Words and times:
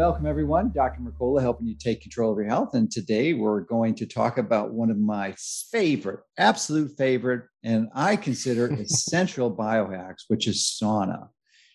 Welcome, 0.00 0.24
everyone. 0.24 0.72
Dr. 0.74 1.02
Mercola 1.02 1.42
helping 1.42 1.66
you 1.66 1.74
take 1.74 2.00
control 2.00 2.32
of 2.32 2.38
your 2.38 2.46
health. 2.46 2.72
And 2.72 2.90
today 2.90 3.34
we're 3.34 3.60
going 3.60 3.94
to 3.96 4.06
talk 4.06 4.38
about 4.38 4.72
one 4.72 4.90
of 4.90 4.96
my 4.96 5.34
favorite, 5.70 6.20
absolute 6.38 6.96
favorite, 6.96 7.44
and 7.64 7.90
I 7.94 8.16
consider 8.16 8.72
essential 8.80 9.54
biohacks, 9.54 10.22
which 10.28 10.48
is 10.48 10.74
sauna. 10.82 11.28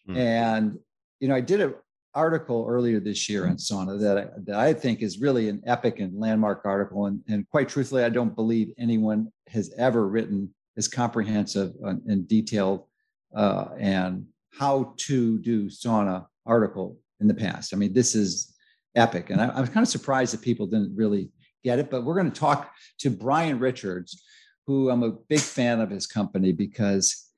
Mm. 0.10 0.18
And, 0.18 0.80
you 1.20 1.28
know, 1.28 1.36
I 1.36 1.40
did 1.40 1.62
an 1.62 1.76
article 2.16 2.66
earlier 2.68 3.00
this 3.00 3.30
year 3.30 3.46
on 3.46 3.58
sauna 3.58 4.02
that 4.02 4.18
I, 4.18 4.28
that 4.48 4.56
I 4.56 4.74
think 4.74 5.04
is 5.04 5.22
really 5.22 5.48
an 5.48 5.62
epic 5.68 6.00
and 6.00 6.20
landmark 6.20 6.64
article. 6.66 7.06
And, 7.06 7.20
and 7.28 7.48
quite 7.52 7.70
truthfully, 7.70 8.04
I 8.04 8.10
don't 8.10 8.36
believe 8.36 8.70
anyone 8.80 9.32
has 9.50 9.72
ever 9.78 10.08
written 10.08 10.52
as 10.78 10.88
comprehensive 10.88 11.74
and 11.84 12.28
detailed 12.28 12.88
uh, 13.36 13.66
and 13.78 14.26
how 14.52 14.96
to 15.02 15.38
do 15.38 15.70
sauna 15.70 16.26
article 16.48 16.98
in 17.26 17.36
the 17.36 17.42
past. 17.42 17.74
I 17.74 17.78
mean, 17.78 17.94
this 17.94 18.16
is 18.16 18.54
epic. 18.96 19.30
And 19.30 19.42
I, 19.42 19.48
I 19.48 19.62
was 19.62 19.70
kind 19.70 19.84
of 19.84 19.90
surprised 19.90 20.34
that 20.34 20.42
people 20.42 20.68
didn't 20.68 20.96
really 20.96 21.30
get 21.64 21.80
it, 21.80 21.90
but 21.90 22.04
we're 22.04 22.16
going 22.16 22.32
to 22.32 22.40
talk 22.40 22.72
to 23.00 23.10
Brian 23.10 23.60
Richards, 23.60 24.24
who 24.68 24.90
I'm 24.90 25.04
a 25.04 25.12
big 25.12 25.40
fan 25.40 25.82
of 25.82 25.90
his 25.90 26.08
company 26.08 26.52
because 26.52 27.30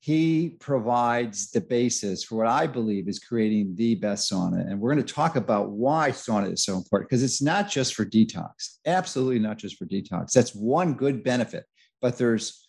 he 0.00 0.50
provides 0.60 1.50
the 1.50 1.60
basis 1.60 2.24
for 2.24 2.36
what 2.36 2.46
I 2.46 2.66
believe 2.66 3.08
is 3.08 3.18
creating 3.18 3.74
the 3.74 3.94
best 3.94 4.30
sauna. 4.30 4.60
And 4.60 4.80
we're 4.80 4.92
going 4.92 5.04
to 5.04 5.14
talk 5.14 5.36
about 5.36 5.70
why 5.70 6.10
sauna 6.10 6.52
is 6.52 6.64
so 6.64 6.76
important 6.76 7.08
because 7.08 7.22
it's 7.22 7.40
not 7.40 7.70
just 7.70 7.94
for 7.94 8.04
detox, 8.04 8.78
absolutely 8.86 9.38
not 9.38 9.58
just 9.58 9.76
for 9.76 9.86
detox. 9.86 10.32
That's 10.32 10.54
one 10.54 10.94
good 10.94 11.22
benefit, 11.22 11.64
but 12.02 12.18
there's 12.18 12.66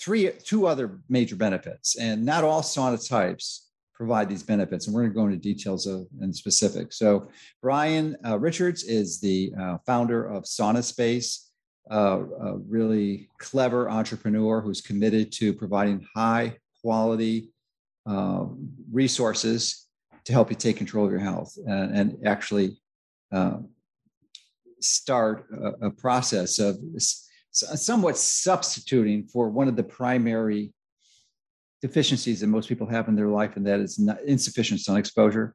three, 0.00 0.30
two 0.44 0.66
other 0.66 1.00
major 1.08 1.36
benefits, 1.36 1.96
and 1.96 2.24
not 2.24 2.44
all 2.44 2.62
sauna 2.62 3.08
types 3.08 3.65
provide 3.96 4.28
these 4.28 4.42
benefits. 4.42 4.86
And 4.86 4.94
we're 4.94 5.02
going 5.02 5.12
to 5.12 5.14
go 5.14 5.26
into 5.26 5.36
details 5.38 5.86
of 5.86 6.06
and 6.20 6.34
specifics. 6.34 6.98
So, 6.98 7.28
Brian 7.62 8.16
uh, 8.24 8.38
Richards 8.38 8.84
is 8.84 9.20
the 9.20 9.52
uh, 9.58 9.78
founder 9.86 10.24
of 10.26 10.44
SaunaSpace, 10.44 11.48
uh, 11.90 12.20
a 12.40 12.58
really 12.68 13.28
clever 13.38 13.88
entrepreneur 13.88 14.60
who's 14.60 14.80
committed 14.80 15.32
to 15.32 15.54
providing 15.54 16.06
high 16.14 16.56
quality 16.82 17.50
uh, 18.06 18.44
resources 18.92 19.86
to 20.24 20.32
help 20.32 20.50
you 20.50 20.56
take 20.56 20.76
control 20.76 21.06
of 21.06 21.10
your 21.10 21.20
health 21.20 21.56
and, 21.66 21.96
and 21.96 22.26
actually 22.26 22.78
uh, 23.32 23.58
start 24.80 25.46
a, 25.52 25.86
a 25.86 25.90
process 25.90 26.58
of 26.58 26.78
somewhat 27.50 28.18
substituting 28.18 29.26
for 29.26 29.48
one 29.48 29.66
of 29.66 29.76
the 29.76 29.82
primary 29.82 30.72
deficiencies 31.82 32.40
that 32.40 32.46
most 32.46 32.68
people 32.68 32.86
have 32.86 33.08
in 33.08 33.16
their 33.16 33.28
life, 33.28 33.56
and 33.56 33.66
that 33.66 33.80
is 33.80 33.98
insufficient 34.26 34.80
sun 34.80 34.96
exposure. 34.96 35.54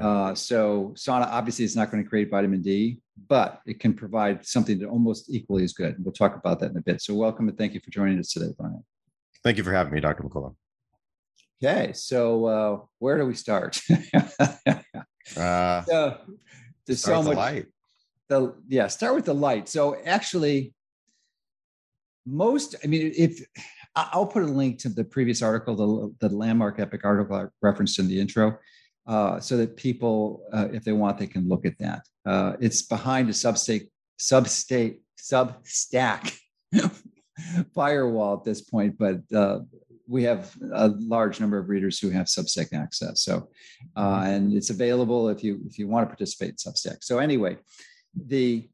Uh, 0.00 0.34
so 0.34 0.94
sauna 0.96 1.26
obviously 1.26 1.64
is 1.64 1.74
not 1.74 1.90
going 1.90 2.02
to 2.02 2.08
create 2.08 2.30
vitamin 2.30 2.62
D, 2.62 3.00
but 3.26 3.60
it 3.66 3.80
can 3.80 3.92
provide 3.92 4.46
something 4.46 4.78
that 4.78 4.88
almost 4.88 5.28
equally 5.28 5.64
is 5.64 5.72
good. 5.72 5.96
We'll 6.04 6.12
talk 6.12 6.36
about 6.36 6.60
that 6.60 6.70
in 6.70 6.76
a 6.76 6.80
bit. 6.80 7.02
So 7.02 7.14
welcome 7.14 7.48
and 7.48 7.58
thank 7.58 7.74
you 7.74 7.80
for 7.80 7.90
joining 7.90 8.18
us 8.18 8.32
today, 8.32 8.52
Brian. 8.56 8.84
Thank 9.42 9.56
you 9.56 9.64
for 9.64 9.72
having 9.72 9.92
me, 9.92 10.00
Dr. 10.00 10.22
Mercola. 10.22 10.54
Okay, 11.62 11.92
so 11.92 12.44
uh, 12.46 12.78
where 12.98 13.18
do 13.18 13.26
we 13.26 13.34
start? 13.34 13.80
uh, 15.36 15.82
so, 15.82 16.16
there's 16.86 17.02
so 17.02 17.22
much. 17.22 17.32
The 17.32 17.36
light. 17.36 17.66
The 18.28 18.54
yeah, 18.68 18.86
start 18.86 19.16
with 19.16 19.24
the 19.24 19.34
light. 19.34 19.68
So 19.68 19.96
actually, 20.04 20.74
most. 22.24 22.76
I 22.84 22.86
mean, 22.86 23.12
if 23.16 23.44
I'll 24.12 24.26
put 24.26 24.42
a 24.42 24.46
link 24.46 24.78
to 24.80 24.88
the 24.88 25.04
previous 25.04 25.42
article, 25.42 25.74
the, 26.20 26.28
the 26.28 26.34
landmark 26.34 26.78
epic 26.78 27.02
article 27.04 27.36
I 27.36 27.44
referenced 27.62 27.98
in 27.98 28.08
the 28.08 28.18
intro, 28.20 28.58
uh, 29.06 29.40
so 29.40 29.56
that 29.56 29.76
people, 29.76 30.42
uh, 30.52 30.68
if 30.72 30.84
they 30.84 30.92
want, 30.92 31.18
they 31.18 31.26
can 31.26 31.48
look 31.48 31.64
at 31.64 31.78
that. 31.78 32.02
Uh, 32.26 32.54
it's 32.60 32.82
behind 32.82 33.28
a 33.28 33.32
substate, 33.32 33.88
substate, 34.20 34.98
substack 35.18 36.38
firewall 37.74 38.34
at 38.34 38.44
this 38.44 38.60
point, 38.60 38.96
but 38.98 39.20
uh, 39.34 39.60
we 40.08 40.22
have 40.22 40.56
a 40.72 40.88
large 40.88 41.38
number 41.38 41.58
of 41.58 41.68
readers 41.68 41.98
who 41.98 42.10
have 42.10 42.26
Substack 42.26 42.72
access. 42.72 43.22
So, 43.22 43.50
uh, 43.96 44.22
and 44.24 44.54
it's 44.54 44.70
available 44.70 45.28
if 45.28 45.44
you 45.44 45.60
if 45.66 45.78
you 45.78 45.86
want 45.86 46.04
to 46.04 46.08
participate 46.08 46.50
in 46.50 46.56
Substack. 46.56 46.98
So 47.02 47.18
anyway, 47.18 47.58
the 48.16 48.68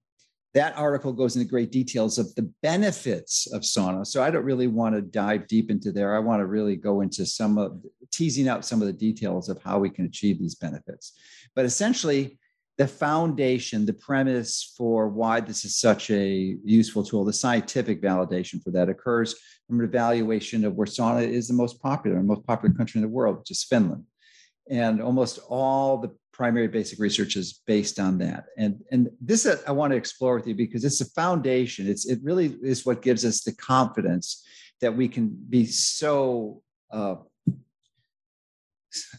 that 0.54 0.76
article 0.78 1.12
goes 1.12 1.34
into 1.34 1.48
great 1.48 1.72
details 1.72 2.16
of 2.16 2.32
the 2.36 2.50
benefits 2.62 3.52
of 3.52 3.62
sauna. 3.62 4.06
So 4.06 4.22
I 4.22 4.30
don't 4.30 4.44
really 4.44 4.68
want 4.68 4.94
to 4.94 5.02
dive 5.02 5.48
deep 5.48 5.68
into 5.68 5.90
there. 5.90 6.14
I 6.14 6.20
want 6.20 6.40
to 6.40 6.46
really 6.46 6.76
go 6.76 7.00
into 7.00 7.26
some 7.26 7.58
of 7.58 7.82
teasing 8.12 8.48
out 8.48 8.64
some 8.64 8.80
of 8.80 8.86
the 8.86 8.92
details 8.92 9.48
of 9.48 9.60
how 9.62 9.80
we 9.80 9.90
can 9.90 10.06
achieve 10.06 10.38
these 10.38 10.54
benefits. 10.54 11.18
But 11.56 11.64
essentially, 11.64 12.38
the 12.78 12.86
foundation, 12.86 13.84
the 13.84 13.92
premise 13.94 14.74
for 14.76 15.08
why 15.08 15.40
this 15.40 15.64
is 15.64 15.76
such 15.76 16.10
a 16.10 16.56
useful 16.64 17.04
tool, 17.04 17.24
the 17.24 17.32
scientific 17.32 18.00
validation 18.00 18.62
for 18.62 18.70
that 18.72 18.88
occurs 18.88 19.34
from 19.66 19.80
an 19.80 19.86
evaluation 19.86 20.64
of 20.64 20.74
where 20.74 20.86
sauna 20.86 21.26
is 21.26 21.48
the 21.48 21.54
most 21.54 21.80
popular, 21.80 22.16
and 22.16 22.26
most 22.26 22.46
popular 22.46 22.74
country 22.74 22.98
in 22.98 23.02
the 23.02 23.08
world, 23.08 23.38
which 23.38 23.50
is 23.50 23.64
Finland. 23.64 24.04
And 24.70 25.02
almost 25.02 25.40
all 25.48 25.98
the 25.98 26.16
primary 26.34 26.68
basic 26.68 26.98
research 26.98 27.36
is 27.36 27.62
based 27.66 27.98
on 27.98 28.18
that. 28.18 28.44
And, 28.58 28.82
and 28.92 29.08
this 29.20 29.46
I 29.66 29.72
want 29.72 29.92
to 29.92 29.96
explore 29.96 30.34
with 30.34 30.46
you 30.46 30.54
because 30.54 30.84
it's 30.84 31.00
a 31.00 31.10
foundation. 31.22 31.88
It's, 31.88 32.06
it 32.06 32.18
really 32.22 32.56
is 32.62 32.84
what 32.84 33.02
gives 33.02 33.24
us 33.24 33.42
the 33.44 33.54
confidence 33.54 34.44
that 34.80 34.94
we 34.94 35.08
can 35.08 35.28
be 35.48 35.64
so 35.66 36.60
uh, 36.90 37.16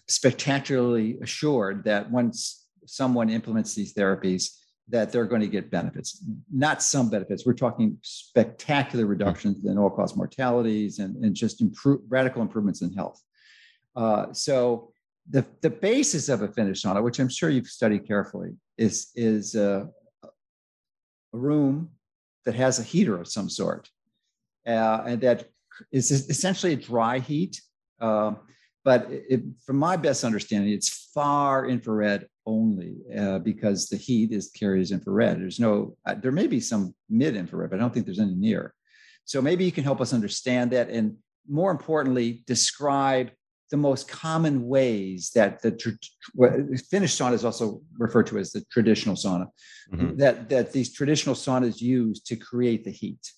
spectacularly 0.08 1.18
assured 1.22 1.86
that 1.86 2.12
once 2.12 2.68
someone 2.86 3.30
implements 3.30 3.74
these 3.74 3.94
therapies, 3.94 4.44
that 4.90 5.12
they're 5.12 5.26
going 5.26 5.42
to 5.42 5.48
get 5.48 5.72
benefits, 5.72 6.24
not 6.54 6.84
some 6.84 7.10
benefits. 7.10 7.46
We're 7.46 7.54
talking 7.54 7.98
spectacular 8.04 9.08
reductions 9.08 9.66
in 9.66 9.78
all-cause 9.80 10.16
mortalities 10.16 11.00
and, 11.00 11.16
and 11.24 11.34
just 11.34 11.62
improve, 11.62 12.02
radical 12.08 12.44
improvements 12.44 12.82
in 12.84 12.94
health. 12.94 13.20
Uh, 13.96 14.32
so 14.34 14.92
the, 15.30 15.46
the 15.62 15.70
basis 15.70 16.30
of 16.30 16.42
a 16.42 16.48
Finnish 16.48 16.84
sauna, 16.84 17.04
which 17.04 17.20
I'm 17.20 17.30
sure 17.30 17.50
you've 17.50 17.68
studied 17.68 18.08
carefully, 18.08 18.52
is, 18.78 19.10
is 19.16 19.56
a, 19.56 19.90
a 20.24 20.28
room 21.32 21.90
that 22.46 22.56
has 22.56 22.80
a 22.80 22.84
heater 22.84 23.20
of 23.20 23.28
some 23.28 23.50
sort. 23.50 23.90
Uh, 24.68 25.04
and 25.06 25.22
that 25.22 25.50
is 25.92 26.12
essentially 26.12 26.74
a 26.74 26.78
dry 26.78 27.20
heat. 27.20 27.62
Uh, 28.00 28.34
but 28.84 29.08
it, 29.10 29.42
from 29.66 29.78
my 29.78 29.98
best 29.98 30.24
understanding, 30.24 30.72
it's 30.72 31.10
far 31.14 31.68
infrared 31.68 32.28
only 32.46 32.98
uh, 33.18 33.40
because 33.40 33.90
the 33.90 33.98
heat 33.98 34.32
is 34.32 34.52
carries 34.52 34.92
infrared. 34.92 35.40
There's 35.40 35.60
no, 35.60 35.98
uh, 36.06 36.14
there 36.14 36.32
may 36.32 36.46
be 36.46 36.60
some 36.60 36.94
mid 37.10 37.36
infrared, 37.36 37.72
but 37.72 37.78
I 37.78 37.80
don't 37.80 37.94
think 37.94 38.06
there's 38.06 38.20
any 38.20 38.36
near. 38.36 38.76
So 39.26 39.42
maybe 39.42 39.66
you 39.66 39.72
can 39.72 39.84
help 39.84 40.02
us 40.02 40.14
understand 40.14 40.72
that, 40.72 40.90
and 40.90 41.16
more 41.50 41.72
importantly, 41.72 42.44
describe 42.46 43.32
the 43.72 43.78
most 43.78 44.08
common 44.08 44.68
ways 44.68 45.32
that 45.36 45.62
the 45.62 45.72
Finnish 46.90 47.18
sauna 47.18 47.34
is 47.34 47.46
also 47.46 47.82
referred 47.98 48.28
to 48.28 48.38
as 48.38 48.52
the 48.52 48.64
traditional 48.72 49.16
sauna 49.16 49.48
mm-hmm. 49.92 50.18
that 50.18 50.50
that 50.50 50.72
these 50.72 50.94
traditional 50.94 51.36
saunas 51.36 51.82
use 51.82 52.22
to 52.22 52.36
create 52.36 52.84
the 52.84 52.92
heat. 52.92 53.32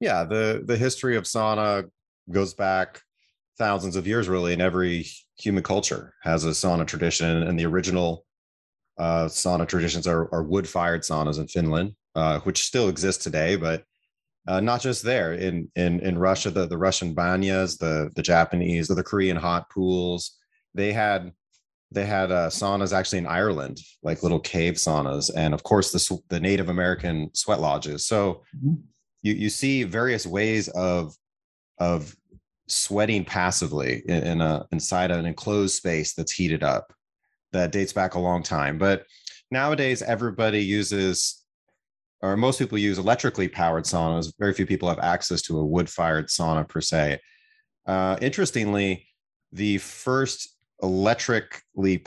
Yeah, 0.00 0.24
the 0.24 0.62
the 0.64 0.76
history 0.76 1.16
of 1.16 1.24
sauna 1.24 1.88
goes 2.30 2.54
back 2.54 3.02
thousands 3.56 3.96
of 3.96 4.06
years, 4.06 4.28
really, 4.28 4.52
and 4.52 4.62
every 4.62 5.06
human 5.38 5.62
culture 5.62 6.14
has 6.22 6.44
a 6.44 6.50
sauna 6.50 6.86
tradition, 6.86 7.44
and 7.44 7.58
the 7.58 7.66
original 7.66 8.24
uh, 8.98 9.26
sauna 9.26 9.66
traditions 9.66 10.06
are, 10.06 10.32
are 10.32 10.42
wood 10.42 10.68
fired 10.68 11.02
saunas 11.02 11.38
in 11.38 11.48
Finland, 11.48 11.94
uh, 12.14 12.40
which 12.40 12.64
still 12.64 12.88
exist 12.88 13.22
today, 13.22 13.56
but 13.56 13.84
uh, 14.46 14.60
not 14.60 14.80
just 14.80 15.02
there 15.02 15.32
in 15.32 15.70
in 15.76 16.00
in 16.00 16.18
Russia, 16.18 16.50
the 16.50 16.66
the 16.66 16.78
Russian 16.78 17.14
banyas, 17.14 17.78
the 17.78 18.10
the 18.14 18.22
Japanese, 18.22 18.88
the, 18.88 18.94
the 18.94 19.02
Korean 19.02 19.36
hot 19.36 19.70
pools, 19.70 20.36
they 20.74 20.92
had 20.92 21.32
they 21.90 22.04
had 22.04 22.32
uh, 22.32 22.48
saunas 22.50 22.92
actually 22.92 23.18
in 23.18 23.26
Ireland, 23.26 23.78
like 24.02 24.22
little 24.22 24.40
cave 24.40 24.74
saunas, 24.74 25.30
and 25.34 25.54
of 25.54 25.62
course 25.62 25.92
the 25.92 26.18
the 26.28 26.40
Native 26.40 26.68
American 26.68 27.30
sweat 27.34 27.60
lodges. 27.60 28.06
So 28.06 28.42
mm-hmm. 28.56 28.74
you 29.22 29.34
you 29.34 29.48
see 29.48 29.84
various 29.84 30.26
ways 30.26 30.68
of 30.68 31.14
of 31.78 32.14
sweating 32.66 33.24
passively 33.24 34.02
in, 34.06 34.22
in 34.24 34.40
a 34.40 34.66
inside 34.72 35.10
an 35.10 35.26
enclosed 35.26 35.76
space 35.76 36.14
that's 36.14 36.32
heated 36.32 36.62
up 36.62 36.92
that 37.52 37.72
dates 37.72 37.92
back 37.92 38.14
a 38.14 38.18
long 38.18 38.42
time. 38.42 38.78
But 38.78 39.06
nowadays 39.50 40.02
everybody 40.02 40.62
uses 40.62 41.43
or 42.24 42.38
most 42.38 42.58
people 42.58 42.78
use 42.78 42.98
electrically 42.98 43.48
powered 43.48 43.84
saunas. 43.84 44.32
Very 44.38 44.54
few 44.54 44.64
people 44.64 44.88
have 44.88 44.98
access 44.98 45.42
to 45.42 45.58
a 45.58 45.64
wood 45.64 45.90
fired 45.90 46.28
sauna 46.28 46.66
per 46.66 46.80
se. 46.80 47.18
Uh, 47.86 48.16
interestingly, 48.22 49.06
the 49.52 49.76
first 49.76 50.56
electrically 50.82 52.02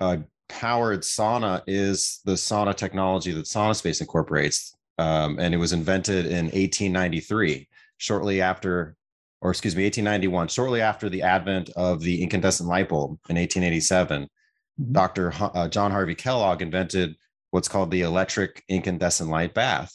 uh, 0.00 0.16
powered 0.48 1.02
sauna 1.02 1.62
is 1.66 2.20
the 2.24 2.32
sauna 2.32 2.74
technology 2.74 3.30
that 3.32 3.44
SaunaSpace 3.44 4.00
incorporates. 4.00 4.74
Um, 4.96 5.38
and 5.38 5.52
it 5.52 5.58
was 5.58 5.74
invented 5.74 6.24
in 6.24 6.46
1893, 6.46 7.68
shortly 7.98 8.40
after, 8.40 8.96
or 9.42 9.50
excuse 9.50 9.76
me, 9.76 9.84
1891, 9.84 10.48
shortly 10.48 10.80
after 10.80 11.10
the 11.10 11.20
advent 11.20 11.68
of 11.76 12.00
the 12.00 12.22
incandescent 12.22 12.70
light 12.70 12.88
bulb 12.88 13.10
in 13.28 13.36
1887. 13.36 14.22
Mm-hmm. 14.22 14.92
Dr. 14.92 15.28
H- 15.28 15.50
uh, 15.54 15.68
John 15.68 15.90
Harvey 15.90 16.14
Kellogg 16.14 16.62
invented 16.62 17.16
what's 17.50 17.68
called 17.68 17.90
the 17.90 18.02
electric 18.02 18.62
incandescent 18.68 19.30
light 19.30 19.54
bath. 19.54 19.92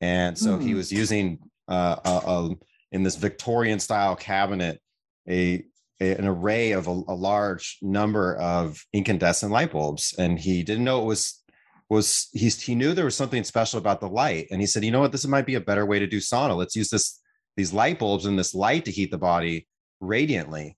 And 0.00 0.36
so 0.36 0.58
mm. 0.58 0.62
he 0.62 0.70
hmm. 0.70 0.76
was 0.76 0.90
using 0.90 1.38
uh, 1.68 1.96
a, 2.04 2.10
a, 2.10 2.50
in 2.90 3.02
this 3.02 3.16
Victorian 3.16 3.78
style 3.78 4.16
cabinet 4.16 4.80
a, 5.28 5.64
a 6.00 6.16
an 6.16 6.26
array 6.26 6.72
of 6.72 6.88
a, 6.88 6.90
a, 6.90 7.14
large 7.14 7.78
number 7.80 8.36
of 8.36 8.84
incandescent 8.92 9.52
light 9.52 9.70
bulbs, 9.70 10.14
and 10.18 10.38
he 10.38 10.64
didn't 10.64 10.84
know 10.84 11.02
it 11.02 11.06
was 11.06 11.42
was 11.88 12.28
he 12.32 12.48
he 12.48 12.74
knew 12.74 12.94
there 12.94 13.04
was 13.04 13.14
something 13.14 13.44
special 13.44 13.78
about 13.78 14.00
the 14.00 14.08
light, 14.08 14.48
and 14.50 14.60
he 14.60 14.66
said, 14.66 14.84
you 14.84 14.90
know 14.90 15.00
what, 15.00 15.12
this 15.12 15.26
might 15.26 15.46
be 15.46 15.54
a 15.54 15.60
better 15.60 15.86
way 15.86 16.00
to 16.00 16.06
do 16.06 16.18
sauna. 16.18 16.56
Let's 16.56 16.74
use 16.74 16.90
this 16.90 17.20
these 17.56 17.72
light 17.72 17.98
bulbs 17.98 18.26
and 18.26 18.38
this 18.38 18.54
light 18.54 18.84
to 18.86 18.90
heat 18.90 19.10
the 19.10 19.18
body 19.18 19.68
radiantly 20.00 20.76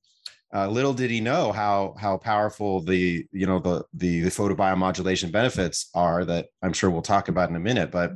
uh, 0.55 0.69
little 0.69 0.95
did 0.95 1.11
he 1.11 1.21
know 1.21 1.51
how 1.51 1.95
how 1.99 2.17
powerful 2.17 2.81
the 2.81 3.27
you 3.33 3.47
know 3.47 3.59
the, 3.59 3.85
the 3.95 4.21
the 4.21 4.31
photobiomodulation 4.31 5.33
benefits 5.33 5.91
are 5.95 6.25
that 6.25 6.47
I'm 6.63 6.73
sure 6.73 6.91
we'll 6.91 7.03
talk 7.03 7.29
about 7.29 7.51
in 7.51 7.57
a 7.57 7.61
minute. 7.61 7.91
But 7.91 8.13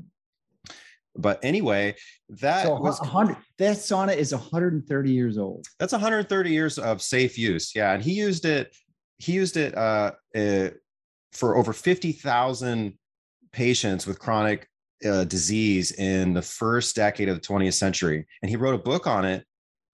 but 1.17 1.40
anyway, 1.43 1.96
that 2.29 2.64
so 2.64 2.79
was 2.79 3.00
100. 3.00 3.37
That 3.58 3.76
sauna 3.79 4.17
is 4.17 4.32
130 4.32 5.11
years 5.11 5.37
old. 5.37 5.67
That's 5.81 5.93
130 5.93 6.50
years 6.50 6.79
of 6.79 7.02
safe 7.02 7.37
use. 7.37 7.73
Yeah, 7.75 7.93
and 7.93 8.02
he 8.02 8.12
used 8.12 8.44
it. 8.44 8.75
He 9.19 9.32
used 9.32 9.56
it 9.56 9.76
uh, 9.76 10.12
uh 10.37 10.69
for 11.32 11.56
over 11.56 11.73
50,000 11.73 12.94
patients 13.52 14.06
with 14.06 14.19
chronic 14.19 14.67
uh, 15.05 15.25
disease 15.25 15.93
in 15.93 16.32
the 16.32 16.43
first 16.43 16.96
decade 16.96 17.29
of 17.29 17.35
the 17.35 17.46
20th 17.46 17.75
century, 17.75 18.26
and 18.43 18.49
he 18.49 18.56
wrote 18.56 18.75
a 18.75 18.82
book 18.82 19.08
on 19.08 19.25
it 19.25 19.44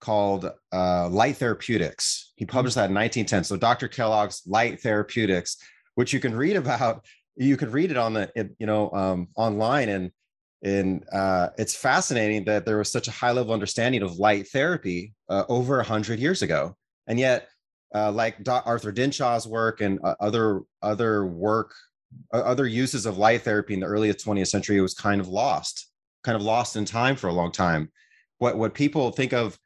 called 0.05 0.51
uh, 0.71 1.09
Light 1.09 1.37
Therapeutics. 1.37 2.33
He 2.35 2.45
published 2.45 2.75
that 2.75 2.91
in 2.91 2.95
1910. 2.95 3.43
So 3.43 3.57
Dr. 3.57 3.87
Kellogg's 3.87 4.43
Light 4.45 4.79
Therapeutics, 4.79 5.57
which 5.95 6.13
you 6.13 6.19
can 6.19 6.35
read 6.35 6.55
about, 6.55 7.03
you 7.35 7.57
can 7.57 7.71
read 7.71 7.89
it 7.89 7.97
on 7.97 8.13
the 8.13 8.29
you 8.59 8.67
know 8.67 8.91
um, 8.91 9.29
online, 9.35 9.89
and 9.89 10.11
and 10.63 11.03
uh, 11.11 11.49
it's 11.57 11.75
fascinating 11.75 12.45
that 12.45 12.65
there 12.65 12.77
was 12.77 12.91
such 12.91 13.07
a 13.07 13.11
high 13.11 13.31
level 13.31 13.53
understanding 13.53 14.03
of 14.03 14.19
light 14.19 14.47
therapy 14.49 15.13
uh, 15.27 15.43
over 15.49 15.81
hundred 15.81 16.19
years 16.19 16.41
ago, 16.41 16.75
and 17.07 17.19
yet. 17.19 17.49
Uh, 17.93 18.11
like 18.11 18.35
Arthur 18.49 18.91
Dinshaw's 18.91 19.47
work 19.47 19.79
and 19.79 19.99
uh, 20.03 20.15
other 20.19 20.63
other 20.81 21.25
work, 21.27 21.73
other 22.33 22.67
uses 22.67 23.05
of 23.05 23.17
light 23.17 23.43
therapy 23.43 23.73
in 23.73 23.79
the 23.79 23.85
earliest 23.85 24.25
20th 24.25 24.47
century, 24.47 24.77
it 24.77 24.81
was 24.81 24.93
kind 24.93 25.21
of 25.21 25.29
lost, 25.29 25.87
kind 26.21 26.35
of 26.35 26.41
lost 26.41 26.75
in 26.75 26.83
time 26.83 27.15
for 27.15 27.27
a 27.27 27.33
long 27.33 27.53
time. 27.53 27.89
What 28.39 28.57
what 28.57 28.73
people 28.73 29.11
think 29.11 29.31
of 29.31 29.57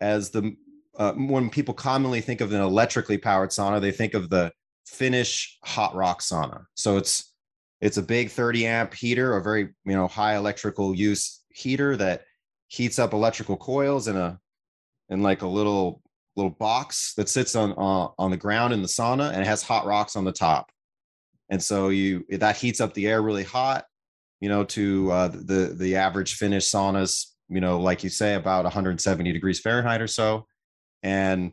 as 0.00 0.30
the 0.30 0.56
uh, 0.98 1.12
when 1.12 1.50
people 1.50 1.74
commonly 1.74 2.20
think 2.20 2.40
of 2.40 2.52
an 2.52 2.60
electrically 2.60 3.18
powered 3.18 3.50
sauna, 3.50 3.80
they 3.80 3.92
think 3.92 4.14
of 4.14 4.30
the 4.30 4.50
Finnish 4.86 5.58
hot 5.64 5.94
rock 5.94 6.20
sauna. 6.20 6.64
So 6.74 6.96
it's 6.96 7.34
it's 7.80 7.98
a 7.98 8.02
big 8.02 8.30
30 8.30 8.66
amp 8.66 8.94
heater, 8.94 9.36
a 9.36 9.42
very 9.42 9.68
you 9.84 9.94
know 9.94 10.06
high 10.06 10.36
electrical 10.36 10.94
use 10.94 11.42
heater 11.50 11.96
that 11.96 12.22
heats 12.68 12.98
up 12.98 13.12
electrical 13.12 13.56
coils 13.56 14.08
in 14.08 14.16
a 14.16 14.38
in 15.08 15.22
like 15.22 15.42
a 15.42 15.46
little 15.46 16.02
little 16.36 16.50
box 16.50 17.14
that 17.14 17.28
sits 17.28 17.54
on 17.56 17.72
uh, 17.72 18.08
on 18.18 18.30
the 18.30 18.36
ground 18.36 18.72
in 18.72 18.82
the 18.82 18.88
sauna 18.88 19.30
and 19.32 19.40
it 19.40 19.46
has 19.46 19.62
hot 19.62 19.86
rocks 19.86 20.16
on 20.16 20.24
the 20.24 20.32
top. 20.32 20.70
And 21.50 21.62
so 21.62 21.88
you 21.88 22.24
that 22.30 22.56
heats 22.56 22.80
up 22.80 22.94
the 22.94 23.06
air 23.06 23.22
really 23.22 23.44
hot, 23.44 23.84
you 24.40 24.48
know, 24.48 24.64
to 24.64 25.10
uh, 25.10 25.28
the 25.28 25.74
the 25.76 25.96
average 25.96 26.34
Finnish 26.34 26.70
saunas 26.70 27.32
you 27.48 27.60
know, 27.60 27.80
like 27.80 28.02
you 28.02 28.10
say, 28.10 28.34
about 28.34 28.64
170 28.64 29.32
degrees 29.32 29.60
Fahrenheit 29.60 30.00
or 30.00 30.08
so, 30.08 30.46
and 31.02 31.52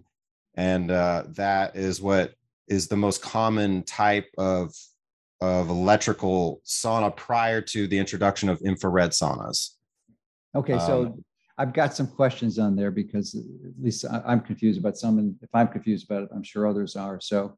and 0.56 0.92
uh, 0.92 1.24
that 1.30 1.76
is 1.76 2.02
what 2.02 2.34
is 2.68 2.88
the 2.88 2.96
most 2.96 3.22
common 3.22 3.84
type 3.84 4.30
of 4.38 4.74
of 5.42 5.70
electrical 5.70 6.62
sauna 6.66 7.16
prior 7.16 7.60
to 7.60 7.86
the 7.88 7.98
introduction 7.98 8.50
of 8.50 8.62
infrared 8.62 9.12
saunas. 9.12 9.72
Okay, 10.56 10.80
so 10.80 11.08
um, 11.08 11.24
I've 11.58 11.74
got 11.74 11.94
some 11.94 12.08
questions 12.08 12.58
on 12.58 12.76
there 12.76 12.92
because 12.92 13.36
at 13.36 13.82
least 13.82 14.06
I'm 14.26 14.40
confused 14.40 14.80
about 14.80 14.98
some, 14.98 15.20
and 15.20 15.36
if 15.42 15.50
I'm 15.54 15.68
confused 15.68 16.10
about 16.10 16.24
it, 16.24 16.30
I'm 16.34 16.44
sure 16.44 16.68
others 16.68 16.96
are. 16.96 17.20
So, 17.20 17.58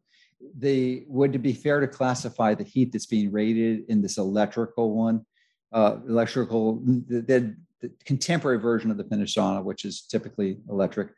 the 0.58 1.06
would 1.08 1.34
it 1.36 1.40
be 1.40 1.54
fair 1.54 1.80
to 1.80 1.88
classify 1.88 2.54
the 2.54 2.64
heat 2.64 2.92
that's 2.92 3.06
being 3.06 3.32
rated 3.32 3.86
in 3.88 4.02
this 4.02 4.18
electrical 4.18 4.94
one, 4.94 5.26
uh, 5.72 5.98
electrical 6.08 6.82
that 7.08 7.56
the 7.82 7.92
contemporary 8.06 8.60
version 8.60 8.92
of 8.92 8.98
the 8.98 9.04
Finnish 9.04 9.36
sauna, 9.36 9.64
which 9.64 9.86
is 9.86 10.02
typically 10.02 10.58
electric, 10.70 11.10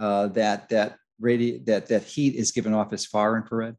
uh, 0.00 0.28
that 0.28 0.68
that 0.68 0.96
radi- 1.22 1.64
that 1.66 1.86
that 1.86 2.02
heat 2.02 2.34
is 2.34 2.52
given 2.52 2.74
off 2.74 2.92
as 2.92 3.06
far 3.06 3.36
infrared? 3.36 3.76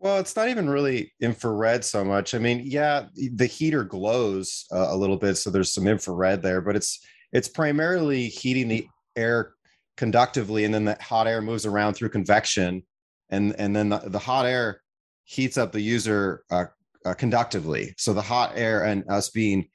Well, 0.00 0.18
it's 0.18 0.36
not 0.36 0.48
even 0.48 0.70
really 0.70 1.12
infrared 1.20 1.84
so 1.84 2.04
much. 2.04 2.34
I 2.34 2.38
mean, 2.38 2.62
yeah, 2.64 3.06
the 3.34 3.46
heater 3.46 3.82
glows 3.82 4.64
uh, 4.72 4.88
a 4.90 4.96
little 4.96 5.16
bit, 5.16 5.34
so 5.36 5.50
there's 5.50 5.74
some 5.74 5.88
infrared 5.88 6.42
there, 6.42 6.60
but 6.60 6.76
it's 6.76 7.00
it's 7.32 7.48
primarily 7.48 8.28
heating 8.28 8.68
the 8.68 8.86
air 9.16 9.54
conductively, 9.96 10.64
and 10.64 10.72
then 10.72 10.84
the 10.84 10.96
hot 11.00 11.26
air 11.26 11.42
moves 11.42 11.66
around 11.66 11.94
through 11.94 12.10
convection, 12.10 12.82
and 13.30 13.56
and 13.58 13.74
then 13.74 13.88
the, 13.88 13.98
the 13.98 14.18
hot 14.18 14.46
air 14.46 14.82
heats 15.24 15.58
up 15.58 15.72
the 15.72 15.80
user 15.80 16.44
uh, 16.50 16.66
uh, 17.04 17.14
conductively. 17.14 17.92
So 17.98 18.12
the 18.12 18.22
hot 18.22 18.52
air 18.54 18.84
and 18.84 19.04
us 19.10 19.30
being 19.30 19.68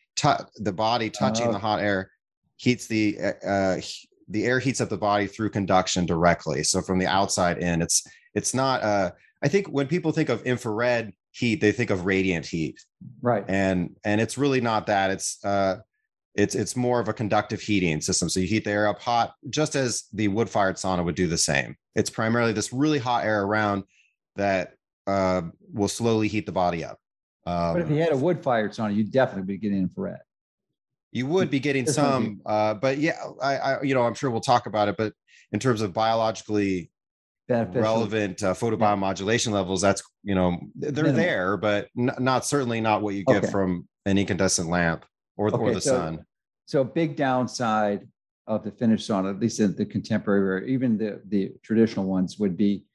the 0.57 0.73
body 0.73 1.09
touching 1.09 1.51
the 1.51 1.57
oh. 1.57 1.61
hot 1.61 1.81
air 1.81 2.11
heats 2.57 2.87
the 2.87 3.17
uh, 3.19 3.47
uh 3.47 3.81
the 4.29 4.45
air 4.45 4.59
heats 4.59 4.81
up 4.81 4.89
the 4.89 4.97
body 4.97 5.27
through 5.27 5.49
conduction 5.49 6.05
directly. 6.05 6.63
So 6.63 6.81
from 6.81 6.99
the 6.99 7.07
outside 7.07 7.57
in, 7.59 7.81
it's 7.81 8.03
it's 8.33 8.53
not. 8.53 8.81
Uh, 8.81 9.11
I 9.43 9.47
think 9.47 9.67
when 9.67 9.87
people 9.87 10.11
think 10.11 10.29
of 10.29 10.41
infrared 10.43 11.13
heat, 11.31 11.61
they 11.61 11.71
think 11.71 11.89
of 11.89 12.05
radiant 12.05 12.45
heat, 12.45 12.79
right? 13.21 13.43
And 13.47 13.95
and 14.03 14.21
it's 14.21 14.37
really 14.37 14.61
not 14.61 14.87
that. 14.87 15.11
It's 15.11 15.43
uh, 15.43 15.77
it's 16.35 16.55
it's 16.55 16.75
more 16.75 16.99
of 16.99 17.09
a 17.09 17.13
conductive 17.13 17.61
heating 17.61 18.01
system. 18.01 18.29
So 18.29 18.39
you 18.39 18.47
heat 18.47 18.63
the 18.63 18.71
air 18.71 18.87
up 18.87 19.01
hot, 19.01 19.33
just 19.49 19.75
as 19.75 20.05
the 20.13 20.27
wood 20.29 20.49
fired 20.49 20.75
sauna 20.75 21.03
would 21.03 21.15
do 21.15 21.27
the 21.27 21.37
same. 21.37 21.75
It's 21.95 22.09
primarily 22.09 22.53
this 22.53 22.73
really 22.73 22.99
hot 22.99 23.25
air 23.25 23.43
around 23.43 23.83
that 24.35 24.73
uh, 25.05 25.41
will 25.71 25.87
slowly 25.87 26.27
heat 26.27 26.45
the 26.45 26.51
body 26.51 26.83
up. 26.83 26.97
Um, 27.45 27.73
but 27.73 27.81
if 27.81 27.89
you 27.89 27.97
had 27.97 28.11
a 28.11 28.17
wood 28.17 28.41
fired 28.41 28.71
sauna, 28.71 28.95
you'd 28.95 29.11
definitely 29.11 29.53
be 29.53 29.57
getting 29.57 29.79
infrared. 29.79 30.21
You 31.11 31.27
would 31.27 31.51
be 31.51 31.59
getting 31.59 31.85
some, 31.85 32.41
uh, 32.45 32.73
but 32.73 32.97
yeah, 32.97 33.19
I, 33.41 33.57
I, 33.57 33.81
you 33.83 33.93
know, 33.93 34.01
I'm 34.01 34.15
sure 34.15 34.31
we'll 34.31 34.41
talk 34.41 34.65
about 34.65 34.87
it. 34.87 34.97
But 34.97 35.13
in 35.51 35.59
terms 35.59 35.81
of 35.81 35.93
biologically 35.93 36.91
Beneficial. 37.47 37.81
relevant 37.81 38.41
uh, 38.41 38.53
photobiomodulation 38.53 39.47
yeah. 39.47 39.53
levels, 39.53 39.81
that's 39.81 40.01
you 40.23 40.33
know 40.33 40.59
they're 40.75 41.11
there, 41.11 41.57
but 41.57 41.89
n- 41.97 42.15
not 42.19 42.45
certainly 42.45 42.81
not 42.81 43.01
what 43.01 43.13
you 43.13 43.23
get 43.25 43.43
okay. 43.43 43.51
from 43.51 43.87
an 44.05 44.17
incandescent 44.17 44.69
lamp 44.69 45.05
or, 45.37 45.49
okay, 45.49 45.57
or 45.57 45.73
the 45.73 45.81
so, 45.81 45.95
sun. 45.95 46.25
So 46.65 46.81
a 46.81 46.85
big 46.85 47.15
downside 47.15 48.07
of 48.47 48.63
the 48.63 48.71
Finnish 48.71 49.07
sauna, 49.07 49.29
at 49.29 49.39
least 49.39 49.59
in 49.59 49.75
the 49.75 49.85
contemporary, 49.85 50.63
or 50.63 50.65
even 50.65 50.97
the 50.97 51.21
the 51.27 51.51
traditional 51.61 52.05
ones, 52.05 52.39
would 52.39 52.57
be 52.57 52.85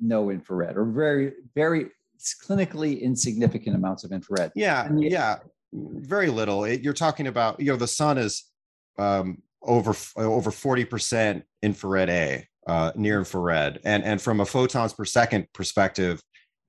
no 0.00 0.30
infrared 0.30 0.76
or 0.76 0.84
very 0.84 1.32
very 1.54 1.86
clinically 2.18 3.00
insignificant 3.00 3.76
amounts 3.76 4.04
of 4.04 4.12
infrared. 4.12 4.52
Yeah, 4.54 4.88
yeah, 4.96 5.38
very 5.72 6.28
little. 6.28 6.64
It, 6.64 6.82
you're 6.82 6.92
talking 6.92 7.26
about, 7.26 7.60
you 7.60 7.66
know, 7.66 7.76
the 7.76 7.86
sun 7.86 8.18
is 8.18 8.44
um, 8.98 9.42
over 9.62 9.94
over 10.16 10.50
forty 10.50 10.84
percent 10.84 11.44
infrared 11.62 12.10
A, 12.10 12.46
uh, 12.66 12.92
near 12.96 13.18
infrared, 13.18 13.80
and 13.84 14.04
and 14.04 14.20
from 14.20 14.40
a 14.40 14.46
photons 14.46 14.92
per 14.92 15.04
second 15.04 15.46
perspective, 15.52 16.20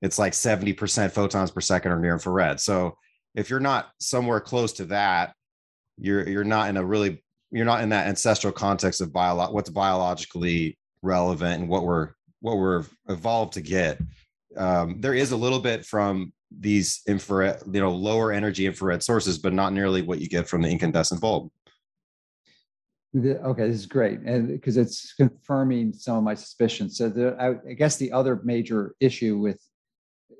it's 0.02 0.18
like 0.18 0.34
seventy 0.34 0.72
percent 0.72 1.12
photons 1.12 1.50
per 1.50 1.60
second 1.60 1.92
or 1.92 1.98
near 1.98 2.12
infrared. 2.12 2.60
So 2.60 2.96
if 3.34 3.50
you're 3.50 3.60
not 3.60 3.90
somewhere 4.00 4.40
close 4.40 4.72
to 4.74 4.84
that, 4.86 5.34
you're 5.98 6.28
you're 6.28 6.44
not 6.44 6.68
in 6.68 6.76
a 6.76 6.84
really 6.84 7.22
you're 7.50 7.64
not 7.64 7.82
in 7.82 7.88
that 7.90 8.06
ancestral 8.06 8.52
context 8.52 9.00
of 9.00 9.12
bio 9.12 9.50
what's 9.50 9.70
biologically 9.70 10.78
relevant 11.02 11.60
and 11.60 11.68
what 11.68 11.84
we're 11.84 12.10
what 12.40 12.56
we're 12.56 12.84
evolved 13.08 13.54
to 13.54 13.60
get 13.60 14.00
um, 14.56 15.00
there 15.00 15.14
is 15.14 15.32
a 15.32 15.36
little 15.36 15.60
bit 15.60 15.84
from 15.84 16.32
these 16.50 17.02
infrared, 17.06 17.62
you 17.70 17.80
know, 17.80 17.92
lower 17.92 18.32
energy 18.32 18.66
infrared 18.66 19.02
sources, 19.02 19.38
but 19.38 19.52
not 19.52 19.72
nearly 19.72 20.02
what 20.02 20.20
you 20.20 20.28
get 20.28 20.48
from 20.48 20.62
the 20.62 20.68
incandescent 20.68 21.20
bulb. 21.20 21.50
Okay, 23.16 23.66
this 23.66 23.76
is 23.76 23.86
great, 23.86 24.20
and 24.20 24.46
because 24.46 24.76
it's 24.76 25.14
confirming 25.14 25.92
some 25.92 26.16
of 26.16 26.22
my 26.22 26.34
suspicions. 26.34 26.96
So, 26.96 27.08
the, 27.08 27.36
I, 27.40 27.70
I, 27.70 27.72
guess 27.74 27.96
the 27.96 28.12
other 28.12 28.40
major 28.44 28.94
issue 29.00 29.36
with 29.36 29.60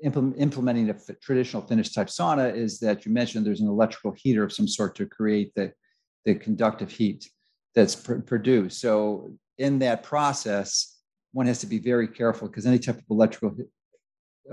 implement, 0.03 0.35
implementing 0.39 0.89
a 0.89 0.93
f- 0.93 1.19
traditional 1.21 1.61
Finnish 1.61 1.93
type 1.93 2.07
sauna 2.07 2.53
is 2.55 2.79
that 2.79 3.05
you 3.05 3.11
mentioned 3.11 3.45
there's 3.45 3.59
an 3.59 3.67
electrical 3.67 4.13
heater 4.15 4.43
of 4.43 4.53
some 4.53 4.69
sort 4.69 4.95
to 4.95 5.05
create 5.05 5.53
the, 5.55 5.73
the 6.23 6.35
conductive 6.35 6.89
heat 6.89 7.29
that's 7.75 7.95
pr- 7.95 8.19
produced. 8.19 8.79
So 8.79 9.33
in 9.57 9.79
that 9.79 10.03
process, 10.03 10.97
one 11.33 11.47
has 11.47 11.59
to 11.59 11.67
be 11.67 11.79
very 11.79 12.07
careful 12.07 12.47
because 12.47 12.65
any 12.65 12.79
type 12.79 12.97
of 12.97 13.03
electrical 13.09 13.55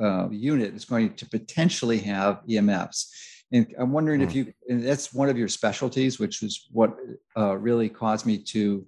uh, 0.01 0.29
unit 0.31 0.75
is 0.75 0.85
going 0.85 1.15
to 1.15 1.29
potentially 1.29 1.99
have 1.99 2.41
EMFs. 2.49 3.07
And 3.53 3.75
I'm 3.79 3.93
wondering 3.93 4.21
if 4.21 4.33
hmm. 4.33 4.39
you, 4.39 4.53
and 4.69 4.85
that's 4.85 5.13
one 5.13 5.29
of 5.29 5.39
your 5.39 5.49
specialties, 5.49 6.19
which 6.19 6.43
is 6.43 6.69
what 6.71 6.95
uh, 7.37 7.57
really 7.57 7.89
caused 7.89 8.27
me 8.27 8.39
to 8.45 8.87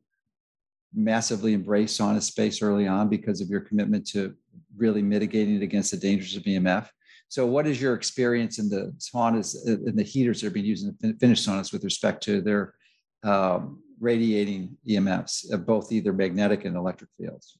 massively 0.95 1.55
embrace 1.55 1.97
SaunaSpace 1.97 2.63
early 2.63 2.87
on 2.87 3.09
because 3.09 3.41
of 3.41 3.49
your 3.49 3.61
commitment 3.61 4.07
to 4.09 4.35
really 4.77 5.03
mitigating 5.03 5.57
it 5.57 5.63
against 5.63 5.91
the 5.91 5.97
dangers 5.97 6.37
of 6.37 6.43
EMF. 6.43 6.89
So, 7.29 7.47
what 7.47 7.67
is 7.67 7.81
your 7.81 7.95
experience 7.95 8.59
in 8.59 8.69
the 8.69 8.93
saunas 8.99 9.55
and 9.65 9.97
the 9.97 10.03
heaters 10.03 10.41
that 10.41 10.49
are 10.49 10.51
being 10.51 10.67
used 10.67 10.87
in 11.03 11.17
Finnish 11.19 11.47
saunas 11.47 11.73
with 11.73 11.85
respect 11.85 12.25
to 12.25 12.41
their 12.41 12.75
um, 13.23 13.83
radiating 14.01 14.77
EMFs, 14.89 15.53
of 15.53 15.65
both 15.65 15.93
either 15.93 16.13
magnetic 16.13 16.65
and 16.65 16.77
electric 16.77 17.11
fields? 17.17 17.57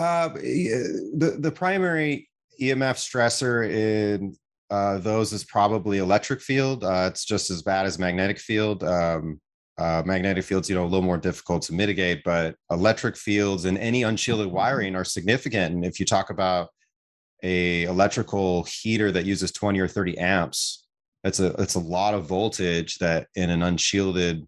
Uh, 0.00 0.28
the 0.28 1.36
the 1.38 1.52
primary 1.52 2.28
EMF 2.60 2.96
stressor 2.96 3.70
in 3.70 4.34
uh, 4.70 4.96
those 4.98 5.32
is 5.32 5.44
probably 5.44 5.98
electric 5.98 6.40
field. 6.40 6.84
Uh, 6.84 7.08
it's 7.10 7.24
just 7.24 7.50
as 7.50 7.60
bad 7.60 7.84
as 7.84 7.98
magnetic 7.98 8.38
field. 8.38 8.82
Um, 8.82 9.40
uh, 9.76 10.02
magnetic 10.04 10.44
fields, 10.44 10.68
you 10.68 10.74
know, 10.74 10.84
a 10.84 10.86
little 10.86 11.02
more 11.02 11.18
difficult 11.18 11.62
to 11.62 11.74
mitigate, 11.74 12.22
but 12.24 12.54
electric 12.70 13.16
fields 13.16 13.64
and 13.64 13.78
any 13.78 14.02
unshielded 14.02 14.46
mm-hmm. 14.46 14.56
wiring 14.56 14.94
are 14.94 15.04
significant. 15.04 15.74
And 15.74 15.84
if 15.84 15.98
you 16.00 16.06
talk 16.06 16.30
about 16.30 16.68
a 17.42 17.84
electrical 17.84 18.64
heater 18.64 19.10
that 19.12 19.24
uses 19.24 19.52
20 19.52 19.80
or 19.80 19.88
30 19.88 20.18
amps, 20.18 20.86
it's 21.24 21.40
a 21.40 21.48
it's 21.58 21.74
a 21.74 21.80
lot 21.80 22.14
of 22.14 22.24
voltage 22.24 22.96
that 22.98 23.28
in 23.34 23.50
an 23.50 23.62
unshielded 23.62 24.46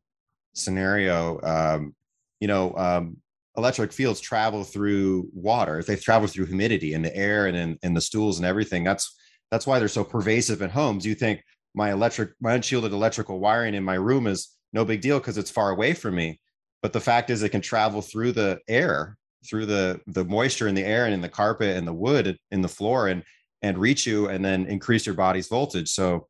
scenario, 0.54 1.40
um, 1.42 1.94
you 2.40 2.48
know, 2.48 2.74
um, 2.76 3.16
electric 3.56 3.92
fields 3.92 4.20
travel 4.20 4.64
through 4.64 5.28
water. 5.34 5.82
They 5.82 5.96
travel 5.96 6.28
through 6.28 6.46
humidity 6.46 6.94
and 6.94 7.04
the 7.04 7.14
air 7.14 7.46
and 7.46 7.78
in, 7.82 7.94
the 7.94 8.00
stools 8.00 8.38
and 8.38 8.46
everything, 8.46 8.84
that's 8.84 9.14
that's 9.50 9.66
why 9.66 9.78
they're 9.78 9.88
so 9.88 10.02
pervasive 10.02 10.62
in 10.62 10.70
homes. 10.70 11.04
You 11.04 11.14
think 11.14 11.44
my 11.74 11.92
electric, 11.92 12.30
my 12.40 12.54
unshielded 12.54 12.92
electrical 12.92 13.38
wiring 13.38 13.74
in 13.74 13.84
my 13.84 13.94
room 13.94 14.26
is 14.26 14.56
no 14.72 14.82
big 14.82 15.02
deal 15.02 15.18
because 15.18 15.36
it's 15.36 15.50
far 15.50 15.70
away 15.70 15.92
from 15.92 16.14
me. 16.14 16.40
But 16.80 16.94
the 16.94 17.00
fact 17.00 17.28
is, 17.28 17.42
it 17.42 17.50
can 17.50 17.60
travel 17.60 18.00
through 18.00 18.32
the 18.32 18.60
air, 18.66 19.16
through 19.46 19.66
the 19.66 20.00
the 20.06 20.24
moisture 20.24 20.68
in 20.68 20.74
the 20.74 20.84
air 20.84 21.04
and 21.04 21.12
in 21.12 21.20
the 21.20 21.28
carpet 21.28 21.76
and 21.76 21.86
the 21.86 21.92
wood 21.92 22.38
in 22.50 22.62
the 22.62 22.68
floor, 22.68 23.08
and 23.08 23.22
and 23.60 23.76
reach 23.76 24.06
you, 24.06 24.28
and 24.28 24.42
then 24.42 24.66
increase 24.66 25.04
your 25.04 25.14
body's 25.14 25.48
voltage. 25.48 25.90
So, 25.90 26.28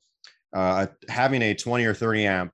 uh, 0.52 0.86
having 1.08 1.42
a 1.42 1.54
20 1.54 1.84
or 1.84 1.94
30 1.94 2.26
amp 2.26 2.52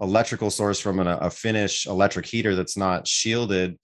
electrical 0.00 0.50
source 0.50 0.80
from 0.80 0.98
an, 0.98 1.06
a 1.06 1.30
Finnish 1.30 1.86
electric 1.86 2.26
heater 2.26 2.56
that's 2.56 2.76
not 2.76 3.06
shielded 3.06 3.78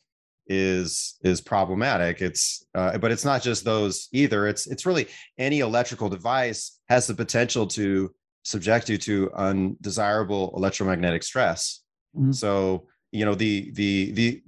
is 0.48 1.18
is 1.22 1.40
problematic 1.40 2.22
it's 2.22 2.64
uh, 2.74 2.96
but 2.96 3.12
it's 3.12 3.24
not 3.24 3.42
just 3.42 3.64
those 3.64 4.08
either 4.12 4.46
it's 4.46 4.66
it's 4.66 4.86
really 4.86 5.06
any 5.36 5.60
electrical 5.60 6.08
device 6.08 6.80
has 6.88 7.06
the 7.06 7.14
potential 7.14 7.66
to 7.66 8.10
subject 8.48 8.88
you 8.88 8.96
to 8.96 9.30
undesirable 9.34 10.52
electromagnetic 10.56 11.22
stress. 11.22 11.82
Mm-hmm. 12.16 12.32
So, 12.32 12.86
you 13.12 13.24
know, 13.24 13.34
the 13.34 13.70
the 13.72 14.12
the 14.12 14.42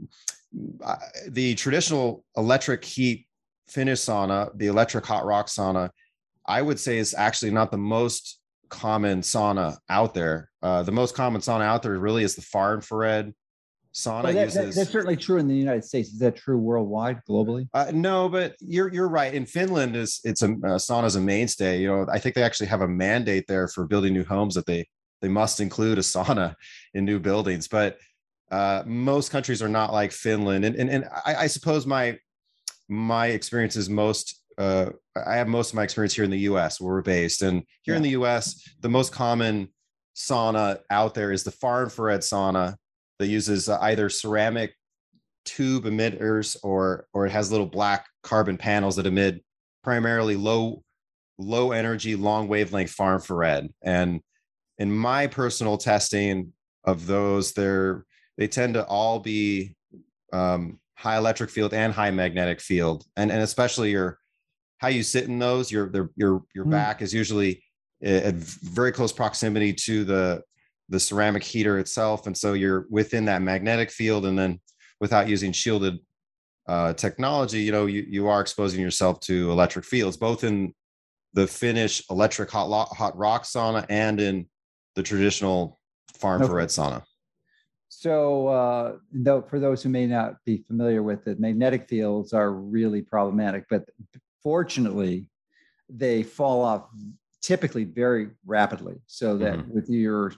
uh, 0.84 0.96
the 1.28 1.54
traditional 1.54 2.24
electric 2.36 2.84
heat 2.84 3.26
Finnish 3.68 4.00
sauna, 4.00 4.50
the 4.56 4.66
electric 4.66 5.06
hot 5.06 5.24
rock 5.24 5.46
sauna, 5.46 5.90
I 6.46 6.62
would 6.62 6.80
say 6.80 6.98
is 6.98 7.14
actually 7.14 7.52
not 7.52 7.70
the 7.70 7.78
most 7.78 8.40
common 8.68 9.20
sauna 9.20 9.76
out 9.88 10.14
there. 10.14 10.50
Uh, 10.62 10.82
the 10.82 10.92
most 10.92 11.14
common 11.14 11.40
sauna 11.40 11.62
out 11.62 11.82
there 11.82 11.98
really 11.98 12.24
is 12.24 12.34
the 12.34 12.42
far 12.42 12.74
infrared 12.74 13.32
sauna 13.94 14.32
that, 14.32 14.34
uses. 14.34 14.54
That, 14.54 14.74
that's 14.74 14.90
certainly 14.90 15.16
true 15.16 15.38
in 15.38 15.48
the 15.48 15.56
United 15.56 15.84
States. 15.84 16.10
Is 16.10 16.18
that 16.20 16.36
true 16.36 16.58
worldwide, 16.58 17.20
globally? 17.28 17.68
Uh, 17.74 17.90
no, 17.92 18.28
but 18.28 18.56
you're 18.60 18.92
you're 18.92 19.08
right. 19.08 19.32
In 19.34 19.46
Finland, 19.46 19.96
is 19.96 20.20
it's 20.24 20.42
a 20.42 20.46
uh, 20.46 20.78
sauna 20.78 21.04
is 21.04 21.16
a 21.16 21.20
mainstay. 21.20 21.80
You 21.80 21.88
know, 21.88 22.06
I 22.12 22.18
think 22.18 22.34
they 22.34 22.42
actually 22.42 22.68
have 22.68 22.82
a 22.82 22.88
mandate 22.88 23.46
there 23.46 23.68
for 23.68 23.86
building 23.86 24.12
new 24.12 24.24
homes 24.24 24.54
that 24.54 24.66
they 24.66 24.86
they 25.20 25.28
must 25.28 25.60
include 25.60 25.98
a 25.98 26.02
sauna 26.02 26.54
in 26.94 27.04
new 27.04 27.18
buildings. 27.18 27.68
But 27.68 27.98
uh, 28.50 28.82
most 28.86 29.30
countries 29.30 29.62
are 29.62 29.68
not 29.68 29.92
like 29.92 30.12
Finland, 30.12 30.64
and 30.64 30.76
and, 30.76 30.90
and 30.90 31.04
I, 31.24 31.34
I 31.34 31.46
suppose 31.46 31.86
my 31.86 32.18
my 32.88 33.28
experience 33.28 33.76
is 33.76 33.88
most. 33.88 34.36
Uh, 34.58 34.90
I 35.26 35.36
have 35.36 35.48
most 35.48 35.70
of 35.70 35.76
my 35.76 35.84
experience 35.84 36.14
here 36.14 36.24
in 36.24 36.30
the 36.30 36.40
U.S. 36.40 36.80
where 36.80 36.92
we're 36.92 37.02
based, 37.02 37.42
and 37.42 37.62
here 37.82 37.94
yeah. 37.94 37.96
in 37.96 38.02
the 38.02 38.10
U.S., 38.10 38.62
the 38.80 38.88
most 38.88 39.10
common 39.10 39.68
sauna 40.14 40.80
out 40.90 41.14
there 41.14 41.32
is 41.32 41.44
the 41.44 41.50
far 41.50 41.82
infrared 41.82 42.20
sauna 42.20 42.76
that 43.20 43.28
uses 43.28 43.68
uh, 43.68 43.78
either 43.82 44.08
ceramic 44.08 44.74
tube 45.44 45.84
emitters 45.84 46.56
or 46.62 47.06
or 47.14 47.26
it 47.26 47.30
has 47.30 47.52
little 47.52 47.66
black 47.66 48.06
carbon 48.22 48.56
panels 48.56 48.96
that 48.96 49.06
emit 49.06 49.44
primarily 49.84 50.36
low 50.36 50.82
low 51.38 51.72
energy 51.72 52.16
long 52.16 52.48
wavelength 52.48 52.90
far 52.90 53.14
infrared 53.14 53.68
and 53.82 54.20
in 54.78 54.90
my 54.90 55.26
personal 55.26 55.78
testing 55.78 56.52
of 56.84 57.06
those 57.06 57.52
they're 57.52 58.04
they 58.36 58.46
tend 58.46 58.74
to 58.74 58.84
all 58.86 59.18
be 59.18 59.74
um, 60.32 60.78
high 60.96 61.16
electric 61.16 61.50
field 61.50 61.72
and 61.72 61.92
high 61.92 62.10
magnetic 62.10 62.60
field 62.60 63.04
and 63.16 63.30
and 63.30 63.42
especially 63.42 63.90
your 63.90 64.18
how 64.78 64.88
you 64.88 65.02
sit 65.02 65.24
in 65.24 65.38
those 65.38 65.70
your 65.70 65.90
your 66.16 66.42
your 66.54 66.64
mm. 66.64 66.70
back 66.70 67.00
is 67.00 67.14
usually 67.14 67.62
at 68.02 68.34
very 68.34 68.92
close 68.92 69.12
proximity 69.12 69.72
to 69.72 70.04
the 70.04 70.42
the 70.90 71.00
ceramic 71.00 71.42
heater 71.42 71.78
itself. 71.78 72.26
And 72.26 72.36
so 72.36 72.52
you're 72.52 72.86
within 72.90 73.24
that 73.26 73.42
magnetic 73.42 73.90
field. 73.90 74.26
And 74.26 74.38
then 74.38 74.60
without 75.00 75.28
using 75.28 75.52
shielded 75.52 75.98
uh, 76.68 76.92
technology, 76.92 77.60
you 77.60 77.72
know, 77.72 77.86
you, 77.86 78.04
you 78.06 78.28
are 78.28 78.40
exposing 78.40 78.80
yourself 78.80 79.20
to 79.20 79.50
electric 79.50 79.84
fields, 79.84 80.16
both 80.16 80.44
in 80.44 80.74
the 81.32 81.46
Finnish 81.46 82.02
electric 82.10 82.50
hot, 82.50 82.68
lo- 82.68 82.88
hot 82.90 83.16
rock 83.16 83.44
sauna 83.44 83.86
and 83.88 84.20
in 84.20 84.46
the 84.96 85.02
traditional 85.02 85.78
far 86.18 86.40
infrared 86.40 86.68
okay. 86.68 86.82
sauna. 86.82 87.02
So, 87.88 88.48
uh, 88.48 88.96
though, 89.12 89.42
for 89.42 89.58
those 89.58 89.82
who 89.82 89.88
may 89.88 90.06
not 90.06 90.36
be 90.44 90.64
familiar 90.66 91.02
with 91.02 91.26
it, 91.26 91.40
magnetic 91.40 91.88
fields 91.88 92.32
are 92.32 92.52
really 92.52 93.02
problematic, 93.02 93.64
but 93.68 93.88
fortunately, 94.42 95.26
they 95.88 96.22
fall 96.22 96.62
off 96.62 96.88
typically 97.42 97.84
very 97.84 98.30
rapidly. 98.46 99.00
So 99.06 99.36
that 99.38 99.58
mm-hmm. 99.58 99.74
with 99.74 99.88
your 99.88 100.32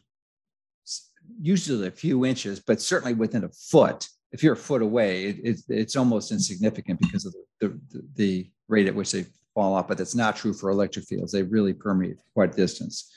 usually 1.40 1.88
a 1.88 1.90
few 1.90 2.24
inches, 2.24 2.60
but 2.60 2.80
certainly 2.80 3.14
within 3.14 3.44
a 3.44 3.48
foot. 3.48 4.08
If 4.32 4.42
you're 4.42 4.54
a 4.54 4.56
foot 4.56 4.82
away, 4.82 5.24
it, 5.26 5.36
it, 5.44 5.60
it's 5.68 5.96
almost 5.96 6.32
insignificant 6.32 7.00
because 7.00 7.26
of 7.26 7.34
the, 7.60 7.68
the, 7.90 8.02
the, 8.14 8.50
rate 8.68 8.86
at 8.86 8.94
which 8.94 9.12
they 9.12 9.26
fall 9.54 9.74
off. 9.74 9.88
But 9.88 9.98
that's 9.98 10.14
not 10.14 10.36
true 10.36 10.54
for 10.54 10.70
electric 10.70 11.04
fields. 11.04 11.32
They 11.32 11.42
really 11.42 11.74
permeate 11.74 12.16
quite 12.32 12.54
a 12.54 12.56
distance. 12.56 13.12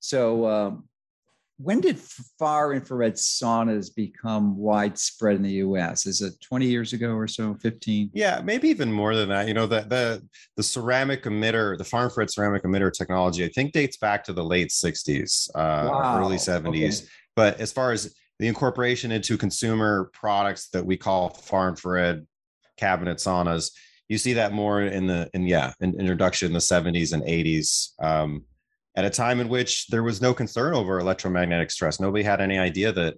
So, 0.00 0.48
um, 0.48 0.88
when 1.62 1.80
did 1.80 1.98
far 2.38 2.72
infrared 2.72 3.14
saunas 3.14 3.94
become 3.94 4.56
widespread 4.56 5.36
in 5.36 5.42
the 5.42 5.52
US? 5.64 6.06
Is 6.06 6.22
it 6.22 6.40
20 6.40 6.66
years 6.66 6.94
ago 6.94 7.12
or 7.12 7.28
so, 7.28 7.54
15? 7.54 8.10
Yeah, 8.14 8.40
maybe 8.42 8.68
even 8.68 8.90
more 8.90 9.14
than 9.14 9.28
that. 9.28 9.46
You 9.46 9.52
know, 9.52 9.66
the 9.66 9.82
the 9.82 10.26
the 10.56 10.62
ceramic 10.62 11.24
emitter, 11.24 11.76
the 11.76 11.84
far 11.84 12.04
infrared 12.04 12.30
ceramic 12.30 12.62
emitter 12.62 12.90
technology, 12.90 13.44
I 13.44 13.48
think 13.48 13.72
dates 13.72 13.98
back 13.98 14.24
to 14.24 14.32
the 14.32 14.42
late 14.42 14.70
60s, 14.70 15.50
uh, 15.54 15.90
wow. 15.90 16.18
early 16.18 16.36
70s. 16.36 17.02
Okay. 17.02 17.08
But 17.40 17.58
as 17.58 17.72
far 17.72 17.90
as 17.90 18.14
the 18.38 18.48
incorporation 18.48 19.10
into 19.12 19.38
consumer 19.38 20.10
products 20.12 20.68
that 20.74 20.84
we 20.84 20.98
call 20.98 21.30
far 21.30 21.70
infrared 21.70 22.26
cabinet 22.76 23.16
saunas, 23.16 23.70
you 24.08 24.18
see 24.18 24.34
that 24.34 24.52
more 24.52 24.82
in 24.82 25.06
the 25.06 25.30
in 25.32 25.46
yeah 25.46 25.72
in 25.80 25.98
introduction 25.98 26.48
in 26.48 26.52
the 26.52 26.58
70s 26.58 27.14
and 27.14 27.22
80s. 27.22 27.98
Um, 27.98 28.44
at 28.94 29.06
a 29.06 29.08
time 29.08 29.40
in 29.40 29.48
which 29.48 29.86
there 29.86 30.02
was 30.02 30.20
no 30.20 30.34
concern 30.34 30.74
over 30.74 30.98
electromagnetic 30.98 31.70
stress. 31.70 31.98
Nobody 31.98 32.22
had 32.22 32.42
any 32.42 32.58
idea 32.58 32.92
that 32.92 33.14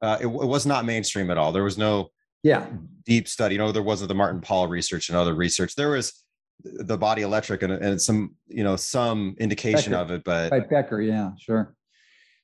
uh, 0.00 0.18
it, 0.20 0.26
it, 0.26 0.28
was 0.28 0.64
not 0.64 0.84
mainstream 0.84 1.28
at 1.28 1.36
all. 1.36 1.50
There 1.50 1.64
was 1.64 1.78
no 1.78 2.10
yeah 2.44 2.64
deep 3.06 3.26
study. 3.26 3.56
You 3.56 3.58
know, 3.58 3.72
there 3.72 3.82
wasn't 3.82 4.06
the 4.06 4.14
Martin 4.14 4.40
Pall 4.40 4.68
research 4.68 5.08
and 5.08 5.18
other 5.18 5.34
research. 5.34 5.74
There 5.74 5.90
was 5.90 6.12
the 6.62 6.96
body 6.96 7.22
electric 7.22 7.64
and, 7.64 7.72
and 7.72 8.00
some 8.00 8.36
you 8.46 8.62
know 8.62 8.76
some 8.76 9.34
indication 9.40 9.94
Becker. 9.94 10.02
of 10.02 10.10
it, 10.12 10.22
but 10.22 10.52
right 10.52 10.70
Becker, 10.70 11.00
yeah, 11.00 11.32
sure. 11.40 11.75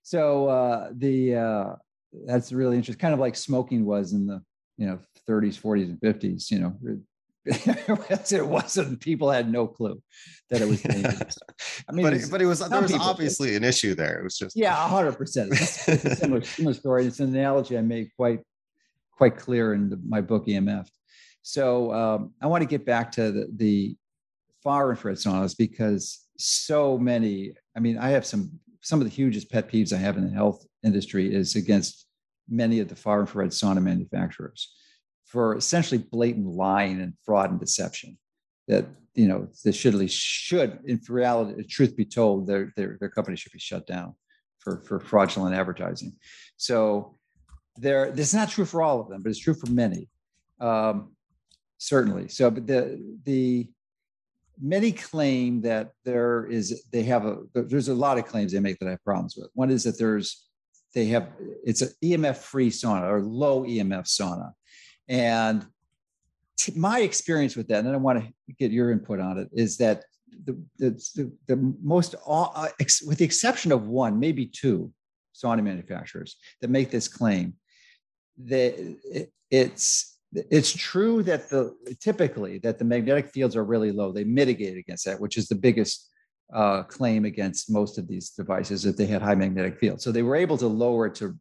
So 0.02 0.48
uh, 0.48 0.90
the 0.96 1.36
uh, 1.36 1.72
that's 2.26 2.52
really 2.52 2.76
interesting. 2.76 3.00
Kind 3.00 3.14
of 3.14 3.20
like 3.20 3.36
smoking 3.36 3.84
was 3.84 4.12
in 4.12 4.26
the 4.26 4.42
you 4.76 4.86
know 4.86 4.98
30s, 5.28 5.60
40s, 5.60 5.84
and 5.84 6.00
50s. 6.00 6.50
You 6.50 6.58
know, 6.58 6.98
it 7.44 8.46
wasn't. 8.46 9.00
People 9.00 9.30
had 9.30 9.50
no 9.50 9.66
clue 9.66 10.00
that 10.50 10.60
it 10.60 10.68
was 10.68 10.82
dangerous. 10.82 11.38
I 11.88 11.92
mean, 11.92 12.04
but 12.04 12.14
it, 12.14 12.28
but 12.30 12.42
it 12.42 12.46
was 12.46 12.60
there 12.60 12.80
was 12.80 12.92
obviously 12.94 13.56
an 13.56 13.64
issue 13.64 13.94
there. 13.94 14.18
It 14.18 14.24
was 14.24 14.36
just 14.36 14.56
yeah, 14.56 14.74
hundred 14.74 15.12
percent. 15.12 15.54
Similar, 15.54 16.42
similar 16.44 16.74
story. 16.74 17.06
It's 17.06 17.20
an 17.20 17.34
analogy 17.34 17.76
I 17.76 17.82
made 17.82 18.10
quite 18.16 18.40
quite 19.12 19.36
clear 19.36 19.74
in 19.74 19.90
the, 19.90 20.00
my 20.06 20.20
book 20.20 20.46
EMF. 20.46 20.88
So 21.42 21.92
um, 21.92 22.32
I 22.40 22.46
want 22.46 22.62
to 22.62 22.68
get 22.68 22.86
back 22.86 23.10
to 23.12 23.32
the, 23.32 23.48
the 23.56 23.96
far 24.62 24.90
infrared 24.90 25.16
saunas 25.16 25.56
because 25.56 26.20
so 26.38 26.98
many. 26.98 27.54
I 27.76 27.80
mean, 27.80 27.98
I 27.98 28.10
have 28.10 28.26
some 28.26 28.60
some 28.82 29.00
of 29.00 29.04
the 29.04 29.14
hugest 29.14 29.50
pet 29.50 29.70
peeves 29.70 29.92
I 29.92 29.96
have 29.96 30.16
in 30.16 30.26
the 30.26 30.34
health 30.34 30.64
industry 30.82 31.34
is 31.34 31.56
against 31.56 32.06
many 32.48 32.80
of 32.80 32.88
the 32.88 32.96
far 32.96 33.20
infrared 33.20 33.50
sauna 33.50 33.82
manufacturers 33.82 34.74
for 35.24 35.56
essentially 35.56 35.98
blatant 35.98 36.46
lying 36.46 37.00
and 37.00 37.14
fraud 37.24 37.50
and 37.50 37.60
deception 37.60 38.18
that 38.68 38.86
you 39.14 39.26
know 39.26 39.48
they 39.64 39.72
should 39.72 39.94
at 39.94 40.00
least 40.00 40.16
should 40.16 40.78
in 40.84 41.00
reality 41.08 41.64
truth 41.64 41.96
be 41.96 42.04
told 42.04 42.46
their, 42.46 42.72
their 42.76 42.96
their 43.00 43.08
company 43.08 43.36
should 43.36 43.52
be 43.52 43.58
shut 43.58 43.86
down 43.86 44.14
for 44.58 44.82
for 44.82 45.00
fraudulent 45.00 45.54
advertising. 45.54 46.12
So 46.56 47.18
there 47.76 48.10
this 48.10 48.28
is 48.28 48.34
not 48.34 48.50
true 48.50 48.64
for 48.64 48.82
all 48.82 49.00
of 49.00 49.08
them 49.08 49.22
but 49.22 49.30
it's 49.30 49.38
true 49.38 49.54
for 49.54 49.70
many. 49.70 50.08
Um, 50.60 51.12
certainly. 51.78 52.28
So 52.28 52.50
but 52.50 52.66
the 52.66 53.16
the 53.24 53.68
many 54.60 54.92
claim 54.92 55.62
that 55.62 55.92
there 56.04 56.46
is 56.46 56.84
they 56.92 57.02
have 57.02 57.26
a 57.26 57.38
there's 57.54 57.88
a 57.88 57.94
lot 57.94 58.18
of 58.18 58.26
claims 58.26 58.52
they 58.52 58.60
make 58.60 58.78
that 58.78 58.88
i 58.88 58.90
have 58.90 59.04
problems 59.04 59.36
with. 59.36 59.48
One 59.54 59.70
is 59.70 59.84
that 59.84 59.98
there's 59.98 60.46
they 60.94 61.06
have 61.06 61.28
it's 61.64 61.82
an 61.82 61.90
emf 62.02 62.36
free 62.36 62.70
sauna 62.70 63.10
or 63.10 63.22
low 63.22 63.62
emf 63.64 64.06
sauna. 64.06 64.52
And 65.08 65.66
my 66.76 67.00
experience 67.00 67.56
with 67.56 67.68
that, 67.68 67.84
and 67.84 67.94
I 67.94 67.96
want 67.96 68.22
to 68.22 68.54
get 68.58 68.70
your 68.70 68.92
input 68.92 69.20
on 69.20 69.38
it, 69.38 69.48
is 69.52 69.76
that 69.78 70.04
the 70.44 70.60
the, 70.78 70.90
the, 71.14 71.32
the 71.48 71.74
most, 71.82 72.14
uh, 72.26 72.68
ex, 72.80 73.02
with 73.02 73.18
the 73.18 73.24
exception 73.24 73.72
of 73.72 73.88
one, 73.88 74.18
maybe 74.18 74.46
two 74.46 74.92
sauna 75.34 75.62
manufacturers 75.62 76.36
that 76.60 76.70
make 76.70 76.90
this 76.90 77.08
claim, 77.08 77.54
that 78.44 78.74
it, 79.04 79.32
it's 79.50 80.11
it's 80.32 80.72
true 80.72 81.22
that 81.24 81.50
the 81.50 81.74
typically 82.00 82.58
that 82.58 82.78
the 82.78 82.84
magnetic 82.84 83.28
fields 83.28 83.56
are 83.56 83.64
really 83.64 83.92
low. 83.92 84.12
They 84.12 84.24
mitigate 84.24 84.76
against 84.76 85.04
that, 85.04 85.20
which 85.20 85.36
is 85.36 85.48
the 85.48 85.54
biggest 85.54 86.08
uh, 86.52 86.82
claim 86.84 87.24
against 87.24 87.70
most 87.70 87.98
of 87.98 88.08
these 88.08 88.30
devices 88.30 88.82
that 88.82 88.96
they 88.96 89.06
had 89.06 89.22
high 89.22 89.34
magnetic 89.34 89.78
fields. 89.78 90.04
So 90.04 90.12
they 90.12 90.22
were 90.22 90.36
able 90.36 90.58
to 90.58 90.66
lower 90.66 91.06
it 91.06 91.14
to 91.16 91.36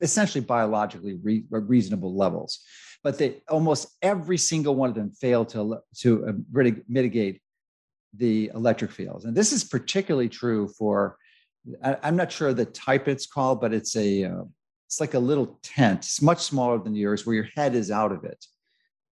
essentially 0.00 0.44
biologically 0.44 1.18
re- 1.22 1.44
reasonable 1.50 2.14
levels 2.14 2.60
but 3.06 3.18
they 3.18 3.40
almost 3.48 3.86
every 4.02 4.36
single 4.36 4.74
one 4.74 4.88
of 4.88 4.96
them 4.96 5.12
failed 5.12 5.48
to 5.48 5.78
to 5.94 6.26
uh, 6.26 6.70
mitigate 6.88 7.40
the 8.16 8.50
electric 8.52 8.90
fields. 8.90 9.24
And 9.24 9.36
this 9.36 9.52
is 9.52 9.62
particularly 9.62 10.28
true 10.28 10.66
for 10.76 11.16
I, 11.84 11.96
am 12.02 12.16
not 12.16 12.32
sure 12.32 12.52
the 12.52 12.64
type 12.64 13.06
it's 13.06 13.26
called, 13.26 13.60
but 13.60 13.72
it's 13.72 13.94
a 13.94 14.24
uh, 14.24 14.42
it's 14.86 15.00
like 15.00 15.14
a 15.14 15.18
little 15.18 15.58
tent. 15.62 16.00
It's 16.00 16.22
much 16.22 16.40
smaller 16.40 16.78
than 16.78 16.94
yours, 16.94 17.26
where 17.26 17.34
your 17.34 17.48
head 17.56 17.74
is 17.74 17.90
out 17.90 18.12
of 18.12 18.24
it. 18.24 18.44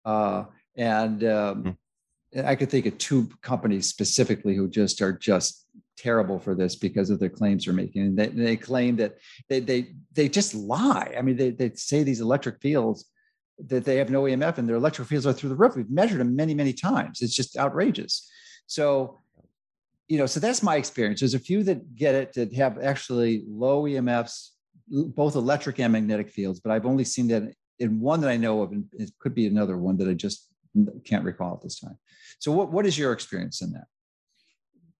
Uh, 0.05 0.45
and 0.75 1.23
um, 1.23 1.77
mm. 2.33 2.45
I 2.45 2.55
could 2.55 2.69
think 2.69 2.85
of 2.85 2.97
two 2.97 3.29
companies 3.41 3.87
specifically 3.87 4.55
who 4.55 4.67
just 4.67 5.01
are 5.01 5.13
just 5.13 5.65
terrible 5.97 6.39
for 6.39 6.55
this 6.55 6.75
because 6.75 7.09
of 7.09 7.19
their 7.19 7.29
claims 7.29 7.65
they're 7.65 7.73
making. 7.73 8.03
And 8.03 8.17
they, 8.17 8.27
they 8.27 8.55
claim 8.55 8.95
that 8.97 9.17
they 9.49 9.59
they 9.59 9.93
they 10.13 10.29
just 10.29 10.55
lie. 10.55 11.13
I 11.17 11.21
mean, 11.21 11.35
they 11.35 11.49
they 11.51 11.71
say 11.73 12.03
these 12.03 12.21
electric 12.21 12.61
fields 12.61 13.05
that 13.65 13.85
they 13.85 13.97
have 13.97 14.09
no 14.09 14.23
EMF 14.23 14.57
and 14.57 14.69
their 14.69 14.75
electric 14.75 15.07
fields 15.07 15.25
are 15.25 15.33
through 15.33 15.49
the 15.49 15.55
roof. 15.55 15.75
We've 15.75 15.89
measured 15.89 16.19
them 16.19 16.35
many, 16.35 16.53
many 16.53 16.73
times. 16.73 17.21
It's 17.21 17.33
just 17.33 17.57
outrageous. 17.57 18.29
So, 18.67 19.17
you 20.07 20.17
know, 20.17 20.27
so 20.27 20.39
that's 20.39 20.61
my 20.61 20.75
experience. 20.75 21.21
There's 21.21 21.33
a 21.33 21.39
few 21.39 21.63
that 21.63 21.95
get 21.95 22.13
it 22.13 22.33
that 22.33 22.53
have 22.53 22.77
actually 22.77 23.43
low 23.47 23.83
EMFs, 23.83 24.49
both 24.89 25.35
electric 25.35 25.79
and 25.79 25.93
magnetic 25.93 26.29
fields, 26.29 26.59
but 26.59 26.71
I've 26.71 26.85
only 26.85 27.03
seen 27.03 27.27
that 27.29 27.51
in 27.79 27.99
one 27.99 28.21
that 28.21 28.29
I 28.29 28.37
know 28.37 28.61
of, 28.61 28.71
and 28.71 28.85
it 28.93 29.11
could 29.19 29.35
be 29.35 29.47
another 29.47 29.77
one 29.77 29.97
that 29.97 30.07
I 30.07 30.13
just 30.13 30.47
can't 31.05 31.25
recall 31.25 31.53
at 31.53 31.61
this 31.61 31.79
time. 31.79 31.97
So, 32.39 32.51
what 32.51 32.71
what 32.71 32.85
is 32.85 32.97
your 32.97 33.13
experience 33.13 33.61
in 33.61 33.71
that? 33.73 33.85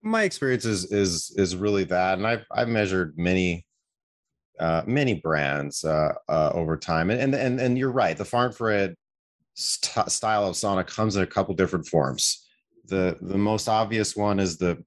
My 0.02 0.24
experience 0.24 0.66
is 0.66 0.92
is 0.92 1.34
is 1.38 1.56
really 1.56 1.84
that, 1.86 2.18
and 2.18 2.28
I've 2.28 2.46
I've 2.52 2.68
measured 2.68 3.18
many 3.18 3.66
uh, 4.60 4.84
many 4.86 5.16
brands 5.16 5.84
uh, 5.84 6.14
uh, 6.28 6.52
over 6.54 6.78
time. 6.78 7.10
And, 7.12 7.34
and 7.36 7.60
and 7.60 7.78
you're 7.78 7.92
right. 7.92 8.18
The 8.18 8.26
far 8.26 8.48
infrared 8.48 8.96
st- 9.54 10.10
style 10.12 10.48
of 10.48 10.56
sauna 10.56 10.86
comes 10.86 11.16
in 11.16 11.24
a 11.24 11.28
couple 11.28 11.54
different 11.56 11.88
forms. 11.88 12.48
The 12.86 13.18
the 13.22 13.38
most 13.38 13.68
obvious 13.68 14.16
one 14.16 14.40
is 14.40 14.58
the 14.58 14.84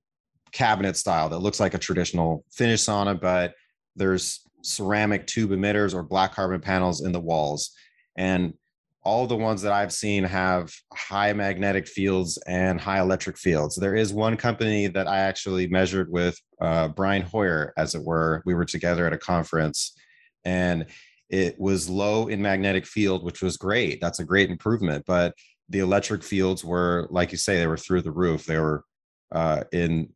cabinet 0.52 0.96
style 0.96 1.28
that 1.28 1.38
looks 1.38 1.60
like 1.60 1.74
a 1.74 1.78
traditional 1.78 2.44
Finnish 2.50 2.80
sauna, 2.80 3.20
but 3.20 3.54
there's 3.94 4.40
ceramic 4.62 5.26
tube 5.26 5.50
emitters 5.50 5.94
or 5.94 6.02
black 6.02 6.34
carbon 6.34 6.60
panels 6.60 7.04
in 7.04 7.12
the 7.12 7.20
walls. 7.20 7.72
And 8.16 8.54
all 9.02 9.26
the 9.26 9.36
ones 9.36 9.62
that 9.62 9.72
I've 9.72 9.92
seen 9.92 10.24
have 10.24 10.72
high 10.92 11.32
magnetic 11.32 11.88
fields 11.88 12.38
and 12.46 12.80
high 12.80 13.00
electric 13.00 13.38
fields. 13.38 13.76
There 13.76 13.94
is 13.94 14.12
one 14.12 14.36
company 14.36 14.88
that 14.88 15.08
I 15.08 15.20
actually 15.20 15.68
measured 15.68 16.10
with 16.10 16.38
uh, 16.60 16.88
Brian 16.88 17.22
Hoyer, 17.22 17.72
as 17.78 17.94
it 17.94 18.04
were. 18.04 18.42
We 18.44 18.54
were 18.54 18.66
together 18.66 19.06
at 19.06 19.14
a 19.14 19.18
conference, 19.18 19.96
and 20.44 20.86
it 21.30 21.58
was 21.58 21.88
low 21.88 22.28
in 22.28 22.42
magnetic 22.42 22.86
field, 22.86 23.24
which 23.24 23.40
was 23.40 23.56
great. 23.56 24.00
That's 24.00 24.18
a 24.18 24.24
great 24.24 24.50
improvement. 24.50 25.04
But 25.06 25.34
the 25.70 25.78
electric 25.78 26.22
fields 26.22 26.62
were, 26.62 27.06
like 27.10 27.32
you 27.32 27.38
say, 27.38 27.58
they 27.58 27.66
were 27.66 27.76
through 27.78 28.02
the 28.02 28.12
roof. 28.12 28.44
They 28.44 28.58
were 28.58 28.84
uh, 29.32 29.64
in 29.72 30.10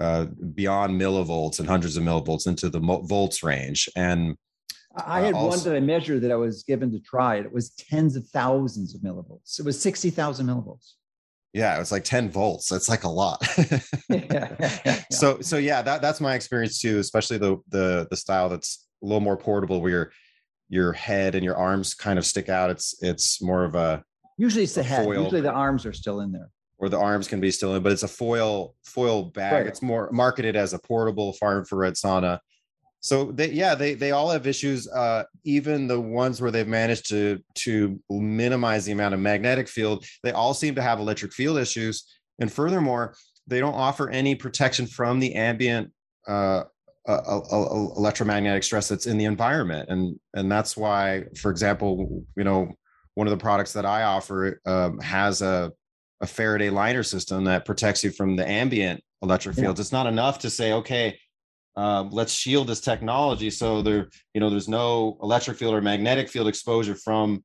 uh, 0.00 0.26
beyond 0.54 1.00
millivolts 1.00 1.60
and 1.60 1.68
hundreds 1.68 1.96
of 1.96 2.02
millivolts 2.02 2.46
into 2.46 2.68
the 2.68 2.80
volts 2.80 3.42
range, 3.42 3.88
and 3.94 4.36
I 4.96 5.20
had 5.20 5.34
uh, 5.34 5.38
also, 5.38 5.56
one 5.56 5.64
that 5.64 5.76
I 5.76 5.80
measured 5.80 6.22
that 6.22 6.32
I 6.32 6.36
was 6.36 6.64
given 6.64 6.90
to 6.92 6.98
try. 7.00 7.36
It 7.36 7.52
was 7.52 7.70
tens 7.70 8.16
of 8.16 8.26
thousands 8.28 8.94
of 8.94 9.02
millivolts. 9.02 9.60
It 9.60 9.64
was 9.64 9.80
60,000 9.80 10.46
millivolts. 10.46 10.94
Yeah, 11.52 11.76
it 11.76 11.78
was 11.78 11.92
like 11.92 12.04
10 12.04 12.30
volts. 12.30 12.68
That's 12.68 12.88
like 12.88 13.04
a 13.04 13.08
lot. 13.08 13.42
yeah, 14.08 14.56
yeah. 14.84 15.02
So 15.10 15.40
so 15.40 15.56
yeah, 15.56 15.82
that 15.82 16.00
that's 16.00 16.20
my 16.20 16.34
experience 16.34 16.80
too, 16.80 16.98
especially 17.00 17.38
the 17.38 17.56
the 17.68 18.06
the 18.08 18.16
style 18.16 18.48
that's 18.48 18.86
a 19.02 19.06
little 19.06 19.20
more 19.20 19.36
portable 19.36 19.80
where 19.80 19.90
your 19.90 20.12
your 20.68 20.92
head 20.92 21.34
and 21.34 21.44
your 21.44 21.56
arms 21.56 21.94
kind 21.94 22.18
of 22.18 22.24
stick 22.24 22.48
out. 22.48 22.70
It's 22.70 22.94
it's 23.02 23.42
more 23.42 23.64
of 23.64 23.74
a 23.74 24.04
usually 24.38 24.62
it's 24.64 24.76
the 24.76 24.84
head. 24.84 25.04
Foil. 25.04 25.24
Usually 25.24 25.40
the 25.40 25.50
arms 25.50 25.84
are 25.84 25.92
still 25.92 26.20
in 26.20 26.30
there. 26.30 26.50
Or 26.80 26.88
the 26.88 26.98
arms 26.98 27.28
can 27.28 27.40
be 27.40 27.50
still 27.50 27.74
in, 27.76 27.82
but 27.82 27.92
it's 27.92 28.02
a 28.02 28.08
foil 28.08 28.74
foil 28.84 29.24
bag. 29.24 29.52
Right. 29.52 29.66
It's 29.66 29.82
more 29.82 30.10
marketed 30.12 30.56
as 30.56 30.72
a 30.72 30.78
portable 30.78 31.34
far 31.34 31.58
infrared 31.58 31.94
sauna 31.94 32.40
so 33.00 33.32
they 33.32 33.50
yeah 33.50 33.74
they 33.74 33.94
they 33.94 34.12
all 34.12 34.30
have 34.30 34.46
issues 34.46 34.86
uh, 34.88 35.24
even 35.44 35.88
the 35.88 36.00
ones 36.00 36.40
where 36.40 36.50
they've 36.50 36.68
managed 36.68 37.08
to 37.08 37.38
to 37.54 37.98
minimize 38.10 38.84
the 38.84 38.92
amount 38.92 39.14
of 39.14 39.20
magnetic 39.20 39.68
field 39.68 40.04
they 40.22 40.32
all 40.32 40.54
seem 40.54 40.74
to 40.74 40.82
have 40.82 41.00
electric 41.00 41.32
field 41.32 41.58
issues 41.58 42.04
and 42.38 42.52
furthermore 42.52 43.14
they 43.46 43.58
don't 43.58 43.74
offer 43.74 44.10
any 44.10 44.34
protection 44.34 44.86
from 44.86 45.18
the 45.18 45.34
ambient 45.34 45.90
uh, 46.28 46.62
uh, 47.08 47.40
electromagnetic 47.96 48.62
stress 48.62 48.88
that's 48.88 49.06
in 49.06 49.16
the 49.16 49.24
environment 49.24 49.88
and 49.88 50.18
and 50.34 50.52
that's 50.52 50.76
why 50.76 51.24
for 51.40 51.50
example 51.50 52.22
you 52.36 52.44
know 52.44 52.70
one 53.14 53.26
of 53.26 53.30
the 53.30 53.42
products 53.42 53.72
that 53.72 53.86
i 53.86 54.02
offer 54.02 54.60
um, 54.66 55.00
has 55.00 55.40
a 55.40 55.72
a 56.20 56.26
faraday 56.26 56.70
liner 56.70 57.02
system 57.02 57.44
that 57.44 57.64
protects 57.64 58.04
you 58.04 58.10
from 58.10 58.36
the 58.36 58.48
ambient 58.48 59.02
electric 59.22 59.54
fields 59.54 59.78
yeah. 59.78 59.82
it's 59.82 59.92
not 59.92 60.06
enough 60.06 60.38
to 60.38 60.50
say 60.50 60.72
okay 60.72 61.18
um, 61.76 62.10
let's 62.10 62.32
shield 62.32 62.66
this 62.66 62.80
technology 62.80 63.50
so 63.50 63.82
there 63.82 64.08
you 64.34 64.40
know 64.40 64.50
there's 64.50 64.68
no 64.68 65.18
electric 65.22 65.56
field 65.56 65.74
or 65.74 65.80
magnetic 65.80 66.28
field 66.28 66.48
exposure 66.48 66.94
from 66.94 67.42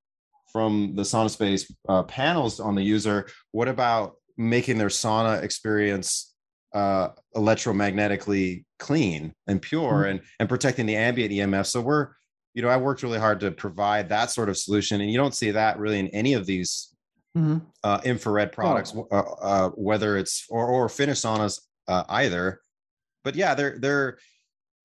from 0.52 0.96
the 0.96 1.02
SaunaSpace 1.02 1.70
uh, 1.90 2.04
panels 2.04 2.60
on 2.60 2.76
the 2.76 2.84
user 2.84 3.28
what 3.52 3.68
about 3.68 4.16
making 4.38 4.78
their 4.78 4.90
sauna 4.90 5.42
experience 5.44 6.34
uh, 6.74 7.10
electromagnetically 7.36 8.66
clean 8.80 9.34
and 9.48 9.62
pure 9.62 9.94
mm-hmm. 9.94 10.12
and 10.12 10.22
and 10.40 10.50
protecting 10.50 10.86
the 10.86 10.96
ambient 10.96 11.32
emf 11.32 11.66
so 11.66 11.80
we're 11.80 12.10
you 12.54 12.62
know 12.62 12.68
i 12.68 12.78
worked 12.78 13.04
really 13.04 13.20
hard 13.20 13.40
to 13.40 13.52
provide 13.52 14.10
that 14.10 14.32
sort 14.32 14.50
of 14.50 14.58
solution 14.58 15.02
and 15.02 15.12
you 15.12 15.18
don't 15.18 15.36
see 15.36 15.52
that 15.52 15.78
really 15.78 16.00
in 16.00 16.08
any 16.10 16.34
of 16.34 16.46
these 16.46 16.94
mm-hmm. 17.36 17.58
uh, 17.84 18.00
infrared 18.04 18.52
products 18.52 18.93
oh. 18.95 19.08
uh, 19.12 19.69
whether 19.69 20.17
it's 20.17 20.45
or 20.50 20.67
or 20.67 20.89
Finnish 20.89 21.21
saunas 21.21 21.62
uh, 21.88 22.04
either 22.10 22.60
but 23.26 23.36
yeah, 23.36 23.54
they're 23.56 23.78
they're 23.80 24.17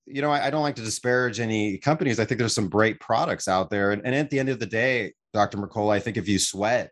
you 0.07 0.23
know, 0.23 0.33
I, 0.33 0.47
I, 0.47 0.51
don't 0.51 0.63
like 0.63 0.75
to 0.77 0.83
disparage 0.83 1.39
any 1.39 1.79
companies. 1.79 2.19
I 2.19 2.25
think 2.25 2.41
there's 2.41 2.55
some 2.55 2.69
great 2.69 2.99
products 2.99 3.47
out 3.47 3.71
there. 3.71 3.93
And, 3.93 4.03
and 4.05 4.13
at 4.13 4.29
the 4.29 4.41
end 4.41 4.49
of 4.49 4.59
the 4.59 4.67
day, 4.67 5.13
Dr. 5.33 5.59
Mercola, 5.59 5.93
I 5.93 6.01
think 6.01 6.17
if 6.17 6.27
you 6.27 6.41
sweat 6.41 6.91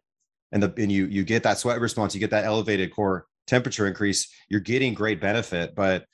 and 0.53 0.63
the 0.63 0.73
and 0.77 0.93
you 0.93 1.07
you 1.07 1.25
get 1.25 1.43
that 1.43 1.59
sweat 1.59 1.81
response, 1.81 2.15
you 2.15 2.21
get 2.21 2.31
that 2.31 2.45
elevated 2.45 2.95
core 2.95 3.27
temperature 3.49 3.89
increase, 3.89 4.33
you're 4.49 4.61
getting 4.61 4.95
great 4.95 5.21
benefit. 5.21 5.75
But 5.75 6.05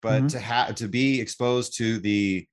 but 0.00 0.18
mm-hmm. 0.18 0.26
to 0.28 0.38
have 0.38 0.74
to 0.76 0.88
be 0.88 1.20
exposed 1.20 1.76
to 1.78 1.98
the 1.98 2.46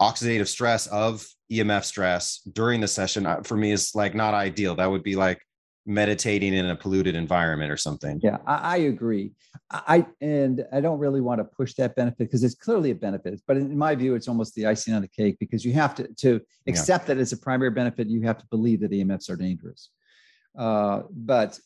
oxidative 0.00 0.46
stress 0.46 0.86
of 0.86 1.26
EMF 1.50 1.84
stress 1.84 2.40
during 2.52 2.80
the 2.80 2.88
session 2.88 3.26
uh, 3.26 3.42
for 3.42 3.56
me 3.56 3.72
is 3.72 3.94
like 3.94 4.14
not 4.14 4.32
ideal. 4.32 4.76
That 4.76 4.90
would 4.90 5.02
be 5.02 5.16
like 5.16 5.42
meditating 5.88 6.52
in 6.52 6.66
a 6.66 6.76
polluted 6.76 7.16
environment 7.16 7.72
or 7.72 7.76
something. 7.76 8.20
Yeah, 8.22 8.36
I, 8.46 8.56
I 8.56 8.76
agree. 8.76 9.32
I 9.70 10.06
and 10.20 10.64
I 10.70 10.82
don't 10.82 10.98
really 10.98 11.22
want 11.22 11.40
to 11.40 11.44
push 11.44 11.74
that 11.74 11.96
benefit 11.96 12.18
because 12.18 12.44
it's 12.44 12.54
clearly 12.54 12.90
a 12.90 12.94
benefit, 12.94 13.40
but 13.46 13.56
in 13.56 13.76
my 13.76 13.94
view, 13.94 14.14
it's 14.14 14.28
almost 14.28 14.54
the 14.54 14.66
icing 14.66 14.92
on 14.94 15.00
the 15.00 15.08
cake 15.08 15.38
because 15.40 15.64
you 15.64 15.72
have 15.72 15.94
to 15.96 16.06
to 16.06 16.40
accept 16.66 17.04
yeah. 17.04 17.14
that 17.14 17.20
it's 17.20 17.32
a 17.32 17.38
primary 17.38 17.70
benefit. 17.70 18.06
You 18.06 18.20
have 18.22 18.38
to 18.38 18.46
believe 18.50 18.80
that 18.80 18.90
EMFs 18.90 19.30
are 19.30 19.36
dangerous, 19.36 19.88
uh, 20.58 21.02
but 21.10 21.58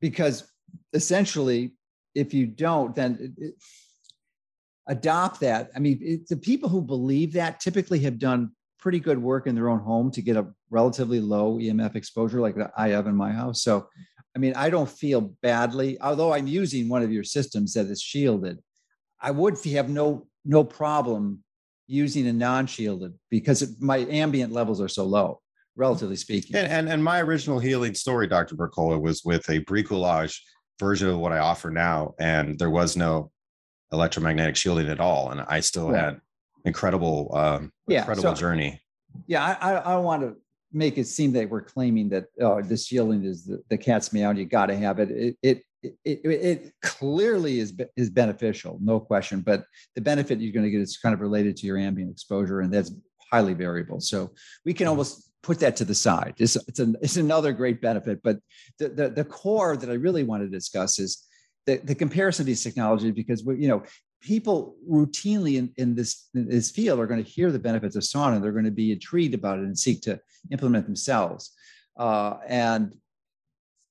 because 0.00 0.48
essentially, 0.92 1.74
if 2.14 2.32
you 2.32 2.46
don't, 2.46 2.94
then 2.94 3.18
it, 3.20 3.44
it, 3.44 3.54
adopt 4.86 5.40
that. 5.40 5.70
I 5.74 5.80
mean, 5.80 5.98
it, 6.00 6.28
the 6.28 6.36
people 6.36 6.68
who 6.68 6.82
believe 6.82 7.32
that 7.32 7.58
typically 7.58 7.98
have 8.00 8.18
done 8.18 8.52
pretty 8.80 9.00
good 9.00 9.18
work 9.18 9.46
in 9.46 9.54
their 9.54 9.68
own 9.68 9.80
home 9.80 10.10
to 10.12 10.22
get 10.22 10.36
a 10.36 10.46
relatively 10.70 11.20
low 11.20 11.58
EMF 11.58 11.96
exposure, 11.96 12.40
like 12.40 12.56
I 12.76 12.88
have 12.88 13.06
in 13.06 13.14
my 13.14 13.30
house. 13.32 13.62
So, 13.62 13.88
I 14.34 14.38
mean, 14.38 14.54
I 14.56 14.70
don't 14.70 14.88
feel 14.88 15.32
badly, 15.42 16.00
although 16.00 16.32
I'm 16.32 16.46
using 16.46 16.88
one 16.88 17.02
of 17.02 17.12
your 17.12 17.24
systems 17.24 17.74
that 17.74 17.86
is 17.86 18.00
shielded. 18.00 18.58
I 19.20 19.30
would 19.30 19.62
have 19.64 19.90
no 19.90 20.26
no 20.44 20.64
problem 20.64 21.44
using 21.86 22.26
a 22.28 22.32
non-shielded 22.32 23.12
because 23.30 23.62
it, 23.62 23.70
my 23.80 23.98
ambient 24.08 24.52
levels 24.52 24.80
are 24.80 24.88
so 24.88 25.04
low, 25.04 25.40
relatively 25.76 26.16
speaking. 26.16 26.56
And, 26.56 26.68
and, 26.68 26.88
and 26.88 27.04
my 27.04 27.20
original 27.20 27.58
healing 27.58 27.94
story, 27.94 28.26
Dr. 28.26 28.54
Mercola, 28.54 28.98
was 28.98 29.22
with 29.24 29.46
a 29.50 29.60
bricolage 29.64 30.38
version 30.78 31.08
of 31.08 31.18
what 31.18 31.32
I 31.32 31.38
offer 31.38 31.70
now, 31.70 32.14
and 32.18 32.58
there 32.58 32.70
was 32.70 32.96
no 32.96 33.30
electromagnetic 33.92 34.56
shielding 34.56 34.88
at 34.88 35.00
all, 35.00 35.30
and 35.30 35.42
I 35.42 35.60
still 35.60 35.90
yeah. 35.92 36.04
had 36.04 36.20
incredible, 36.64 37.30
um, 37.34 37.72
yeah, 37.86 38.00
incredible 38.00 38.34
so, 38.34 38.40
journey. 38.40 38.80
Yeah, 39.26 39.56
I, 39.60 39.74
I 39.74 39.96
want 39.96 40.22
to 40.22 40.36
make 40.72 40.98
it 40.98 41.06
seem 41.06 41.32
that 41.32 41.48
we're 41.48 41.62
claiming 41.62 42.08
that 42.10 42.26
oh, 42.40 42.62
the 42.62 42.76
shielding 42.76 43.24
is 43.24 43.44
the, 43.44 43.62
the 43.68 43.78
cat's 43.78 44.12
meow. 44.12 44.30
You 44.30 44.44
got 44.44 44.66
to 44.66 44.76
have 44.76 44.98
it. 44.98 45.10
It, 45.10 45.36
it 45.42 45.62
it, 45.82 45.98
it, 46.04 46.26
it, 46.26 46.72
clearly 46.82 47.58
is 47.58 47.72
is 47.96 48.10
beneficial, 48.10 48.78
no 48.82 49.00
question. 49.00 49.40
But 49.40 49.64
the 49.94 50.02
benefit 50.02 50.38
you're 50.38 50.52
going 50.52 50.66
to 50.66 50.70
get 50.70 50.80
is 50.80 50.98
kind 50.98 51.14
of 51.14 51.20
related 51.20 51.56
to 51.56 51.66
your 51.66 51.78
ambient 51.78 52.10
exposure, 52.10 52.60
and 52.60 52.72
that's 52.72 52.92
highly 53.30 53.54
variable. 53.54 54.00
So 54.00 54.30
we 54.64 54.74
can 54.74 54.84
mm-hmm. 54.84 54.90
almost 54.90 55.30
put 55.42 55.58
that 55.60 55.76
to 55.76 55.86
the 55.86 55.94
side. 55.94 56.34
It's 56.36 56.56
it's, 56.68 56.80
an, 56.80 56.96
it's 57.00 57.16
another 57.16 57.52
great 57.52 57.80
benefit. 57.80 58.20
But 58.22 58.40
the, 58.78 58.88
the 58.88 59.08
the 59.08 59.24
core 59.24 59.76
that 59.76 59.88
I 59.88 59.94
really 59.94 60.22
want 60.22 60.42
to 60.42 60.48
discuss 60.48 60.98
is 60.98 61.26
the, 61.66 61.76
the 61.78 61.94
comparison 61.94 62.42
of 62.42 62.46
these 62.46 62.62
technologies 62.62 63.12
because 63.12 63.44
we, 63.44 63.56
you 63.56 63.68
know 63.68 63.82
people 64.20 64.76
routinely 64.88 65.56
in, 65.56 65.72
in 65.76 65.94
this 65.94 66.28
in 66.34 66.48
this 66.48 66.70
field 66.70 67.00
are 67.00 67.06
going 67.06 67.22
to 67.22 67.30
hear 67.30 67.50
the 67.50 67.58
benefits 67.58 67.96
of 67.96 68.02
sauna. 68.02 68.40
They're 68.40 68.52
going 68.52 68.64
to 68.64 68.70
be 68.70 68.92
intrigued 68.92 69.34
about 69.34 69.58
it 69.58 69.64
and 69.64 69.78
seek 69.78 70.02
to 70.02 70.20
implement 70.50 70.86
themselves. 70.86 71.52
Uh, 71.96 72.36
and 72.46 72.94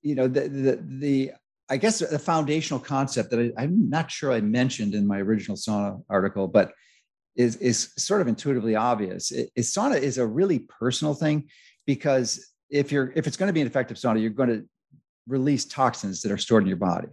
you 0.02 0.16
know 0.16 0.28
the, 0.28 0.48
the 0.48 0.80
the 0.82 1.32
I 1.70 1.78
guess 1.78 2.00
the 2.00 2.20
foundational 2.20 2.80
concept 2.80 3.30
that 3.32 3.54
I, 3.58 3.64
am 3.64 3.90
not 3.90 4.10
sure 4.10 4.32
I 4.32 4.42
mentioned 4.42 4.96
in 4.96 5.06
my 5.06 5.20
original 5.20 5.56
sauna 5.56 6.02
article, 6.10 6.48
but 6.48 6.72
is, 7.36 7.58
is 7.58 7.94
sort 7.96 8.22
of 8.22 8.28
intuitively 8.28 8.76
obvious. 8.76 9.32
It, 9.32 9.52
is 9.56 9.72
sauna 9.72 10.02
is 10.02 10.18
a 10.18 10.26
really 10.26 10.60
personal 10.60 11.14
thing 11.14 11.48
because 11.86 12.54
if 12.72 12.92
you're 12.92 13.14
if 13.16 13.28
it's 13.28 13.38
going 13.38 13.48
to 13.48 13.54
be 13.54 13.62
an 13.62 13.68
effective 13.68 13.98
sauna, 13.98 14.22
you're 14.22 14.32
going 14.32 14.50
to 14.50 14.66
release 15.28 15.66
toxins 15.66 16.22
that 16.22 16.32
are 16.32 16.38
stored 16.38 16.64
in 16.64 16.68
your 16.68 16.78
body, 16.78 17.08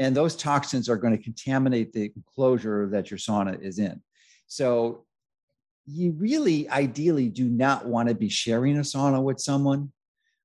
and 0.00 0.16
those 0.16 0.34
toxins 0.34 0.88
are 0.88 0.96
going 0.96 1.16
to 1.16 1.22
contaminate 1.22 1.92
the 1.92 2.10
enclosure 2.16 2.88
that 2.88 3.10
your 3.10 3.18
sauna 3.18 3.60
is 3.62 3.78
in. 3.78 4.00
So 4.46 5.04
you 5.86 6.12
really 6.12 6.68
ideally 6.70 7.28
do 7.28 7.44
not 7.44 7.86
want 7.86 8.08
to 8.08 8.14
be 8.14 8.30
sharing 8.30 8.78
a 8.78 8.80
sauna 8.80 9.22
with 9.22 9.38
someone 9.38 9.92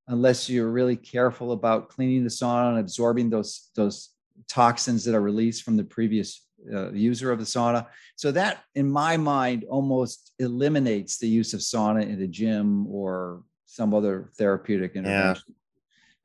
unless 0.08 0.50
you're 0.50 0.70
really 0.70 0.94
careful 0.94 1.52
about 1.52 1.88
cleaning 1.88 2.22
the 2.22 2.28
sauna 2.28 2.68
and 2.68 2.78
absorbing 2.78 3.30
those 3.30 3.70
those 3.74 4.10
toxins 4.46 5.04
that 5.04 5.14
are 5.14 5.22
released 5.22 5.62
from 5.62 5.78
the 5.78 5.84
previous 5.84 6.46
uh, 6.72 6.92
user 6.92 7.32
of 7.32 7.38
the 7.38 7.44
sauna. 7.44 7.86
So 8.16 8.30
that, 8.32 8.62
in 8.74 8.90
my 8.90 9.16
mind, 9.16 9.64
almost 9.64 10.32
eliminates 10.38 11.16
the 11.16 11.28
use 11.28 11.54
of 11.54 11.60
sauna 11.60 12.02
in 12.02 12.20
a 12.20 12.26
gym 12.26 12.86
or 12.88 13.42
some 13.64 13.94
other 13.94 14.30
therapeutic 14.36 14.96
intervention. 14.96 15.44
Yeah. 15.48 15.54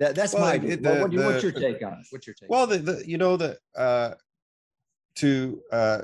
That, 0.01 0.15
that's 0.15 0.33
well, 0.33 0.43
my. 0.43 0.55
It, 0.55 0.81
the, 0.81 0.95
what, 0.95 1.11
the, 1.11 1.17
what's 1.17 1.43
your 1.43 1.51
take 1.51 1.85
on 1.85 1.93
it? 1.93 2.07
What's 2.09 2.25
your 2.25 2.33
take? 2.33 2.49
Well, 2.49 2.65
the, 2.65 2.79
the 2.79 3.03
you 3.05 3.19
know 3.19 3.37
the 3.37 3.59
uh, 3.77 4.15
to 5.17 5.61
uh, 5.71 6.01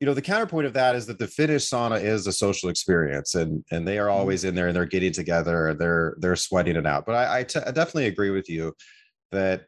you 0.00 0.06
know 0.06 0.14
the 0.14 0.22
counterpoint 0.22 0.66
of 0.66 0.72
that 0.72 0.96
is 0.96 1.04
that 1.04 1.18
the 1.18 1.26
Finnish 1.26 1.68
sauna 1.68 2.02
is 2.02 2.26
a 2.26 2.32
social 2.32 2.70
experience 2.70 3.34
and 3.34 3.62
and 3.70 3.86
they 3.86 3.98
are 3.98 4.06
mm-hmm. 4.06 4.18
always 4.18 4.44
in 4.44 4.54
there 4.54 4.68
and 4.68 4.74
they're 4.74 4.86
getting 4.86 5.12
together 5.12 5.68
and 5.68 5.78
they're 5.78 6.16
they're 6.18 6.34
sweating 6.34 6.76
it 6.76 6.86
out 6.86 7.06
but 7.06 7.14
I, 7.14 7.40
I, 7.40 7.42
t- 7.44 7.60
I 7.60 7.70
definitely 7.70 8.06
agree 8.06 8.30
with 8.30 8.48
you 8.48 8.74
that 9.30 9.66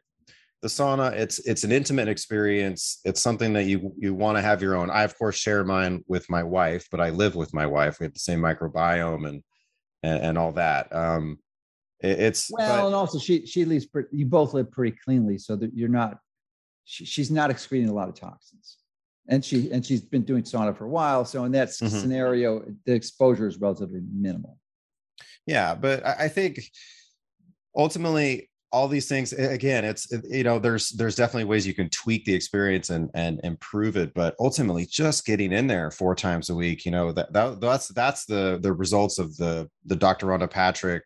the 0.61 0.67
sauna 0.67 1.13
it's 1.13 1.39
it's 1.47 1.63
an 1.63 1.71
intimate 1.71 2.09
experience 2.09 2.99
it's 3.05 3.21
something 3.21 3.53
that 3.53 3.63
you 3.63 3.93
you 3.97 4.13
want 4.13 4.37
to 4.37 4.41
have 4.41 4.61
your 4.61 4.75
own 4.75 4.89
i 4.89 5.03
of 5.03 5.17
course 5.17 5.37
share 5.37 5.63
mine 5.63 6.03
with 6.07 6.29
my 6.29 6.43
wife 6.43 6.85
but 6.91 6.99
i 6.99 7.11
live 7.11 7.35
with 7.35 7.53
my 7.53 7.65
wife 7.65 7.99
we 7.99 8.03
have 8.05 8.13
the 8.13 8.19
same 8.19 8.41
microbiome 8.41 9.29
and 9.29 9.41
and, 10.03 10.21
and 10.21 10.37
all 10.37 10.51
that 10.51 10.93
um 10.93 11.37
it, 11.37 11.44
it's 12.05 12.49
well 12.51 12.81
but, 12.81 12.85
and 12.87 12.95
also 12.95 13.17
she 13.19 13.45
she 13.45 13.65
leaves 13.65 13.85
pretty, 13.85 14.09
you 14.11 14.25
both 14.25 14.53
live 14.53 14.71
pretty 14.71 14.95
cleanly 15.03 15.37
so 15.37 15.55
that 15.55 15.71
you're 15.73 15.89
not 15.89 16.19
she, 16.85 17.05
she's 17.05 17.31
not 17.31 17.49
excreting 17.49 17.89
a 17.89 17.93
lot 17.93 18.09
of 18.09 18.15
toxins 18.15 18.77
and 19.27 19.43
she 19.43 19.71
and 19.71 19.85
she's 19.85 20.01
been 20.01 20.23
doing 20.23 20.43
sauna 20.43 20.75
for 20.75 20.85
a 20.85 20.89
while. 20.89 21.25
So 21.25 21.45
in 21.45 21.51
that 21.53 21.69
mm-hmm. 21.69 21.87
scenario, 21.87 22.63
the 22.85 22.93
exposure 22.93 23.47
is 23.47 23.59
relatively 23.59 24.01
minimal. 24.11 24.57
Yeah, 25.45 25.75
but 25.75 26.05
I 26.05 26.27
think 26.27 26.61
ultimately 27.75 28.49
all 28.71 28.87
these 28.89 29.07
things 29.07 29.31
again 29.31 29.85
it's 29.85 30.11
you 30.27 30.43
know 30.43 30.59
there's 30.59 30.89
there's 30.91 31.15
definitely 31.15 31.43
ways 31.45 31.67
you 31.67 31.73
can 31.73 31.89
tweak 31.91 32.25
the 32.25 32.33
experience 32.33 32.89
and 32.89 33.09
and 33.13 33.39
improve 33.43 33.95
it 33.95 34.13
but 34.13 34.35
ultimately 34.39 34.85
just 34.85 35.25
getting 35.25 35.53
in 35.53 35.67
there 35.67 35.91
four 35.91 36.15
times 36.15 36.49
a 36.49 36.55
week 36.55 36.83
you 36.83 36.91
know 36.91 37.11
that, 37.11 37.31
that 37.31 37.61
that's 37.61 37.89
that's 37.89 38.25
the 38.25 38.59
the 38.61 38.73
results 38.73 39.17
of 39.19 39.37
the 39.37 39.69
the 39.85 39.95
dr 39.95 40.25
rhonda 40.25 40.49
patrick 40.49 41.03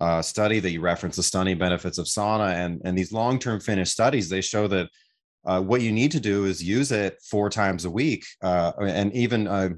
uh, 0.00 0.22
study 0.22 0.60
that 0.60 0.70
you 0.70 0.80
referenced 0.80 1.16
the 1.16 1.22
stunning 1.22 1.58
benefits 1.58 1.98
of 1.98 2.06
sauna 2.06 2.54
and 2.54 2.80
and 2.84 2.96
these 2.96 3.12
long-term 3.12 3.60
Finnish 3.60 3.90
studies 3.90 4.28
they 4.28 4.40
show 4.40 4.66
that 4.68 4.88
uh, 5.44 5.60
what 5.60 5.80
you 5.80 5.92
need 5.92 6.10
to 6.10 6.20
do 6.20 6.44
is 6.44 6.62
use 6.62 6.92
it 6.92 7.18
four 7.22 7.48
times 7.48 7.84
a 7.84 7.90
week 7.90 8.24
uh, 8.42 8.72
and 8.80 9.12
even 9.12 9.46
uh, 9.46 9.70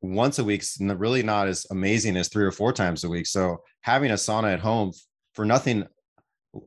once 0.00 0.38
a 0.38 0.44
week 0.44 0.62
is 0.62 0.76
really 0.80 1.22
not 1.22 1.48
as 1.48 1.66
amazing 1.70 2.16
as 2.16 2.28
three 2.28 2.44
or 2.44 2.52
four 2.52 2.72
times 2.72 3.04
a 3.04 3.08
week 3.08 3.26
so 3.26 3.58
having 3.82 4.10
a 4.10 4.14
sauna 4.14 4.52
at 4.52 4.60
home 4.60 4.92
for 5.34 5.44
nothing 5.44 5.86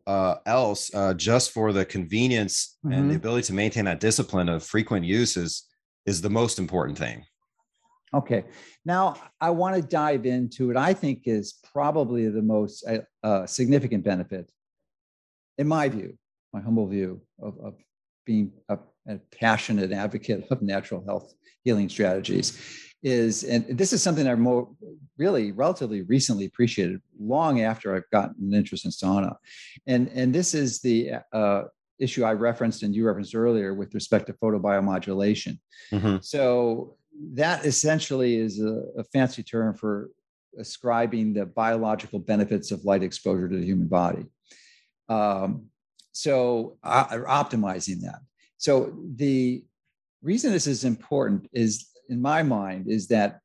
uh, 0.08 0.36
else 0.46 0.94
uh, 0.96 1.14
just 1.14 1.52
for 1.52 1.72
the 1.72 1.86
convenience 1.86 2.78
mm-hmm. 2.86 2.94
and 2.94 3.10
the 3.10 3.14
mm-hmm. 3.14 3.18
ability 3.18 3.44
to 3.48 3.54
maintain 3.54 3.86
that 3.86 4.00
discipline 4.00 4.50
of 4.50 4.64
frequent 4.64 5.06
use 5.06 5.38
is 5.38 5.68
is 6.06 6.22
the 6.22 6.30
most 6.30 6.60
important 6.60 6.98
thing 6.98 7.24
okay 8.16 8.44
now 8.86 9.16
i 9.42 9.50
want 9.50 9.76
to 9.76 9.82
dive 9.82 10.26
into 10.26 10.68
what 10.68 10.78
i 10.78 10.94
think 10.94 11.22
is 11.26 11.60
probably 11.72 12.28
the 12.30 12.42
most 12.42 12.86
uh, 13.24 13.46
significant 13.46 14.04
benefit 14.04 14.50
in 15.58 15.68
my 15.68 15.88
view 15.90 16.18
my 16.54 16.62
humble 16.62 16.88
view 16.88 17.22
of, 17.42 17.58
of 17.60 17.76
being 18.26 18.52
a, 18.70 18.78
a 19.08 19.18
passionate 19.40 19.92
advocate 19.92 20.46
of 20.50 20.62
natural 20.62 21.04
health 21.06 21.34
healing 21.64 21.90
strategies 21.90 22.82
is 23.04 23.44
and 23.44 23.78
this 23.78 23.94
is 23.94 24.02
something 24.02 24.28
I've 24.28 24.40
more 24.40 24.68
really 25.18 25.52
relatively 25.52 26.02
recently 26.02 26.46
appreciated 26.46 27.00
long 27.20 27.62
after 27.62 27.96
I've 27.96 28.10
gotten 28.12 28.36
an 28.42 28.54
interest 28.54 28.86
in 28.86 28.92
sauna. 28.92 29.36
And, 29.86 30.10
and 30.10 30.34
this 30.34 30.54
is 30.54 30.82
the 30.82 31.12
uh, 31.32 31.64
issue 32.00 32.24
I 32.24 32.34
referenced 32.34 32.84
and 32.84 32.96
you 32.96 33.06
referenced 33.06 33.36
earlier 33.36 33.74
with 33.74 33.94
respect 33.94 34.28
to 34.28 34.34
photobiomodulation. 34.34 35.60
Mm-hmm. 35.92 36.18
So 36.22 36.98
that 37.34 37.66
essentially 37.66 38.38
is 38.38 38.60
a, 38.60 38.84
a, 38.98 39.04
fancy 39.06 39.44
term 39.44 39.76
for 39.76 40.10
ascribing 40.60 41.34
the 41.34 41.46
biological 41.46 42.20
benefits 42.20 42.72
of 42.72 42.84
light 42.84 43.04
exposure 43.04 43.48
to 43.48 43.58
the 43.58 43.66
human 43.66 43.88
body. 43.88 44.26
Um, 45.10 45.68
so 46.12 46.78
uh, 46.84 47.06
optimizing 47.08 48.02
that. 48.02 48.20
So 48.58 48.94
the 49.16 49.64
reason 50.22 50.52
this 50.52 50.68
is 50.68 50.84
important 50.84 51.48
is, 51.54 51.88
in 52.10 52.22
my 52.22 52.44
mind, 52.44 52.90
is 52.90 53.08
that 53.10 53.40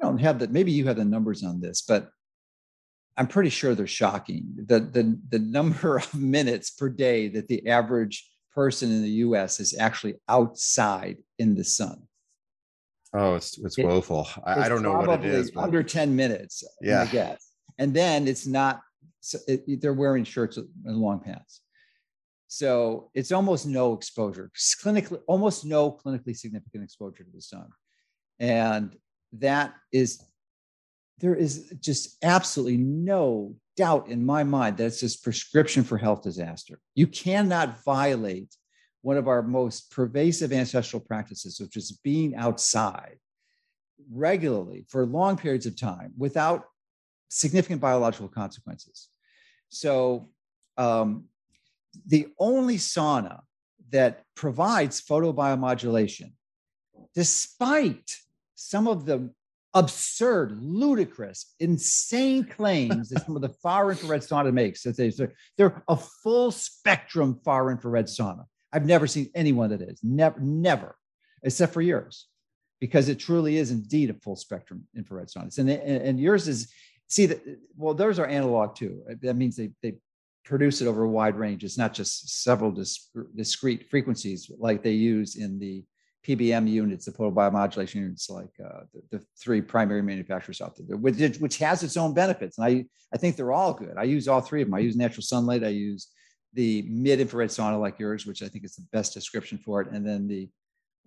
I 0.00 0.06
don't 0.06 0.18
have 0.18 0.38
that. 0.40 0.50
Maybe 0.50 0.72
you 0.72 0.86
have 0.86 0.96
the 0.96 1.04
numbers 1.04 1.44
on 1.44 1.60
this, 1.60 1.82
but 1.82 2.10
I'm 3.16 3.28
pretty 3.28 3.50
sure 3.50 3.74
they're 3.74 3.86
shocking. 3.86 4.54
The 4.56 4.80
the 4.80 5.18
the 5.28 5.38
number 5.38 5.96
of 5.98 6.14
minutes 6.14 6.70
per 6.70 6.88
day 6.88 7.28
that 7.28 7.48
the 7.48 7.68
average 7.68 8.28
person 8.54 8.90
in 8.90 9.02
the 9.02 9.10
U.S. 9.10 9.60
is 9.60 9.76
actually 9.78 10.14
outside 10.28 11.18
in 11.38 11.54
the 11.54 11.64
sun. 11.64 12.02
Oh, 13.14 13.36
it's 13.36 13.58
it's 13.58 13.78
it, 13.78 13.86
woeful. 13.86 14.28
I, 14.44 14.52
it's 14.52 14.62
I, 14.62 14.68
don't 14.68 14.82
know 14.82 14.94
what 14.94 15.24
it 15.24 15.26
is. 15.26 15.52
But... 15.52 15.64
Under 15.64 15.82
10 15.82 16.14
minutes, 16.14 16.64
yeah. 16.82 17.02
I 17.02 17.06
guess. 17.06 17.52
And 17.78 17.94
then 17.94 18.26
it's 18.26 18.46
not 18.46 18.80
so 19.20 19.38
it, 19.48 19.80
they're 19.80 19.94
wearing 19.94 20.24
shirts 20.24 20.56
and 20.56 20.96
long 20.96 21.20
pants. 21.20 21.60
So 22.48 23.10
it's 23.14 23.32
almost 23.32 23.66
no 23.66 23.94
exposure, 23.94 24.50
clinically, 24.56 25.20
almost 25.26 25.64
no 25.64 25.90
clinically 25.92 26.36
significant 26.36 26.84
exposure 26.84 27.24
to 27.24 27.30
the 27.32 27.40
sun. 27.40 27.68
And 28.38 28.96
that 29.32 29.74
is, 29.92 30.22
there 31.18 31.34
is 31.34 31.72
just 31.80 32.16
absolutely 32.22 32.76
no 32.76 33.56
doubt 33.76 34.08
in 34.08 34.24
my 34.24 34.44
mind 34.44 34.76
that 34.76 34.86
it's 34.86 35.00
this 35.00 35.16
prescription 35.16 35.84
for 35.84 35.98
health 35.98 36.22
disaster. 36.22 36.78
You 36.94 37.06
cannot 37.06 37.82
violate 37.82 38.54
one 39.04 39.18
of 39.18 39.28
our 39.28 39.42
most 39.42 39.90
pervasive 39.90 40.50
ancestral 40.50 40.98
practices, 40.98 41.60
which 41.60 41.76
is 41.76 41.92
being 42.02 42.34
outside 42.36 43.18
regularly 44.10 44.86
for 44.88 45.04
long 45.04 45.36
periods 45.36 45.66
of 45.66 45.78
time 45.78 46.10
without 46.16 46.64
significant 47.28 47.82
biological 47.82 48.28
consequences. 48.28 49.10
So, 49.68 50.30
um, 50.78 51.24
the 52.06 52.28
only 52.38 52.78
sauna 52.78 53.42
that 53.90 54.24
provides 54.34 55.02
photobiomodulation, 55.02 56.32
despite 57.14 58.16
some 58.54 58.88
of 58.88 59.04
the 59.04 59.30
absurd, 59.74 60.58
ludicrous, 60.62 61.54
insane 61.60 62.44
claims 62.44 63.10
that 63.10 63.26
some 63.26 63.36
of 63.36 63.42
the 63.42 63.50
far 63.62 63.90
infrared 63.90 64.22
sauna 64.22 64.52
makes. 64.52 64.82
That 64.82 64.96
they, 64.96 65.12
they're 65.58 65.82
a 65.88 65.96
full 65.96 66.50
spectrum 66.50 67.38
far 67.44 67.70
infrared 67.70 68.06
sauna. 68.06 68.46
I've 68.74 68.84
never 68.84 69.06
seen 69.06 69.30
anyone 69.34 69.70
that 69.70 69.80
is 69.80 70.00
never, 70.02 70.38
never, 70.40 70.96
except 71.42 71.72
for 71.72 71.80
yours, 71.80 72.26
because 72.80 73.08
it 73.08 73.20
truly 73.20 73.56
is 73.56 73.70
indeed 73.70 74.10
a 74.10 74.14
full 74.14 74.36
spectrum 74.36 74.86
infrared 74.96 75.28
sauna. 75.28 75.56
And, 75.58 75.70
and 75.70 76.20
yours 76.20 76.48
is 76.48 76.72
see 77.06 77.26
that 77.26 77.40
well, 77.76 77.94
those 77.94 78.18
are 78.18 78.26
analog 78.26 78.74
too. 78.74 79.02
That 79.22 79.36
means 79.36 79.56
they 79.56 79.70
they 79.82 79.94
produce 80.44 80.80
it 80.80 80.86
over 80.88 81.04
a 81.04 81.08
wide 81.08 81.36
range. 81.36 81.64
It's 81.64 81.78
not 81.78 81.94
just 81.94 82.42
several 82.42 82.70
discrete 83.34 83.88
frequencies 83.88 84.50
like 84.58 84.82
they 84.82 84.92
use 84.92 85.36
in 85.36 85.58
the 85.58 85.84
PBM 86.26 86.68
units, 86.68 87.04
the 87.04 87.12
portable 87.12 87.42
photobiomodulation 87.42 87.94
units, 87.96 88.30
like 88.30 88.50
uh, 88.62 88.80
the, 88.92 89.18
the, 89.18 89.24
three 89.38 89.60
primary 89.60 90.02
manufacturers 90.02 90.60
out 90.60 90.74
there, 90.78 90.96
which, 90.96 91.36
which 91.36 91.58
has 91.58 91.82
its 91.82 91.96
own 91.98 92.14
benefits. 92.14 92.56
And 92.56 92.66
I, 92.66 92.84
I 93.12 93.18
think 93.18 93.36
they're 93.36 93.52
all 93.52 93.74
good. 93.74 93.94
I 93.98 94.04
use 94.04 94.26
all 94.26 94.40
three 94.40 94.62
of 94.62 94.68
them. 94.68 94.74
I 94.74 94.78
use 94.80 94.96
natural 94.96 95.22
sunlight. 95.22 95.64
I 95.64 95.68
use 95.68 96.08
the 96.54 96.82
mid 96.82 97.20
infrared 97.20 97.50
sauna 97.50 97.80
like 97.80 97.98
yours, 97.98 98.26
which 98.26 98.42
I 98.42 98.48
think 98.48 98.64
is 98.64 98.76
the 98.76 98.86
best 98.92 99.12
description 99.12 99.58
for 99.58 99.80
it, 99.80 99.90
and 99.90 100.06
then 100.06 100.26
the 100.28 100.48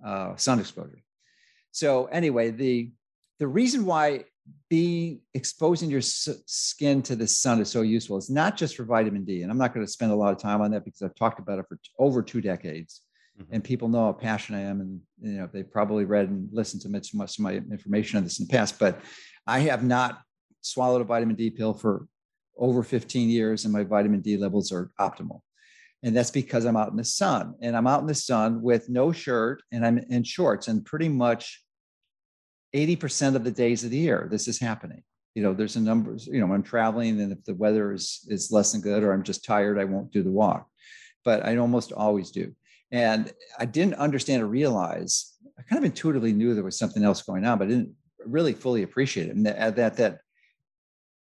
uh, 0.05 0.35
sun 0.35 0.59
exposure. 0.59 1.01
So 1.71 2.05
anyway, 2.05 2.51
the 2.51 2.91
the 3.39 3.47
reason 3.47 3.85
why 3.85 4.25
being 4.69 5.21
exposing 5.33 5.89
your 5.89 6.01
skin 6.01 7.01
to 7.03 7.15
the 7.15 7.27
sun 7.27 7.61
is 7.61 7.69
so 7.69 7.81
useful 7.81 8.17
is 8.17 8.29
not 8.29 8.57
just 8.57 8.75
for 8.75 8.83
vitamin 8.83 9.23
D, 9.23 9.41
and 9.41 9.51
I'm 9.51 9.57
not 9.57 9.73
going 9.73 9.85
to 9.85 9.91
spend 9.91 10.11
a 10.11 10.15
lot 10.15 10.33
of 10.33 10.39
time 10.39 10.61
on 10.61 10.71
that 10.71 10.85
because 10.85 11.01
I've 11.01 11.15
talked 11.15 11.39
about 11.39 11.59
it 11.59 11.65
for 11.67 11.79
over 11.99 12.21
two 12.21 12.41
decades 12.41 13.01
mm-hmm. 13.39 13.53
and 13.53 13.63
people 13.63 13.87
know 13.87 14.05
how 14.05 14.13
passionate 14.13 14.59
I 14.59 14.61
am, 14.61 14.81
and 14.81 15.01
you 15.21 15.39
know 15.39 15.49
they've 15.51 15.71
probably 15.71 16.05
read 16.05 16.29
and 16.29 16.49
listened 16.51 16.81
to 16.83 16.89
much, 16.89 17.13
much 17.13 17.37
of 17.37 17.43
my 17.43 17.53
information 17.53 18.17
on 18.17 18.23
this 18.23 18.39
in 18.39 18.47
the 18.47 18.51
past. 18.51 18.79
But 18.79 18.99
I 19.45 19.59
have 19.59 19.83
not 19.83 20.21
swallowed 20.61 21.01
a 21.01 21.05
vitamin 21.05 21.35
D 21.35 21.49
pill 21.49 21.73
for 21.73 22.07
over 22.57 22.83
15 22.83 23.29
years, 23.29 23.65
and 23.65 23.73
my 23.73 23.83
vitamin 23.83 24.21
D 24.21 24.37
levels 24.37 24.71
are 24.71 24.91
optimal. 24.99 25.41
And 26.03 26.15
that's 26.15 26.31
because 26.31 26.65
I'm 26.65 26.77
out 26.77 26.91
in 26.91 26.97
the 26.97 27.03
sun, 27.03 27.55
and 27.61 27.75
I'm 27.75 27.87
out 27.87 28.01
in 28.01 28.07
the 28.07 28.15
sun 28.15 28.61
with 28.61 28.89
no 28.89 29.11
shirt, 29.11 29.63
and 29.71 29.85
I'm 29.85 29.97
in 29.97 30.23
shorts, 30.23 30.67
and 30.67 30.85
pretty 30.85 31.09
much 31.09 31.63
80% 32.75 33.35
of 33.35 33.43
the 33.43 33.51
days 33.51 33.83
of 33.83 33.91
the 33.91 33.97
year 33.97 34.27
this 34.29 34.49
is 34.49 34.59
happening 34.59 35.01
you 35.33 35.41
know 35.41 35.53
there's 35.53 35.77
a 35.77 35.79
number 35.79 36.17
you 36.25 36.45
know 36.45 36.53
i'm 36.53 36.61
traveling 36.61 37.21
and 37.21 37.31
if 37.31 37.41
the 37.45 37.55
weather 37.55 37.93
is 37.93 38.27
is 38.27 38.51
less 38.51 38.73
than 38.73 38.81
good 38.81 39.03
or 39.03 39.13
i'm 39.13 39.23
just 39.23 39.45
tired 39.45 39.79
i 39.79 39.85
won't 39.85 40.11
do 40.11 40.21
the 40.21 40.29
walk 40.29 40.67
but 41.23 41.45
i 41.45 41.55
almost 41.55 41.93
always 41.93 42.29
do 42.29 42.53
and 42.91 43.31
I 43.59 43.65
didn't 43.65 43.95
understand 43.95 44.43
or 44.43 44.47
realize, 44.47 45.33
I 45.57 45.63
kind 45.63 45.79
of 45.79 45.85
intuitively 45.85 46.31
knew 46.31 46.53
there 46.53 46.63
was 46.63 46.79
something 46.79 47.03
else 47.03 47.21
going 47.21 47.45
on, 47.45 47.57
but 47.57 47.65
I 47.65 47.71
didn't 47.71 47.93
really 48.25 48.53
fully 48.53 48.83
appreciate 48.83 49.27
it. 49.27 49.35
And 49.35 49.45
that, 49.45 49.75
that, 49.75 49.97
that 49.97 50.19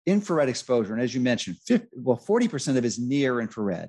infrared 0.06 0.48
exposure, 0.48 0.92
and 0.92 1.02
as 1.02 1.14
you 1.14 1.20
mentioned, 1.20 1.56
50, 1.66 1.88
well, 1.96 2.18
40% 2.18 2.68
of 2.68 2.76
it 2.76 2.84
is 2.84 2.98
near 2.98 3.40
infrared 3.40 3.88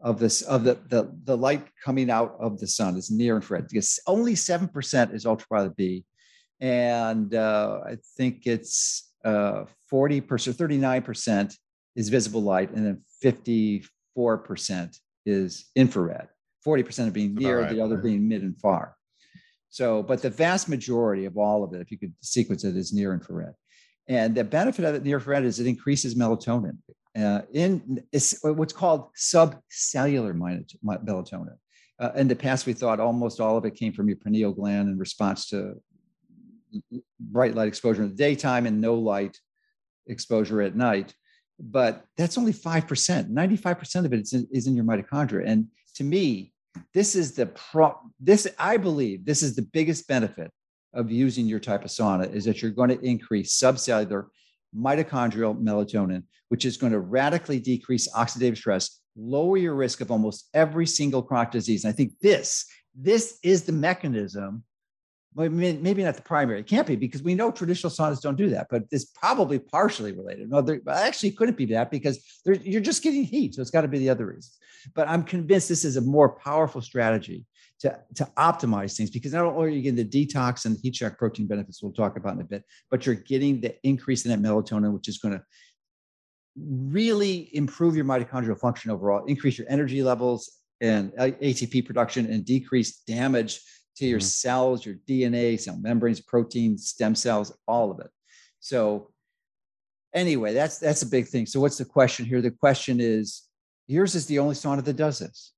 of 0.00 0.18
this 0.18 0.42
of 0.42 0.64
the, 0.64 0.74
the 0.88 1.12
the 1.24 1.36
light 1.36 1.66
coming 1.84 2.08
out 2.08 2.36
of 2.38 2.58
the 2.60 2.68
sun 2.68 2.96
is 2.96 3.10
near 3.10 3.34
infrared 3.34 3.66
because 3.68 3.98
only 4.06 4.34
7% 4.34 5.12
is 5.12 5.26
ultraviolet 5.26 5.76
B. 5.76 6.04
And 6.60 7.34
uh, 7.34 7.80
I 7.86 7.96
think 8.16 8.46
it's 8.46 9.12
uh, 9.24 9.64
40%, 9.92 10.22
39% 10.22 11.54
is 11.96 12.08
visible 12.08 12.42
light, 12.42 12.70
and 12.70 12.84
then 12.86 13.02
54% 13.22 14.96
is 15.26 15.66
infrared. 15.76 16.28
40% 16.66 17.06
of 17.06 17.12
being 17.12 17.34
near, 17.34 17.60
right. 17.60 17.70
the 17.70 17.80
other 17.80 17.96
being 17.96 18.28
mid 18.28 18.42
and 18.42 18.58
far. 18.60 18.96
So, 19.70 20.02
but 20.02 20.22
the 20.22 20.30
vast 20.30 20.68
majority 20.68 21.26
of 21.26 21.36
all 21.36 21.62
of 21.62 21.74
it, 21.74 21.80
if 21.80 21.90
you 21.90 21.98
could 21.98 22.14
sequence 22.20 22.64
it, 22.64 22.76
is 22.76 22.92
near 22.92 23.12
infrared. 23.12 23.54
And 24.08 24.34
the 24.34 24.44
benefit 24.44 24.84
of 24.84 25.04
near 25.04 25.18
infrared 25.18 25.44
is 25.44 25.60
it 25.60 25.66
increases 25.66 26.14
melatonin 26.14 26.78
uh, 27.16 27.42
in 27.52 28.02
what's 28.42 28.72
called 28.72 29.10
subcellular 29.14 30.34
melatonin. 30.84 31.56
Uh, 32.00 32.10
in 32.14 32.28
the 32.28 32.36
past, 32.36 32.66
we 32.66 32.72
thought 32.72 33.00
almost 33.00 33.40
all 33.40 33.56
of 33.56 33.64
it 33.64 33.74
came 33.74 33.92
from 33.92 34.08
your 34.08 34.16
pineal 34.16 34.52
gland 34.52 34.88
in 34.88 34.98
response 34.98 35.48
to 35.48 35.74
bright 37.18 37.54
light 37.54 37.68
exposure 37.68 38.02
in 38.02 38.10
the 38.10 38.14
daytime 38.14 38.66
and 38.66 38.80
no 38.80 38.94
light 38.94 39.36
exposure 40.06 40.62
at 40.62 40.76
night. 40.76 41.12
But 41.58 42.04
that's 42.16 42.38
only 42.38 42.52
5%. 42.52 43.30
95% 43.30 44.04
of 44.04 44.12
it 44.12 44.20
is 44.20 44.32
in, 44.32 44.46
is 44.52 44.66
in 44.66 44.76
your 44.76 44.84
mitochondria. 44.84 45.44
And 45.46 45.66
to 45.96 46.04
me, 46.04 46.52
this 46.94 47.14
is 47.14 47.32
the 47.32 47.46
pro 47.46 47.98
this 48.20 48.46
i 48.58 48.76
believe 48.76 49.24
this 49.24 49.42
is 49.42 49.56
the 49.56 49.62
biggest 49.62 50.06
benefit 50.06 50.50
of 50.94 51.10
using 51.10 51.46
your 51.46 51.60
type 51.60 51.84
of 51.84 51.90
sauna 51.90 52.32
is 52.32 52.44
that 52.44 52.62
you're 52.62 52.70
going 52.70 52.90
to 52.90 53.00
increase 53.00 53.58
subcellular 53.58 54.26
mitochondrial 54.76 55.58
melatonin 55.60 56.22
which 56.48 56.64
is 56.64 56.76
going 56.76 56.92
to 56.92 57.00
radically 57.00 57.58
decrease 57.60 58.08
oxidative 58.12 58.56
stress 58.56 59.00
lower 59.16 59.56
your 59.56 59.74
risk 59.74 60.00
of 60.00 60.10
almost 60.10 60.48
every 60.54 60.86
single 60.86 61.22
chronic 61.22 61.50
disease 61.50 61.84
and 61.84 61.92
i 61.92 61.96
think 61.96 62.12
this 62.20 62.66
this 62.94 63.38
is 63.42 63.64
the 63.64 63.72
mechanism 63.72 64.62
maybe 65.34 66.02
not 66.02 66.16
the 66.16 66.22
primary. 66.22 66.60
It 66.60 66.66
can't 66.66 66.86
be 66.86 66.96
because 66.96 67.22
we 67.22 67.34
know 67.34 67.50
traditional 67.50 67.90
saunas 67.90 68.20
don't 68.20 68.36
do 68.36 68.50
that, 68.50 68.66
but 68.70 68.84
it's 68.90 69.04
probably 69.04 69.58
partially 69.58 70.12
related. 70.12 70.50
No, 70.50 70.60
there 70.60 70.80
actually 70.88 71.32
couldn't 71.32 71.56
be 71.56 71.66
that 71.66 71.90
because 71.90 72.24
you're 72.44 72.80
just 72.80 73.02
getting 73.02 73.24
heat. 73.24 73.54
So 73.54 73.62
it's 73.62 73.70
got 73.70 73.82
to 73.82 73.88
be 73.88 73.98
the 73.98 74.10
other 74.10 74.26
reasons. 74.26 74.58
But 74.94 75.08
I'm 75.08 75.22
convinced 75.22 75.68
this 75.68 75.84
is 75.84 75.96
a 75.96 76.00
more 76.00 76.36
powerful 76.38 76.80
strategy 76.80 77.44
to, 77.80 77.98
to 78.16 78.24
optimize 78.36 78.96
things 78.96 79.10
because 79.10 79.32
not 79.32 79.44
only 79.44 79.66
are 79.66 79.68
you 79.68 79.82
getting 79.82 79.96
the 79.96 80.26
detox 80.26 80.64
and 80.64 80.76
the 80.76 80.80
heat 80.80 80.96
shock 80.96 81.16
protein 81.16 81.46
benefits 81.46 81.82
we'll 81.82 81.92
talk 81.92 82.16
about 82.16 82.34
in 82.34 82.40
a 82.40 82.44
bit, 82.44 82.64
but 82.90 83.06
you're 83.06 83.14
getting 83.14 83.60
the 83.60 83.74
increase 83.84 84.24
in 84.24 84.30
that 84.30 84.46
melatonin, 84.46 84.92
which 84.92 85.08
is 85.08 85.18
going 85.18 85.34
to 85.34 85.42
really 86.56 87.50
improve 87.54 87.94
your 87.94 88.04
mitochondrial 88.04 88.58
function 88.58 88.90
overall, 88.90 89.24
increase 89.26 89.58
your 89.58 89.66
energy 89.70 90.02
levels 90.02 90.50
and 90.80 91.12
ATP 91.12 91.86
production, 91.86 92.26
and 92.26 92.44
decrease 92.44 93.00
damage 93.06 93.60
to 93.96 94.06
your 94.06 94.18
mm-hmm. 94.18 94.24
cells, 94.24 94.86
your 94.86 94.96
DNA, 95.08 95.58
cell 95.58 95.76
membranes, 95.76 96.20
proteins, 96.20 96.88
stem 96.88 97.14
cells, 97.14 97.56
all 97.66 97.90
of 97.90 98.00
it. 98.00 98.10
So 98.60 99.10
anyway, 100.14 100.54
that's 100.54 100.78
that's 100.78 101.02
a 101.02 101.06
big 101.06 101.26
thing. 101.26 101.46
So 101.46 101.60
what's 101.60 101.78
the 101.78 101.84
question 101.84 102.26
here? 102.26 102.40
The 102.40 102.50
question 102.50 102.98
is, 103.00 103.42
yours 103.86 104.14
is 104.14 104.26
the 104.26 104.38
only 104.38 104.54
sauna 104.54 104.84
that 104.84 104.96
does 104.96 105.18
this. 105.18 105.52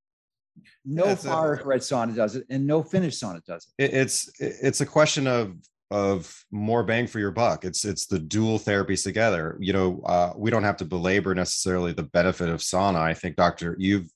No 0.85 1.07
yeah, 1.07 1.15
far 1.15 1.57
infrared 1.57 1.81
sauna 1.81 2.15
does 2.15 2.37
it, 2.37 2.47
and 2.51 2.67
no 2.67 2.83
Finnish 2.83 3.19
sauna 3.19 3.45
does 3.45 3.67
it. 3.79 3.93
It's 3.93 4.31
it's 4.39 4.81
a 4.81 4.87
question 4.87 5.27
of 5.27 5.57
of 5.91 6.45
more 6.53 6.85
bang 6.85 7.07
for 7.07 7.19
your 7.19 7.33
buck. 7.33 7.65
It's 7.65 7.85
it's 7.85 8.07
the 8.07 8.19
dual 8.19 8.59
therapies 8.59 9.03
together. 9.03 9.57
You 9.61 9.73
know, 9.73 10.03
uh, 10.07 10.33
we 10.37 10.51
don't 10.51 10.63
have 10.63 10.77
to 10.79 10.85
belabor 10.85 11.35
necessarily 11.35 11.93
the 11.93 12.05
benefit 12.05 12.49
of 12.49 12.61
sauna. 12.61 12.97
I 12.99 13.15
think 13.15 13.37
Doctor, 13.37 13.77
you've 13.79 14.09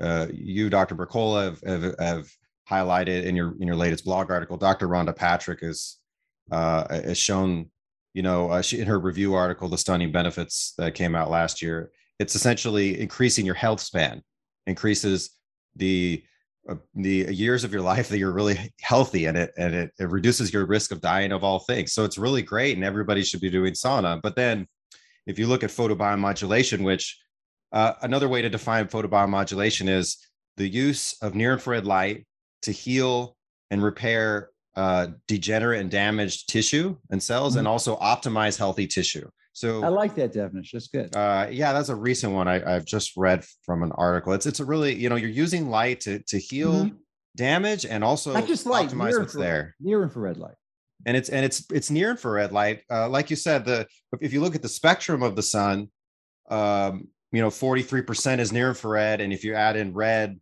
uh, 0.00 0.26
you, 0.32 0.70
Dr. 0.70 0.96
Mercola, 0.96 1.44
have, 1.44 1.82
have, 1.82 1.94
have 1.98 2.30
highlighted 2.68 3.24
in 3.24 3.36
your 3.36 3.54
in 3.60 3.66
your 3.66 3.76
latest 3.76 4.04
blog 4.04 4.30
article. 4.30 4.56
Dr. 4.56 4.88
Rhonda 4.88 5.14
Patrick 5.14 5.62
is 5.62 5.98
uh, 6.50 6.86
has 6.90 7.18
shown, 7.18 7.70
you 8.14 8.22
know, 8.22 8.50
uh, 8.50 8.62
she, 8.62 8.80
in 8.80 8.86
her 8.86 8.98
review 8.98 9.34
article, 9.34 9.68
the 9.68 9.78
stunning 9.78 10.10
benefits 10.10 10.74
that 10.78 10.94
came 10.94 11.14
out 11.14 11.30
last 11.30 11.62
year. 11.62 11.90
It's 12.18 12.34
essentially 12.34 13.00
increasing 13.00 13.46
your 13.46 13.54
health 13.54 13.80
span, 13.80 14.22
increases 14.66 15.30
the 15.80 16.22
uh, 16.68 16.76
the 16.94 17.26
years 17.34 17.64
of 17.64 17.72
your 17.72 17.82
life 17.82 18.08
that 18.10 18.18
you're 18.18 18.32
really 18.32 18.72
healthy, 18.80 19.24
and 19.24 19.36
it 19.36 19.50
and 19.56 19.74
it, 19.74 19.90
it 19.98 20.08
reduces 20.08 20.52
your 20.52 20.66
risk 20.66 20.92
of 20.92 21.00
dying 21.00 21.32
of 21.32 21.42
all 21.42 21.58
things. 21.60 21.92
So 21.92 22.04
it's 22.04 22.18
really 22.18 22.42
great, 22.42 22.76
and 22.76 22.84
everybody 22.84 23.24
should 23.24 23.40
be 23.40 23.50
doing 23.50 23.72
sauna. 23.72 24.20
But 24.22 24.36
then, 24.36 24.68
if 25.26 25.38
you 25.38 25.48
look 25.48 25.64
at 25.64 25.70
photobiomodulation, 25.70 26.84
which 26.84 27.18
uh, 27.72 27.94
another 28.02 28.28
way 28.28 28.42
to 28.42 28.50
define 28.50 28.86
photobiomodulation 28.86 29.88
is 29.88 30.18
the 30.56 30.68
use 30.68 31.16
of 31.22 31.34
near 31.34 31.52
infrared 31.52 31.86
light 31.86 32.26
to 32.62 32.72
heal 32.72 33.36
and 33.70 33.82
repair 33.82 34.50
uh, 34.76 35.08
degenerate 35.26 35.80
and 35.80 35.90
damaged 35.90 36.48
tissue 36.48 36.96
and 37.10 37.22
cells, 37.22 37.52
mm-hmm. 37.52 37.60
and 37.60 37.68
also 37.68 37.96
optimize 37.96 38.58
healthy 38.58 38.86
tissue. 38.86 39.28
So 39.52 39.84
I 39.84 39.88
like 39.88 40.14
that 40.14 40.32
definition. 40.32 40.76
That's 40.76 40.88
good. 40.88 41.14
Uh, 41.14 41.48
yeah, 41.50 41.72
that's 41.72 41.88
a 41.88 41.96
recent 41.96 42.32
one 42.32 42.48
I, 42.48 42.58
have 42.58 42.84
just 42.84 43.16
read 43.16 43.44
from 43.64 43.82
an 43.82 43.92
article. 43.92 44.32
It's 44.32 44.46
it's 44.46 44.60
a 44.60 44.64
really 44.64 44.94
you 44.94 45.08
know 45.08 45.16
you're 45.16 45.30
using 45.30 45.68
light 45.68 46.00
to 46.00 46.20
to 46.28 46.38
heal 46.38 46.72
mm-hmm. 46.72 46.96
damage 47.36 47.84
and 47.84 48.04
also 48.04 48.32
Not 48.32 48.46
just 48.46 48.66
light, 48.66 48.90
optimize 48.90 49.18
what's 49.18 49.34
there. 49.34 49.74
Near 49.80 50.02
infrared 50.02 50.36
light. 50.36 50.54
And 51.06 51.16
it's 51.16 51.28
and 51.28 51.44
it's 51.44 51.64
it's 51.72 51.90
near 51.90 52.10
infrared 52.10 52.52
light. 52.52 52.82
Uh, 52.90 53.08
like 53.08 53.30
you 53.30 53.36
said, 53.36 53.64
the 53.64 53.86
if 54.20 54.32
you 54.32 54.40
look 54.40 54.54
at 54.54 54.62
the 54.62 54.68
spectrum 54.68 55.22
of 55.22 55.34
the 55.34 55.42
sun, 55.42 55.88
um, 56.50 57.08
you 57.32 57.40
know, 57.40 57.48
43% 57.48 58.38
is 58.38 58.52
near 58.52 58.68
infrared, 58.68 59.20
and 59.20 59.32
if 59.32 59.44
you 59.44 59.54
add 59.54 59.76
in 59.76 59.94
red, 59.94 60.38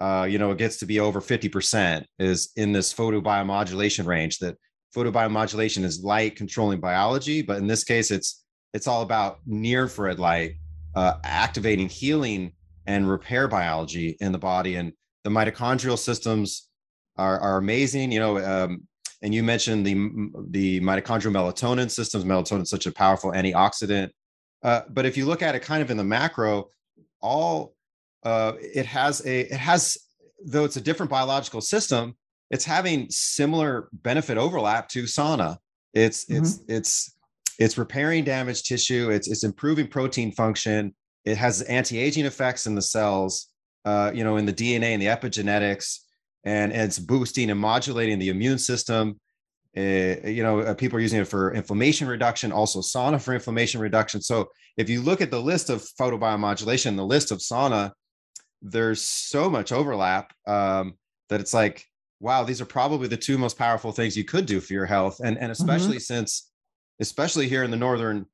uh, 0.00 0.26
you 0.28 0.38
know, 0.38 0.50
it 0.50 0.58
gets 0.58 0.78
to 0.78 0.86
be 0.86 1.00
over 1.00 1.20
50% 1.20 2.04
is 2.18 2.50
in 2.56 2.72
this 2.72 2.92
photobiomodulation 2.92 4.04
range 4.04 4.38
that 4.38 4.56
photobiomodulation 4.94 5.84
is 5.84 6.02
light 6.02 6.36
controlling 6.36 6.80
biology, 6.80 7.42
but 7.42 7.58
in 7.58 7.66
this 7.66 7.84
case, 7.84 8.10
it's 8.10 8.43
it's 8.74 8.86
all 8.86 9.00
about 9.02 9.38
near 9.46 9.82
infrared 9.82 10.18
light 10.18 10.56
uh, 10.94 11.14
activating 11.24 11.88
healing 11.88 12.52
and 12.86 13.08
repair 13.08 13.48
biology 13.48 14.16
in 14.20 14.32
the 14.32 14.38
body. 14.38 14.76
And 14.76 14.92
the 15.22 15.30
mitochondrial 15.30 15.98
systems 15.98 16.68
are, 17.16 17.38
are 17.40 17.56
amazing. 17.56 18.12
You 18.12 18.20
know, 18.20 18.38
um, 18.38 18.82
and 19.22 19.34
you 19.34 19.42
mentioned 19.42 19.86
the 19.86 19.94
the 20.50 20.80
mitochondrial 20.80 21.32
melatonin 21.32 21.90
systems. 21.90 22.24
Melatonin 22.24 22.62
is 22.62 22.70
such 22.70 22.86
a 22.86 22.92
powerful 22.92 23.32
antioxidant. 23.32 24.10
Uh, 24.62 24.82
but 24.90 25.06
if 25.06 25.16
you 25.16 25.24
look 25.26 25.42
at 25.42 25.54
it 25.54 25.62
kind 25.62 25.82
of 25.82 25.90
in 25.90 25.96
the 25.96 26.04
macro, 26.04 26.68
all 27.20 27.74
uh, 28.24 28.52
it 28.60 28.86
has 28.86 29.24
a 29.24 29.52
it 29.52 29.58
has 29.58 29.96
though 30.44 30.64
it's 30.64 30.76
a 30.76 30.80
different 30.80 31.10
biological 31.10 31.60
system, 31.62 32.16
it's 32.50 32.64
having 32.64 33.08
similar 33.08 33.88
benefit 33.92 34.36
overlap 34.36 34.88
to 34.90 35.04
sauna. 35.04 35.56
It's 35.94 36.26
mm-hmm. 36.26 36.42
it's 36.42 36.60
it's 36.68 37.13
it's 37.58 37.78
repairing 37.78 38.24
damaged 38.24 38.66
tissue. 38.66 39.10
It's 39.10 39.28
it's 39.28 39.44
improving 39.44 39.88
protein 39.88 40.32
function. 40.32 40.94
It 41.24 41.36
has 41.36 41.62
anti-aging 41.62 42.26
effects 42.26 42.66
in 42.66 42.74
the 42.74 42.82
cells, 42.82 43.48
uh, 43.84 44.10
you 44.14 44.24
know, 44.24 44.36
in 44.36 44.46
the 44.46 44.52
DNA 44.52 44.92
and 44.92 45.00
the 45.00 45.06
epigenetics, 45.06 46.00
and, 46.44 46.72
and 46.72 46.82
it's 46.82 46.98
boosting 46.98 47.50
and 47.50 47.58
modulating 47.58 48.18
the 48.18 48.28
immune 48.28 48.58
system. 48.58 49.18
Uh, 49.76 50.16
you 50.24 50.42
know, 50.42 50.60
uh, 50.60 50.74
people 50.74 50.98
are 50.98 51.02
using 51.02 51.20
it 51.20 51.26
for 51.26 51.52
inflammation 51.52 52.06
reduction, 52.06 52.52
also 52.52 52.80
sauna 52.80 53.20
for 53.20 53.34
inflammation 53.34 53.80
reduction. 53.80 54.20
So 54.20 54.48
if 54.76 54.88
you 54.88 55.00
look 55.00 55.20
at 55.20 55.30
the 55.30 55.40
list 55.40 55.68
of 55.68 55.82
photobiomodulation, 55.98 56.94
the 56.96 57.04
list 57.04 57.32
of 57.32 57.38
sauna, 57.38 57.90
there's 58.62 59.02
so 59.02 59.50
much 59.50 59.72
overlap 59.72 60.32
um, 60.46 60.94
that 61.28 61.40
it's 61.40 61.52
like, 61.52 61.84
wow, 62.20 62.44
these 62.44 62.60
are 62.60 62.66
probably 62.66 63.08
the 63.08 63.16
two 63.16 63.36
most 63.36 63.58
powerful 63.58 63.92
things 63.92 64.16
you 64.16 64.24
could 64.24 64.46
do 64.46 64.60
for 64.60 64.72
your 64.72 64.86
health, 64.86 65.20
and 65.20 65.36
and 65.36 65.38
mm-hmm. 65.38 65.52
especially 65.52 65.96
mm-hmm. 65.96 66.14
since, 66.14 66.50
especially 67.00 67.48
here 67.48 67.62
in 67.64 67.70
the 67.70 67.76
northern 67.76 68.26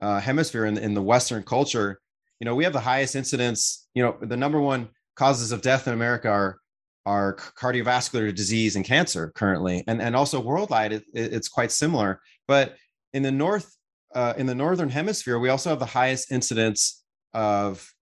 uh, 0.00 0.20
hemisphere 0.20 0.66
in, 0.66 0.78
in 0.78 0.94
the 0.94 1.02
Western 1.02 1.42
culture, 1.42 2.00
you 2.40 2.44
know, 2.44 2.54
we 2.54 2.64
have 2.64 2.72
the 2.72 2.80
highest 2.80 3.16
incidence. 3.16 3.88
You 3.94 4.02
know, 4.04 4.16
the 4.20 4.36
number 4.36 4.60
one 4.60 4.88
causes 5.16 5.52
of 5.52 5.62
death 5.62 5.86
in 5.86 5.94
America 5.94 6.28
are 6.28 6.58
are 7.06 7.34
cardiovascular 7.34 8.34
disease 8.34 8.76
and 8.76 8.84
cancer 8.84 9.32
currently, 9.34 9.82
and 9.86 10.00
and 10.00 10.14
also 10.14 10.40
worldwide 10.40 10.92
it, 10.92 11.04
it's 11.14 11.48
quite 11.48 11.72
similar. 11.72 12.20
But 12.46 12.76
in 13.12 13.22
the 13.22 13.32
north, 13.32 13.74
uh, 14.14 14.34
in 14.36 14.46
the 14.46 14.54
northern 14.54 14.90
hemisphere, 14.90 15.38
we 15.38 15.48
also 15.48 15.70
have 15.70 15.78
the 15.78 15.86
highest 15.86 16.30
incidence 16.30 17.02
of 17.34 17.92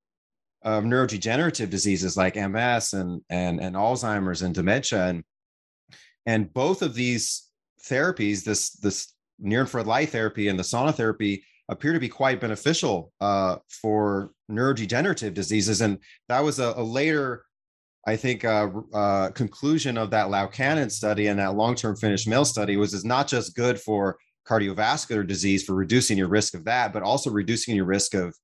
of 0.62 0.85
neurodegenerative 0.85 1.70
diseases 1.70 2.16
like 2.16 2.37
MS 2.37 2.92
and 2.92 3.22
and 3.31 3.61
and 3.61 3.76
Alzheimer's 3.76 4.42
and 4.42 4.55
dementia, 4.55 5.07
and 5.07 5.24
and 6.26 6.52
both 6.52 6.83
of 6.83 6.94
these 6.94 7.48
therapies, 7.88 8.44
this 8.44 8.70
this 8.70 9.14
near 9.38 9.61
infrared 9.61 9.87
light 9.87 10.11
therapy 10.11 10.49
and 10.49 10.59
the 10.59 10.62
sauna 10.62 10.94
therapy, 10.94 11.44
appear 11.68 11.92
to 11.92 12.01
be 12.01 12.09
quite 12.09 12.40
beneficial 12.40 13.12
uh, 13.20 13.57
for 13.83 14.31
neurodegenerative 14.51 15.35
diseases. 15.35 15.81
And 15.81 15.99
that 16.29 16.42
was 16.42 16.59
a, 16.59 16.75
a 16.77 16.83
later, 16.83 17.44
I 18.07 18.16
think, 18.16 18.44
uh, 18.44 18.70
uh, 18.94 19.31
conclusion 19.31 19.99
of 19.99 20.11
that 20.11 20.29
Laukkanen 20.29 20.90
study 20.90 21.27
and 21.27 21.38
that 21.38 21.57
long-term 21.57 21.96
Finnish 21.96 22.27
male 22.27 22.44
study 22.44 22.77
was 22.77 22.94
is 22.94 23.05
not 23.05 23.27
just 23.27 23.57
good 23.57 23.81
for 23.81 24.16
cardiovascular 24.49 25.27
disease 25.27 25.64
for 25.64 25.75
reducing 25.75 26.16
your 26.16 26.29
risk 26.29 26.55
of 26.55 26.64
that, 26.64 26.92
but 26.92 27.03
also 27.03 27.31
reducing 27.31 27.75
your 27.75 27.87
risk 27.87 28.14
of 28.14 28.35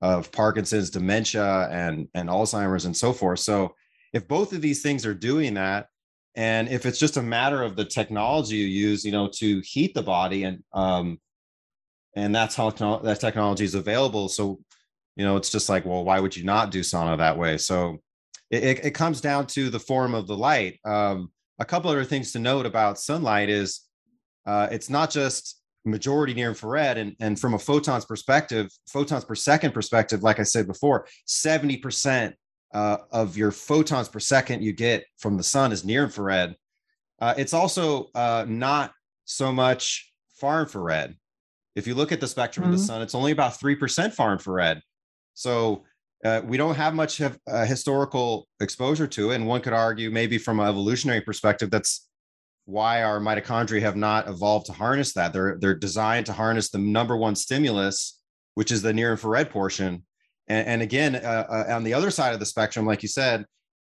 of 0.00 0.30
Parkinson's, 0.30 0.90
dementia, 0.90 1.68
and 1.70 2.06
and 2.14 2.28
Alzheimer's, 2.28 2.84
and 2.84 2.96
so 2.96 3.12
forth. 3.12 3.40
So 3.40 3.74
if 4.12 4.28
both 4.28 4.52
of 4.52 4.60
these 4.60 4.82
things 4.82 5.04
are 5.04 5.14
doing 5.14 5.54
that, 5.54 5.86
and 6.38 6.68
if 6.68 6.86
it's 6.86 7.00
just 7.00 7.16
a 7.16 7.22
matter 7.22 7.64
of 7.64 7.74
the 7.74 7.84
technology 7.84 8.54
you 8.54 8.66
use, 8.66 9.04
you 9.04 9.10
know, 9.10 9.28
to 9.34 9.60
heat 9.64 9.92
the 9.92 10.04
body 10.04 10.44
and 10.44 10.62
um, 10.72 11.18
and 12.14 12.32
that's 12.32 12.54
how 12.54 12.70
that 12.70 13.18
technology 13.20 13.64
is 13.64 13.74
available. 13.74 14.28
So 14.28 14.60
you 15.16 15.24
know 15.24 15.36
it's 15.36 15.50
just 15.50 15.68
like 15.68 15.84
well 15.84 16.04
why 16.04 16.20
would 16.20 16.36
you 16.36 16.44
not 16.44 16.70
do 16.70 16.80
sauna 16.80 17.18
that 17.18 17.36
way? 17.36 17.58
So 17.58 17.98
it, 18.50 18.84
it 18.84 18.94
comes 18.94 19.20
down 19.20 19.48
to 19.48 19.68
the 19.68 19.80
form 19.80 20.14
of 20.14 20.28
the 20.28 20.36
light. 20.36 20.78
Um, 20.84 21.32
a 21.58 21.64
couple 21.64 21.90
other 21.90 22.04
things 22.04 22.30
to 22.32 22.38
note 22.38 22.66
about 22.66 23.00
sunlight 23.00 23.48
is 23.48 23.80
uh, 24.46 24.68
it's 24.70 24.88
not 24.88 25.10
just 25.10 25.60
majority 25.84 26.34
near 26.34 26.50
infrared 26.50 26.98
and, 26.98 27.16
and 27.18 27.40
from 27.40 27.54
a 27.54 27.58
photons 27.58 28.04
perspective 28.04 28.70
photons 28.88 29.24
per 29.24 29.34
second 29.34 29.72
perspective 29.72 30.22
like 30.22 30.38
i 30.38 30.42
said 30.42 30.66
before 30.66 31.06
70% 31.26 32.34
uh, 32.74 32.98
of 33.10 33.36
your 33.36 33.50
photons 33.50 34.08
per 34.08 34.20
second 34.20 34.62
you 34.62 34.72
get 34.72 35.04
from 35.18 35.36
the 35.36 35.42
sun 35.42 35.72
is 35.72 35.84
near 35.84 36.04
infrared 36.04 36.54
uh, 37.20 37.34
it's 37.36 37.54
also 37.54 38.08
uh, 38.14 38.44
not 38.48 38.92
so 39.24 39.52
much 39.52 40.12
far 40.38 40.60
infrared 40.60 41.16
if 41.78 41.86
you 41.86 41.94
look 41.94 42.10
at 42.10 42.20
the 42.20 42.26
spectrum 42.26 42.64
mm-hmm. 42.64 42.74
of 42.74 42.78
the 42.80 42.82
mm-hmm. 42.82 42.92
sun, 42.94 43.02
it's 43.02 43.14
only 43.14 43.30
about 43.30 43.52
3% 43.52 44.12
far 44.12 44.32
infrared. 44.32 44.82
So 45.34 45.84
uh, 46.24 46.42
we 46.44 46.56
don't 46.56 46.74
have 46.74 46.92
much 46.92 47.20
of 47.20 47.38
uh, 47.46 47.64
historical 47.64 48.48
exposure 48.60 49.06
to 49.06 49.30
it. 49.30 49.36
And 49.36 49.46
one 49.46 49.60
could 49.60 49.72
argue, 49.72 50.10
maybe 50.10 50.38
from 50.38 50.58
an 50.58 50.66
evolutionary 50.66 51.20
perspective, 51.20 51.70
that's 51.70 52.08
why 52.64 53.04
our 53.04 53.20
mitochondria 53.20 53.80
have 53.82 53.94
not 53.94 54.26
evolved 54.28 54.66
to 54.66 54.72
harness 54.72 55.12
that. 55.12 55.32
They're, 55.32 55.56
they're 55.60 55.76
designed 55.76 56.26
to 56.26 56.32
harness 56.32 56.70
the 56.70 56.78
number 56.78 57.16
one 57.16 57.36
stimulus, 57.36 58.20
which 58.54 58.72
is 58.72 58.82
the 58.82 58.92
near 58.92 59.12
infrared 59.12 59.48
portion. 59.48 60.04
And, 60.48 60.66
and 60.66 60.82
again, 60.82 61.16
uh, 61.16 61.46
uh 61.48 61.74
on 61.74 61.84
the 61.84 61.94
other 61.94 62.10
side 62.10 62.34
of 62.34 62.40
the 62.40 62.46
spectrum, 62.46 62.86
like 62.86 63.02
you 63.02 63.08
said, 63.08 63.44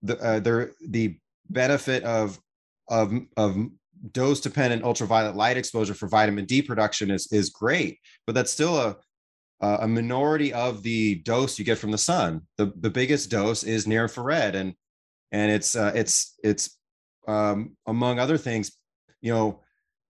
the, 0.03 0.19
uh, 0.19 0.41
the 0.89 1.17
benefit 1.49 2.03
of, 2.05 2.39
of, 2.89 3.13
of 3.37 3.57
dose 4.13 4.41
dependent 4.41 4.85
ultraviolet 4.85 5.37
light 5.37 5.57
exposure 5.57 5.95
for 5.95 6.09
vitamin 6.09 6.45
D 6.45 6.63
production 6.63 7.11
is 7.11 7.27
is 7.33 7.51
great, 7.51 7.99
but 8.27 8.35
that's 8.35 8.53
still 8.53 8.77
a 8.79 8.97
a 9.61 9.89
minority 9.89 10.53
of 10.53 10.83
the 10.83 11.17
dose 11.17 11.59
you 11.59 11.65
get 11.65 11.79
from 11.79 11.91
the 11.91 11.99
sun. 11.99 12.43
The 12.59 12.73
the 12.81 12.91
biggest 12.91 13.31
dose 13.31 13.65
is 13.65 13.87
near 13.87 14.03
infrared, 14.03 14.55
and 14.55 14.75
and 15.33 15.51
it's 15.51 15.75
uh, 15.75 15.93
it's 15.95 16.35
it's 16.43 16.77
um, 17.27 17.77
among 17.87 18.19
other 18.19 18.39
things, 18.39 18.73
you 19.21 19.33
know, 19.33 19.61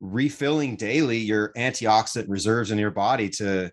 refilling 0.00 0.76
daily 0.76 1.18
your 1.18 1.52
antioxidant 1.56 2.26
reserves 2.28 2.70
in 2.70 2.78
your 2.78 2.90
body 2.90 3.28
to 3.30 3.70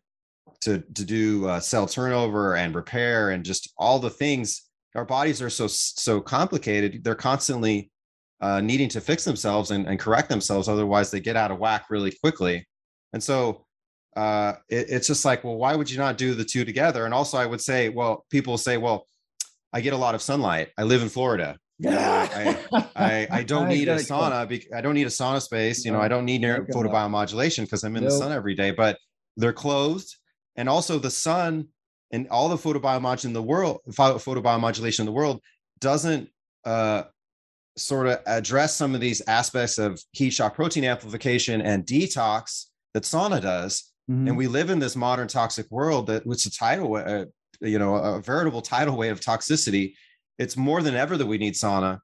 to 0.64 0.80
to 0.96 1.06
do 1.06 1.48
uh, 1.48 1.60
cell 1.60 1.88
turnover 1.88 2.56
and 2.56 2.76
repair 2.76 3.32
and 3.32 3.44
just 3.44 3.72
all 3.78 4.00
the 4.00 4.10
things. 4.10 4.70
Our 4.96 5.06
bodies 5.06 5.42
are 5.42 5.50
so 5.50 5.68
so 5.68 6.22
complicated; 6.22 7.04
they're 7.04 7.16
constantly 7.16 7.92
uh, 8.42 8.60
needing 8.60 8.90
to 8.90 9.00
fix 9.00 9.24
themselves 9.24 9.72
and, 9.72 9.88
and, 9.88 9.98
correct 9.98 10.28
themselves. 10.28 10.68
Otherwise, 10.68 11.10
they 11.10 11.22
get 11.22 11.38
out 11.38 11.50
of 11.50 11.60
whack 11.60 11.86
really 11.90 12.12
quickly. 12.12 12.68
And 13.14 13.24
so 13.24 13.66
uh, 14.18 14.54
it, 14.68 14.88
it's 14.90 15.08
just 15.08 15.24
like, 15.24 15.46
well, 15.46 15.56
why 15.56 15.76
would 15.76 15.90
you 15.90 15.98
not 15.98 16.18
do 16.18 16.34
the 16.34 16.44
two 16.44 16.66
together? 16.66 17.06
And 17.06 17.14
also, 17.14 17.38
I 17.38 17.46
would 17.46 17.62
say, 17.62 17.88
well, 17.88 18.26
people 18.30 18.58
say, 18.58 18.76
well, 18.76 19.08
I 19.72 19.80
get 19.80 19.94
a 19.94 19.98
lot 19.98 20.14
of 20.14 20.22
sunlight. 20.22 20.70
I 20.78 20.84
live 20.84 21.02
in 21.02 21.08
Florida. 21.08 21.58
I, 21.88 22.58
I, 22.96 23.28
I, 23.32 23.44
don't 23.48 23.70
need 23.70 23.88
a 23.88 23.96
sauna. 23.96 24.74
I 24.74 24.82
don't 24.82 24.94
need 24.94 25.08
a 25.08 25.10
SaunaSpace. 25.10 25.86
You 25.86 25.92
know, 25.92 26.02
I 26.02 26.08
don't 26.08 26.26
need 26.26 26.42
photobiomodulation 26.42 27.64
because 27.64 27.84
I'm 27.84 27.96
in 27.96 28.04
the 28.04 28.12
sun 28.12 28.32
every 28.32 28.56
day. 28.56 28.72
But 28.72 28.98
they're 29.38 29.54
closed, 29.54 30.18
and 30.56 30.70
also 30.70 31.00
the 31.00 31.12
sun 31.12 31.68
and 32.12 32.28
all 32.30 32.50
the 32.50 32.58
photobiomodulation 32.58 33.26
in 33.26 33.34
the 33.34 33.42
world, 33.42 33.82
photobiomodulation 33.90 35.00
in 35.00 35.06
the 35.06 35.12
world 35.12 35.42
doesn't 35.80 36.30
uh, 36.66 37.04
sort 37.76 38.08
of 38.08 38.20
address 38.28 38.76
some 38.76 38.94
of 38.94 39.02
these 39.02 39.22
aspects 39.28 39.78
of 39.78 40.02
heat 40.12 40.30
shock 40.32 40.56
protein 40.56 40.84
amplification 40.84 41.62
and 41.62 41.86
detox 41.86 42.66
that 42.94 43.04
sauna 43.04 43.42
does. 43.42 43.92
Mm-hmm. 44.10 44.28
And 44.28 44.38
we 44.38 44.48
live 44.48 44.70
in 44.70 44.80
this 44.80 44.96
modern 44.96 45.28
toxic 45.28 45.70
world 45.72 46.08
that 46.08 46.26
which 46.26 46.46
a 46.46 46.52
tidal, 46.52 46.96
uh, 46.96 47.26
you 47.62 47.80
know, 47.80 47.96
a 47.96 48.22
veritable 48.22 48.62
tidal 48.62 48.98
wave 48.98 49.14
of 49.14 49.22
toxicity. 49.22 49.94
It's 50.38 50.58
more 50.58 50.82
than 50.82 50.96
ever 50.96 51.18
that 51.18 51.26
we 51.26 51.38
need 51.38 51.54
sauna. 51.54 52.00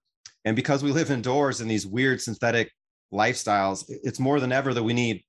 And 0.45 0.55
because 0.55 0.83
we 0.83 0.91
live 0.91 1.11
indoors 1.11 1.61
in 1.61 1.67
these 1.67 1.85
weird 1.85 2.21
synthetic 2.21 2.71
lifestyles, 3.13 3.85
it's 3.87 4.19
more 4.19 4.39
than 4.39 4.51
ever 4.51 4.73
that 4.73 4.83
we 4.83 4.93
need 4.93 5.23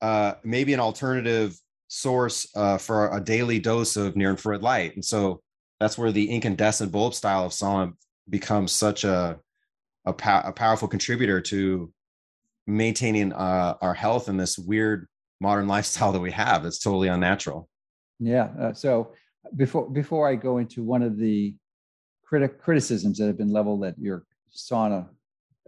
uh, 0.00 0.34
maybe 0.44 0.72
an 0.72 0.80
alternative 0.80 1.58
source 1.88 2.46
uh, 2.56 2.78
for 2.78 3.16
a 3.16 3.20
daily 3.20 3.58
dose 3.58 3.96
of 3.96 4.16
near 4.16 4.30
infrared 4.30 4.62
light. 4.62 4.94
And 4.94 5.04
so 5.04 5.40
that's 5.80 5.98
where 5.98 6.12
the 6.12 6.30
incandescent 6.30 6.90
bulb 6.90 7.14
style 7.14 7.44
of 7.44 7.52
sauna 7.52 7.92
becomes 8.28 8.72
such 8.72 9.04
a 9.04 9.38
a, 10.06 10.14
a 10.44 10.52
powerful 10.52 10.88
contributor 10.88 11.40
to 11.40 11.92
maintaining 12.66 13.32
uh, 13.32 13.74
our 13.80 13.94
health 13.94 14.28
in 14.28 14.36
this 14.36 14.56
weird 14.56 15.08
modern 15.40 15.68
lifestyle 15.76 16.12
that 16.12 16.20
we 16.20 16.30
have. 16.30 16.64
It's 16.64 16.78
totally 16.78 17.08
unnatural. 17.08 17.68
Yeah. 18.18 18.48
Uh, 18.58 18.72
so 18.72 19.12
before 19.56 19.90
before 19.90 20.28
I 20.28 20.34
go 20.34 20.58
into 20.58 20.82
one 20.82 21.02
of 21.02 21.18
the 21.18 21.54
criti- 22.28 22.58
criticisms 22.58 23.18
that 23.18 23.26
have 23.26 23.36
been 23.36 23.52
leveled 23.52 23.84
at 23.84 23.98
your 23.98 24.24
sauna 24.54 25.08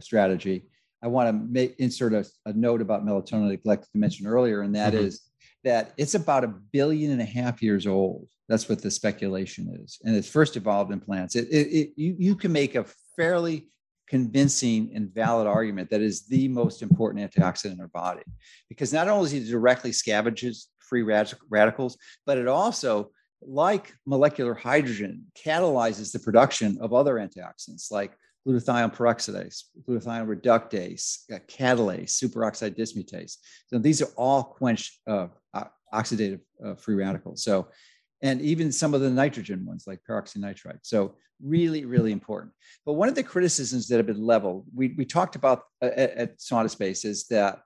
strategy, 0.00 0.64
I 1.02 1.08
want 1.08 1.28
to 1.28 1.32
make 1.32 1.76
insert 1.78 2.14
a, 2.14 2.26
a 2.46 2.52
note 2.52 2.80
about 2.80 3.04
melatonin 3.04 3.46
I 3.46 3.50
neglected 3.50 3.90
to 3.92 3.98
mention 3.98 4.26
earlier, 4.26 4.62
and 4.62 4.74
that 4.74 4.94
mm-hmm. 4.94 5.06
is 5.06 5.22
that 5.64 5.92
it's 5.96 6.14
about 6.14 6.44
a 6.44 6.48
billion 6.48 7.12
and 7.12 7.20
a 7.20 7.24
half 7.24 7.62
years 7.62 7.86
old. 7.86 8.28
That's 8.48 8.68
what 8.68 8.80
the 8.80 8.90
speculation 8.90 9.68
is, 9.82 9.98
and 10.04 10.16
it's 10.16 10.28
first 10.28 10.56
evolved 10.56 10.92
in 10.92 11.00
plants. 11.00 11.36
It, 11.36 11.48
it, 11.48 11.68
it 11.68 11.92
you 11.96 12.16
you 12.18 12.34
can 12.34 12.52
make 12.52 12.74
a 12.74 12.86
fairly 13.16 13.68
convincing 14.08 14.90
and 14.94 15.12
valid 15.12 15.46
argument 15.46 15.90
that 15.90 16.00
is 16.00 16.26
the 16.26 16.48
most 16.48 16.80
important 16.80 17.30
antioxidant 17.30 17.74
in 17.74 17.80
our 17.80 17.88
body 17.88 18.22
because 18.70 18.90
not 18.90 19.06
only 19.06 19.36
it 19.36 19.46
directly 19.46 19.90
scavenges 19.90 20.68
free 20.78 21.02
radicals 21.02 21.98
but 22.24 22.38
it 22.38 22.48
also 22.48 23.10
like 23.42 23.94
molecular 24.06 24.54
hydrogen, 24.54 25.24
catalyzes 25.44 26.12
the 26.12 26.18
production 26.18 26.78
of 26.80 26.92
other 26.92 27.14
antioxidants 27.14 27.90
like 27.90 28.12
glutathione 28.48 28.94
peroxidase, 28.94 29.64
glutathione 29.86 30.26
reductase, 30.26 31.30
uh, 31.32 31.38
catalase, 31.48 32.12
superoxide 32.22 32.76
dismutase. 32.76 33.36
So 33.66 33.78
these 33.78 34.00
are 34.00 34.10
all 34.16 34.42
quench 34.42 34.98
uh, 35.06 35.28
oxidative 35.92 36.40
uh, 36.64 36.74
free 36.74 36.94
radicals. 36.94 37.42
So, 37.42 37.68
and 38.22 38.40
even 38.40 38.72
some 38.72 38.94
of 38.94 39.00
the 39.00 39.10
nitrogen 39.10 39.64
ones 39.66 39.84
like 39.86 40.00
peroxynitrite. 40.08 40.80
So 40.82 41.16
really, 41.42 41.84
really 41.84 42.12
important. 42.12 42.52
But 42.84 42.94
one 42.94 43.08
of 43.08 43.14
the 43.14 43.22
criticisms 43.22 43.88
that 43.88 43.96
have 43.96 44.06
been 44.06 44.24
leveled, 44.24 44.64
we, 44.74 44.94
we 44.98 45.04
talked 45.04 45.36
about 45.36 45.62
uh, 45.82 45.86
at, 45.86 46.10
at 46.10 46.38
SaunaSpace 46.38 47.04
is 47.04 47.26
that 47.28 47.60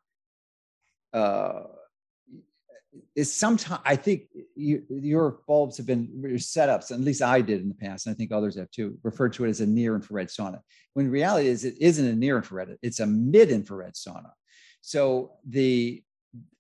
uh, 1.12 1.62
is 3.14 3.32
sometimes 3.32 3.80
I 3.84 3.97
think 3.97 4.22
you, 4.55 4.84
your 4.88 5.40
bulbs 5.47 5.76
have 5.76 5.86
been 5.86 6.11
your 6.20 6.38
setups, 6.38 6.90
at 6.90 7.01
least 7.01 7.22
I 7.22 7.40
did 7.40 7.61
in 7.61 7.68
the 7.68 7.74
past, 7.74 8.07
and 8.07 8.14
I 8.14 8.16
think 8.16 8.32
others 8.32 8.57
have 8.57 8.70
too, 8.70 8.99
referred 9.03 9.32
to 9.34 9.45
it 9.45 9.51
as 9.51 9.61
a 9.61 9.66
near 9.66 9.95
infrared 9.95 10.28
sauna. 10.28 10.61
When 10.95 11.11
reality 11.11 11.49
is 11.49 11.64
it 11.64 11.76
isn't 11.80 12.07
a 12.07 12.14
near 12.14 12.36
infrared, 12.36 12.76
it's 12.82 13.01
a 13.01 13.07
mid 13.07 13.51
infrared 13.51 13.95
sauna. 13.95 14.30
So 14.80 15.32
the 15.47 16.03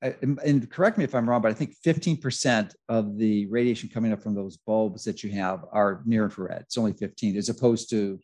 and 0.02 0.70
correct 0.70 0.98
me 0.98 1.04
if 1.04 1.14
I'm 1.14 1.28
wrong, 1.28 1.40
but 1.40 1.50
I 1.50 1.54
think 1.54 1.74
15% 1.84 2.74
of 2.90 3.16
the 3.16 3.46
radiation 3.46 3.88
coming 3.88 4.12
up 4.12 4.22
from 4.22 4.34
those 4.34 4.58
bulbs 4.58 5.04
that 5.04 5.24
you 5.24 5.30
have 5.32 5.64
are 5.72 6.02
near 6.04 6.24
infrared. 6.24 6.62
It's 6.62 6.76
only 6.76 6.92
15 6.92 7.38
as 7.38 7.48
opposed 7.48 7.88
to 7.90 8.20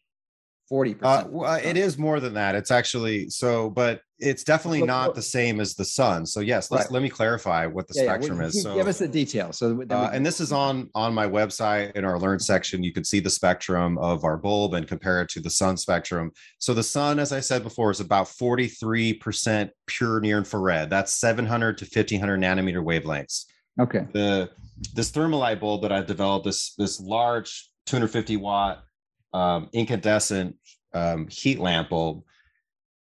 40%. 0.70 0.98
Uh, 1.02 1.24
well, 1.28 1.54
it 1.54 1.76
is 1.76 1.98
more 1.98 2.20
than 2.20 2.34
that. 2.34 2.54
It's 2.54 2.70
actually 2.70 3.30
so, 3.30 3.70
but 3.70 4.02
it's 4.18 4.42
definitely 4.42 4.82
not 4.82 5.14
the 5.14 5.22
same 5.22 5.60
as 5.60 5.74
the 5.74 5.84
sun. 5.84 6.26
So 6.26 6.40
yes, 6.40 6.70
let's 6.70 6.86
right. 6.86 6.92
let 6.92 7.02
me 7.02 7.08
clarify 7.08 7.66
what 7.66 7.86
the 7.86 7.94
yeah, 7.96 8.04
spectrum 8.04 8.40
yeah. 8.40 8.46
is. 8.46 8.62
So 8.62 8.74
give 8.74 8.88
us 8.88 8.98
the 8.98 9.08
details. 9.08 9.58
So 9.58 9.82
uh, 9.88 10.10
and 10.12 10.26
this 10.26 10.40
is 10.40 10.52
on 10.52 10.90
on 10.94 11.14
my 11.14 11.26
website 11.26 11.92
in 11.92 12.04
our 12.04 12.18
learn 12.18 12.38
section. 12.38 12.82
You 12.82 12.92
can 12.92 13.04
see 13.04 13.20
the 13.20 13.30
spectrum 13.30 13.96
of 13.98 14.24
our 14.24 14.36
bulb 14.36 14.74
and 14.74 14.86
compare 14.86 15.22
it 15.22 15.28
to 15.30 15.40
the 15.40 15.50
sun 15.50 15.76
spectrum. 15.76 16.32
So 16.58 16.74
the 16.74 16.82
sun, 16.82 17.18
as 17.18 17.32
I 17.32 17.40
said 17.40 17.62
before, 17.62 17.90
is 17.90 18.00
about 18.00 18.26
43% 18.26 19.70
pure 19.86 20.20
near 20.20 20.38
infrared. 20.38 20.90
That's 20.90 21.14
700 21.14 21.78
to 21.78 21.84
1500 21.84 22.40
nanometer 22.40 22.84
wavelengths. 22.84 23.44
Okay. 23.80 24.06
The 24.12 24.50
this 24.94 25.10
thermalite 25.10 25.60
bulb 25.60 25.82
that 25.82 25.92
I've 25.92 26.06
developed, 26.06 26.44
this 26.44 26.74
this 26.74 27.00
large 27.00 27.70
250 27.86 28.36
watt 28.36 28.84
um, 29.32 29.68
incandescent 29.72 30.56
um, 30.94 31.28
heat 31.28 31.58
lamp 31.58 31.90
bulb 31.90 32.22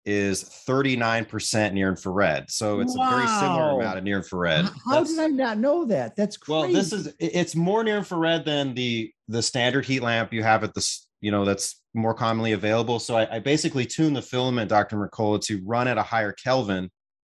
is 0.05 0.43
39% 0.43 1.73
near 1.73 1.89
infrared. 1.89 2.51
So 2.51 2.79
it's 2.79 2.95
wow. 2.95 3.07
a 3.07 3.15
very 3.15 3.27
similar 3.27 3.79
amount 3.79 3.97
of 3.97 4.03
near 4.03 4.17
infrared. 4.17 4.65
How 4.85 4.99
That's, 4.99 5.15
did 5.15 5.19
I 5.19 5.27
not 5.27 5.57
know 5.57 5.85
that? 5.85 6.15
That's 6.15 6.37
crazy. 6.37 6.51
Well, 6.51 6.71
this 6.71 6.93
is 6.93 7.13
it's 7.19 7.55
more 7.55 7.83
near 7.83 7.97
infrared 7.97 8.45
than 8.45 8.75
the 8.75 9.11
the 9.27 9.41
standard 9.41 9.85
heat 9.85 10.01
lamp 10.01 10.31
you 10.31 10.43
have 10.43 10.63
at 10.63 10.75
the 10.75 10.99
you 11.21 11.31
know 11.31 11.43
that's 11.43 11.81
more 11.95 12.13
commonly 12.13 12.51
available. 12.51 12.99
So 12.99 13.17
I, 13.17 13.37
I 13.37 13.39
basically 13.39 13.85
tune 13.85 14.13
the 14.13 14.21
filament, 14.21 14.69
Dr. 14.69 14.97
Mercola, 14.97 15.41
to 15.45 15.61
run 15.65 15.87
at 15.87 15.97
a 15.97 16.03
higher 16.03 16.33
Kelvin. 16.33 16.91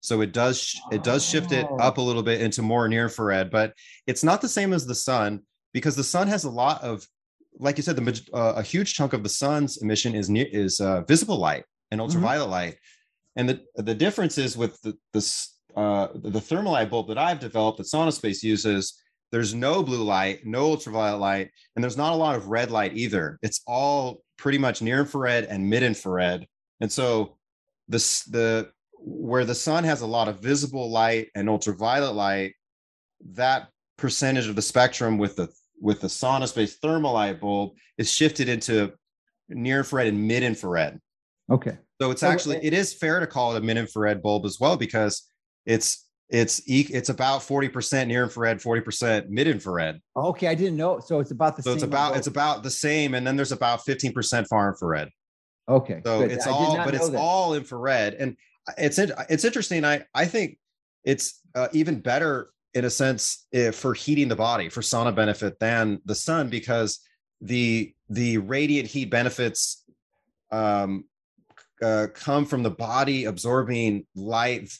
So 0.01 0.21
it 0.21 0.31
does 0.31 0.73
it 0.91 1.03
does 1.03 1.25
shift 1.25 1.51
it 1.51 1.67
up 1.79 1.97
a 1.97 2.01
little 2.01 2.23
bit 2.23 2.41
into 2.41 2.61
more 2.63 2.87
near 2.87 3.03
infrared, 3.03 3.51
but 3.51 3.73
it's 4.07 4.23
not 4.23 4.41
the 4.41 4.49
same 4.49 4.73
as 4.73 4.87
the 4.87 4.95
sun 4.95 5.41
because 5.73 5.95
the 5.95 6.03
sun 6.03 6.27
has 6.27 6.45
a 6.45 6.49
lot 6.49 6.81
of 6.83 7.07
like 7.59 7.77
you 7.77 7.83
said, 7.83 7.95
the 7.95 8.21
uh, 8.33 8.53
a 8.57 8.61
huge 8.61 8.93
chunk 8.93 9.13
of 9.13 9.23
the 9.23 9.29
sun's 9.29 9.77
emission 9.77 10.15
is 10.15 10.29
near, 10.29 10.47
is 10.51 10.79
uh, 10.79 11.01
visible 11.01 11.37
light 11.37 11.63
and 11.91 11.99
mm-hmm. 11.99 12.07
ultraviolet 12.07 12.43
mm-hmm. 12.43 12.51
light, 12.51 12.77
and 13.35 13.49
the 13.49 13.61
the 13.75 13.95
difference 13.95 14.37
is 14.37 14.57
with 14.57 14.81
the 14.81 14.97
this 15.13 15.57
uh, 15.75 16.07
the 16.13 16.41
thermalite 16.41 16.89
bulb 16.89 17.07
that 17.07 17.17
I've 17.17 17.39
developed 17.39 17.77
that 17.77 17.87
SaunaSpace 17.87 18.43
uses. 18.43 19.01
There's 19.31 19.53
no 19.53 19.83
blue 19.83 20.03
light, 20.03 20.45
no 20.45 20.71
ultraviolet 20.71 21.19
light, 21.19 21.49
and 21.75 21.83
there's 21.83 21.97
not 21.97 22.13
a 22.13 22.15
lot 22.15 22.35
of 22.35 22.47
red 22.47 22.71
light 22.71 22.95
either. 22.95 23.37
It's 23.41 23.61
all 23.67 24.21
pretty 24.37 24.57
much 24.57 24.81
near 24.81 24.99
infrared 24.99 25.45
and 25.45 25.69
mid 25.69 25.83
infrared, 25.83 26.47
and 26.79 26.91
so 26.91 27.37
this 27.87 28.23
the 28.23 28.71
where 28.97 29.45
the 29.45 29.55
sun 29.55 29.83
has 29.83 30.01
a 30.01 30.07
lot 30.07 30.27
of 30.27 30.39
visible 30.39 30.89
light 30.89 31.29
and 31.35 31.49
ultraviolet 31.49 32.15
light, 32.15 32.53
that 33.33 33.69
percentage 33.97 34.47
of 34.47 34.55
the 34.55 34.61
spectrum 34.61 35.17
with 35.17 35.35
the 35.35 35.47
with 35.81 36.01
the 36.01 36.07
SaunaSpace 36.07 36.75
thermalite 36.79 37.39
bulb 37.39 37.71
is 37.97 38.11
shifted 38.11 38.49
into 38.49 38.93
near 39.49 39.79
infrared 39.79 40.07
and 40.07 40.27
mid 40.27 40.43
infrared. 40.43 40.99
Okay. 41.51 41.77
So 42.01 42.11
it's 42.11 42.23
actually 42.23 42.57
it 42.57 42.73
is 42.73 42.93
fair 42.93 43.19
to 43.19 43.27
call 43.27 43.55
it 43.55 43.59
a 43.59 43.61
mid 43.61 43.77
infrared 43.77 44.21
bulb 44.21 44.45
as 44.45 44.59
well 44.59 44.75
because 44.75 45.23
it's 45.65 46.05
it's 46.29 46.61
it's 46.65 47.09
about 47.09 47.41
40% 47.41 48.07
near 48.07 48.23
infrared 48.23 48.59
40% 48.59 49.29
mid 49.29 49.47
infrared 49.47 50.01
okay 50.15 50.47
i 50.47 50.55
didn't 50.55 50.75
know 50.75 50.99
so 50.99 51.19
it's 51.19 51.29
about 51.29 51.55
the 51.55 51.61
so 51.61 51.69
same 51.69 51.75
it's 51.75 51.83
about 51.83 52.17
it's 52.17 52.27
about 52.27 52.63
the 52.63 52.71
same 52.71 53.13
and 53.13 53.25
then 53.25 53.35
there's 53.35 53.51
about 53.51 53.85
15% 53.85 54.47
far 54.47 54.69
infrared 54.69 55.09
okay 55.69 56.01
so 56.03 56.21
good. 56.21 56.31
it's 56.31 56.47
all 56.47 56.77
but 56.77 56.95
it's 56.95 57.09
that. 57.09 57.19
all 57.19 57.53
infrared 57.53 58.15
and 58.15 58.35
it's 58.77 58.97
it's 58.97 59.45
interesting 59.45 59.85
i 59.85 60.03
i 60.15 60.25
think 60.25 60.57
it's 61.03 61.41
uh, 61.53 61.67
even 61.73 61.99
better 61.99 62.49
in 62.75 62.85
a 62.85 62.89
sense 62.89 63.47
if, 63.51 63.75
for 63.75 63.93
heating 63.93 64.27
the 64.27 64.35
body 64.35 64.69
for 64.69 64.81
sauna 64.81 65.15
benefit 65.15 65.57
than 65.59 65.99
the 66.05 66.13
sun 66.13 66.49
because 66.49 66.99
the 67.41 67.93
the 68.09 68.37
radiant 68.37 68.87
heat 68.87 69.09
benefits 69.09 69.83
um, 70.51 71.05
uh, 71.81 72.07
come 72.13 72.45
from 72.45 72.61
the 72.61 72.69
body 72.69 73.25
absorbing 73.25 74.05
light 74.15 74.71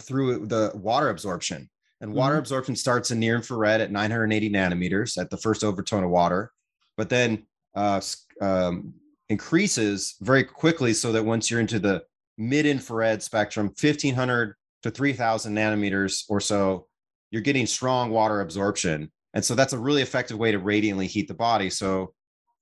through 0.00 0.46
the 0.46 0.70
water 0.74 1.10
absorption 1.10 1.68
and 2.00 2.12
water 2.12 2.34
mm-hmm. 2.34 2.40
absorption 2.40 2.76
starts 2.76 3.10
in 3.10 3.18
near 3.18 3.36
infrared 3.36 3.80
at 3.80 3.90
980 3.90 4.50
nanometers 4.50 5.20
at 5.20 5.28
the 5.28 5.36
first 5.36 5.64
overtone 5.64 6.04
of 6.04 6.10
water 6.10 6.52
but 6.96 7.08
then 7.08 7.44
uh, 7.74 8.00
um, 8.40 8.94
increases 9.28 10.14
very 10.20 10.44
quickly 10.44 10.92
so 10.92 11.10
that 11.12 11.24
once 11.24 11.50
you're 11.50 11.60
into 11.60 11.78
the 11.78 12.02
mid 12.38 12.66
infrared 12.66 13.22
spectrum 13.22 13.66
1500 13.66 14.54
to 14.82 14.90
3000 14.90 15.54
nanometers 15.54 16.24
or 16.28 16.40
so 16.40 16.86
you're 17.32 17.42
getting 17.42 17.66
strong 17.66 18.10
water 18.10 18.40
absorption. 18.42 19.10
And 19.34 19.44
so 19.44 19.56
that's 19.56 19.72
a 19.72 19.78
really 19.78 20.02
effective 20.02 20.38
way 20.38 20.52
to 20.52 20.58
radiantly 20.58 21.08
heat 21.08 21.26
the 21.26 21.34
body. 21.34 21.70
So 21.70 22.12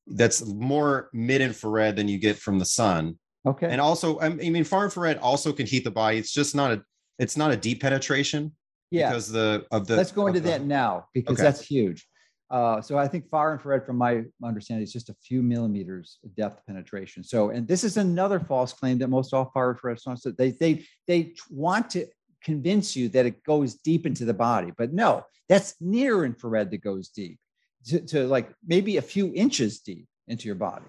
that's 0.07 0.47
more 0.47 1.11
mid 1.13 1.43
infrared 1.43 1.97
than 1.97 2.09
you 2.09 2.19
get 2.19 2.39
from 2.39 2.59
the 2.59 2.65
sun. 2.65 3.19
Okay. 3.45 3.69
And 3.69 3.81
also, 3.81 4.21
I 4.21 4.29
mean, 4.29 4.65
far 4.65 4.85
infrared 4.85 5.19
also 5.19 5.53
can 5.53 5.67
heat 5.67 5.85
the 5.85 5.91
body. 5.91 6.19
It's 6.19 6.33
just 6.33 6.55
not 6.55 6.73
a, 6.73 6.83
it's 7.19 7.37
not 7.37 7.51
a 7.51 7.57
deep 7.57 7.83
penetration. 7.83 8.53
Yeah. 8.91 9.11
Because 9.11 9.31
the 9.31 9.67
of 9.71 9.87
the. 9.87 9.97
Let's 9.97 10.13
go 10.13 10.29
into 10.29 10.41
the, 10.41 10.51
that 10.51 10.63
now 10.63 11.07
because 11.13 11.35
okay. 11.35 11.43
that's 11.43 11.61
huge. 11.61 12.07
Uh, 12.51 12.81
so 12.81 12.99
I 12.99 13.07
think 13.07 13.29
far 13.31 13.53
infrared, 13.53 13.87
from 13.87 13.97
my 13.97 14.25
understanding, 14.43 14.83
is 14.83 14.93
just 14.93 15.09
a 15.09 15.15
few 15.23 15.41
millimeters 15.41 16.19
depth 16.37 16.67
penetration. 16.67 17.23
So, 17.23 17.51
and 17.51 17.67
this 17.69 17.85
is 17.85 17.97
another 17.97 18.41
false 18.41 18.73
claim 18.73 18.99
that 18.99 19.09
most 19.09 19.33
all 19.33 19.51
far 19.55 19.71
infrared 19.71 19.99
saunas 19.99 20.37
they 20.37 20.51
they 20.51 20.85
they 21.07 21.35
want 21.49 21.91
to 21.91 22.07
convince 22.43 22.97
you 22.97 23.09
that 23.11 23.27
it 23.27 23.43
goes 23.45 23.75
deep 23.75 24.07
into 24.07 24.25
the 24.25 24.35
body. 24.35 24.73
But 24.77 24.93
no, 24.93 25.25
that's 25.49 25.75
near 25.81 26.25
infrared 26.25 26.71
that 26.71 26.83
goes 26.83 27.09
deep 27.09 27.39
to, 27.87 28.01
to 28.01 28.27
like 28.27 28.51
maybe 28.67 28.97
a 28.97 29.03
few 29.03 29.33
inches 29.35 29.81
deep 29.81 30.07
into 30.29 30.47
your 30.47 30.55
body. 30.55 30.85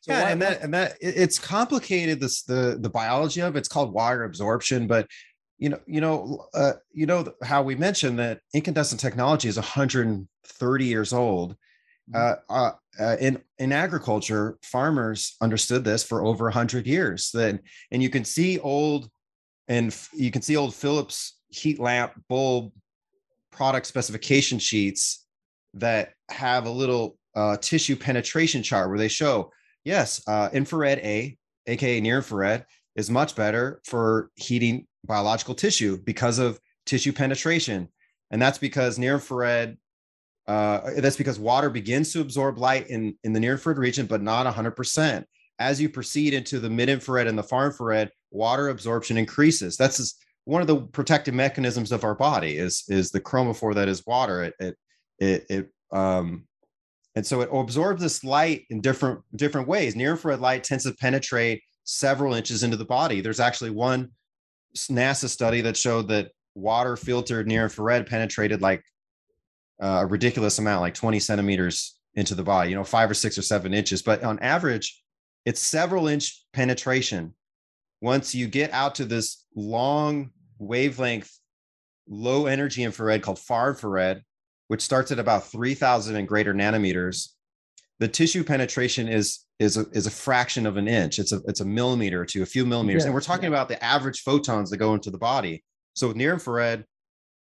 So 0.00 0.12
yeah, 0.12 0.24
why, 0.24 0.30
and 0.30 0.42
that 0.42 0.62
and 0.62 0.74
that 0.74 0.96
it's 1.00 1.38
complicated. 1.38 2.20
This 2.20 2.42
the 2.42 2.76
the 2.78 2.90
biology 2.90 3.40
of 3.40 3.56
it's 3.56 3.68
called 3.68 3.92
water 3.92 4.24
absorption, 4.24 4.86
but 4.86 5.06
you 5.58 5.70
know 5.70 5.80
you 5.86 6.00
know 6.00 6.46
uh, 6.54 6.74
you 6.92 7.06
know 7.06 7.32
how 7.42 7.62
we 7.62 7.74
mentioned 7.74 8.18
that 8.18 8.40
incandescent 8.52 9.00
technology 9.00 9.48
is 9.48 9.56
130 9.56 10.84
years 10.84 11.12
old. 11.12 11.56
Mm-hmm. 12.12 12.16
Uh, 12.50 12.54
uh, 12.54 12.72
uh, 13.00 13.16
in 13.18 13.40
in 13.58 13.72
agriculture, 13.72 14.58
farmers 14.62 15.36
understood 15.40 15.84
this 15.84 16.04
for 16.04 16.24
over 16.24 16.44
100 16.44 16.86
years. 16.86 17.30
Then, 17.32 17.60
and 17.90 18.02
you 18.02 18.10
can 18.10 18.24
see 18.24 18.58
old 18.58 19.08
and 19.68 19.96
you 20.12 20.30
can 20.30 20.42
see 20.42 20.56
old 20.56 20.74
Philips 20.74 21.38
heat 21.48 21.78
lamp 21.78 22.12
bulb 22.28 22.72
product 23.50 23.86
specification 23.86 24.58
sheets 24.58 25.26
that 25.74 26.14
have 26.30 26.66
a 26.66 26.70
little 26.70 27.16
uh, 27.34 27.56
tissue 27.58 27.96
penetration 27.96 28.62
chart 28.62 28.88
where 28.88 28.98
they 28.98 29.08
show 29.08 29.50
yes 29.84 30.22
uh, 30.26 30.48
infrared 30.52 30.98
a 31.00 31.36
aka 31.66 32.00
near 32.00 32.16
infrared 32.16 32.64
is 32.96 33.10
much 33.10 33.34
better 33.34 33.80
for 33.84 34.30
heating 34.34 34.86
biological 35.04 35.54
tissue 35.54 35.98
because 36.04 36.38
of 36.38 36.60
tissue 36.86 37.12
penetration. 37.12 37.88
And 38.30 38.40
that's 38.40 38.58
because 38.58 38.98
near 38.98 39.14
infrared 39.14 39.76
uh, 40.48 40.90
that's 40.96 41.16
because 41.16 41.38
water 41.38 41.70
begins 41.70 42.12
to 42.12 42.20
absorb 42.20 42.58
light 42.58 42.88
in, 42.88 43.16
in 43.22 43.32
the 43.32 43.38
near 43.38 43.52
infrared 43.52 43.78
region 43.78 44.06
but 44.06 44.20
not 44.20 44.52
100% 44.52 45.24
as 45.60 45.80
you 45.80 45.88
proceed 45.88 46.34
into 46.34 46.58
the 46.58 46.68
mid 46.68 46.88
infrared 46.88 47.28
and 47.28 47.38
the 47.38 47.42
far 47.44 47.66
infrared 47.66 48.10
water 48.32 48.68
absorption 48.68 49.16
increases. 49.16 49.76
That's 49.76 50.16
one 50.44 50.60
of 50.60 50.66
the 50.66 50.76
protective 50.76 51.34
mechanisms 51.34 51.92
of 51.92 52.04
our 52.04 52.14
body 52.14 52.56
is 52.56 52.84
is 52.88 53.10
the 53.10 53.20
chromophore 53.20 53.74
that 53.74 53.88
is 53.88 54.06
water. 54.06 54.44
It 54.44 54.54
it 54.58 54.76
it, 55.18 55.46
it 55.48 55.68
um 55.92 56.46
and 57.14 57.26
so 57.26 57.42
it 57.42 57.50
absorbs 57.52 58.02
this 58.02 58.24
light 58.24 58.64
in 58.70 58.80
different 58.80 59.20
different 59.36 59.68
ways. 59.68 59.94
Near 59.94 60.12
infrared 60.12 60.40
light 60.40 60.64
tends 60.64 60.84
to 60.84 60.92
penetrate 60.92 61.62
several 61.84 62.34
inches 62.34 62.62
into 62.62 62.76
the 62.76 62.84
body. 62.84 63.20
There's 63.20 63.40
actually 63.40 63.70
one 63.70 64.10
NASA 64.76 65.28
study 65.28 65.60
that 65.62 65.76
showed 65.76 66.08
that 66.08 66.30
water 66.54 66.96
filtered 66.96 67.46
near 67.46 67.64
infrared 67.64 68.06
penetrated 68.06 68.62
like 68.62 68.82
uh, 69.82 70.00
a 70.02 70.06
ridiculous 70.06 70.58
amount, 70.58 70.80
like 70.80 70.94
20 70.94 71.18
centimeters 71.18 71.98
into 72.14 72.34
the 72.34 72.42
body, 72.42 72.70
you 72.70 72.76
know, 72.76 72.84
five 72.84 73.10
or 73.10 73.14
six 73.14 73.36
or 73.36 73.42
seven 73.42 73.74
inches. 73.74 74.02
But 74.02 74.22
on 74.22 74.38
average, 74.40 75.02
it's 75.44 75.60
several 75.60 76.08
inch 76.08 76.44
penetration. 76.52 77.34
Once 78.02 78.34
you 78.34 78.48
get 78.48 78.70
out 78.72 78.96
to 78.96 79.04
this 79.04 79.46
long 79.54 80.30
wavelength, 80.58 81.30
low 82.08 82.46
energy 82.46 82.82
infrared 82.82 83.22
called 83.22 83.38
far 83.38 83.70
infrared, 83.70 84.20
which 84.66 84.82
starts 84.82 85.12
at 85.12 85.20
about 85.20 85.46
3000 85.46 86.16
and 86.16 86.26
greater 86.26 86.52
nanometers, 86.52 87.28
the 88.00 88.08
tissue 88.08 88.42
penetration 88.42 89.06
is 89.06 89.46
is 89.60 89.76
a, 89.76 89.86
is 89.92 90.08
a 90.08 90.10
fraction 90.10 90.66
of 90.66 90.76
an 90.76 90.88
inch. 90.88 91.20
It's 91.20 91.30
a 91.30 91.40
it's 91.46 91.60
a 91.60 91.64
millimeter 91.64 92.24
to 92.24 92.42
a 92.42 92.46
few 92.46 92.66
millimeters, 92.66 93.02
yeah, 93.02 93.06
and 93.06 93.14
we're 93.14 93.20
talking 93.20 93.46
about 93.46 93.68
the 93.68 93.82
average 93.82 94.22
photons 94.22 94.70
that 94.70 94.78
go 94.78 94.94
into 94.94 95.12
the 95.12 95.18
body. 95.18 95.62
So 95.94 96.08
with 96.08 96.16
near 96.16 96.32
infrared, 96.32 96.84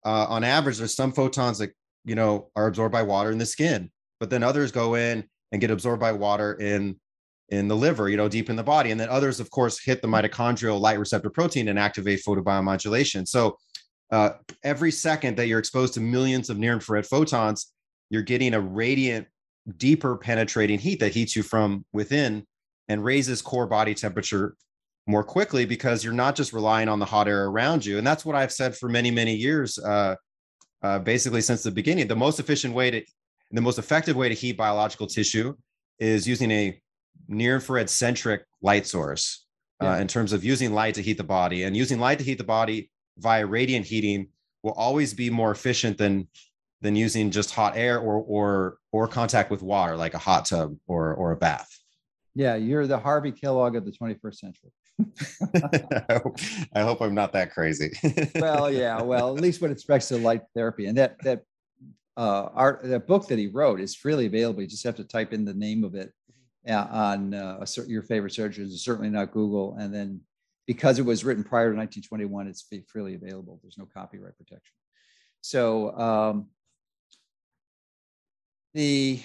uh, 0.06 0.26
on 0.30 0.44
average, 0.44 0.78
there's 0.78 0.94
some 0.94 1.12
photons 1.12 1.58
that 1.58 1.72
you 2.06 2.14
know 2.14 2.50
are 2.56 2.68
absorbed 2.68 2.92
by 2.92 3.02
water 3.02 3.30
in 3.30 3.36
the 3.36 3.44
skin, 3.44 3.90
but 4.18 4.30
then 4.30 4.42
others 4.42 4.72
go 4.72 4.94
in 4.94 5.28
and 5.52 5.60
get 5.60 5.70
absorbed 5.70 6.00
by 6.00 6.12
water 6.12 6.54
in 6.54 6.98
in 7.50 7.68
the 7.68 7.76
liver, 7.76 8.08
you 8.08 8.16
know, 8.16 8.28
deep 8.28 8.50
in 8.50 8.56
the 8.56 8.62
body, 8.62 8.90
and 8.90 9.00
then 9.00 9.08
others, 9.08 9.40
of 9.40 9.50
course, 9.50 9.82
hit 9.82 10.02
the 10.02 10.08
mitochondrial 10.08 10.80
light 10.80 10.98
receptor 10.98 11.30
protein 11.30 11.68
and 11.68 11.78
activate 11.78 12.20
photobiomodulation. 12.26 13.26
So 13.26 13.56
uh, 14.10 14.30
every 14.62 14.90
second 14.90 15.36
that 15.36 15.46
you're 15.46 15.58
exposed 15.58 15.94
to 15.94 16.00
millions 16.00 16.50
of 16.50 16.58
near 16.58 16.72
infrared 16.72 17.06
photons, 17.06 17.72
you're 18.10 18.22
getting 18.22 18.54
a 18.54 18.60
radiant, 18.60 19.26
deeper 19.76 20.16
penetrating 20.16 20.78
heat 20.78 21.00
that 21.00 21.12
heats 21.12 21.36
you 21.36 21.42
from 21.42 21.84
within 21.92 22.46
and 22.88 23.04
raises 23.04 23.42
core 23.42 23.66
body 23.66 23.94
temperature 23.94 24.54
more 25.06 25.24
quickly 25.24 25.64
because 25.64 26.04
you're 26.04 26.12
not 26.12 26.36
just 26.36 26.52
relying 26.52 26.88
on 26.88 26.98
the 26.98 27.04
hot 27.04 27.28
air 27.28 27.46
around 27.46 27.84
you. 27.84 27.98
And 27.98 28.06
that's 28.06 28.24
what 28.24 28.36
I've 28.36 28.52
said 28.52 28.76
for 28.76 28.88
many, 28.88 29.10
many 29.10 29.34
years, 29.34 29.78
uh, 29.78 30.16
uh, 30.82 30.98
basically 30.98 31.40
since 31.40 31.62
the 31.62 31.70
beginning. 31.70 32.06
The 32.08 32.16
most 32.16 32.38
efficient 32.40 32.74
way 32.74 32.90
to, 32.90 33.02
the 33.50 33.60
most 33.62 33.78
effective 33.78 34.16
way 34.16 34.28
to 34.28 34.34
heat 34.34 34.56
biological 34.56 35.06
tissue 35.06 35.54
is 35.98 36.28
using 36.28 36.50
a 36.50 36.80
near 37.28 37.56
infrared 37.56 37.90
centric 37.90 38.44
light 38.62 38.86
source 38.86 39.44
uh, 39.82 39.98
in 40.00 40.08
terms 40.08 40.32
of 40.32 40.44
using 40.44 40.72
light 40.72 40.94
to 40.94 41.02
heat 41.02 41.18
the 41.18 41.24
body. 41.24 41.62
And 41.64 41.76
using 41.76 42.00
light 42.00 42.18
to 42.18 42.24
heat 42.24 42.38
the 42.38 42.44
body 42.44 42.90
via 43.18 43.46
radiant 43.46 43.86
heating 43.86 44.28
will 44.62 44.72
always 44.72 45.14
be 45.14 45.30
more 45.30 45.50
efficient 45.50 45.98
than 45.98 46.28
than 46.80 46.94
using 46.94 47.30
just 47.30 47.52
hot 47.52 47.76
air 47.76 47.98
or 47.98 48.16
or 48.16 48.78
or 48.92 49.08
contact 49.08 49.50
with 49.50 49.62
water 49.62 49.96
like 49.96 50.14
a 50.14 50.18
hot 50.18 50.46
tub 50.46 50.76
or 50.86 51.14
or 51.14 51.32
a 51.32 51.36
bath. 51.36 51.68
Yeah, 52.34 52.54
you're 52.54 52.86
the 52.86 52.98
Harvey 52.98 53.32
Kellogg 53.32 53.74
of 53.74 53.84
the 53.84 53.90
21st 53.90 54.34
century. 54.34 54.70
I, 56.08 56.20
hope, 56.22 56.38
I 56.72 56.80
hope 56.82 57.00
I'm 57.00 57.14
not 57.14 57.32
that 57.32 57.52
crazy. 57.52 57.90
well, 58.36 58.70
yeah. 58.70 59.02
Well, 59.02 59.36
at 59.36 59.42
least 59.42 59.60
when 59.60 59.72
it 59.72 59.74
respects 59.74 60.08
to 60.08 60.18
light 60.18 60.42
therapy, 60.54 60.86
and 60.86 60.98
that 60.98 61.16
that 61.22 61.42
uh, 62.16 62.48
art 62.54 62.82
that 62.84 63.06
book 63.06 63.26
that 63.28 63.38
he 63.38 63.48
wrote 63.48 63.80
is 63.80 63.94
freely 63.94 64.26
available. 64.26 64.62
You 64.62 64.68
just 64.68 64.84
have 64.84 64.96
to 64.96 65.04
type 65.04 65.32
in 65.32 65.44
the 65.44 65.54
name 65.54 65.82
of 65.84 65.94
it 65.94 66.08
uh, 66.08 66.12
on 66.68 67.34
uh, 67.34 67.64
your 67.86 68.02
favorite 68.02 68.34
search 68.34 68.58
engine. 68.58 68.76
Certainly 68.76 69.10
not 69.10 69.32
Google, 69.32 69.76
and 69.78 69.94
then 69.94 70.20
because 70.66 70.98
it 70.98 71.04
was 71.04 71.24
written 71.24 71.42
prior 71.42 71.72
to 71.72 71.76
1921, 71.76 72.46
it's 72.46 72.66
freely 72.88 73.14
available. 73.14 73.58
There's 73.62 73.78
no 73.78 73.88
copyright 73.92 74.36
protection. 74.36 74.74
So 75.40 75.96
um, 75.98 76.46
the 78.74 79.20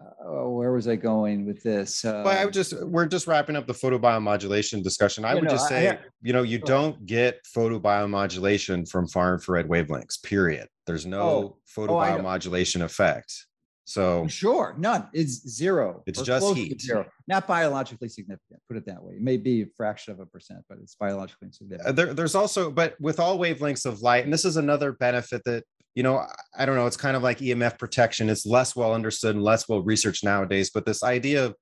uh, 0.00 0.48
where 0.48 0.72
was 0.72 0.88
I 0.88 0.96
going 0.96 1.46
with 1.46 1.62
this? 1.62 2.04
Uh, 2.04 2.22
well, 2.24 2.38
I 2.38 2.44
would 2.44 2.54
just 2.54 2.72
we're 2.84 3.06
just 3.06 3.26
wrapping 3.26 3.54
up 3.54 3.66
the 3.66 3.74
photobiomodulation 3.74 4.82
discussion. 4.82 5.24
I 5.24 5.34
would 5.34 5.44
know, 5.44 5.50
just 5.50 5.68
say, 5.68 5.90
I, 5.90 5.98
you 6.22 6.32
know, 6.32 6.42
you 6.42 6.58
don't 6.58 7.04
get 7.06 7.40
photobiomodulation 7.56 8.88
from 8.88 9.06
far 9.08 9.34
infrared 9.34 9.68
wavelengths. 9.68 10.22
Period. 10.22 10.68
There's 10.86 11.06
no 11.06 11.20
oh, 11.20 11.56
photobiomodulation 11.76 12.80
oh, 12.80 12.86
effect. 12.86 13.46
So 13.90 14.24
sure, 14.28 14.76
none. 14.78 15.08
It's 15.12 15.48
zero. 15.48 16.04
It's 16.06 16.22
just 16.22 16.54
heat. 16.54 16.80
Zero. 16.80 17.06
Not 17.26 17.48
biologically 17.48 18.08
significant. 18.08 18.60
Put 18.68 18.76
it 18.76 18.86
that 18.86 19.02
way. 19.02 19.14
It 19.14 19.20
may 19.20 19.36
be 19.36 19.62
a 19.62 19.66
fraction 19.76 20.12
of 20.12 20.20
a 20.20 20.26
percent, 20.26 20.60
but 20.68 20.78
it's 20.80 20.94
biologically 20.94 21.48
significant. 21.50 21.88
Uh, 21.88 21.92
there, 21.92 22.14
there's 22.14 22.36
also, 22.36 22.70
but 22.70 22.94
with 23.00 23.18
all 23.18 23.36
wavelengths 23.36 23.86
of 23.86 24.00
light, 24.00 24.22
and 24.22 24.32
this 24.32 24.44
is 24.44 24.56
another 24.56 24.92
benefit 24.92 25.42
that 25.44 25.64
you 25.96 26.04
know, 26.04 26.24
I 26.56 26.66
don't 26.66 26.76
know, 26.76 26.86
it's 26.86 26.96
kind 26.96 27.16
of 27.16 27.24
like 27.24 27.38
EMF 27.38 27.80
protection. 27.80 28.30
It's 28.30 28.46
less 28.46 28.76
well 28.76 28.94
understood 28.94 29.34
and 29.34 29.42
less 29.42 29.68
well 29.68 29.82
researched 29.82 30.22
nowadays, 30.22 30.70
but 30.70 30.86
this 30.86 31.02
idea 31.02 31.46
of 31.46 31.56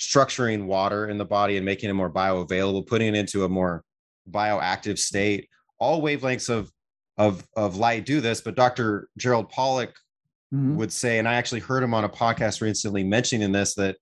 structuring 0.00 0.64
water 0.64 1.10
in 1.10 1.18
the 1.18 1.26
body 1.26 1.58
and 1.58 1.66
making 1.66 1.90
it 1.90 1.92
more 1.92 2.10
bioavailable, 2.10 2.86
putting 2.86 3.08
it 3.08 3.18
into 3.18 3.44
a 3.44 3.50
more 3.50 3.84
bioactive 4.30 4.98
state, 4.98 5.50
all 5.78 6.00
wavelengths 6.00 6.48
of 6.48 6.72
of 7.18 7.46
of 7.54 7.76
light 7.76 8.06
do 8.06 8.22
this, 8.22 8.40
but 8.40 8.54
Dr. 8.54 9.10
Gerald 9.18 9.50
Pollack 9.50 9.92
mm-hmm. 10.52 10.76
would 10.76 10.92
say, 10.92 11.18
and 11.18 11.28
I 11.28 11.34
actually 11.34 11.60
heard 11.60 11.82
him 11.82 11.94
on 11.94 12.04
a 12.04 12.08
podcast 12.08 12.60
recently 12.60 13.04
mentioning 13.04 13.52
this 13.52 13.74
that 13.74 13.96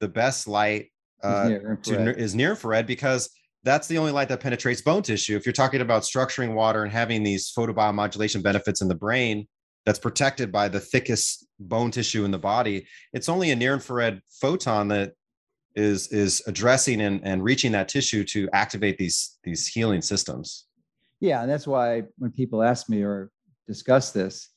the 0.00 0.08
best 0.08 0.46
light 0.46 0.90
uh, 1.22 1.48
to, 1.82 2.16
is 2.16 2.34
near 2.34 2.50
infrared 2.50 2.86
because 2.86 3.30
that's 3.64 3.88
the 3.88 3.98
only 3.98 4.12
light 4.12 4.28
that 4.28 4.40
penetrates 4.40 4.82
bone 4.82 5.02
tissue. 5.02 5.36
If 5.36 5.44
you're 5.44 5.52
talking 5.52 5.80
about 5.80 6.02
structuring 6.02 6.54
water 6.54 6.84
and 6.84 6.92
having 6.92 7.22
these 7.22 7.52
photobiomodulation 7.52 8.42
benefits 8.42 8.80
in 8.82 8.88
the 8.88 8.94
brain 8.94 9.48
that's 9.84 9.98
protected 9.98 10.52
by 10.52 10.68
the 10.68 10.80
thickest 10.80 11.46
bone 11.58 11.90
tissue 11.90 12.24
in 12.24 12.30
the 12.30 12.38
body, 12.38 12.86
it's 13.12 13.28
only 13.28 13.50
a 13.50 13.56
near 13.56 13.74
infrared 13.74 14.20
photon 14.40 14.88
that 14.88 15.12
is 15.74 16.08
is 16.08 16.42
addressing 16.46 17.00
and, 17.00 17.20
and 17.24 17.42
reaching 17.42 17.72
that 17.72 17.88
tissue 17.88 18.24
to 18.24 18.48
activate 18.52 18.98
these 18.98 19.38
these 19.44 19.66
healing 19.66 20.02
systems. 20.02 20.66
Yeah, 21.20 21.42
and 21.42 21.50
that's 21.50 21.66
why 21.66 22.04
when 22.18 22.30
people 22.30 22.62
ask 22.62 22.88
me 22.88 23.02
or 23.02 23.30
discuss 23.66 24.12
this, 24.12 24.50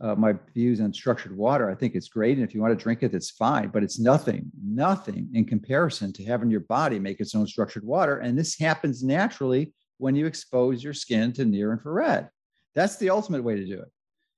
uh, 0.00 0.14
my 0.14 0.34
views 0.54 0.80
on 0.80 0.92
structured 0.92 1.36
water. 1.36 1.70
I 1.70 1.74
think 1.74 1.94
it's 1.94 2.08
great. 2.08 2.38
And 2.38 2.46
if 2.46 2.54
you 2.54 2.60
want 2.60 2.76
to 2.76 2.82
drink 2.82 3.02
it, 3.02 3.12
that's 3.12 3.30
fine, 3.30 3.68
but 3.68 3.82
it's 3.82 3.98
nothing, 3.98 4.50
nothing 4.62 5.28
in 5.34 5.44
comparison 5.44 6.12
to 6.14 6.24
having 6.24 6.50
your 6.50 6.60
body 6.60 6.98
make 6.98 7.20
its 7.20 7.34
own 7.34 7.46
structured 7.46 7.84
water. 7.84 8.18
And 8.18 8.38
this 8.38 8.58
happens 8.58 9.02
naturally 9.02 9.72
when 9.98 10.14
you 10.14 10.26
expose 10.26 10.84
your 10.84 10.94
skin 10.94 11.32
to 11.32 11.44
near 11.44 11.72
infrared. 11.72 12.28
That's 12.74 12.96
the 12.96 13.10
ultimate 13.10 13.42
way 13.42 13.56
to 13.56 13.66
do 13.66 13.80
it. 13.80 13.88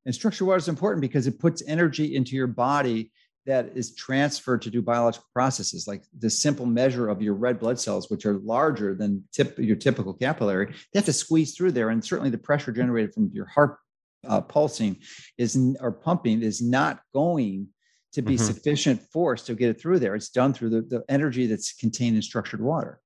And 0.06 0.14
structured 0.14 0.46
water 0.46 0.58
is 0.58 0.68
important 0.68 1.02
because 1.02 1.26
it 1.26 1.38
puts 1.38 1.62
energy 1.66 2.16
into 2.16 2.36
your 2.36 2.46
body 2.46 3.12
that 3.46 3.70
is 3.74 3.94
transferred 3.94 4.62
to 4.62 4.70
do 4.70 4.82
biological 4.82 5.26
processes 5.32 5.86
like 5.86 6.04
the 6.18 6.30
simple 6.30 6.66
measure 6.66 7.08
of 7.08 7.22
your 7.22 7.34
red 7.34 7.58
blood 7.58 7.78
cells 7.78 8.10
which 8.10 8.26
are 8.26 8.38
larger 8.38 8.94
than 8.94 9.24
tip, 9.32 9.58
your 9.58 9.76
typical 9.76 10.12
capillary 10.12 10.66
they 10.66 10.98
have 10.98 11.06
to 11.06 11.12
squeeze 11.12 11.56
through 11.56 11.72
there 11.72 11.88
and 11.88 12.04
certainly 12.04 12.30
the 12.30 12.36
pressure 12.36 12.70
generated 12.70 13.14
from 13.14 13.30
your 13.32 13.46
heart 13.46 13.78
uh, 14.26 14.40
pulsing 14.40 14.96
is 15.38 15.58
or 15.80 15.92
pumping 15.92 16.42
is 16.42 16.60
not 16.60 17.00
going 17.14 17.68
to 18.12 18.22
be 18.22 18.34
mm-hmm. 18.34 18.44
sufficient 18.44 19.00
force 19.12 19.44
to 19.44 19.54
get 19.54 19.70
it 19.70 19.80
through 19.80 19.98
there. 19.98 20.14
It's 20.14 20.30
done 20.30 20.52
through 20.52 20.70
the, 20.70 20.82
the 20.82 21.04
energy 21.08 21.46
that's 21.46 21.72
contained 21.72 22.16
in 22.16 22.22
structured 22.22 22.60
water. 22.60 23.00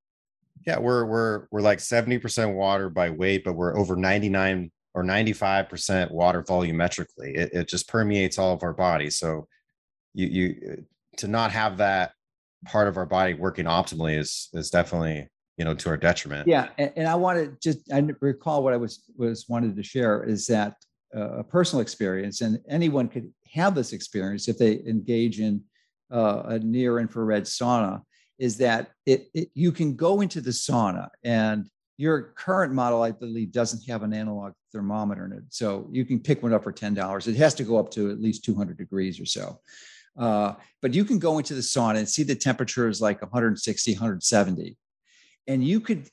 Yeah, 0.65 0.79
we're 0.79 1.05
we're 1.05 1.47
we're 1.51 1.61
like 1.61 1.79
70% 1.79 2.55
water 2.55 2.89
by 2.89 3.09
weight, 3.11 3.43
but 3.43 3.53
we're 3.53 3.77
over 3.77 3.95
99 3.95 4.71
or 4.95 5.03
95% 5.03 6.09
water 6.11 6.41
volumetrically. 6.41 7.35
It, 7.35 7.53
it 7.53 7.67
just 7.67 7.87
permeates 7.87 8.39
all 8.39 8.53
of 8.53 8.63
our 8.63 8.73
body. 8.73 9.09
So 9.09 9.47
you 10.13 10.27
you 10.27 10.85
to 11.17 11.27
not 11.27 11.51
have 11.51 11.77
that 11.77 12.13
part 12.65 12.87
of 12.87 12.97
our 12.97 13.05
body 13.05 13.33
working 13.33 13.65
optimally 13.65 14.17
is 14.17 14.49
is 14.53 14.69
definitely 14.69 15.27
you 15.57 15.65
know 15.65 15.75
to 15.75 15.89
our 15.89 15.97
detriment. 15.97 16.47
Yeah, 16.47 16.69
and, 16.77 16.91
and 16.95 17.07
I 17.07 17.15
want 17.15 17.37
to 17.37 17.57
just 17.61 17.91
I 17.91 17.99
recall 18.21 18.63
what 18.63 18.73
I 18.73 18.77
was 18.77 19.03
was 19.17 19.45
wanted 19.47 19.75
to 19.75 19.83
share 19.83 20.23
is 20.23 20.47
that 20.47 20.75
a 21.13 21.43
personal 21.43 21.81
experience, 21.81 22.41
and 22.41 22.59
anyone 22.69 23.07
could 23.07 23.31
have 23.53 23.75
this 23.75 23.93
experience 23.93 24.47
if 24.47 24.57
they 24.57 24.79
engage 24.85 25.39
in 25.39 25.61
uh, 26.11 26.43
a 26.45 26.59
near 26.59 26.99
infrared 26.99 27.43
sauna, 27.43 28.01
is 28.37 28.57
that 28.57 28.91
it, 29.05 29.27
it, 29.33 29.49
you 29.53 29.71
can 29.71 29.95
go 29.95 30.21
into 30.21 30.41
the 30.41 30.51
sauna 30.51 31.07
and 31.23 31.69
your 31.97 32.33
current 32.35 32.73
model, 32.73 33.01
I 33.01 33.11
believe, 33.11 33.51
doesn't 33.51 33.89
have 33.89 34.03
an 34.03 34.13
analog 34.13 34.53
thermometer 34.73 35.25
in 35.25 35.31
it. 35.31 35.43
So 35.49 35.87
you 35.91 36.03
can 36.03 36.19
pick 36.19 36.43
one 36.43 36.53
up 36.53 36.63
for 36.63 36.73
$10. 36.73 37.27
It 37.27 37.35
has 37.37 37.53
to 37.55 37.63
go 37.63 37.77
up 37.77 37.89
to 37.91 38.11
at 38.11 38.21
least 38.21 38.43
200 38.43 38.77
degrees 38.77 39.19
or 39.19 39.25
so. 39.25 39.61
Uh, 40.17 40.53
but 40.81 40.93
you 40.93 41.05
can 41.05 41.19
go 41.19 41.37
into 41.37 41.53
the 41.53 41.61
sauna 41.61 41.97
and 41.97 42.09
see 42.09 42.23
the 42.23 42.35
temperature 42.35 42.89
is 42.89 43.01
like 43.01 43.21
160, 43.21 43.93
170. 43.93 44.77
And 45.47 45.63
you 45.63 45.79
could 45.79 46.09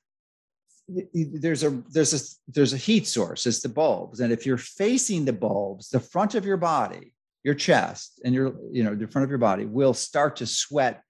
there's 0.89 1.63
a 1.63 1.71
there's 1.91 2.13
a 2.13 2.51
there's 2.53 2.73
a 2.73 2.77
heat 2.77 3.07
source 3.07 3.47
it's 3.47 3.61
the 3.61 3.69
bulbs 3.69 4.21
and 4.21 4.33
if 4.33 4.45
you're 4.45 4.59
facing 4.59 5.25
the 5.25 5.33
bulbs 5.33 5.89
the 5.89 6.01
front 6.01 6.35
of 6.35 6.45
your 6.45 6.57
body 6.57 7.15
your 7.45 7.55
chest 7.55 8.21
and 8.25 8.35
your 8.35 8.55
you 8.71 8.83
know 8.83 8.95
the 8.95 9.07
front 9.07 9.25
of 9.25 9.31
your 9.31 9.39
body 9.39 9.65
will 9.65 9.95
start 9.95 10.37
to 10.37 10.47
sweat 10.47 11.03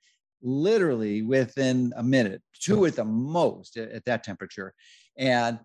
literally 0.43 1.23
within 1.23 1.93
a 1.97 2.03
minute 2.03 2.43
two 2.61 2.85
at 2.85 2.97
the 2.97 3.05
most 3.05 3.77
at, 3.77 3.91
at 3.91 4.05
that 4.05 4.23
temperature 4.23 4.75
and 5.17 5.59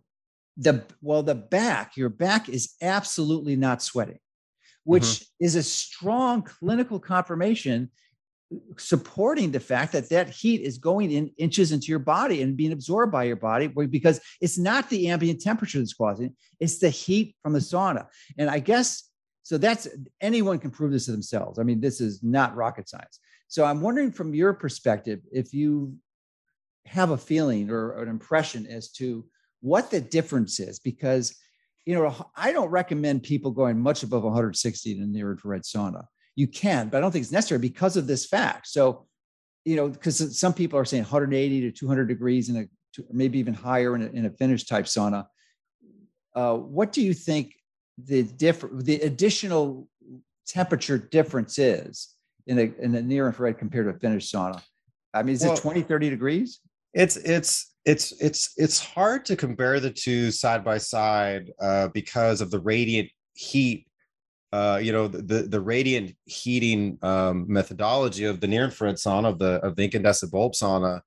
the 0.55 0.83
well 1.01 1.21
the 1.21 1.35
back 1.35 1.97
your 1.97 2.09
back 2.09 2.47
is 2.49 2.75
absolutely 2.81 3.55
not 3.55 3.81
sweating 3.81 4.19
which 4.83 5.03
mm-hmm. 5.03 5.45
is 5.45 5.55
a 5.55 5.63
strong 5.63 6.41
clinical 6.41 6.99
confirmation 6.99 7.91
supporting 8.77 9.51
the 9.51 9.59
fact 9.59 9.91
that 9.91 10.09
that 10.09 10.29
heat 10.29 10.61
is 10.61 10.77
going 10.77 11.11
in 11.11 11.29
inches 11.37 11.71
into 11.71 11.87
your 11.87 11.99
body 11.99 12.41
and 12.41 12.55
being 12.55 12.71
absorbed 12.71 13.11
by 13.11 13.25
your 13.25 13.35
body 13.35 13.67
because 13.67 14.21
it's 14.39 14.57
not 14.57 14.89
the 14.89 15.09
ambient 15.09 15.41
temperature 15.41 15.79
that's 15.79 15.93
causing 15.93 16.27
it 16.27 16.33
it's 16.59 16.79
the 16.79 16.89
heat 16.89 17.35
from 17.43 17.51
the 17.51 17.59
sauna 17.59 18.05
and 18.37 18.49
i 18.49 18.57
guess 18.59 19.07
So 19.47 19.57
that's 19.57 19.87
anyone 20.19 20.59
can 20.59 20.71
prove 20.71 20.91
this 20.91 21.05
to 21.05 21.13
themselves. 21.13 21.57
I 21.57 21.63
mean, 21.63 21.79
this 21.79 22.01
is 22.01 22.21
not 22.21 22.57
rocket 22.57 22.89
science. 22.89 23.17
So 23.47 23.63
I'm 23.63 23.79
wondering 23.79 24.11
from 24.11 24.33
your 24.33 24.53
perspective 24.53 25.21
if 25.31 25.53
you 25.53 25.95
have 26.85 27.11
a 27.11 27.17
feeling 27.17 27.69
or 27.69 28.03
an 28.03 28.09
impression 28.09 28.67
as 28.67 28.91
to 28.99 29.25
what 29.61 29.89
the 29.89 30.01
difference 30.01 30.59
is 30.59 30.79
because 30.79 31.33
you 31.85 31.95
know 31.95 32.13
I 32.35 32.51
don't 32.51 32.67
recommend 32.81 33.23
people 33.23 33.51
going 33.51 33.79
much 33.79 34.03
above 34.03 34.23
160 34.23 34.91
in 34.91 34.99
the 34.99 35.07
near 35.07 35.31
infrared 35.31 35.63
sauna. 35.63 36.03
You 36.37 36.47
can, 36.47 36.87
but 36.87 36.97
I 36.97 37.01
don't 37.01 37.11
think 37.11 37.23
it's 37.23 37.31
necessary 37.31 37.59
because 37.59 37.97
of 37.97 38.07
this 38.07 38.25
fact. 38.25 38.67
So, 38.67 39.07
you 39.65 39.75
know, 39.75 39.89
because 39.89 40.39
some 40.39 40.53
people 40.53 40.79
are 40.79 40.85
saying 40.85 41.03
180 41.03 41.61
to 41.61 41.71
200 41.71 42.07
degrees 42.07 42.47
in 42.47 42.57
a 42.57 42.65
maybe 43.11 43.39
even 43.39 43.53
higher 43.53 43.95
in 43.95 44.03
a, 44.03 44.05
in 44.07 44.25
a 44.25 44.29
Finnish 44.29 44.65
type 44.65 44.85
sauna. 44.85 45.25
Uh, 46.35 46.53
what 46.53 46.91
do 46.91 47.01
you 47.01 47.13
think 47.13 47.55
the 47.97 48.21
different 48.23 48.85
the 48.85 48.95
additional 49.01 49.89
temperature 50.47 50.97
difference 50.97 51.57
is 51.57 52.15
in 52.45 52.59
a 52.59 52.71
in 52.79 52.93
a 52.93 53.01
near 53.01 53.25
infrared 53.25 53.57
compared 53.57 53.87
to 53.87 53.95
a 53.95 53.99
Finnish 53.99 54.31
sauna? 54.31 54.61
I 55.13 55.23
mean, 55.23 55.33
is 55.33 55.43
well, 55.43 55.53
it 55.55 55.61
20, 55.61 55.81
30 55.81 56.09
degrees? 56.11 56.59
It's 56.93 57.17
it's 57.17 57.73
it's 57.85 58.11
it's 58.21 58.53
it's 58.57 58.79
hard 58.79 59.25
to 59.25 59.35
compare 59.35 59.79
the 59.79 59.89
two 59.89 60.29
side 60.29 60.63
by 60.63 60.77
side 60.77 61.51
uh, 61.59 61.87
because 61.89 62.41
of 62.41 62.51
the 62.51 62.59
radiant 62.59 63.09
heat. 63.33 63.86
Uh, 64.53 64.79
you 64.81 64.93
know, 64.93 65.07
the 65.07 65.43
the 65.43 65.59
radiant 65.59 66.15
heating 66.25 66.97
um, 67.01 67.45
methodology 67.49 68.23
of 68.23 68.39
the 68.39 68.47
near 68.47 68.63
infrared 68.63 68.95
sauna 68.95 69.27
of 69.27 69.39
the 69.39 69.55
of 69.65 69.75
the 69.75 69.83
incandescent 69.83 70.31
bulb 70.31 70.53
sauna 70.53 71.01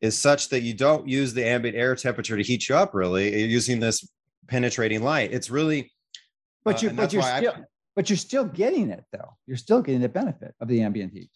is 0.00 0.16
such 0.16 0.48
that 0.50 0.60
you 0.60 0.72
don't 0.72 1.08
use 1.08 1.34
the 1.34 1.44
ambient 1.44 1.76
air 1.76 1.96
temperature 1.96 2.36
to 2.36 2.42
heat 2.42 2.68
you 2.68 2.76
up. 2.76 2.94
Really, 2.94 3.36
you're 3.40 3.48
using 3.48 3.80
this 3.80 4.08
penetrating 4.46 5.02
light. 5.02 5.32
It's 5.32 5.50
really, 5.50 5.92
but 6.64 6.80
you 6.80 6.90
uh, 6.90 6.92
but 6.92 7.12
you're 7.12 7.22
still 7.22 7.54
I, 7.56 7.64
but 7.96 8.08
you're 8.08 8.16
still 8.16 8.44
getting 8.44 8.90
it 8.90 9.04
though. 9.12 9.36
You're 9.46 9.56
still 9.56 9.82
getting 9.82 10.00
the 10.00 10.08
benefit 10.08 10.54
of 10.60 10.68
the 10.68 10.82
ambient 10.82 11.12
heat. 11.12 11.30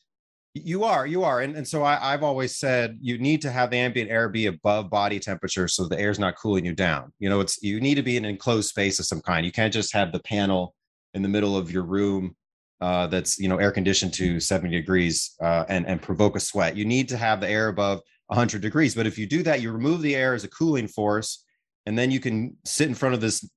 You 0.55 0.83
are, 0.83 1.07
you 1.07 1.23
are. 1.23 1.43
And, 1.43 1.57
and 1.57 1.67
so 1.67 1.85
I, 1.85 2.11
have 2.11 2.25
always 2.25 2.59
said 2.59 2.99
you 3.01 3.19
need 3.19 3.41
to 3.43 3.53
have 3.53 3.71
the 3.71 3.77
ambient 3.77 4.11
air 4.11 4.29
be 4.29 4.47
above 4.47 4.91
body 4.91 5.21
temperature 5.21 5.69
so 5.69 5.87
the 5.87 5.99
air's 5.99 6.19
not 6.19 6.37
cooling 6.37 6.65
you 6.65 6.75
down. 6.75 7.13
You 7.21 7.29
know, 7.29 7.39
it's 7.39 7.63
you 7.63 7.81
need 7.81 7.95
to 7.95 8.03
be 8.03 8.17
in 8.17 8.25
an 8.25 8.31
enclosed 8.31 8.69
space 8.69 8.99
of 8.99 9.07
some 9.07 9.21
kind. 9.21 9.47
You 9.47 9.53
can't 9.53 9.73
just 9.73 9.95
have 9.95 10.11
the 10.11 10.19
panel 10.21 10.75
in 11.15 11.23
the 11.23 11.29
middle 11.29 11.57
of 11.57 11.71
your 11.71 11.83
room 11.83 12.37
uh, 12.81 13.07
that's 13.09 13.39
you 13.39 13.49
know 13.49 13.59
air 13.59 13.71
conditioned 13.71 14.15
to 14.15 14.41
70 14.41 14.75
degrees 14.75 15.35
uh, 15.43 15.65
and 15.69 15.87
and 15.87 16.01
provoke 16.01 16.37
a 16.37 16.41
sweat. 16.41 16.77
You 16.77 16.85
need 16.85 17.09
to 17.11 17.17
have 17.17 17.41
the 17.41 17.49
air 17.49 17.69
above 17.69 18.01
100 18.29 18.63
degrees. 18.63 18.95
But 18.95 19.07
if 19.07 19.19
you 19.19 19.27
do 19.27 19.43
that, 19.43 19.61
you 19.61 19.73
remove 19.73 20.03
the 20.03 20.17
air 20.17 20.35
as 20.35 20.45
a 20.45 20.49
cooling 20.49 20.89
force, 20.89 21.45
and 21.87 21.99
then 21.99 22.11
you 22.11 22.21
can 22.21 22.57
sit 22.65 22.89
in 22.89 22.95
front 22.95 23.15
of 23.15 23.21
this 23.21 23.49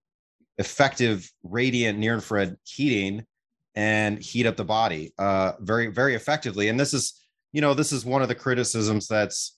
effective 0.58 1.32
radiant 1.44 1.98
near 2.00 2.14
infrared 2.14 2.56
heating 2.64 3.26
and 3.76 4.22
heat 4.22 4.46
up 4.46 4.56
the 4.56 4.64
body 4.64 5.14
uh, 5.18 5.54
very 5.60 5.88
very 5.88 6.14
effectively 6.14 6.68
and 6.70 6.80
this 6.80 6.94
is 6.94 7.20
you 7.52 7.62
know 7.62 7.74
this 7.74 7.92
is 7.92 8.06
one 8.06 8.22
of 8.22 8.28
the 8.28 8.36
criticisms 8.36 9.08
that's 9.08 9.58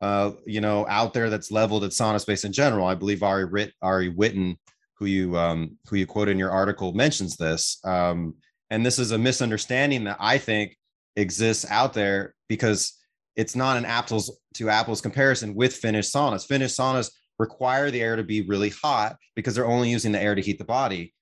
uh, 0.00 0.30
you 0.46 0.60
know 0.60 0.86
out 0.88 1.12
there 1.12 1.28
that's 1.28 1.50
leveled 1.50 1.82
at 1.82 1.90
SaunaSpace 1.90 2.44
in 2.44 2.52
general 2.52 2.86
i 2.86 2.94
believe 2.94 3.22
ari 3.22 3.44
Rit, 3.44 3.72
ari 3.82 4.12
whitten 4.12 4.56
who 4.98 5.06
you 5.06 5.36
um, 5.36 5.76
who 5.88 5.96
you 5.96 6.06
quote 6.06 6.28
in 6.28 6.38
your 6.38 6.50
article 6.50 6.92
mentions 6.92 7.36
this 7.36 7.78
um, 7.84 8.34
and 8.70 8.84
this 8.84 8.98
is 8.98 9.12
a 9.12 9.18
misunderstanding 9.18 10.04
that 10.04 10.16
i 10.20 10.38
think 10.38 10.76
exists 11.16 11.66
out 11.70 11.92
there 11.92 12.34
because 12.48 12.94
it's 13.36 13.56
not 13.56 13.76
an 13.76 13.84
apples 13.84 14.38
to 14.54 14.68
apples 14.68 15.00
comparison 15.00 15.54
with 15.54 15.74
Finnish 15.74 16.10
saunas 16.10 16.46
Finnish 16.46 16.74
saunas 16.74 17.10
require 17.38 17.90
the 17.90 18.00
air 18.00 18.16
to 18.16 18.24
be 18.24 18.42
really 18.42 18.70
hot 18.70 19.16
because 19.36 19.54
they're 19.54 19.66
only 19.66 19.90
using 19.90 20.12
the 20.12 20.20
air 20.20 20.34
to 20.34 20.42
heat 20.42 20.58
the 20.58 20.64
body 20.64 21.14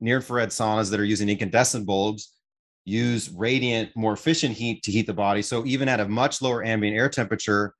near 0.00 0.16
infrared 0.16 0.50
saunas 0.50 0.90
that 0.90 1.00
are 1.00 1.04
using 1.04 1.28
incandescent 1.28 1.86
bulbs 1.86 2.32
use 2.84 3.30
radiant, 3.30 3.90
more 3.94 4.12
efficient 4.12 4.56
heat 4.56 4.82
to 4.82 4.90
heat 4.90 5.06
the 5.06 5.14
body. 5.14 5.42
So 5.42 5.64
even 5.64 5.88
at 5.88 6.00
a 6.00 6.08
much 6.08 6.42
lower 6.42 6.64
ambient 6.64 6.96
air 6.96 7.08
temperature, 7.08 7.74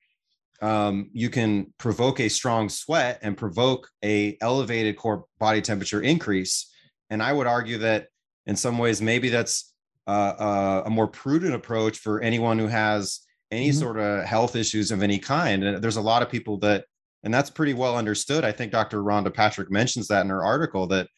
um, 0.62 1.10
you 1.12 1.28
can 1.28 1.74
provoke 1.76 2.20
a 2.20 2.28
strong 2.28 2.68
sweat 2.68 3.18
and 3.22 3.36
provoke 3.36 3.88
a 4.04 4.38
elevated 4.40 4.96
core 4.96 5.24
body 5.40 5.60
temperature 5.60 6.00
increase. 6.00 6.72
And 7.10 7.20
I 7.20 7.32
would 7.32 7.48
argue 7.48 7.78
that 7.78 8.06
in 8.46 8.54
some 8.54 8.78
ways, 8.78 9.02
maybe 9.02 9.28
that's 9.28 9.74
uh, 10.06 10.34
uh, 10.38 10.82
a 10.86 10.90
more 10.90 11.08
prudent 11.08 11.54
approach 11.54 11.98
for 11.98 12.20
anyone 12.20 12.60
who 12.60 12.68
has 12.68 13.20
any 13.50 13.70
mm-hmm. 13.70 13.78
sort 13.78 13.98
of 13.98 14.24
health 14.24 14.54
issues 14.54 14.92
of 14.92 15.02
any 15.02 15.18
kind. 15.18 15.64
And 15.64 15.82
there's 15.82 15.96
a 15.96 16.00
lot 16.00 16.22
of 16.22 16.30
people 16.30 16.58
that, 16.58 16.84
and 17.24 17.34
that's 17.34 17.50
pretty 17.50 17.74
well 17.74 17.96
understood. 17.96 18.44
I 18.44 18.52
think 18.52 18.70
Dr. 18.70 19.02
Rhonda 19.02 19.34
Patrick 19.34 19.70
mentions 19.70 20.08
that 20.08 20.24
in 20.24 20.30
her 20.30 20.44
article 20.44 20.86
that 20.88 21.08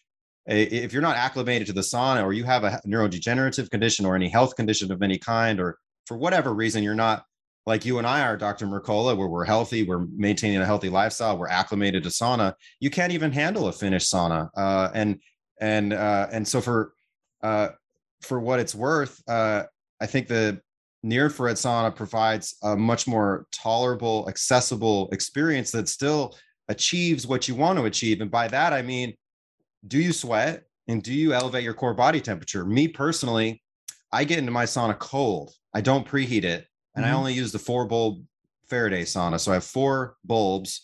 if 0.47 0.93
you're 0.93 1.03
not 1.03 1.17
acclimated 1.17 1.67
to 1.67 1.73
the 1.73 1.81
sauna 1.81 2.23
or 2.23 2.33
you 2.33 2.45
have 2.45 2.65
a 2.65 2.81
neurodegenerative 2.87 3.71
condition 3.71 4.05
or 4.05 4.15
any 4.17 4.29
health 4.29 4.57
condition 4.57 4.91
of 4.91 5.03
any 5.03 5.19
kind 5.19 5.61
or 5.61 5.79
for 6.07 6.19
whatever 6.19 6.53
reason 6.53 6.83
you're 6.83 6.95
not 6.95 7.25
like 7.67 7.85
you 7.85 7.99
and 7.99 8.07
I 8.07 8.21
are, 8.23 8.37
Dr. 8.37 8.67
Mercola, 8.67 9.17
where 9.17 9.29
we're 9.29 9.45
healthy, 9.45 9.85
we're 9.85 10.07
maintaining 10.15 10.59
a 10.59 10.67
healthy 10.67 10.91
lifestyle, 10.91 11.39
we're 11.39 11.49
acclimated 11.49 12.03
to 12.03 12.11
sauna. 12.11 12.55
You 12.81 12.91
can't 12.91 13.13
even 13.13 13.33
handle 13.33 13.69
a 13.69 13.73
Finnish 13.73 14.05
sauna, 14.05 14.49
uh, 14.57 14.91
and 14.95 15.21
and 15.61 15.93
uh, 15.93 16.29
and 16.31 16.47
so 16.47 16.61
for 16.61 16.93
uh, 17.43 17.69
for 18.21 18.41
what 18.41 18.61
it's 18.61 18.75
worth, 18.75 19.23
uh, 19.29 19.65
I 20.01 20.07
think 20.07 20.29
the 20.29 20.61
near 21.03 21.25
infrared 21.25 21.57
sauna 21.57 21.95
provides 21.95 22.57
a 22.63 22.77
much 22.77 23.07
more 23.07 23.47
tolerable, 23.53 24.27
accessible 24.29 25.09
experience 25.13 25.71
that 25.73 25.89
still 25.89 26.37
achieves 26.69 27.27
what 27.27 27.47
you 27.47 27.55
want 27.55 27.79
to 27.79 27.85
achieve. 27.85 28.23
And 28.23 28.31
by 28.31 28.49
that, 28.49 28.73
I 28.73 28.83
mean 28.83 29.15
do 29.87 29.99
you 29.99 30.13
sweat 30.13 30.65
and 30.89 31.03
do 31.03 31.13
you 31.13 31.33
elevate 31.33 31.63
your 31.63 31.75
core 31.75 31.95
body 31.95 32.21
temperature? 32.21 32.65
Me 32.65 32.89
personally, 32.89 33.63
I 34.13 34.25
get 34.25 34.39
into 34.39 34.51
my 34.51 34.65
sauna 34.65 34.99
cold. 34.99 35.53
I 35.75 35.81
don't 35.81 36.07
preheat 36.07 36.45
it, 36.45 36.67
and 36.95 37.05
mm-hmm. 37.05 37.15
I 37.15 37.17
only 37.17 37.35
use 37.35 37.53
the 37.53 37.59
four 37.59 37.87
bulb 37.87 38.25
Faraday 38.69 39.03
sauna. 39.03 39.39
So 39.39 39.51
I 39.51 39.55
have 39.55 39.65
four 39.65 40.17
bulbs, 40.25 40.83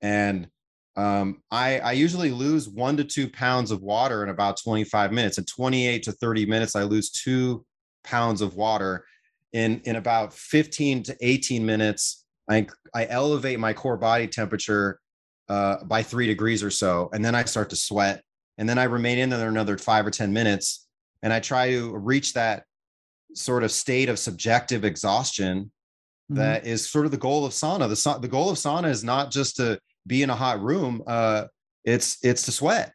and 0.00 0.48
um, 0.96 1.42
I, 1.50 1.78
I 1.78 1.92
usually 1.92 2.30
lose 2.30 2.68
one 2.68 2.96
to 2.96 3.04
two 3.04 3.28
pounds 3.28 3.70
of 3.70 3.82
water 3.82 4.22
in 4.22 4.30
about 4.30 4.60
25 4.62 5.12
minutes. 5.12 5.38
In 5.38 5.44
28 5.44 6.02
to 6.04 6.12
30 6.12 6.46
minutes, 6.46 6.74
I 6.74 6.82
lose 6.82 7.10
two 7.10 7.64
pounds 8.04 8.40
of 8.40 8.56
water. 8.56 9.04
In 9.52 9.80
in 9.84 9.96
about 9.96 10.34
15 10.34 11.04
to 11.04 11.16
18 11.20 11.64
minutes, 11.64 12.24
I 12.50 12.66
I 12.94 13.06
elevate 13.06 13.58
my 13.58 13.72
core 13.72 13.96
body 13.96 14.26
temperature 14.26 15.00
uh, 15.48 15.84
by 15.84 16.02
three 16.02 16.26
degrees 16.26 16.62
or 16.62 16.70
so, 16.70 17.08
and 17.12 17.24
then 17.24 17.34
I 17.34 17.44
start 17.44 17.70
to 17.70 17.76
sweat 17.76 18.22
and 18.58 18.68
then 18.68 18.76
I 18.76 18.84
remain 18.84 19.18
in 19.18 19.30
there 19.30 19.48
another 19.48 19.78
five 19.78 20.06
or 20.06 20.10
10 20.10 20.32
minutes. 20.32 20.86
And 21.22 21.32
I 21.32 21.40
try 21.40 21.70
to 21.70 21.96
reach 21.96 22.34
that 22.34 22.64
sort 23.34 23.62
of 23.62 23.70
state 23.70 24.08
of 24.08 24.18
subjective 24.18 24.84
exhaustion 24.84 25.70
mm-hmm. 26.30 26.36
that 26.36 26.66
is 26.66 26.88
sort 26.88 27.04
of 27.04 27.10
the 27.10 27.16
goal 27.16 27.44
of 27.44 27.52
sauna. 27.52 27.88
The, 27.88 28.18
the 28.20 28.28
goal 28.28 28.50
of 28.50 28.56
sauna 28.56 28.88
is 28.88 29.04
not 29.04 29.30
just 29.30 29.56
to 29.56 29.78
be 30.06 30.22
in 30.22 30.30
a 30.30 30.34
hot 30.34 30.62
room. 30.62 31.02
Uh, 31.06 31.44
it's, 31.84 32.18
it's 32.22 32.44
to 32.44 32.52
sweat 32.52 32.92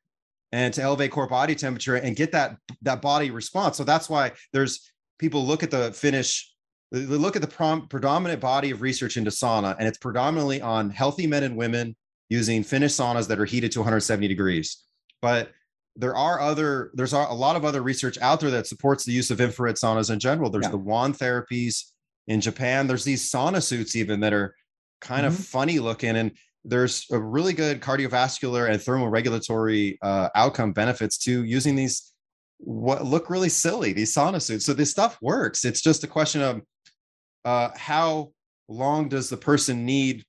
and 0.52 0.74
to 0.74 0.82
elevate 0.82 1.12
core 1.12 1.28
body 1.28 1.56
temperature 1.56 1.96
and 1.96 2.16
get 2.16 2.32
that, 2.32 2.58
that 2.82 3.02
body 3.02 3.32
response. 3.32 3.78
So 3.78 3.84
that's 3.84 4.10
why 4.10 4.32
there's 4.52 4.92
people 5.20 5.46
look 5.46 5.64
at 5.64 5.72
the 5.72 5.92
Finnish 5.92 6.50
they 6.92 7.00
look 7.00 7.36
at 7.36 7.42
the 7.42 7.48
prom, 7.48 7.88
predominant 7.88 8.40
body 8.40 8.70
of 8.70 8.84
research 8.84 9.18
into 9.18 9.32
sauna, 9.32 9.76
and 9.80 9.88
it's 9.88 9.98
predominantly 9.98 10.62
on 10.62 10.92
healthy 10.92 11.26
men 11.26 11.42
and 11.42 11.58
women 11.58 11.96
using 12.30 12.62
Finnish 12.62 12.92
saunas 12.92 13.28
that 13.30 13.40
are 13.40 13.46
heated 13.46 13.72
to 13.72 13.80
170 13.80 14.28
degrees 14.28 14.84
but 15.24 15.54
there 15.96 16.16
are 16.16 16.40
other 16.40 16.92
there's 16.94 17.14
a 17.14 17.18
lot 17.18 17.56
of 17.56 17.66
other 17.66 17.82
research 17.82 18.18
out 18.20 18.40
there 18.40 18.50
that 18.50 18.68
supports 18.68 19.06
the 19.06 19.12
use 19.12 19.30
of 19.30 19.40
infrared 19.40 19.76
saunas 19.76 20.12
in 20.12 20.20
general 20.20 20.50
there's 20.50 20.66
yeah. 20.66 20.72
the 20.72 20.78
Waon 20.78 21.14
therapies 21.14 21.92
in 22.28 22.42
japan 22.42 22.88
there's 22.88 23.04
these 23.04 23.30
sauna 23.30 23.62
suits 23.62 23.96
even 23.96 24.20
that 24.20 24.34
are 24.34 24.56
kind 25.02 25.26
mm-hmm. 25.26 25.36
of 25.36 25.46
funny 25.46 25.80
looking 25.80 26.16
and 26.16 26.32
there's 26.66 27.06
a 27.12 27.20
really 27.20 27.54
good 27.54 27.82
cardiovascular 27.82 28.70
and 28.70 28.80
thermoregulatory 28.80 29.98
uh, 30.02 30.30
outcome 30.34 30.72
benefits 30.72 31.18
to 31.18 31.44
using 31.44 31.76
these 31.76 32.14
what 32.58 33.04
look 33.04 33.30
really 33.30 33.50
silly 33.50 33.94
these 33.94 34.14
sauna 34.14 34.42
suits 34.42 34.66
so 34.66 34.74
this 34.74 34.90
stuff 34.90 35.18
works 35.22 35.66
it's 35.66 35.82
just 35.82 36.04
a 36.04 36.08
question 36.08 36.42
of 36.42 36.62
uh, 37.46 37.70
how 37.76 38.32
long 38.70 39.10
does 39.10 39.30
the 39.30 39.38
person 39.38 39.86
need 39.86 40.24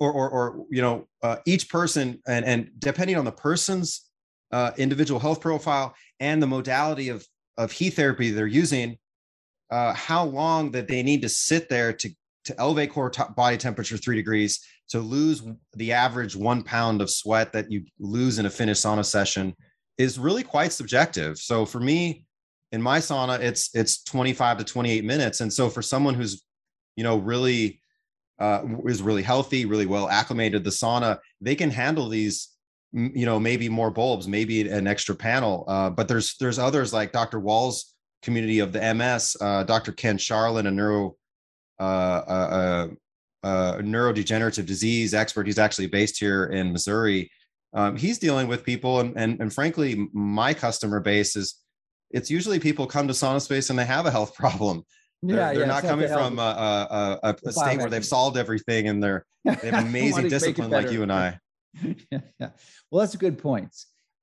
or 0.00 0.12
or, 0.12 0.28
or 0.30 0.64
you 0.70 0.82
know 0.82 1.06
uh, 1.22 1.36
each 1.46 1.68
person 1.70 2.20
and 2.26 2.44
and 2.44 2.70
depending 2.78 3.16
on 3.16 3.24
the 3.24 3.32
person's 3.32 4.10
uh, 4.52 4.72
individual 4.76 5.18
health 5.18 5.40
profile 5.40 5.94
and 6.20 6.42
the 6.42 6.46
modality 6.46 7.08
of 7.08 7.26
of 7.58 7.70
heat 7.70 7.90
therapy 7.90 8.30
they're 8.30 8.46
using, 8.46 8.96
uh, 9.70 9.92
how 9.92 10.24
long 10.24 10.70
that 10.72 10.88
they 10.88 11.02
need 11.02 11.22
to 11.22 11.28
sit 11.28 11.68
there 11.68 11.92
to 11.92 12.10
to 12.44 12.58
elevate 12.58 12.90
core 12.90 13.10
t- 13.10 13.22
body 13.36 13.56
temperature 13.56 13.96
three 13.96 14.16
degrees 14.16 14.60
to 14.88 15.00
lose 15.00 15.42
the 15.74 15.92
average 15.92 16.34
one 16.34 16.62
pound 16.62 17.00
of 17.00 17.08
sweat 17.08 17.52
that 17.52 17.70
you 17.70 17.84
lose 17.98 18.38
in 18.38 18.46
a 18.46 18.50
Finnish 18.50 18.78
sauna 18.78 19.04
session 19.04 19.54
is 19.96 20.18
really 20.18 20.42
quite 20.42 20.72
subjective. 20.72 21.38
So 21.38 21.64
for 21.64 21.80
me, 21.80 22.26
in 22.72 22.82
my 22.82 22.98
sauna, 22.98 23.38
it's 23.40 23.70
it's 23.74 24.02
25 24.02 24.58
to 24.58 24.64
28 24.64 25.04
minutes, 25.04 25.40
and 25.40 25.52
so 25.52 25.68
for 25.68 25.82
someone 25.82 26.14
who's 26.14 26.42
you 26.96 27.04
know 27.04 27.18
really 27.18 27.80
uh, 28.38 28.62
is 28.86 29.02
really 29.02 29.22
healthy, 29.22 29.64
really 29.66 29.86
well 29.86 30.08
acclimated 30.08 30.64
the 30.64 30.70
sauna, 30.70 31.18
they 31.40 31.54
can 31.54 31.70
handle 31.70 32.08
these 32.08 32.48
you 32.92 33.24
know 33.24 33.40
maybe 33.40 33.68
more 33.68 33.90
bulbs 33.90 34.28
maybe 34.28 34.68
an 34.68 34.86
extra 34.86 35.14
panel 35.14 35.64
uh, 35.66 35.88
but 35.88 36.08
there's 36.08 36.36
there's 36.38 36.58
others 36.58 36.92
like 36.92 37.12
dr 37.12 37.40
Wahls' 37.40 37.84
community 38.22 38.58
of 38.58 38.72
the 38.72 38.94
ms 38.94 39.36
uh, 39.40 39.64
dr 39.64 39.92
ken 39.92 40.18
Sharlin 40.18 40.66
a 40.66 40.70
neuro 40.70 41.16
uh, 41.80 41.82
uh, 41.82 42.88
uh, 43.42 43.78
neurodegenerative 43.78 44.66
disease 44.66 45.14
expert. 45.14 45.46
He's 45.46 45.58
actually 45.58 45.88
based 45.88 46.18
here 46.18 46.46
in 46.46 46.72
missouri. 46.72 47.30
Um, 47.74 47.96
he's 47.96 48.18
dealing 48.18 48.46
with 48.46 48.62
people 48.64 49.00
and, 49.00 49.16
and 49.16 49.40
and 49.40 49.52
frankly 49.52 50.08
my 50.12 50.54
customer 50.54 51.00
base 51.00 51.34
is 51.34 51.56
it's 52.10 52.30
usually 52.30 52.60
people 52.60 52.86
come 52.86 53.08
to 53.08 53.14
SaunaSpace 53.14 53.70
and 53.70 53.78
they 53.78 53.86
have 53.86 54.06
a 54.06 54.10
health 54.10 54.34
problem. 54.42 54.84
They're, 55.22 55.36
Yeah, 55.36 55.52
they're 55.52 55.60
yeah, 55.60 55.66
not 55.66 55.82
coming 55.82 56.08
from 56.08 56.38
a, 56.38 56.42
a, 56.42 57.28
a, 57.28 57.36
a 57.46 57.52
state 57.52 57.78
where 57.78 57.88
they've 57.88 58.04
solved 58.04 58.36
everything 58.36 58.88
and 58.88 59.02
they're 59.02 59.24
they 59.44 59.70
have 59.70 59.84
amazing 59.86 60.10
Wanna 60.10 60.22
make 60.24 60.26
it 60.26 60.38
discipline 60.38 60.70
like 60.70 60.90
you 60.90 61.02
and 61.02 61.12
I. 61.12 61.38
yeah, 62.10 62.20
yeah. 62.38 62.50
Well, 62.90 63.00
that's 63.00 63.14
a 63.14 63.18
good 63.18 63.38
point. 63.38 63.74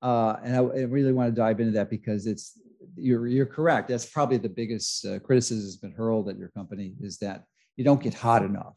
Uh, 0.02 0.36
and 0.44 0.56
I, 0.56 0.60
I 0.60 0.82
really 0.82 1.12
want 1.12 1.34
to 1.34 1.38
dive 1.38 1.60
into 1.60 1.72
that 1.72 1.90
because 1.90 2.26
it's 2.26 2.58
you're 2.96 3.26
you're 3.26 3.46
correct. 3.46 3.88
That's 3.88 4.06
probably 4.06 4.38
the 4.38 4.48
biggest 4.48 5.04
uh, 5.04 5.18
criticism 5.18 5.64
has 5.66 5.76
been 5.76 5.92
hurled 5.92 6.28
at 6.28 6.38
your 6.38 6.48
company 6.48 6.94
is 7.00 7.18
that 7.18 7.44
you 7.76 7.84
don't 7.84 8.02
get 8.02 8.14
hot 8.14 8.44
enough. 8.44 8.74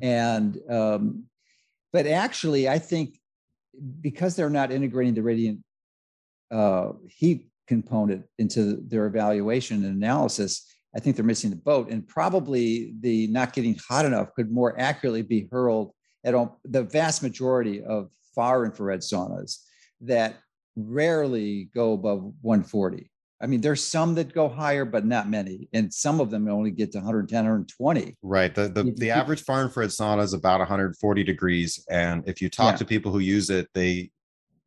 And 0.00 0.58
um, 0.70 1.24
but 1.92 2.06
actually, 2.06 2.68
I 2.68 2.78
think 2.78 3.18
because 4.00 4.36
they're 4.36 4.50
not 4.50 4.72
integrating 4.72 5.14
the 5.14 5.22
radiant 5.22 5.60
uh, 6.50 6.92
heat 7.08 7.48
component 7.66 8.24
into 8.38 8.76
their 8.88 9.06
evaluation 9.06 9.84
and 9.84 9.96
analysis, 9.96 10.66
I 10.94 11.00
think 11.00 11.16
they're 11.16 11.24
missing 11.24 11.50
the 11.50 11.56
boat. 11.56 11.90
And 11.90 12.06
probably 12.06 12.94
the 13.00 13.26
not 13.28 13.52
getting 13.52 13.78
hot 13.88 14.04
enough 14.04 14.34
could 14.34 14.50
more 14.50 14.78
accurately 14.78 15.22
be 15.22 15.48
hurled 15.50 15.92
at 16.24 16.34
all, 16.34 16.60
the 16.64 16.82
vast 16.82 17.22
majority 17.22 17.82
of 17.82 18.10
far 18.34 18.64
infrared 18.64 19.00
saunas 19.00 19.58
that 20.00 20.36
rarely 20.76 21.64
go 21.74 21.92
above 21.92 22.22
140. 22.42 23.10
I 23.40 23.46
mean, 23.46 23.60
there's 23.60 23.82
some 23.82 24.14
that 24.14 24.32
go 24.32 24.48
higher, 24.48 24.84
but 24.84 25.04
not 25.04 25.28
many. 25.28 25.68
And 25.72 25.92
some 25.92 26.20
of 26.20 26.30
them 26.30 26.48
only 26.48 26.70
get 26.70 26.92
to 26.92 26.98
110, 26.98 27.36
120. 27.44 28.16
Right. 28.22 28.54
The 28.54 28.68
the, 28.68 28.94
the 28.96 29.10
average 29.10 29.42
far 29.42 29.62
infrared 29.62 29.90
sauna 29.90 30.22
is 30.22 30.32
about 30.32 30.60
140 30.60 31.24
degrees. 31.24 31.84
And 31.90 32.22
if 32.28 32.40
you 32.40 32.48
talk 32.48 32.74
Yeah. 32.74 32.76
to 32.78 32.84
people 32.84 33.10
who 33.10 33.18
use 33.18 33.50
it, 33.50 33.68
they 33.74 34.10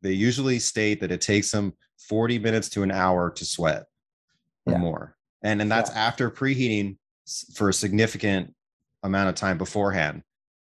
they 0.02 0.12
usually 0.12 0.58
state 0.58 1.00
that 1.00 1.10
it 1.10 1.22
takes 1.22 1.50
them 1.50 1.72
40 1.98 2.38
minutes 2.38 2.68
to 2.70 2.82
an 2.82 2.90
hour 2.90 3.30
to 3.30 3.44
sweat 3.46 3.84
or 4.66 4.74
Yeah. 4.74 4.78
more. 4.78 5.16
And 5.42 5.62
and 5.62 5.70
that's 5.70 5.90
Yeah. 5.90 5.98
after 6.06 6.30
preheating 6.30 6.98
for 7.54 7.70
a 7.70 7.72
significant 7.74 8.54
amount 9.02 9.30
of 9.30 9.34
time 9.36 9.56
beforehand 9.56 10.22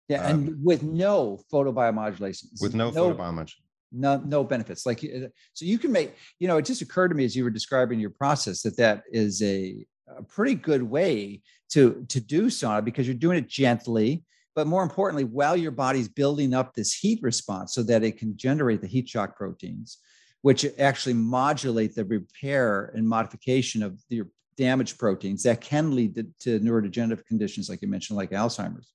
Yeah. 0.10 0.26
Um, 0.26 0.32
and 0.32 0.66
with 0.66 0.82
no 0.82 1.40
photobiomodulation. 1.54 2.60
with 2.60 2.74
no, 2.74 2.92
photobiomodulation. 2.92 3.54
no 3.92 4.18
no 4.18 4.44
benefits 4.44 4.86
like 4.86 5.04
uh, 5.04 5.28
so 5.54 5.66
you 5.66 5.78
can 5.78 5.92
make 5.92 6.16
you 6.40 6.48
know 6.48 6.58
it 6.58 6.66
just 6.66 6.82
occurred 6.82 7.10
to 7.10 7.16
me 7.16 7.26
as 7.26 7.36
you 7.36 7.44
were 7.44 7.52
describing 7.52 8.00
your 8.00 8.10
process 8.10 8.64
that 8.64 8.76
that 8.78 9.04
is 9.12 9.42
a, 9.44 9.86
a 10.18 10.24
pretty 10.24 10.56
good 10.56 10.82
way 10.82 11.42
to 11.70 12.06
to 12.10 12.20
do 12.20 12.48
sauna 12.48 12.84
because 12.84 13.08
you're 13.08 13.16
doing 13.16 13.38
it 13.38 13.48
gently 13.48 14.24
but 14.56 14.66
more 14.66 14.82
importantly 14.82 15.24
while 15.24 15.56
your 15.56 15.72
body's 15.72 16.08
building 16.10 16.56
up 16.56 16.74
this 16.74 16.94
heat 16.94 17.20
response 17.22 17.74
so 17.74 17.84
that 17.84 18.04
it 18.04 18.18
can 18.18 18.36
generate 18.36 18.82
the 18.82 18.88
heat 18.88 19.08
shock 19.08 19.38
proteins 19.38 20.00
which 20.42 20.66
actually 20.80 21.14
modulate 21.14 21.94
the 21.94 22.06
repair 22.06 22.92
and 22.96 23.08
modification 23.08 23.84
of 23.84 24.00
your 24.10 24.28
damaged 24.58 24.98
proteins 24.98 25.44
that 25.44 25.62
can 25.62 25.96
lead 25.96 26.16
to, 26.16 26.24
to 26.40 26.60
neurodegenerative 26.60 27.26
conditions 27.26 27.70
like 27.70 27.82
you 27.82 27.88
mentioned 27.88 28.18
like 28.18 28.32
alzheimer's 28.32 28.92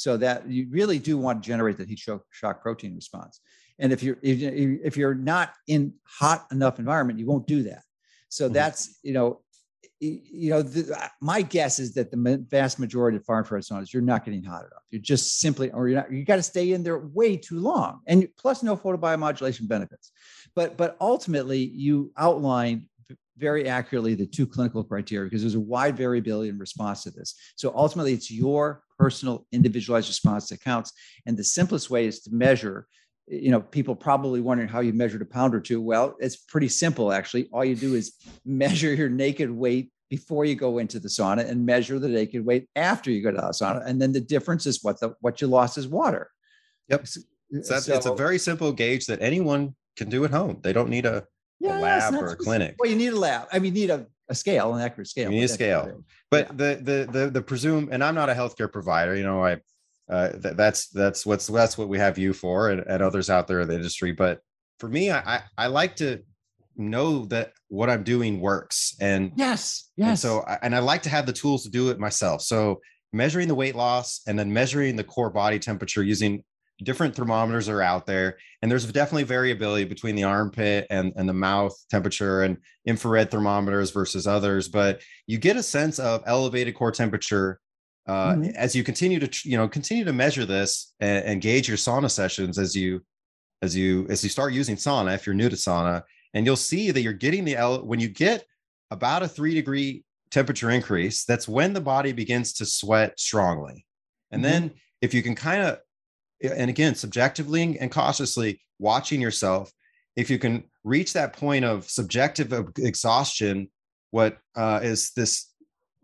so 0.00 0.16
that 0.16 0.48
you 0.48 0.66
really 0.70 0.98
do 0.98 1.18
want 1.18 1.42
to 1.42 1.46
generate 1.46 1.76
the 1.76 1.84
heat 1.84 1.98
shock, 1.98 2.22
shock 2.30 2.62
protein 2.62 2.94
response. 2.94 3.40
And 3.78 3.92
if 3.92 4.02
you're 4.02 4.16
if, 4.22 4.38
you- 4.40 4.80
if 4.82 4.96
you're 4.96 5.14
not 5.14 5.52
in 5.66 5.92
hot 6.04 6.46
enough 6.50 6.78
environment 6.78 7.18
you 7.18 7.26
won't 7.26 7.46
do 7.46 7.62
that. 7.64 7.82
So 8.30 8.48
Mhm. 8.48 8.54
that's 8.54 8.98
you 9.02 9.12
know 9.12 9.42
you 10.00 10.48
know 10.52 10.62
the, 10.62 10.82
my 11.20 11.42
guess 11.42 11.78
is 11.78 11.92
that 11.96 12.10
the 12.10 12.42
vast 12.48 12.78
majority 12.78 13.18
of 13.18 13.24
far 13.26 13.38
infrared 13.40 13.62
saunas 13.62 13.92
you're 13.92 14.00
not 14.12 14.24
getting 14.24 14.42
hot 14.42 14.62
enough. 14.68 14.84
You're 14.90 15.02
just 15.02 15.38
simply 15.44 15.70
or 15.72 15.86
you're 15.88 16.00
not 16.00 16.10
you 16.10 16.24
got 16.24 16.36
to 16.36 16.42
stay 16.54 16.72
in 16.72 16.82
there 16.82 16.98
way 17.18 17.36
too 17.36 17.60
long. 17.60 18.00
And 18.06 18.26
plus 18.38 18.62
no 18.62 18.74
photobiomodulation 18.78 19.68
benefits. 19.68 20.12
But 20.54 20.78
but 20.78 20.96
ultimately 21.12 21.62
you 21.86 22.10
outline 22.16 22.88
very 23.40 23.68
accurately 23.68 24.14
the 24.14 24.26
two 24.26 24.46
clinical 24.46 24.84
criteria 24.84 25.26
because 25.28 25.42
there's 25.42 25.54
a 25.54 25.60
wide 25.74 25.96
variability 25.96 26.48
in 26.50 26.58
response 26.58 27.02
to 27.04 27.10
this. 27.10 27.34
So 27.56 27.72
ultimately 27.74 28.12
it's 28.12 28.30
your 28.30 28.82
personal 28.98 29.46
individualized 29.50 30.08
response 30.08 30.48
that 30.48 30.60
counts. 30.60 30.92
And 31.26 31.36
the 31.36 31.44
simplest 31.44 31.88
way 31.90 32.06
is 32.06 32.20
to 32.22 32.30
measure 32.32 32.86
you 33.26 33.50
know 33.52 33.60
people 33.60 33.94
probably 33.94 34.40
wondering 34.40 34.68
how 34.68 34.80
you 34.80 34.92
measured 34.92 35.22
a 35.22 35.24
pound 35.36 35.54
or 35.54 35.60
two. 35.60 35.80
Well 35.80 36.16
it's 36.18 36.36
pretty 36.36 36.68
simple 36.68 37.12
actually. 37.18 37.48
All 37.52 37.64
you 37.64 37.76
do 37.76 37.94
is 37.94 38.06
measure 38.44 38.92
your 38.94 39.08
naked 39.08 39.50
weight 39.50 39.86
before 40.10 40.44
you 40.44 40.56
go 40.56 40.78
into 40.78 40.98
the 40.98 41.08
sauna 41.08 41.48
and 41.48 41.64
measure 41.64 41.98
the 41.98 42.08
naked 42.08 42.44
weight 42.44 42.68
after 42.74 43.10
you 43.10 43.22
go 43.22 43.30
to 43.30 43.36
the 43.36 43.54
sauna. 43.60 43.80
And 43.86 44.02
then 44.02 44.12
the 44.12 44.20
difference 44.20 44.66
is 44.66 44.82
what 44.82 45.00
the 45.00 45.14
what 45.20 45.40
you 45.40 45.46
lost 45.46 45.78
is 45.78 45.86
water. 45.86 46.30
Yep. 46.88 47.02
S- 47.02 47.24
It's, 47.52 47.88
it's 47.88 48.06
a 48.06 48.14
very 48.14 48.38
simple 48.38 48.72
gauge 48.72 49.06
that 49.06 49.20
anyone 49.30 49.74
can 49.96 50.08
do 50.08 50.24
at 50.24 50.30
home. 50.30 50.58
They 50.64 50.72
don't 50.72 50.88
need 50.88 51.06
a, 51.06 51.24
Yeah, 51.60 51.78
a 51.78 51.80
lab 51.80 52.14
or 52.14 52.30
a 52.32 52.36
clinic. 52.36 52.76
well 52.78 52.90
you 52.90 52.96
need 52.96 53.12
a 53.12 53.18
lab 53.18 53.48
i 53.52 53.58
mean 53.58 53.74
you 53.74 53.82
need 53.82 53.90
a, 53.90 54.06
a 54.28 54.34
scale 54.34 54.74
an 54.74 54.80
accurate 54.80 55.08
scale 55.08 55.30
You 55.30 55.40
need 55.40 55.44
a 55.44 55.48
but 55.48 55.58
that's 55.58 55.62
about 55.62 55.84
scale. 55.84 56.04
but 56.30 56.46
Yeah. 56.46 56.52
the 56.56 56.80
the 56.82 57.18
the 57.18 57.30
the 57.30 57.42
presume 57.42 57.88
and 57.92 58.02
i'm 58.02 58.14
not 58.14 58.30
a 58.30 58.34
healthcare 58.34 58.72
provider 58.72 59.14
you 59.14 59.22
know 59.24 59.44
i 59.44 59.58
uh 60.10 60.30
th- 60.30 60.56
that's 60.56 60.88
that's 60.88 61.26
what's 61.26 61.46
that's 61.46 61.76
what 61.76 61.88
we 61.88 61.98
have 61.98 62.16
you 62.18 62.32
for 62.32 62.70
and, 62.70 62.80
and 62.86 63.02
others 63.02 63.28
out 63.30 63.46
there 63.46 63.60
in 63.60 63.68
the 63.68 63.74
industry 63.74 64.12
but 64.12 64.40
for 64.78 64.88
me 64.88 65.10
I, 65.10 65.18
I 65.36 65.40
i 65.58 65.66
like 65.66 65.96
to 65.96 66.22
know 66.76 67.26
that 67.26 67.52
what 67.68 67.90
i'm 67.90 68.02
doing 68.04 68.40
works 68.40 68.94
and 69.00 69.32
yes 69.36 69.90
and 69.98 70.06
yes 70.08 70.22
so 70.22 70.40
I, 70.40 70.58
and 70.62 70.74
i 70.74 70.78
like 70.78 71.02
to 71.02 71.10
have 71.10 71.26
the 71.26 71.32
tools 71.32 71.64
to 71.64 71.70
do 71.70 71.90
it 71.90 71.98
myself 71.98 72.40
so 72.42 72.80
measuring 73.12 73.48
the 73.48 73.54
weight 73.54 73.74
loss 73.74 74.20
and 74.26 74.38
then 74.38 74.52
measuring 74.52 74.96
the 74.96 75.04
core 75.04 75.30
body 75.30 75.58
temperature 75.58 76.02
using 76.02 76.42
different 76.82 77.14
thermometers 77.14 77.68
are 77.68 77.82
out 77.82 78.06
there 78.06 78.38
and 78.62 78.70
there's 78.70 78.90
definitely 78.90 79.22
variability 79.24 79.84
between 79.84 80.14
the 80.16 80.24
armpit 80.24 80.86
and, 80.90 81.12
and 81.16 81.28
the 81.28 81.32
mouth 81.34 81.74
temperature 81.90 82.42
and 82.42 82.56
infrared 82.86 83.30
thermometers 83.30 83.90
versus 83.90 84.26
others 84.26 84.68
but 84.68 85.00
you 85.26 85.38
get 85.38 85.56
a 85.56 85.62
sense 85.62 85.98
of 85.98 86.22
elevated 86.26 86.74
core 86.74 86.92
temperature 86.92 87.60
uh, 88.08 88.34
Mhm. 88.34 88.54
as 88.54 88.74
you 88.74 88.82
continue 88.82 89.18
to 89.20 89.48
you 89.48 89.56
know 89.56 89.68
continue 89.68 90.04
to 90.04 90.12
measure 90.12 90.44
this 90.46 90.94
and, 91.00 91.24
and 91.24 91.42
gauge 91.42 91.68
your 91.68 91.76
sauna 91.76 92.10
sessions 92.10 92.58
as 92.58 92.74
you 92.74 93.04
as 93.62 93.76
you 93.76 94.06
as 94.08 94.24
you 94.24 94.30
start 94.30 94.52
using 94.52 94.76
sauna 94.76 95.14
if 95.14 95.26
you're 95.26 95.34
new 95.34 95.48
to 95.50 95.56
sauna 95.56 96.02
and 96.34 96.46
you'll 96.46 96.56
see 96.56 96.90
that 96.90 97.02
you're 97.02 97.12
getting 97.12 97.44
the 97.44 97.56
ele- 97.56 97.84
when 97.86 98.00
you 98.00 98.08
get 98.08 98.44
about 98.90 99.22
a 99.22 99.28
three 99.28 99.54
degree 99.54 100.02
temperature 100.30 100.70
increase 100.70 101.24
that's 101.24 101.46
when 101.46 101.72
the 101.74 101.80
body 101.80 102.12
begins 102.12 102.52
to 102.54 102.64
sweat 102.64 103.18
strongly 103.20 103.84
and 104.30 104.40
Mhm. 104.40 104.44
then 104.48 104.70
if 105.02 105.12
you 105.14 105.22
can 105.22 105.34
kind 105.34 105.62
of 105.62 105.78
and 106.42 106.70
again 106.70 106.94
subjectively 106.94 107.78
and 107.78 107.90
cautiously 107.90 108.60
watching 108.78 109.20
yourself 109.20 109.72
if 110.16 110.30
you 110.30 110.38
can 110.38 110.64
reach 110.84 111.12
that 111.12 111.32
point 111.32 111.64
of 111.64 111.88
subjective 111.88 112.52
exhaustion 112.78 113.68
what 114.10 114.38
uh, 114.56 114.80
is 114.82 115.12
this 115.12 115.52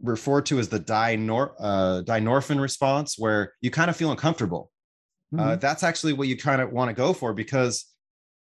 referred 0.03 0.45
to 0.47 0.59
as 0.59 0.69
the 0.69 0.79
dynor- 0.79 1.55
uh, 1.59 2.03
dynorphin 2.05 2.61
response 2.61 3.19
where 3.19 3.55
you 3.63 3.71
kind 3.71 3.89
of 3.91 3.97
feel 3.97 4.11
uncomfortable 4.11 4.71
uh, 5.37 5.57
Mhm. 5.57 5.61
that's 5.61 5.83
actually 5.83 6.13
what 6.13 6.29
you 6.29 6.37
kind 6.37 6.61
of 6.61 6.71
want 6.71 6.89
to 6.89 6.95
go 6.95 7.13
for 7.13 7.33
because 7.33 7.87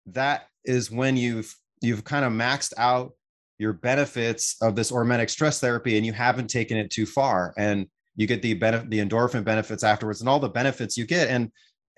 that 0.07 0.47
is 0.65 0.89
when 0.89 1.15
you've 1.17 1.53
you've 1.81 2.03
kind 2.03 2.25
of 2.25 2.31
maxed 2.31 2.73
out 2.77 3.11
your 3.59 3.73
benefits 3.73 4.55
of 4.61 4.75
this 4.75 4.91
hormetic 4.91 5.29
stress 5.29 5.59
therapy 5.59 5.97
and 5.97 6.05
you 6.05 6.13
haven't 6.13 6.47
taken 6.49 6.77
it 6.77 6.89
too 6.89 7.05
far 7.05 7.53
and 7.57 7.85
you 8.15 8.25
get 8.27 8.41
the 8.41 8.53
benefit 8.55 8.89
the 8.89 8.99
endorphin 8.99 9.43
benefits 9.43 9.83
afterwards 9.83 10.21
and 10.21 10.29
all 10.29 10.39
the 10.39 10.49
benefits 10.49 10.97
you 10.97 11.05
get 11.05 11.29
and 11.29 11.51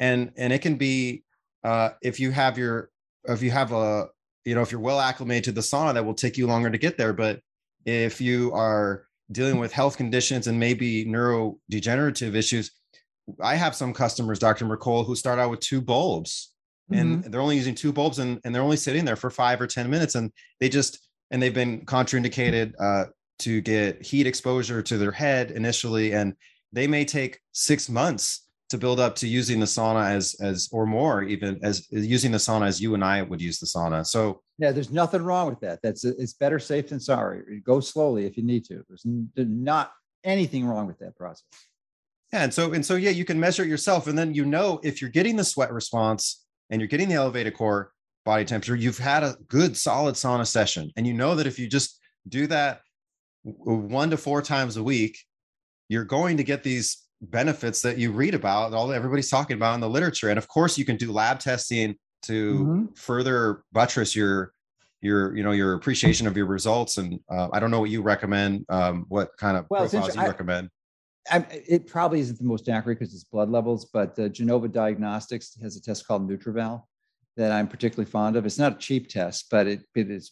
and 0.04 0.32
and 0.38 0.52
it 0.52 0.62
can 0.62 0.76
be 0.76 1.24
uh 1.64 1.90
if 2.02 2.20
you 2.20 2.32
have 2.32 2.58
your 2.58 2.90
if 3.26 3.42
you 3.42 3.52
have 3.52 3.72
a 3.72 4.08
you 4.46 4.54
know 4.56 4.62
if 4.62 4.72
you're 4.72 4.88
well 4.90 5.00
acclimated 5.00 5.46
to 5.46 5.52
the 5.52 5.62
sauna 5.62 5.94
that 5.94 6.06
will 6.06 6.14
take 6.24 6.38
you 6.38 6.46
longer 6.48 6.70
to 6.70 6.78
get 6.78 6.98
there 6.98 7.14
but 7.14 7.40
if 7.86 8.20
you 8.20 8.52
are 8.54 9.08
dealing 9.32 9.58
with 9.58 9.72
health 9.72 9.96
conditions 9.98 10.48
and 10.48 10.60
maybe 10.60 11.06
neurodegenerative 11.06 12.36
issues 12.36 12.72
i 13.42 13.56
have 13.56 13.74
some 13.76 13.94
customers 13.94 14.40
dr 14.40 14.64
Mercola 14.66 15.06
who 15.06 15.16
start 15.16 15.40
out 15.40 15.50
with 15.50 15.62
two 15.62 15.82
bulbs 15.82 16.54
and 16.92 17.24
Mhm. 17.24 17.32
they're 17.32 17.42
only 17.42 17.56
using 17.56 17.76
two 17.76 17.94
bulbs 17.94 18.20
and, 18.20 18.42
and 18.44 18.54
they're 18.54 18.62
only 18.62 18.78
sitting 18.78 19.06
there 19.06 19.16
for 19.16 19.30
five 19.30 19.62
or 19.62 19.68
10 19.68 19.90
minutes 19.90 20.16
and 20.16 20.32
they 20.60 20.68
just, 20.68 21.08
and 21.32 21.42
they've 21.42 21.54
been 21.54 21.86
contraindicated 21.86 22.74
uh, 22.78 23.06
to 23.40 23.62
get 23.62 24.06
heat 24.06 24.28
exposure 24.28 24.82
to 24.84 24.98
their 24.98 25.14
head 25.14 25.52
initially. 25.52 26.14
And 26.14 26.36
they 26.74 26.86
may 26.88 27.06
take 27.06 27.40
six 27.54 27.90
months 27.90 28.43
to 28.74 28.78
build 28.80 29.00
up 29.00 29.16
to 29.16 29.28
using 29.28 29.60
the 29.60 29.68
sauna 29.68 30.10
as, 30.10 30.36
as, 30.42 30.68
or 30.72 30.88
more 30.88 31.22
even 31.22 31.60
as 31.64 31.88
using 31.92 32.32
the 32.32 32.40
sauna 32.40 32.68
as 32.68 32.82
you 32.82 32.96
and 32.96 33.04
I 33.04 33.22
would 33.22 33.40
use 33.40 33.60
the 33.60 33.68
sauna. 33.68 34.06
So 34.06 34.42
Yeah, 34.58 34.72
there's 34.72 34.92
nothing 34.92 35.22
wrong 35.22 35.48
with 35.48 35.60
that. 35.60 35.80
That's 35.84 36.04
it's 36.04 36.34
better 36.34 36.58
safe 36.58 36.90
than 36.90 37.00
sorry. 37.00 37.62
Go 37.64 37.80
slowly 37.80 38.26
if 38.26 38.36
you 38.36 38.44
need 38.44 38.66
to. 38.66 38.84
There's 38.90 39.06
there's 39.36 39.48
not 39.48 39.92
anything 40.24 40.66
wrong 40.66 40.88
with 40.88 40.98
that 41.00 41.16
process. 41.16 41.46
Yeah, 42.34 42.44
and 42.44 42.54
so 42.54 42.74
and 42.74 42.84
so 42.84 42.96
yeah, 42.96 43.12
you 43.12 43.26
can 43.26 43.40
measure 43.40 43.64
it 43.64 43.70
yourself, 43.70 44.08
and 44.08 44.18
then 44.18 44.34
you 44.34 44.44
know 44.44 44.80
if 44.84 45.02
you're 45.02 45.12
getting 45.12 45.36
the 45.36 45.44
sweat 45.44 45.72
response 45.72 46.44
and 46.72 46.82
you're 46.82 46.88
getting 46.88 47.10
the 47.10 47.16
elevated 47.16 47.54
core 47.54 47.92
body 48.26 48.44
temperature, 48.44 48.76
you've 48.76 48.98
had 48.98 49.22
a 49.22 49.36
good 49.48 49.78
solid 49.78 50.16
sauna 50.16 50.48
session. 50.48 50.92
And 50.98 51.06
you 51.06 51.14
know 51.14 51.36
that 51.36 51.46
if 51.46 51.60
you 51.60 51.68
just 51.68 52.00
do 52.28 52.48
that 52.48 52.82
one 53.44 54.10
to 54.10 54.18
four 54.18 54.42
times 54.42 54.78
a 54.78 54.84
week, 54.84 55.20
you're 55.90 56.06
going 56.06 56.38
to 56.38 56.44
get 56.44 56.64
these 56.64 57.03
benefits 57.30 57.82
that 57.82 57.98
you 57.98 58.12
read 58.12 58.34
about, 58.34 58.74
all 58.74 58.92
everybody's 58.92 59.30
talking 59.30 59.56
about 59.56 59.76
in 59.76 59.82
the 59.82 59.90
literature. 59.90 60.30
And 60.30 60.38
of 60.38 60.48
course, 60.48 60.78
you 60.78 60.86
can 60.86 60.98
do 60.98 61.12
lab 61.12 61.40
testing 61.40 61.96
to 62.24 62.56
mm-hmm. 62.56 62.86
further 62.96 63.64
buttress 63.72 64.16
your 64.16 64.54
your 65.02 65.36
you 65.36 65.44
know 65.44 65.52
your 65.52 65.74
appreciation 65.74 66.28
of 66.28 66.38
your 66.38 66.46
results. 66.46 66.98
And 66.98 67.20
uh, 67.30 67.50
I 67.52 67.60
don't 67.60 67.72
know 67.72 67.80
what 67.80 67.90
you 67.90 68.02
recommend. 68.02 68.66
Um, 68.70 69.06
what 69.10 69.30
kind 69.38 69.58
of 69.58 69.66
well, 69.70 69.82
profiles 69.82 70.16
you 70.16 70.22
I, 70.22 70.28
recommend? 70.28 70.70
I, 71.30 71.46
it 71.50 71.88
probably 71.88 72.20
isn't 72.20 72.38
the 72.38 72.46
most 72.46 72.70
accurate 72.70 73.00
because 73.00 73.14
it's 73.14 73.24
blood 73.24 73.50
levels, 73.50 73.86
but 73.86 74.18
uh, 74.20 74.30
Genova 74.30 74.68
Diagnostics 74.68 75.58
has 75.62 75.76
a 75.76 75.82
test 75.82 76.08
called 76.08 76.30
NutrEval 76.30 76.84
that 77.38 77.52
I'm 77.52 77.68
particularly 77.68 78.10
fond 78.10 78.36
of. 78.36 78.46
It's 78.46 78.60
not 78.60 78.74
a 78.74 78.78
cheap 78.78 79.10
test, 79.10 79.48
but 79.50 79.68
it, 79.68 79.82
it 79.96 80.12
is 80.12 80.32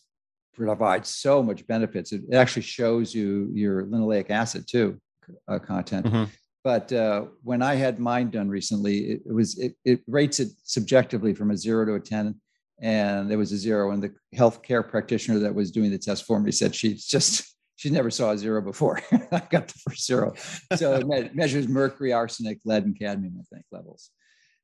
provides 0.53 1.09
so 1.09 1.41
much 1.41 1.65
benefits. 1.65 2.11
It 2.11 2.21
actually 2.33 2.63
shows 2.63 3.15
you 3.15 3.49
your 3.53 3.85
linoleic 3.85 4.29
acid 4.29 4.65
too 4.67 4.99
uh, 5.47 5.59
content. 5.59 6.05
Mm-hmm. 6.05 6.23
But 6.63 6.93
uh, 6.93 7.25
when 7.43 7.61
I 7.61 7.75
had 7.75 7.99
mine 7.99 8.29
done 8.29 8.49
recently, 8.49 8.97
it, 9.11 9.21
it 9.25 9.33
was 9.33 9.57
it, 9.57 9.75
it, 9.83 10.01
rates 10.07 10.39
it 10.39 10.49
subjectively 10.63 11.33
from 11.33 11.51
a 11.51 11.57
zero 11.57 11.85
to 11.85 11.95
a 11.95 11.99
ten, 11.99 12.35
and 12.79 13.29
there 13.29 13.39
was 13.39 13.51
a 13.51 13.57
zero. 13.57 13.91
And 13.91 14.03
the 14.03 14.13
healthcare 14.35 14.87
practitioner 14.87 15.39
that 15.39 15.55
was 15.55 15.71
doing 15.71 15.89
the 15.89 15.97
test 15.97 16.25
for 16.25 16.39
me 16.39 16.51
said 16.51 16.75
she's 16.75 17.05
just 17.05 17.55
she 17.77 17.89
never 17.89 18.11
saw 18.11 18.31
a 18.31 18.37
zero 18.37 18.61
before. 18.61 19.01
I 19.31 19.41
got 19.49 19.67
the 19.67 19.79
first 19.83 20.05
zero. 20.05 20.35
So 20.75 20.93
it 20.93 21.07
me- 21.07 21.31
measures 21.33 21.67
mercury, 21.67 22.13
arsenic, 22.13 22.59
lead, 22.63 22.85
and 22.85 22.97
cadmium, 22.97 23.37
I 23.39 23.43
think, 23.51 23.65
levels. 23.71 24.11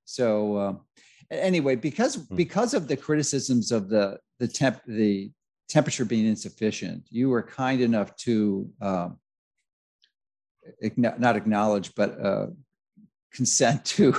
So 0.06 0.56
uh, 0.56 0.74
anyway, 1.32 1.76
because 1.78 2.16
hmm. 2.16 2.36
because 2.36 2.76
of 2.76 2.88
the 2.88 2.98
criticisms 2.98 3.72
of 3.72 3.90
the 3.90 4.20
the 4.40 4.48
temp 4.48 4.82
the 4.88 5.32
temperature 5.68 6.06
being 6.06 6.28
insufficient, 6.28 7.08
you 7.10 7.30
were 7.30 7.42
kind 7.42 7.82
enough 7.82 8.16
to 8.18 8.70
um, 8.82 9.18
not 10.98 11.36
acknowledge, 11.36 11.94
but 11.96 12.20
uh, 12.24 12.48
consent 13.34 13.86
to 13.86 14.16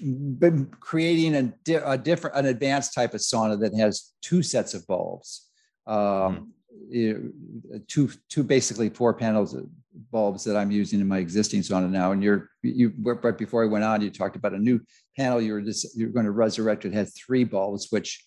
creating 0.80 1.34
a, 1.34 1.42
di- 1.64 1.74
a, 1.74 1.98
different, 1.98 2.36
an 2.36 2.46
advanced 2.46 2.94
type 2.94 3.14
of 3.14 3.20
sauna 3.20 3.58
that 3.60 3.74
has 3.74 4.12
two 4.22 4.42
sets 4.42 4.74
of 4.74 4.86
bulbs, 4.86 5.48
um, 5.86 6.52
mm. 6.94 7.86
two, 7.88 8.10
two 8.28 8.42
basically 8.42 8.88
four 8.88 9.14
panels 9.14 9.54
of 9.54 9.66
bulbs 10.10 10.44
that 10.44 10.56
I'm 10.56 10.70
using 10.70 11.00
in 11.00 11.08
my 11.08 11.18
existing 11.18 11.60
sauna 11.60 11.90
now. 11.90 12.12
And 12.12 12.22
you're, 12.22 12.50
you 12.62 12.92
right 12.98 13.36
before 13.36 13.64
I 13.64 13.66
went 13.66 13.84
on, 13.84 14.00
you 14.00 14.10
talked 14.10 14.36
about 14.36 14.54
a 14.54 14.58
new 14.58 14.80
panel 15.16 15.40
you 15.40 15.52
were 15.52 15.60
just 15.60 15.96
you're 15.96 16.08
going 16.08 16.26
to 16.26 16.32
resurrect. 16.32 16.84
It 16.84 16.94
has 16.94 17.14
three 17.14 17.44
bulbs, 17.44 17.88
which 17.90 18.24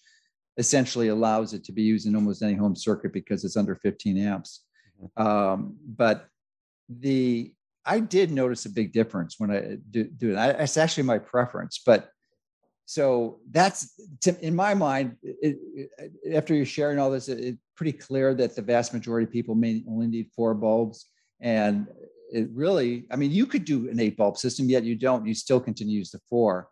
essentially 0.58 1.10
allows 1.10 1.54
it 1.54 1.64
to 1.66 1.72
be 1.72 1.82
used 1.82 2.08
in 2.08 2.16
almost 2.16 2.42
any 2.42 2.54
home 2.54 2.76
circuit 2.76 3.12
because 3.12 3.44
it's 3.44 3.58
under 3.58 3.76
15 3.76 4.18
amps. 4.18 4.64
Mm-hmm. 5.02 5.28
Um, 5.28 5.76
but 5.86 6.28
the 6.90 7.54
I 7.86 8.00
did 8.00 8.32
notice 8.32 8.66
a 8.66 8.70
big 8.70 8.94
difference 8.94 9.36
when 9.38 9.52
I 9.52 9.78
do, 9.92 10.06
do 10.06 10.32
it. 10.32 10.38
I, 10.38 10.50
it's 10.50 10.78
actually 10.78 11.04
my 11.04 11.20
preference, 11.20 11.82
but 11.86 12.10
so 12.86 13.40
that's 13.52 13.94
to, 14.22 14.40
in 14.46 14.56
my 14.56 14.74
mind. 14.74 15.18
It, 15.24 15.58
it, 15.76 16.34
after 16.34 16.54
you're 16.54 16.66
sharing 16.66 17.00
all 17.00 17.12
this, 17.12 17.30
it's 17.30 17.58
pretty 17.76 17.94
clear 17.94 18.34
that 18.36 18.56
the 18.56 18.62
vast 18.62 18.94
majority 18.94 19.26
of 19.26 19.32
people 19.32 19.56
may 19.56 19.84
only 19.88 20.08
need 20.08 20.30
four 20.36 20.54
bulbs, 20.54 21.08
and 21.40 21.88
it 22.32 22.50
really. 22.54 23.06
I 23.12 23.16
mean, 23.16 23.32
you 23.32 23.46
could 23.46 23.66
do 23.66 23.90
an 23.90 24.00
eight 24.00 24.18
bulb 24.18 24.38
system, 24.38 24.70
yet 24.70 24.84
you 24.84 24.96
don't. 24.96 25.26
You 25.26 25.34
still 25.34 25.60
continue 25.60 25.94
to 25.94 26.00
use 26.00 26.12
the 26.12 26.22
four 26.30 26.70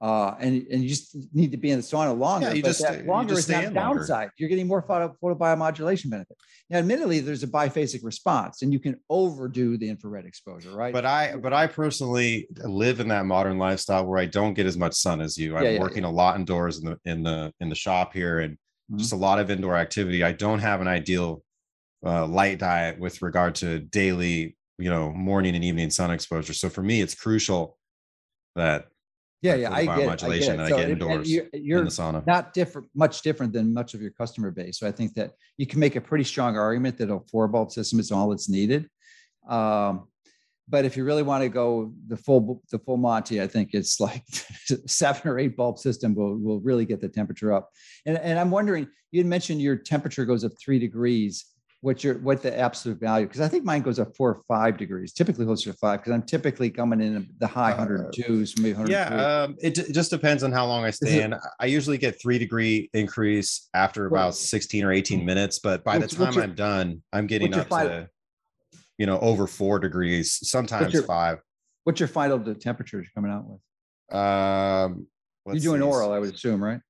uh, 0.00 0.34
and 0.38 0.66
and 0.70 0.82
you 0.82 0.88
just 0.88 1.16
need 1.32 1.50
to 1.52 1.56
be 1.56 1.70
in 1.70 1.78
the 1.78 1.82
sauna 1.82 2.16
longer. 2.16 2.48
Yeah, 2.48 2.54
you 2.54 2.62
but 2.62 2.68
just, 2.68 2.82
that 2.82 3.06
longer 3.06 3.34
is 3.34 3.48
not 3.48 3.72
downside. 3.72 4.10
Longer. 4.10 4.32
You're 4.36 4.48
getting 4.50 4.66
more 4.66 4.82
photo, 4.82 5.16
photobiomodulation 5.22 6.10
benefit. 6.10 6.36
Now, 6.68 6.78
admittedly, 6.78 7.20
there's 7.20 7.42
a 7.42 7.48
biphasic 7.48 8.04
response, 8.04 8.60
and 8.60 8.72
you 8.72 8.78
can 8.78 9.00
overdo 9.08 9.78
the 9.78 9.88
infrared 9.88 10.26
exposure, 10.26 10.70
right? 10.76 10.92
But 10.92 11.06
I, 11.06 11.36
but 11.36 11.54
I 11.54 11.66
personally 11.66 12.46
live 12.62 13.00
in 13.00 13.08
that 13.08 13.24
modern 13.24 13.56
lifestyle 13.56 14.04
where 14.04 14.18
I 14.18 14.26
don't 14.26 14.52
get 14.52 14.66
as 14.66 14.76
much 14.76 14.92
sun 14.94 15.22
as 15.22 15.38
you. 15.38 15.56
I'm 15.56 15.64
yeah, 15.64 15.70
yeah, 15.70 15.80
working 15.80 16.04
a 16.04 16.10
lot 16.10 16.36
indoors 16.36 16.78
in 16.78 16.90
the 16.90 16.98
in 17.10 17.22
the 17.22 17.52
in 17.60 17.70
the 17.70 17.74
shop 17.74 18.12
here, 18.12 18.40
and 18.40 18.54
mm-hmm. 18.54 18.98
just 18.98 19.14
a 19.14 19.16
lot 19.16 19.38
of 19.38 19.50
indoor 19.50 19.76
activity. 19.76 20.22
I 20.22 20.32
don't 20.32 20.58
have 20.58 20.82
an 20.82 20.88
ideal 20.88 21.42
uh, 22.04 22.26
light 22.26 22.58
diet 22.58 22.98
with 22.98 23.22
regard 23.22 23.54
to 23.56 23.78
daily, 23.78 24.58
you 24.78 24.90
know, 24.90 25.10
morning 25.10 25.54
and 25.54 25.64
evening 25.64 25.88
sun 25.88 26.10
exposure. 26.10 26.52
So 26.52 26.68
for 26.68 26.82
me, 26.82 27.00
it's 27.00 27.14
crucial 27.14 27.78
that 28.56 28.88
yeah, 29.42 29.54
yeah, 29.54 29.72
I 29.72 29.84
get, 29.84 30.06
modulation 30.06 30.60
I 30.60 30.68
get, 30.68 30.78
I 30.78 30.80
get 30.80 30.90
indoors 30.90 31.30
you're, 31.30 31.46
you're 31.52 31.84
sauna. 31.86 32.26
Not 32.26 32.54
different, 32.54 32.88
much 32.94 33.22
different 33.22 33.52
than 33.52 33.72
much 33.72 33.94
of 33.94 34.00
your 34.00 34.10
customer 34.10 34.50
base. 34.50 34.78
So 34.78 34.88
I 34.88 34.92
think 34.92 35.14
that 35.14 35.32
you 35.58 35.66
can 35.66 35.78
make 35.78 35.94
a 35.94 36.00
pretty 36.00 36.24
strong 36.24 36.56
argument 36.56 36.98
that 36.98 37.10
a 37.10 37.20
four 37.30 37.46
bulb 37.46 37.70
system 37.70 38.00
is 38.00 38.10
all 38.10 38.30
that's 38.30 38.48
needed. 38.48 38.88
Um, 39.48 40.08
but 40.68 40.84
if 40.84 40.96
you 40.96 41.04
really 41.04 41.22
want 41.22 41.42
to 41.42 41.48
go 41.48 41.92
the 42.08 42.16
full 42.16 42.62
the 42.70 42.78
full 42.78 42.96
Monty, 42.96 43.40
I 43.40 43.46
think 43.46 43.70
it's 43.72 44.00
like 44.00 44.24
seven 44.86 45.30
or 45.30 45.38
eight 45.38 45.56
bulb 45.56 45.78
system 45.78 46.14
will 46.14 46.36
will 46.38 46.60
really 46.60 46.84
get 46.84 47.00
the 47.00 47.08
temperature 47.08 47.52
up. 47.52 47.70
And 48.04 48.18
and 48.18 48.38
I'm 48.38 48.50
wondering, 48.50 48.88
you 49.12 49.20
had 49.20 49.26
mentioned 49.26 49.60
your 49.60 49.76
temperature 49.76 50.24
goes 50.24 50.44
up 50.44 50.52
three 50.58 50.78
degrees 50.78 51.44
what 51.82 52.02
your 52.02 52.18
what 52.18 52.42
the 52.42 52.58
absolute 52.58 52.98
value 52.98 53.26
because 53.26 53.40
I 53.40 53.48
think 53.48 53.64
mine 53.64 53.82
goes 53.82 53.98
up 53.98 54.16
four 54.16 54.30
or 54.30 54.42
five 54.48 54.76
degrees, 54.76 55.12
typically 55.12 55.44
closer 55.44 55.70
to 55.70 55.78
five 55.78 56.00
because 56.00 56.12
I'm 56.12 56.22
typically 56.22 56.70
coming 56.70 57.00
in 57.00 57.28
the 57.38 57.46
high 57.46 57.74
102s, 57.74 58.58
maybe 58.58 58.74
103. 58.74 58.92
Yeah, 58.92 59.42
um, 59.42 59.56
it, 59.60 59.78
it, 59.78 59.92
just 59.92 60.10
depends 60.10 60.42
on 60.42 60.52
how 60.52 60.66
long 60.66 60.84
I 60.84 60.90
stay 60.90 61.22
in. 61.22 61.34
I 61.60 61.66
usually 61.66 61.98
get 61.98 62.20
three 62.20 62.38
degree 62.38 62.90
increase 62.94 63.68
after 63.74 64.06
about 64.06 64.34
16 64.34 64.84
or 64.84 64.92
18 64.92 65.24
minutes, 65.24 65.58
but 65.58 65.84
by 65.84 65.98
the 65.98 66.08
time 66.08 66.32
your, 66.32 66.42
I'm 66.44 66.54
done, 66.54 67.02
I'm 67.12 67.26
getting 67.26 67.54
up 67.54 67.68
to 67.68 68.08
you 68.98 69.06
know 69.06 69.18
over 69.20 69.46
four 69.46 69.78
degrees, 69.78 70.38
sometimes 70.48 70.94
your, 70.94 71.02
five. 71.02 71.38
What's 71.84 72.00
your 72.00 72.08
final 72.08 72.38
temperature 72.54 72.96
you're 72.96 73.06
coming 73.14 73.30
out 73.30 73.44
with? 73.46 74.16
Um, 74.18 75.06
you're 75.46 75.56
doing 75.56 75.80
see. 75.82 75.86
oral, 75.86 76.12
I 76.12 76.18
would 76.18 76.34
assume, 76.34 76.62
right? 76.62 76.80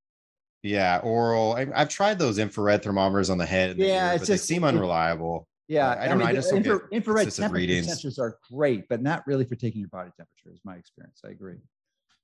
Yeah, 0.66 1.00
oral. 1.04 1.54
I, 1.54 1.66
have 1.78 1.88
tried 1.88 2.18
those 2.18 2.38
infrared 2.38 2.82
thermometers 2.82 3.30
on 3.30 3.38
the 3.38 3.46
head. 3.46 3.78
yeah, 3.78 4.12
ear, 4.12 4.18
but 4.18 4.26
just, 4.26 4.28
they 4.28 4.36
seem 4.54 4.64
unreliable. 4.64 5.46
Yeah, 5.68 5.90
I 5.90 5.94
don't 5.94 6.02
I 6.04 6.08
mean, 6.10 6.18
know. 6.18 6.24
I 6.26 6.32
just 6.32 6.52
infra, 6.52 6.80
infrared 6.90 7.30
temperature 7.30 7.66
sensors 7.66 8.18
are 8.18 8.38
great, 8.52 8.88
but 8.88 9.00
not 9.00 9.24
really 9.26 9.44
for 9.44 9.54
taking 9.54 9.80
your 9.80 9.88
body 9.90 10.10
temperature. 10.16 10.52
Is 10.52 10.60
my 10.64 10.74
experience. 10.74 11.20
I 11.24 11.30
agree. 11.30 11.56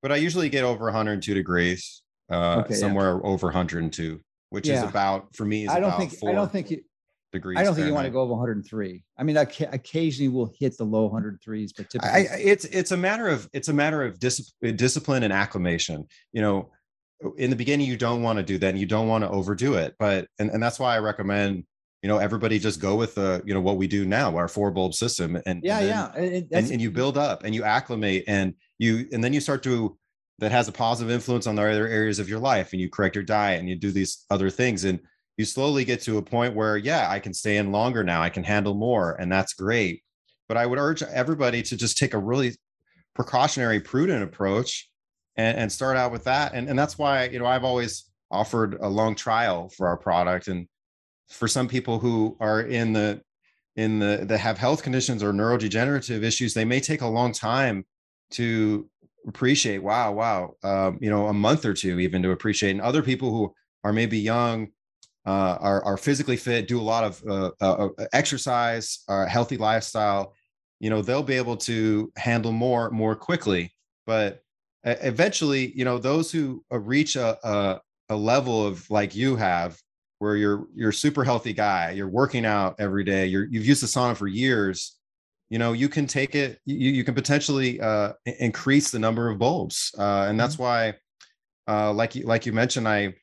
But 0.01 0.11
I 0.11 0.16
usually 0.16 0.49
get 0.49 0.64
over 0.64 0.84
102 0.84 1.34
degrees, 1.34 2.03
uh, 2.30 2.62
okay, 2.64 2.74
somewhere 2.74 3.20
yeah. 3.22 3.30
over 3.30 3.47
102, 3.47 4.20
which 4.51 4.68
yeah. 4.68 4.82
is 4.82 4.82
about 4.82 5.34
for 5.36 5.45
me. 5.45 5.68
I 5.68 5.78
don't 5.78 5.97
think. 5.97 6.14
I 6.24 6.32
don't 6.32 6.51
think 6.51 6.70
you. 6.70 6.82
Degrees 7.32 7.59
I 7.59 7.62
don't 7.62 7.74
think 7.74 7.86
you 7.86 7.95
want 7.95 8.05
to 8.05 8.11
go 8.11 8.20
over 8.20 8.32
103. 8.32 9.03
I 9.16 9.22
mean, 9.22 9.38
I 9.38 9.47
occasionally 9.72 10.28
we'll 10.28 10.53
hit 10.59 10.76
the 10.76 10.84
low 10.84 11.09
103s, 11.09 11.70
but 11.74 11.88
typically 11.88 12.11
I, 12.11 12.26
it's 12.38 12.66
it's 12.66 12.90
a 12.90 12.97
matter 12.97 13.26
of 13.26 13.49
it's 13.55 13.68
a 13.68 13.72
matter 13.72 14.03
of 14.03 14.18
discipline, 14.18 14.76
discipline 14.76 15.22
and 15.22 15.32
acclimation. 15.32 16.07
You 16.32 16.43
know, 16.43 16.70
in 17.36 17.50
the 17.50 17.56
beginning 17.56 17.86
you 17.86 17.96
don't 17.96 18.22
want 18.22 18.38
to 18.38 18.42
do 18.42 18.58
that 18.58 18.70
and 18.70 18.78
you 18.78 18.86
don't 18.86 19.08
want 19.08 19.22
to 19.22 19.30
overdo 19.30 19.74
it 19.74 19.94
but 19.98 20.26
and, 20.38 20.50
and 20.50 20.62
that's 20.62 20.78
why 20.78 20.94
i 20.94 20.98
recommend 20.98 21.64
you 22.02 22.08
know 22.08 22.18
everybody 22.18 22.58
just 22.58 22.80
go 22.80 22.96
with 22.96 23.14
the 23.14 23.42
you 23.44 23.54
know 23.54 23.60
what 23.60 23.76
we 23.76 23.86
do 23.86 24.04
now 24.04 24.36
our 24.36 24.48
four 24.48 24.70
bulb 24.70 24.94
system 24.94 25.40
and 25.46 25.62
yeah 25.62 25.78
and 25.78 25.88
yeah 25.88 26.58
and, 26.58 26.70
and, 26.72 26.80
you 26.80 26.90
build 26.90 27.16
up 27.16 27.44
and 27.44 27.54
you 27.54 27.62
acclimate 27.62 28.24
and 28.26 28.54
you 28.78 29.08
and 29.12 29.22
then 29.22 29.32
you 29.32 29.40
start 29.40 29.62
to 29.62 29.96
that 30.38 30.50
has 30.50 30.66
a 30.66 30.72
positive 30.72 31.12
influence 31.12 31.46
on 31.46 31.54
the 31.54 31.62
other 31.62 31.86
areas 31.86 32.18
of 32.18 32.28
your 32.28 32.40
life 32.40 32.72
and 32.72 32.80
you 32.80 32.90
correct 32.90 33.14
your 33.14 33.24
diet 33.24 33.60
and 33.60 33.68
you 33.68 33.76
do 33.76 33.92
these 33.92 34.24
other 34.30 34.50
things 34.50 34.84
and 34.84 34.98
you 35.36 35.44
slowly 35.44 35.84
get 35.84 36.00
to 36.00 36.18
a 36.18 36.22
point 36.22 36.54
where 36.54 36.76
yeah 36.76 37.08
i 37.08 37.18
can 37.18 37.32
stay 37.32 37.56
in 37.56 37.70
longer 37.70 38.02
now 38.02 38.20
i 38.20 38.28
can 38.28 38.44
handle 38.44 38.74
more 38.74 39.12
and 39.20 39.30
that's 39.30 39.54
great. 39.54 40.02
But 40.48 40.56
i 40.56 40.66
would 40.66 40.78
urge 40.78 41.02
everybody 41.02 41.62
to 41.62 41.76
just 41.76 41.96
take 41.96 42.14
a 42.14 42.18
really 42.18 42.56
precautionary 43.14 43.80
prudent 43.80 44.22
approach 44.22 44.90
and, 45.36 45.58
and 45.58 45.72
start 45.72 45.96
out 45.96 46.12
with 46.12 46.24
that. 46.24 46.54
And, 46.54 46.68
and 46.68 46.78
that's 46.78 46.98
why, 46.98 47.24
you 47.24 47.38
know, 47.38 47.46
I've 47.46 47.64
always 47.64 48.04
offered 48.30 48.78
a 48.80 48.88
long 48.88 49.14
trial 49.14 49.68
for 49.68 49.86
our 49.86 49.96
product. 49.96 50.48
And 50.48 50.66
for 51.28 51.48
some 51.48 51.68
people 51.68 51.98
who 51.98 52.36
are 52.40 52.62
in 52.62 52.92
the, 52.92 53.20
in 53.76 53.98
the, 53.98 54.24
that 54.26 54.38
have 54.38 54.58
health 54.58 54.82
conditions 54.82 55.22
or 55.22 55.32
neurodegenerative 55.32 56.22
issues, 56.22 56.54
they 56.54 56.64
may 56.64 56.80
take 56.80 57.00
a 57.00 57.06
long 57.06 57.32
time 57.32 57.86
to 58.32 58.88
appreciate, 59.26 59.78
wow, 59.78 60.12
wow, 60.12 60.54
um, 60.62 60.98
you 61.00 61.10
know, 61.10 61.26
a 61.28 61.32
month 61.32 61.64
or 61.64 61.74
two 61.74 61.98
even 62.00 62.22
to 62.22 62.30
appreciate. 62.30 62.70
And 62.70 62.80
other 62.80 63.02
people 63.02 63.30
who 63.30 63.54
are 63.84 63.92
maybe 63.92 64.18
young, 64.18 64.68
uh, 65.24 65.56
are, 65.60 65.84
are 65.84 65.96
physically 65.96 66.36
fit, 66.36 66.66
do 66.66 66.80
a 66.80 66.82
lot 66.82 67.04
of 67.04 67.22
uh, 67.28 67.50
uh, 67.60 67.88
uh 67.98 68.06
exercise, 68.12 69.04
healthy 69.28 69.56
lifestyle, 69.56 70.34
you 70.82 70.90
know, 70.90 71.00
they'll 71.00 71.22
be 71.22 71.36
able 71.36 71.56
to 71.56 72.12
handle 72.16 72.50
more 72.50 72.90
more 72.90 73.14
quickly. 73.14 73.72
But 74.04 74.41
eventually, 74.84 75.72
you 75.76 75.84
know, 75.84 75.98
those 75.98 76.30
who 76.32 76.64
uh, 76.72 76.78
reach 76.78 77.16
a, 77.16 77.38
a, 77.46 77.80
a 78.08 78.16
level 78.16 78.66
of 78.66 78.88
like 78.90 79.14
you 79.14 79.36
have, 79.36 79.78
where 80.18 80.36
you're 80.36 80.66
you're 80.74 80.90
a 80.90 80.94
super 80.94 81.24
healthy 81.24 81.52
guy, 81.52 81.90
you're 81.90 82.08
working 82.08 82.44
out 82.44 82.76
every 82.78 83.04
day, 83.04 83.26
you're 83.26 83.46
you've 83.50 83.66
used 83.66 83.82
the 83.82 83.86
sauna 83.86 84.16
for 84.16 84.28
years, 84.28 84.98
you 85.50 85.58
know, 85.58 85.72
you 85.72 85.88
can 85.88 86.06
take 86.06 86.34
it, 86.34 86.58
you, 86.64 86.92
you 86.92 87.04
can 87.04 87.14
potentially 87.14 87.80
uh, 87.80 88.12
increase 88.24 88.90
the 88.90 88.98
number 88.98 89.28
of 89.28 89.38
bulbs, 89.38 89.92
uh, 89.98 90.26
and 90.28 90.38
that's 90.38 90.54
mm-hmm. 90.54 90.62
why 90.62 90.94
uh, 91.68 91.92
like 91.92 92.14
you 92.14 92.24
like 92.24 92.46
you 92.46 92.52
mentioned, 92.52 92.88
I 92.88 93.14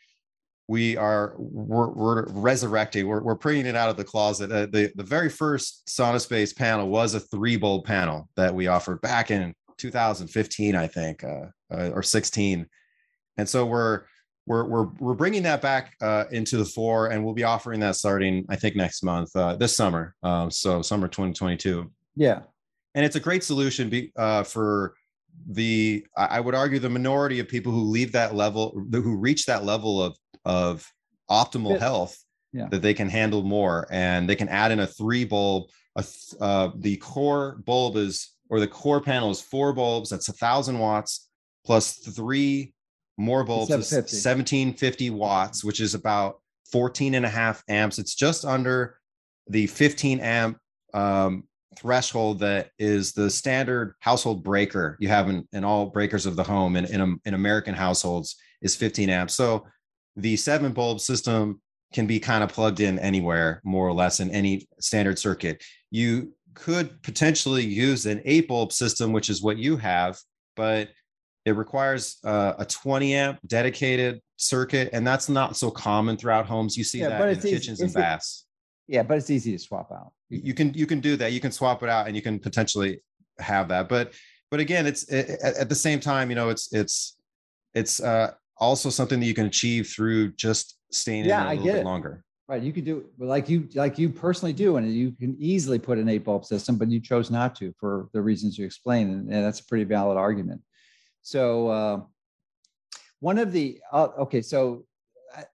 we 0.68 0.96
are 0.98 1.34
we're, 1.38 1.90
we're 1.90 2.26
resurrecting. 2.28 3.08
We're 3.08 3.22
we're 3.24 3.36
bringing 3.36 3.66
it 3.66 3.76
out 3.76 3.90
of 3.90 3.98
the 3.98 4.04
closet. 4.04 4.52
Uh, 4.52 4.68
the 4.68 4.92
the 4.96 5.04
very 5.04 5.30
first 5.30 5.88
SaunaSpace 5.88 6.56
panel 6.56 6.88
was 6.90 7.16
a 7.16 7.20
three 7.20 7.58
bulb 7.58 7.86
panel 7.86 8.30
that 8.36 8.54
we 8.54 8.68
offered 8.68 9.02
back 9.02 9.32
in 9.32 9.56
2015, 9.80 10.76
I 10.76 10.88
think, 10.88 11.24
uh, 11.24 11.48
uh, 11.72 11.90
or 11.94 12.04
16, 12.04 12.68
and 13.38 13.50
so 13.50 13.66
we're 13.66 14.04
we're 14.46 14.66
we're 14.66 14.88
we're 15.00 15.14
bringing 15.14 15.44
that 15.44 15.62
back 15.62 15.96
uh, 16.02 16.26
into 16.32 16.58
the 16.58 16.66
fore, 16.66 17.08
and 17.08 17.24
we'll 17.24 17.34
be 17.34 17.44
offering 17.44 17.80
that 17.82 17.96
starting 17.96 18.46
I 18.50 18.56
think 18.56 18.76
next 18.76 19.04
month, 19.04 19.36
uh, 19.36 19.56
this 19.56 19.76
summer, 19.76 20.16
um, 20.24 20.52
so 20.52 20.82
summer 20.82 21.08
2022. 21.08 21.90
Yeah, 22.16 22.42
and 22.96 23.06
it's 23.06 23.16
a 23.16 23.20
great 23.20 23.44
solution 23.44 23.90
be, 23.90 24.12
uh, 24.16 24.44
for 24.44 24.96
the 25.48 26.06
I 26.18 26.40
would 26.40 26.56
argue 26.56 26.80
the 26.80 26.90
minority 26.90 27.40
of 27.40 27.48
people 27.48 27.72
who 27.72 27.84
leave 27.84 28.12
that 28.12 28.36
level, 28.36 28.86
who 28.92 29.16
reach 29.18 29.46
that 29.46 29.64
level 29.64 30.02
of 30.02 30.18
of 30.46 30.92
optimal 31.30 31.78
health, 31.80 32.18
yeah. 32.52 32.68
that 32.72 32.82
they 32.82 32.94
can 32.94 33.10
handle 33.10 33.44
more, 33.44 33.88
and 33.92 34.28
they 34.28 34.36
can 34.36 34.50
add 34.50 34.72
in 34.72 34.80
a 34.80 34.88
three 34.88 35.26
bulb. 35.26 35.70
A, 35.96 36.04
uh, 36.40 36.70
the 36.76 36.98
core 36.98 37.62
bulb 37.66 37.98
is 37.98 38.36
or 38.50 38.60
the 38.60 38.68
core 38.68 39.02
panel 39.02 39.32
is 39.32 39.42
four 39.42 39.74
bulbs. 39.74 40.10
That's 40.10 40.30
a 40.30 40.34
thousand 40.34 40.80
watts 40.80 41.30
plus 41.66 41.96
three 41.96 42.74
more 43.18 43.44
bulbs 43.44 43.70
is 43.70 43.92
1750 43.92 45.10
watts, 45.10 45.64
which 45.64 45.82
is 45.82 45.94
about 45.94 46.40
14 46.72 47.16
and 47.16 47.26
a 47.26 47.30
half 47.30 47.64
amps. 47.68 48.00
It's 48.00 48.16
just 48.16 48.46
under 48.46 48.98
the 49.48 49.68
15 49.68 50.20
amp 50.20 50.58
um, 50.94 51.44
threshold 51.78 52.40
that 52.40 52.70
is 52.80 53.14
the 53.14 53.30
standard 53.30 53.96
household 54.00 54.44
breaker 54.44 54.98
you 55.00 55.08
have 55.08 55.30
in, 55.30 55.48
in 55.54 55.64
all 55.64 55.88
breakers 55.88 56.26
of 56.26 56.36
the 56.36 56.44
home 56.44 56.76
in, 56.76 56.86
in, 56.86 57.20
in 57.26 57.34
American 57.34 57.74
households 57.74 58.36
is 58.62 58.76
15 58.76 59.10
amps. 59.10 59.34
So 59.34 59.66
the 60.16 60.36
seven 60.36 60.72
bulb 60.72 61.00
system 61.00 61.62
can 61.94 62.06
be 62.06 62.20
kind 62.20 62.44
of 62.44 62.52
plugged 62.52 62.80
in 62.80 63.00
anywhere, 63.00 63.62
more 63.64 63.88
or 63.88 63.94
less, 63.94 64.20
in 64.20 64.30
any 64.32 64.68
standard 64.80 65.18
circuit. 65.18 65.64
You 65.92 66.34
could 66.60 67.02
potentially 67.04 67.64
use 67.64 68.06
an 68.06 68.22
eight 68.26 68.48
bulb 68.48 68.74
system, 68.74 69.14
which 69.14 69.30
is 69.30 69.42
what 69.42 69.58
you 69.58 69.78
have, 69.78 70.18
but 70.56 70.90
it 71.46 71.52
requires 71.52 72.18
uh, 72.26 72.54
a 72.60 72.66
20 72.66 73.16
amp 73.16 73.40
dedicated 73.48 74.22
circuit, 74.36 74.90
and 74.92 75.08
that's 75.08 75.30
not 75.30 75.56
so 75.56 75.72
common 75.72 76.18
throughout 76.18 76.46
homes. 76.46 76.78
You 76.78 76.84
see 76.84 77.00
yeah, 77.00 77.10
that 77.10 77.30
in 77.30 77.38
easy, 77.38 77.52
kitchens 77.52 77.82
and 77.82 77.94
baths. 77.94 78.46
Yeah, 78.88 79.04
but 79.04 79.18
it's 79.18 79.30
easy 79.30 79.54
to 79.54 79.60
swap 79.60 79.92
out. 79.92 80.12
You 80.30 80.54
can 80.54 80.74
you 80.74 80.86
can 80.86 81.00
do 81.00 81.16
that. 81.16 81.32
You 81.32 81.40
can 81.40 81.52
swap 81.52 81.82
it 81.82 81.90
out, 81.90 82.08
and 82.08 82.16
you 82.16 82.22
can 82.22 82.40
potentially 82.40 83.02
have 83.40 83.70
that. 83.70 83.88
But 83.88 84.14
but 84.52 84.60
again, 84.60 84.86
it's 84.86 85.04
it, 85.04 85.40
at 85.42 85.70
the 85.70 85.76
same 85.76 86.00
time, 86.00 86.30
you 86.30 86.36
know, 86.36 86.50
it's 86.50 86.74
it's 86.74 87.18
it's 87.74 88.02
uh, 88.02 88.34
also 88.58 88.90
something 88.90 89.20
that 89.20 89.26
you 89.26 89.34
can 89.34 89.46
achieve 89.46 89.88
through 89.88 90.34
just 90.34 90.78
staying 90.92 91.26
yeah, 91.26 91.42
in 91.42 91.48
a 91.48 91.62
little 91.62 91.74
bit 91.74 91.82
it. 91.82 91.86
longer. 91.86 92.24
Right. 92.50 92.64
You 92.64 92.74
could 92.74 92.84
do 92.84 93.06
like 93.20 93.48
you 93.48 93.70
like 93.76 94.00
you 94.00 94.10
personally 94.10 94.54
do, 94.54 94.78
and 94.78 94.92
you 94.92 95.12
can 95.12 95.36
easily 95.38 95.78
put 95.78 96.00
an 96.00 96.10
eight 96.10 96.24
bulb 96.24 96.46
system, 96.46 96.80
but 96.80 96.90
you 96.90 97.00
chose 97.00 97.30
not 97.30 97.56
to 97.58 97.72
for 97.80 98.10
the 98.12 98.24
reasons 98.24 98.58
you 98.58 98.66
explained, 98.66 99.12
and, 99.12 99.32
and 99.32 99.46
that's 99.46 99.60
a 99.60 99.66
pretty 99.66 99.84
valid 99.84 100.18
argument. 100.18 100.60
So 101.22 101.68
uh, 101.68 102.02
one 103.20 103.38
of 103.38 103.52
the 103.52 103.80
uh, 103.94 104.08
okay, 104.22 104.42
so 104.42 104.88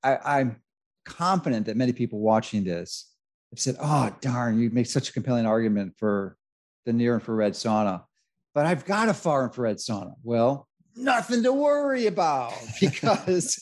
I, 0.05 0.19
I'm 0.23 0.61
confident 1.03 1.65
that 1.65 1.75
many 1.75 1.91
people 1.91 2.19
watching 2.19 2.63
this 2.63 3.11
have 3.51 3.59
said, 3.59 3.75
"Oh, 3.81 4.15
darn, 4.21 4.57
you 4.57 4.69
make 4.69 4.85
such 4.85 5.09
a 5.09 5.11
compelling 5.11 5.45
argument 5.45 5.95
for 5.97 6.37
the 6.85 6.93
near 6.93 7.15
infrared 7.15 7.55
sauna," 7.55 8.05
but 8.53 8.65
I've 8.65 8.85
got 8.85 9.09
a 9.09 9.13
far 9.13 9.43
infrared 9.43 9.79
sauna. 9.79 10.13
Well, 10.23 10.69
nothing 10.95 11.43
to 11.43 11.51
worry 11.51 12.05
about 12.07 12.53
because 12.79 13.61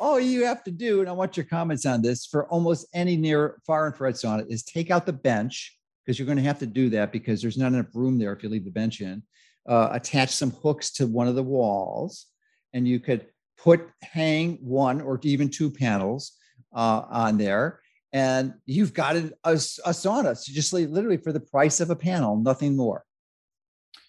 all 0.00 0.18
you 0.18 0.46
have 0.46 0.64
to 0.64 0.70
do, 0.70 1.00
and 1.00 1.08
I 1.08 1.12
want 1.12 1.36
your 1.36 1.44
comments 1.44 1.84
on 1.84 2.00
this 2.00 2.24
for 2.24 2.48
almost 2.48 2.88
any 2.94 3.16
near 3.16 3.60
far 3.66 3.86
infrared 3.86 4.14
sauna, 4.14 4.50
is 4.50 4.62
take 4.62 4.90
out 4.90 5.04
the 5.04 5.12
bench 5.12 5.76
because 6.04 6.18
you're 6.18 6.26
going 6.26 6.38
to 6.38 6.44
have 6.44 6.58
to 6.60 6.66
do 6.66 6.88
that 6.90 7.12
because 7.12 7.42
there's 7.42 7.58
not 7.58 7.72
enough 7.72 7.94
room 7.94 8.18
there 8.18 8.32
if 8.32 8.42
you 8.42 8.48
leave 8.48 8.64
the 8.64 8.70
bench 8.70 9.02
in. 9.02 9.22
Uh, 9.68 9.90
attach 9.92 10.30
some 10.30 10.50
hooks 10.62 10.90
to 10.90 11.06
one 11.06 11.28
of 11.28 11.34
the 11.34 11.42
walls, 11.42 12.26
and 12.72 12.88
you 12.88 12.98
could 12.98 13.26
put 13.58 13.86
hang 14.02 14.56
one 14.62 15.02
or 15.02 15.20
even 15.22 15.50
two 15.50 15.70
panels 15.70 16.32
uh, 16.74 17.02
on 17.10 17.36
there, 17.36 17.80
and 18.14 18.54
you've 18.64 18.94
got 18.94 19.16
a, 19.16 19.32
a, 19.44 19.52
sauna. 19.52 20.34
So 20.34 20.52
just 20.52 20.72
literally 20.72 21.18
for 21.18 21.32
the 21.32 21.40
price 21.40 21.78
of 21.78 21.90
a 21.90 21.96
panel, 21.96 22.36
nothing 22.36 22.74
more. 22.74 23.04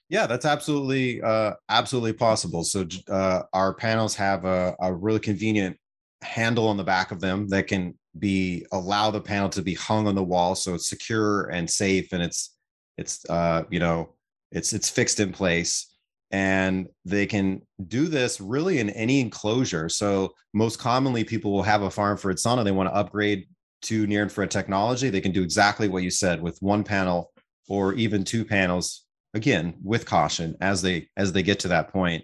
Yeah, 0.08 0.26
that's 0.26 0.46
absolutely 0.46 1.22
uh, 1.22 1.54
absolutely 1.70 2.14
possible. 2.14 2.64
So 2.64 2.88
uh, 3.10 3.44
our 3.54 3.74
panels 3.74 4.16
have 4.16 4.46
a, 4.46 4.76
a 4.80 4.94
really 4.94 5.20
convenient 5.20 5.78
handle 6.22 6.67
on 6.67 6.78
the 6.78 6.84
back 6.84 7.11
of 7.11 7.19
them 7.19 7.47
that 7.49 7.67
can 7.67 7.97
be 8.19 8.65
allow 8.72 9.09
the 9.09 9.22
panel 9.22 9.49
to 9.49 9.61
be 9.61 9.74
hung 9.74 10.07
on 10.07 10.15
the 10.15 10.24
wall 10.24 10.53
so 10.53 10.74
it's 10.74 10.89
secure 10.89 11.47
and 11.47 11.69
safe 11.69 12.11
and 12.11 12.22
it's 12.22 12.55
it's 12.97 13.26
uh 13.30 13.63
you 13.69 13.80
know 13.80 14.13
it's 14.51 14.74
it's 14.74 14.89
fixed 14.89 15.19
in 15.19 15.32
place. 15.32 15.88
And 16.34 16.88
they 17.03 17.26
can 17.26 17.61
do 17.88 18.07
this 18.07 18.39
really 18.39 18.80
in 18.80 18.89
any 18.91 19.19
enclosure. 19.19 19.89
So 19.89 20.34
most 20.53 20.80
commonly 20.80 21.26
people 21.26 21.51
will 21.51 21.63
have 21.63 21.82
a 21.82 21.91
far 21.91 22.11
infrared 22.11 22.38
sauna 22.38 22.63
they 22.63 22.72
want 22.72 22.88
to 22.88 22.95
upgrade 22.95 23.47
to 23.84 24.07
near 24.07 24.24
infrared 24.24 24.51
technology. 24.51 25.09
They 25.09 25.19
can 25.19 25.34
do 25.34 25.43
exactly 25.43 25.89
what 25.89 26.03
you 26.03 26.09
said 26.09 26.41
with 26.41 26.57
one 26.61 26.84
panel 26.84 27.32
or 27.67 27.93
even 27.93 28.24
two 28.24 28.45
panels 28.45 29.05
again 29.34 29.76
with 29.84 30.05
caution 30.05 30.55
as 30.61 30.82
they 30.82 31.09
as 31.17 31.34
they 31.34 31.43
get 31.43 31.59
to 31.61 31.69
that 31.69 31.91
point 31.91 32.24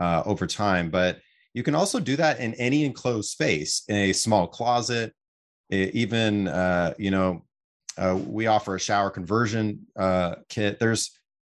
uh, 0.00 0.22
over 0.24 0.46
time. 0.46 0.88
But 0.88 1.18
you 1.54 1.62
can 1.62 1.74
also 1.74 2.00
do 2.00 2.16
that 2.16 2.40
in 2.40 2.54
any 2.54 2.84
enclosed 2.84 3.30
space, 3.30 3.82
in 3.88 3.96
a 3.96 4.12
small 4.12 4.46
closet, 4.46 5.12
even 5.70 6.48
uh, 6.48 6.94
you 6.98 7.10
know, 7.10 7.44
uh, 7.98 8.18
we 8.26 8.46
offer 8.46 8.74
a 8.74 8.80
shower 8.80 9.10
conversion 9.10 9.86
uh, 9.96 10.36
kit. 10.48 10.78
There's 10.78 11.10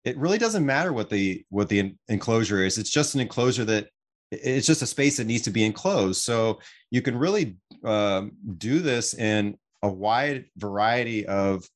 it 0.03 0.17
really 0.17 0.37
doesn't 0.37 0.65
matter 0.65 0.91
what 0.91 1.09
the 1.09 1.45
what 1.49 1.69
the 1.69 1.93
enclosure 2.07 2.63
is. 2.63 2.77
It's 2.77 2.89
just 2.89 3.15
an 3.15 3.21
enclosure 3.21 3.65
that 3.65 3.89
it's 4.31 4.67
just 4.67 4.81
a 4.81 4.87
space 4.87 5.17
that 5.17 5.27
needs 5.27 5.43
to 5.43 5.51
be 5.51 5.63
enclosed. 5.63 6.23
So 6.23 6.59
you 6.89 7.01
can 7.01 7.17
really 7.17 7.57
um, 7.83 8.31
do 8.57 8.79
this 8.79 9.13
in 9.13 9.57
a 9.83 9.89
wide 9.89 10.45
variety 10.57 11.25
of 11.27 11.67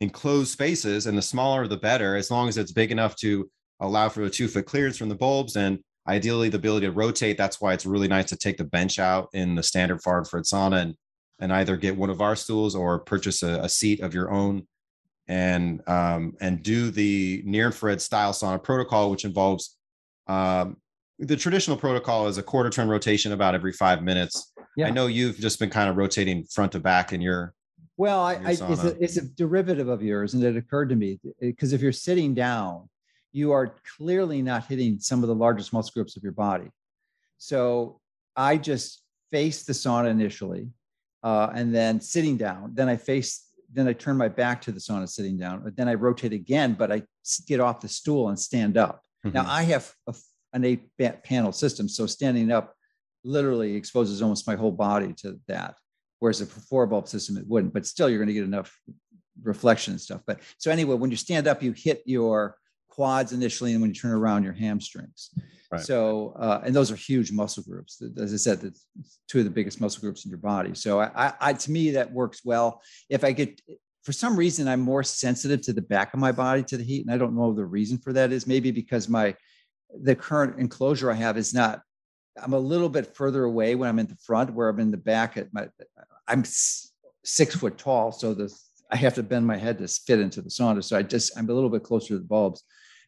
enclosed 0.00 0.52
spaces, 0.52 1.06
and 1.06 1.18
the 1.18 1.22
smaller 1.22 1.66
the 1.66 1.76
better, 1.76 2.16
as 2.16 2.30
long 2.30 2.48
as 2.48 2.58
it's 2.58 2.72
big 2.72 2.92
enough 2.92 3.16
to 3.16 3.50
allow 3.80 4.08
for 4.08 4.22
a 4.22 4.30
two 4.30 4.48
foot 4.48 4.66
clearance 4.66 4.96
from 4.96 5.08
the 5.08 5.14
bulbs 5.14 5.56
and 5.56 5.78
ideally 6.08 6.48
the 6.48 6.58
ability 6.58 6.86
to 6.86 6.92
rotate. 6.92 7.36
That's 7.36 7.60
why 7.60 7.72
it's 7.72 7.86
really 7.86 8.08
nice 8.08 8.26
to 8.26 8.36
take 8.36 8.56
the 8.56 8.64
bench 8.64 8.98
out 8.98 9.28
in 9.32 9.54
the 9.54 9.62
standard 9.62 10.02
far 10.02 10.18
infrared 10.18 10.44
sauna 10.44 10.82
and 10.82 10.94
and 11.38 11.52
either 11.52 11.76
get 11.76 11.96
one 11.96 12.08
of 12.08 12.22
our 12.22 12.34
stools 12.34 12.74
or 12.74 12.98
purchase 12.98 13.42
a, 13.42 13.60
a 13.62 13.68
seat 13.68 14.00
of 14.00 14.14
your 14.14 14.30
own 14.30 14.66
and 15.28 15.86
um, 15.88 16.34
and 16.40 16.62
do 16.62 16.90
the 16.90 17.42
near 17.44 17.66
infrared 17.66 18.00
style 18.00 18.32
sauna 18.32 18.62
protocol, 18.62 19.10
which 19.10 19.24
involves 19.24 19.76
um, 20.28 20.76
the 21.18 21.36
traditional 21.36 21.76
protocol 21.76 22.26
is 22.28 22.38
a 22.38 22.42
quarter 22.42 22.70
turn 22.70 22.88
rotation 22.88 23.32
about 23.32 23.54
every 23.54 23.72
five 23.72 24.02
minutes. 24.02 24.52
Yeah. 24.76 24.88
I 24.88 24.90
know 24.90 25.06
you've 25.06 25.38
just 25.38 25.58
been 25.58 25.70
kind 25.70 25.88
of 25.88 25.96
rotating 25.96 26.44
front 26.44 26.72
to 26.72 26.80
back 26.80 27.12
in 27.12 27.20
your. 27.20 27.54
Well, 27.96 28.20
I, 28.20 28.34
I 28.34 28.50
it's, 28.50 28.60
a, 28.60 29.02
it's 29.02 29.16
a 29.16 29.22
derivative 29.22 29.88
of 29.88 30.02
yours, 30.02 30.34
and 30.34 30.44
it 30.44 30.54
occurred 30.54 30.90
to 30.90 30.96
me 30.96 31.18
because 31.40 31.72
if 31.72 31.80
you're 31.80 31.92
sitting 31.92 32.34
down, 32.34 32.90
you 33.36 33.52
are 33.52 33.74
clearly 33.98 34.40
not 34.40 34.64
hitting 34.64 34.98
some 34.98 35.22
of 35.22 35.28
the 35.28 35.34
largest 35.34 35.70
muscle 35.70 35.92
groups 35.94 36.16
of 36.16 36.22
your 36.22 36.32
body. 36.32 36.70
So 37.36 38.00
I 38.34 38.56
just 38.56 39.02
face 39.30 39.64
the 39.64 39.74
sauna 39.74 40.08
initially, 40.08 40.70
uh, 41.22 41.50
and 41.54 41.74
then 41.74 42.00
sitting 42.00 42.38
down. 42.38 42.70
Then 42.72 42.88
I 42.88 42.96
face, 42.96 43.46
then 43.70 43.88
I 43.88 43.92
turn 43.92 44.16
my 44.16 44.28
back 44.28 44.62
to 44.62 44.72
the 44.72 44.80
sauna 44.80 45.06
sitting 45.06 45.36
down. 45.36 45.60
But 45.62 45.76
Then 45.76 45.86
I 45.86 45.94
rotate 45.94 46.32
again, 46.32 46.72
but 46.78 46.90
I 46.90 47.02
get 47.46 47.60
off 47.60 47.82
the 47.82 47.88
stool 47.88 48.30
and 48.30 48.38
stand 48.38 48.78
up. 48.78 49.02
Mm-hmm. 49.26 49.34
Now 49.36 49.44
I 49.46 49.64
have 49.64 49.92
a, 50.06 50.14
an 50.54 50.64
eight 50.64 50.88
panel 51.22 51.52
system, 51.52 51.90
so 51.90 52.06
standing 52.06 52.50
up 52.50 52.74
literally 53.22 53.74
exposes 53.74 54.22
almost 54.22 54.46
my 54.46 54.56
whole 54.56 54.72
body 54.72 55.12
to 55.18 55.38
that. 55.46 55.74
Whereas 56.20 56.40
a 56.40 56.46
four 56.46 56.86
bulb 56.86 57.06
system, 57.06 57.36
it 57.36 57.46
wouldn't. 57.46 57.74
But 57.74 57.84
still, 57.84 58.08
you're 58.08 58.18
going 58.18 58.28
to 58.28 58.32
get 58.32 58.44
enough 58.44 58.74
reflection 59.42 59.92
and 59.92 60.00
stuff. 60.00 60.22
But 60.26 60.40
so 60.56 60.70
anyway, 60.70 60.94
when 60.94 61.10
you 61.10 61.18
stand 61.18 61.46
up, 61.46 61.62
you 61.62 61.72
hit 61.72 62.02
your 62.06 62.56
quads 62.96 63.32
initially, 63.32 63.72
and 63.72 63.80
when 63.80 63.90
you 63.90 63.94
turn 63.94 64.12
around, 64.12 64.42
your 64.42 64.54
hamstrings. 64.54 65.30
Right. 65.70 65.80
So, 65.80 66.32
uh, 66.38 66.62
and 66.64 66.74
those 66.74 66.90
are 66.90 66.96
huge 66.96 67.30
muscle 67.30 67.62
groups. 67.62 68.02
As 68.18 68.32
I 68.32 68.36
said, 68.36 68.60
that's 68.62 68.86
two 69.28 69.40
of 69.40 69.44
the 69.44 69.50
biggest 69.50 69.80
muscle 69.80 70.00
groups 70.00 70.24
in 70.24 70.30
your 70.30 70.38
body. 70.38 70.74
So, 70.74 71.00
I, 71.00 71.32
I, 71.40 71.52
to 71.52 71.70
me, 71.70 71.90
that 71.90 72.10
works 72.10 72.40
well. 72.44 72.80
If 73.10 73.22
I 73.22 73.32
get, 73.32 73.60
for 74.02 74.12
some 74.12 74.36
reason, 74.36 74.66
I'm 74.66 74.80
more 74.80 75.02
sensitive 75.02 75.60
to 75.62 75.72
the 75.74 75.82
back 75.82 76.14
of 76.14 76.20
my 76.20 76.32
body 76.32 76.62
to 76.64 76.76
the 76.76 76.84
heat, 76.84 77.04
and 77.04 77.14
I 77.14 77.18
don't 77.18 77.36
know 77.36 77.52
the 77.52 77.64
reason 77.64 77.98
for 77.98 78.12
that 78.14 78.32
is. 78.32 78.46
Maybe 78.46 78.70
because 78.70 79.08
my 79.08 79.36
the 80.02 80.16
current 80.16 80.58
enclosure 80.58 81.10
I 81.10 81.14
have 81.14 81.36
is 81.36 81.52
not. 81.52 81.82
I'm 82.42 82.52
a 82.52 82.58
little 82.58 82.88
bit 82.88 83.14
further 83.16 83.44
away 83.44 83.74
when 83.74 83.88
I'm 83.88 83.98
in 83.98 84.06
the 84.06 84.16
front, 84.16 84.52
where 84.52 84.68
I'm 84.68 84.80
in 84.80 84.90
the 84.90 84.96
back. 84.96 85.36
At 85.36 85.52
my, 85.52 85.68
I'm 86.28 86.44
six 87.24 87.54
foot 87.54 87.76
tall, 87.76 88.12
so 88.12 88.32
the 88.32 88.50
I 88.90 88.96
have 88.96 89.14
to 89.14 89.22
bend 89.22 89.46
my 89.46 89.56
head 89.56 89.78
to 89.78 89.88
fit 89.88 90.20
into 90.20 90.40
the 90.40 90.48
sauna. 90.48 90.82
So 90.82 90.96
I 90.96 91.02
just 91.02 91.36
I'm 91.36 91.50
a 91.50 91.52
little 91.52 91.70
bit 91.70 91.82
closer 91.82 92.08
to 92.08 92.18
the 92.18 92.24
bulbs 92.24 92.62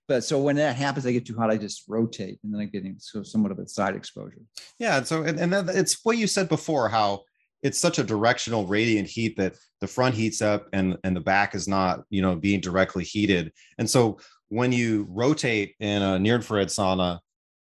but 0.09 0.25
so 0.25 0.41
when 0.41 0.57
that 0.57 0.75
happens, 0.75 1.07
I 1.07 1.13
get 1.13 1.27
too 1.27 1.37
hot, 1.37 1.51
I 1.51 1.59
just 1.59 1.85
rotate 1.87 2.39
and 2.43 2.53
then 2.53 2.63
I'm 2.63 2.71
getting 2.71 2.97
so 2.99 3.23
somewhat 3.23 3.53
of 3.53 3.59
a 3.59 3.69
side 3.69 3.95
exposure. 3.95 4.41
Yeah. 4.79 5.03
So, 5.03 5.23
and, 5.23 5.39
and 5.39 5.53
then 5.53 5.69
it's 5.69 6.03
what 6.03 6.17
you 6.17 6.27
said 6.27 6.49
before, 6.49 6.89
how 6.89 7.25
it's 7.63 7.79
such 7.79 7.99
a 7.99 8.05
directional 8.05 8.67
radiant 8.67 9.07
heat 9.07 9.37
that 9.37 9.55
the 9.83 9.87
front 9.87 10.15
heats 10.15 10.41
up 10.41 10.67
and, 10.73 10.97
and 11.05 11.15
the 11.15 11.21
back 11.21 11.55
is 11.55 11.69
not, 11.69 12.05
you 12.09 12.23
know, 12.23 12.35
being 12.35 12.61
directly 12.61 13.05
heated. 13.05 13.53
And 13.77 13.89
so 13.89 14.19
when 14.49 14.73
you 14.73 15.07
rotate 15.11 15.75
in 15.79 16.01
a 16.01 16.19
near 16.19 16.37
infrared 16.37 16.69
sauna, 16.69 17.19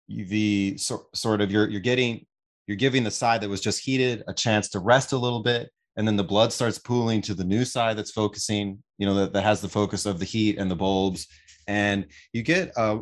the 0.09 0.77
so, 0.77 1.07
sort 1.15 1.41
of 1.41 1.53
you're, 1.53 1.71
you're 1.71 1.81
getting, 1.81 2.27
you're 2.67 2.77
giving 2.77 3.05
the 3.05 3.11
side 3.13 3.43
that 3.43 3.49
was 3.49 3.61
just 3.61 3.81
heated 3.81 4.25
a 4.27 4.35
chance 4.35 4.71
to 4.71 4.81
rest 4.81 5.13
a 5.13 5.19
little 5.19 5.43
bit 5.43 5.71
and 5.97 6.07
then 6.09 6.17
the 6.17 6.25
blood 6.25 6.53
starts 6.53 6.79
pooling 6.79 7.21
to 7.23 7.35
the 7.35 7.45
new 7.45 7.65
side 7.65 7.97
that's 7.97 8.11
focusing 8.11 8.83
you 8.99 9.07
know 9.07 9.15
that, 9.15 9.33
that 9.33 9.43
has 9.43 9.61
the 9.61 9.69
focus 9.69 10.07
of 10.07 10.19
the 10.19 10.25
heat 10.25 10.59
and 10.59 10.71
the 10.71 10.77
bulbs 10.77 11.27
and 11.67 12.07
you 12.33 12.43
get 12.43 12.73
a, 12.77 12.99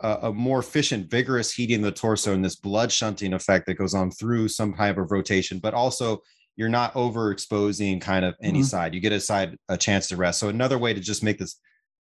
a, 0.00 0.18
a 0.22 0.32
more 0.32 0.58
efficient 0.58 1.10
vigorous 1.10 1.52
heating 1.52 1.78
of 1.78 1.84
the 1.84 1.92
torso 1.92 2.34
and 2.34 2.44
this 2.44 2.56
blood 2.56 2.90
shunting 2.90 3.34
effect 3.34 3.66
that 3.66 3.74
goes 3.74 3.94
on 3.94 4.10
through 4.10 4.48
some 4.48 4.74
type 4.74 4.98
of 4.98 5.10
rotation 5.10 5.58
but 5.58 5.74
also 5.74 6.20
you're 6.56 6.68
not 6.68 6.92
overexposing 6.94 8.00
kind 8.00 8.24
of 8.24 8.34
any 8.42 8.60
mm-hmm. 8.60 8.66
side 8.66 8.94
you 8.94 9.00
get 9.00 9.12
a 9.12 9.20
side 9.20 9.56
a 9.68 9.76
chance 9.76 10.08
to 10.08 10.16
rest 10.16 10.38
so 10.38 10.48
another 10.48 10.78
way 10.78 10.92
to 10.92 11.00
just 11.00 11.22
make 11.22 11.38
this 11.38 11.58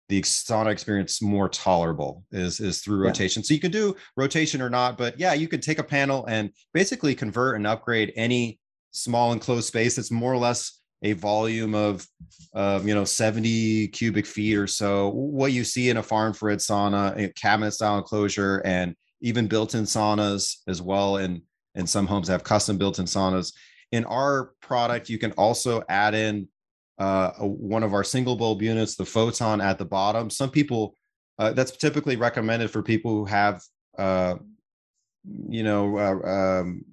the 0.09 0.21
sauna 0.23 0.71
experience 0.71 1.21
more 1.21 1.47
tolerable 1.47 2.25
is 2.31 2.59
is 2.59 2.81
through 2.81 3.03
yeah. 3.03 3.09
rotation. 3.09 3.43
So 3.43 3.53
you 3.53 3.59
can 3.59 3.71
do 3.71 3.95
rotation 4.17 4.59
or 4.59 4.69
not, 4.69 4.97
but 4.97 5.19
yeah, 5.19 5.33
you 5.33 5.47
could 5.47 5.61
take 5.61 5.77
a 5.77 5.83
panel 5.83 6.25
and 6.25 6.49
basically 6.73 7.13
convert 7.13 7.55
and 7.55 7.67
upgrade 7.67 8.11
any 8.15 8.59
small 8.91 9.31
enclosed 9.33 9.67
space 9.67 9.99
it's 9.99 10.09
more 10.09 10.33
or 10.33 10.37
less 10.37 10.78
a 11.03 11.13
volume 11.13 11.75
of 11.75 12.05
uh, 12.53 12.79
you 12.83 12.93
know 12.93 13.05
70 13.05 13.87
cubic 13.89 14.25
feet 14.25 14.57
or 14.57 14.67
so. 14.67 15.09
What 15.09 15.51
you 15.51 15.63
see 15.63 15.89
in 15.89 15.97
a 15.97 16.03
far 16.03 16.27
infrared 16.27 16.59
sauna 16.59 17.17
a 17.17 17.29
cabinet 17.33 17.71
style 17.71 17.97
enclosure 17.97 18.61
and 18.65 18.95
even 19.21 19.47
built-in 19.47 19.83
saunas 19.83 20.57
as 20.67 20.81
well. 20.81 21.17
And 21.17 21.41
and 21.75 21.89
some 21.89 22.07
homes 22.07 22.27
have 22.27 22.43
custom 22.43 22.77
built-in 22.77 23.05
saunas. 23.05 23.53
In 23.91 24.05
our 24.05 24.51
product 24.61 25.09
you 25.09 25.17
can 25.17 25.31
also 25.33 25.83
add 25.89 26.13
in 26.13 26.47
uh, 26.99 27.31
a, 27.39 27.47
one 27.47 27.83
of 27.83 27.93
our 27.93 28.03
single 28.03 28.35
bulb 28.35 28.61
units 28.61 28.95
the 28.95 29.05
photon 29.05 29.61
at 29.61 29.77
the 29.77 29.85
bottom. 29.85 30.29
Some 30.29 30.51
people 30.51 30.95
uh, 31.37 31.53
that's 31.53 31.71
typically 31.71 32.17
recommended 32.17 32.69
for 32.69 32.83
people 32.83 33.11
who 33.11 33.25
have 33.25 33.63
uh, 33.97 34.35
you 35.47 35.63
know 35.63 35.97
uh, 35.97 36.27
um, 36.27 36.83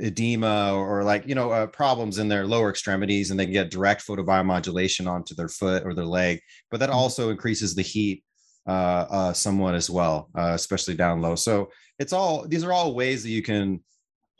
edema 0.00 0.72
or 0.74 1.02
like 1.04 1.26
you 1.26 1.34
know 1.34 1.50
uh, 1.50 1.66
problems 1.66 2.18
in 2.18 2.28
their 2.28 2.46
lower 2.46 2.70
extremities 2.70 3.30
and 3.30 3.38
they 3.38 3.44
can 3.44 3.52
get 3.52 3.70
direct 3.70 4.06
photobiomodulation 4.06 5.10
onto 5.10 5.34
their 5.34 5.48
foot 5.48 5.84
or 5.84 5.94
their 5.94 6.04
leg 6.04 6.40
but 6.70 6.80
that 6.80 6.90
mm-hmm. 6.90 6.98
also 6.98 7.30
increases 7.30 7.74
the 7.74 7.82
heat 7.82 8.22
uh, 8.68 9.06
uh, 9.10 9.32
somewhat 9.32 9.74
as 9.74 9.88
well 9.88 10.28
uh, 10.36 10.52
especially 10.54 10.94
down 10.94 11.20
low 11.20 11.34
so 11.34 11.70
it's 11.98 12.12
all 12.12 12.46
these 12.46 12.64
are 12.64 12.72
all 12.72 12.94
ways 12.94 13.22
that 13.22 13.30
you 13.30 13.42
can 13.42 13.80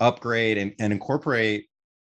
upgrade 0.01 0.59
and, 0.59 0.75
and 0.79 0.93
incorporate 0.93 1.67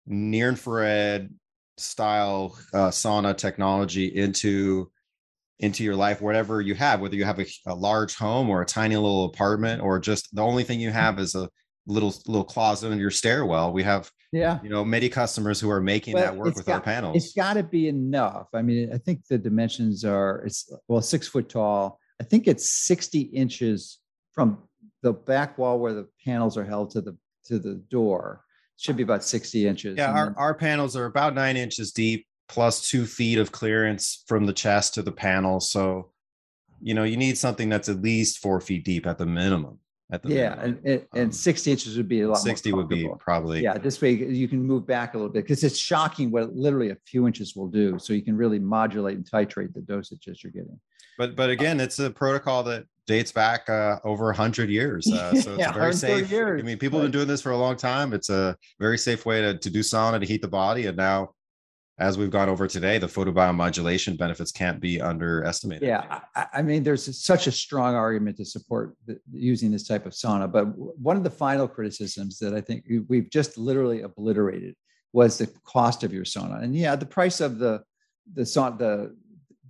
near 0.06 0.48
infrared 0.48 1.32
style 1.78 2.58
uh, 2.74 2.88
sauna 2.88 3.36
technology 3.36 4.06
into 4.06 4.90
into 5.60 5.84
your 5.84 5.96
life 5.96 6.20
whatever 6.20 6.60
you 6.60 6.74
have 6.74 7.00
whether 7.00 7.16
you 7.16 7.24
have 7.24 7.38
a, 7.38 7.46
a 7.66 7.74
large 7.74 8.16
home 8.16 8.50
or 8.50 8.60
a 8.60 8.66
tiny 8.66 8.96
little 8.96 9.26
apartment 9.26 9.80
or 9.80 9.98
just 9.98 10.34
the 10.34 10.42
only 10.42 10.64
thing 10.64 10.80
you 10.80 10.90
have 10.90 11.18
is 11.18 11.34
a 11.34 11.48
little 11.90 12.14
little 12.26 12.44
closet 12.44 12.90
in 12.90 12.98
your 12.98 13.10
stairwell. 13.10 13.72
We 13.72 13.82
have 13.82 14.10
yeah, 14.32 14.60
you 14.62 14.70
know, 14.70 14.84
many 14.84 15.08
customers 15.08 15.60
who 15.60 15.70
are 15.70 15.80
making 15.80 16.14
that 16.14 16.36
work 16.36 16.54
with 16.54 16.66
got, 16.66 16.74
our 16.74 16.80
panels. 16.80 17.16
It's 17.16 17.34
got 17.34 17.54
to 17.54 17.62
be 17.62 17.88
enough. 17.88 18.48
I 18.54 18.62
mean, 18.62 18.92
I 18.92 18.98
think 18.98 19.26
the 19.26 19.38
dimensions 19.38 20.04
are 20.04 20.42
it's 20.46 20.72
well 20.88 21.02
six 21.02 21.26
foot 21.26 21.48
tall. 21.48 21.98
I 22.20 22.24
think 22.24 22.46
it's 22.46 22.70
sixty 22.70 23.22
inches 23.22 23.98
from 24.32 24.58
the 25.02 25.12
back 25.12 25.58
wall 25.58 25.78
where 25.78 25.94
the 25.94 26.08
panels 26.24 26.56
are 26.56 26.64
held 26.64 26.90
to 26.90 27.00
the 27.00 27.16
to 27.46 27.58
the 27.58 27.74
door. 27.90 28.44
It 28.78 28.82
should 28.82 28.96
be 28.96 29.02
about 29.02 29.24
sixty 29.24 29.66
inches. 29.66 29.98
Yeah, 29.98 30.12
our, 30.12 30.26
then, 30.26 30.34
our 30.36 30.54
panels 30.54 30.96
are 30.96 31.06
about 31.06 31.34
nine 31.34 31.56
inches 31.56 31.90
deep, 31.92 32.26
plus 32.48 32.88
two 32.88 33.06
feet 33.06 33.38
of 33.38 33.50
clearance 33.50 34.22
from 34.28 34.46
the 34.46 34.52
chest 34.52 34.94
to 34.94 35.02
the 35.02 35.12
panel. 35.12 35.58
So, 35.58 36.12
you 36.80 36.94
know, 36.94 37.04
you 37.04 37.16
need 37.16 37.36
something 37.36 37.68
that's 37.68 37.88
at 37.88 38.00
least 38.00 38.38
four 38.38 38.60
feet 38.60 38.84
deep 38.84 39.06
at 39.06 39.18
the 39.18 39.26
minimum 39.26 39.80
at 40.12 40.22
the 40.22 40.28
yeah 40.30 40.58
and, 40.60 40.78
and, 40.84 41.06
and 41.14 41.24
um, 41.26 41.32
60 41.32 41.70
inches 41.70 41.96
would 41.96 42.08
be 42.08 42.22
a 42.22 42.28
lot 42.28 42.38
60 42.38 42.72
would 42.72 42.88
be 42.88 43.08
probably 43.18 43.62
yeah 43.62 43.78
this 43.78 44.00
way 44.00 44.12
you 44.12 44.48
can 44.48 44.62
move 44.62 44.86
back 44.86 45.14
a 45.14 45.16
little 45.16 45.32
bit 45.32 45.44
because 45.44 45.62
it's 45.64 45.78
shocking 45.78 46.30
what 46.30 46.54
literally 46.54 46.90
a 46.90 46.96
few 47.06 47.26
inches 47.26 47.54
will 47.54 47.68
do 47.68 47.98
so 47.98 48.12
you 48.12 48.22
can 48.22 48.36
really 48.36 48.58
modulate 48.58 49.16
and 49.16 49.24
titrate 49.24 49.72
the 49.72 49.80
dosages 49.80 50.42
you're 50.42 50.52
getting. 50.52 50.78
But 51.18 51.36
but 51.36 51.50
again 51.50 51.80
it's 51.80 51.98
a 51.98 52.10
protocol 52.10 52.62
that 52.64 52.84
dates 53.06 53.32
back 53.32 53.68
uh, 53.68 53.98
over 54.04 54.26
100 54.26 54.70
years 54.70 55.10
uh, 55.10 55.34
so 55.40 55.52
it's 55.52 55.58
yeah, 55.58 55.72
very 55.72 55.92
safe 55.92 56.30
years. 56.30 56.62
i 56.62 56.64
mean 56.64 56.78
people 56.78 57.00
have 57.00 57.06
been 57.06 57.18
doing 57.18 57.28
this 57.28 57.42
for 57.42 57.50
a 57.50 57.56
long 57.56 57.76
time. 57.76 58.12
It's 58.12 58.30
a 58.30 58.56
very 58.78 58.98
safe 58.98 59.26
way 59.26 59.40
to, 59.40 59.58
to 59.58 59.70
do 59.70 59.80
sauna 59.80 60.20
to 60.20 60.26
heat 60.26 60.42
the 60.42 60.48
body 60.48 60.86
and 60.86 60.96
now 60.96 61.30
as 62.00 62.16
we've 62.16 62.30
gone 62.30 62.48
over 62.48 62.66
today, 62.66 62.96
the 62.96 63.06
photobiomodulation 63.06 64.16
benefits 64.16 64.50
can't 64.50 64.80
be 64.80 65.00
underestimated. 65.00 65.86
Yeah, 65.86 66.20
I, 66.34 66.46
I 66.54 66.62
mean, 66.62 66.82
there's 66.82 67.22
such 67.22 67.46
a 67.46 67.52
strong 67.52 67.94
argument 67.94 68.38
to 68.38 68.44
support 68.46 68.96
the, 69.06 69.20
using 69.30 69.70
this 69.70 69.86
type 69.86 70.06
of 70.06 70.12
sauna. 70.12 70.50
But 70.50 70.64
one 70.76 71.18
of 71.18 71.24
the 71.24 71.30
final 71.30 71.68
criticisms 71.68 72.38
that 72.38 72.54
I 72.54 72.62
think 72.62 72.86
we've 73.08 73.28
just 73.28 73.58
literally 73.58 74.00
obliterated 74.00 74.74
was 75.12 75.36
the 75.36 75.48
cost 75.64 76.02
of 76.02 76.12
your 76.12 76.24
sauna. 76.24 76.62
And 76.62 76.74
yeah, 76.74 76.96
the 76.96 77.06
price 77.06 77.40
of 77.40 77.58
the 77.58 77.82
the 78.32 78.42
sauna, 78.42 78.78
the 78.78 79.16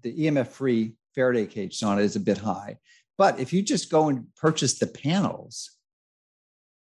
the 0.03 0.27
EMF 0.27 0.49
free 0.49 0.95
Faraday 1.17 1.47
cage 1.47 1.79
sauna 1.79 2.01
is 2.01 2.15
a 2.15 2.21
bit 2.21 2.39
high. 2.39 2.79
But 3.19 3.41
if 3.41 3.53
you 3.53 3.61
just 3.61 3.91
go 3.91 4.09
and 4.09 4.25
purchase 4.37 4.79
the 4.79 4.87
panels, 4.87 5.73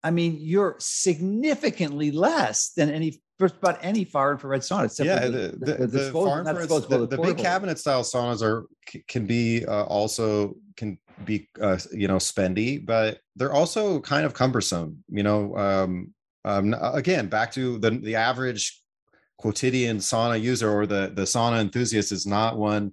I 0.04 0.12
mean, 0.12 0.36
you're 0.38 0.76
significantly 0.78 2.12
less 2.12 2.70
than 2.70 2.88
any 2.88 3.20
just 3.40 3.56
about 3.56 3.78
any 3.82 4.04
far 4.04 4.32
infrared 4.32 4.60
sauna. 4.60 4.84
Except 4.84 5.06
yeah, 5.06 5.26
the, 5.26 5.56
the, 5.58 5.74
the, 5.74 5.86
the, 5.86 6.12
far 6.12 6.40
infrared, 6.40 6.68
the, 6.68 7.06
the 7.06 7.18
big 7.18 7.38
cabinet 7.38 7.78
style 7.78 8.02
saunas 8.02 8.42
are 8.42 8.66
can 9.08 9.26
be 9.26 9.64
uh, 9.66 9.84
also 9.84 10.54
can 10.76 10.98
be 11.24 11.48
uh, 11.60 11.78
you 11.92 12.06
know 12.06 12.16
spendy, 12.16 12.84
but 12.84 13.18
they're 13.36 13.52
also 13.52 14.00
kind 14.00 14.24
of 14.24 14.34
cumbersome. 14.34 15.02
You 15.08 15.22
know, 15.22 15.56
um, 15.56 16.14
um, 16.44 16.74
again, 16.80 17.28
back 17.28 17.52
to 17.52 17.78
the 17.78 17.90
the 17.90 18.16
average 18.16 18.80
quotidian 19.38 19.98
sauna 19.98 20.40
user 20.40 20.70
or 20.70 20.86
the 20.86 21.12
the 21.14 21.22
sauna 21.22 21.60
enthusiast 21.60 22.12
is 22.12 22.26
not 22.26 22.58
one 22.58 22.92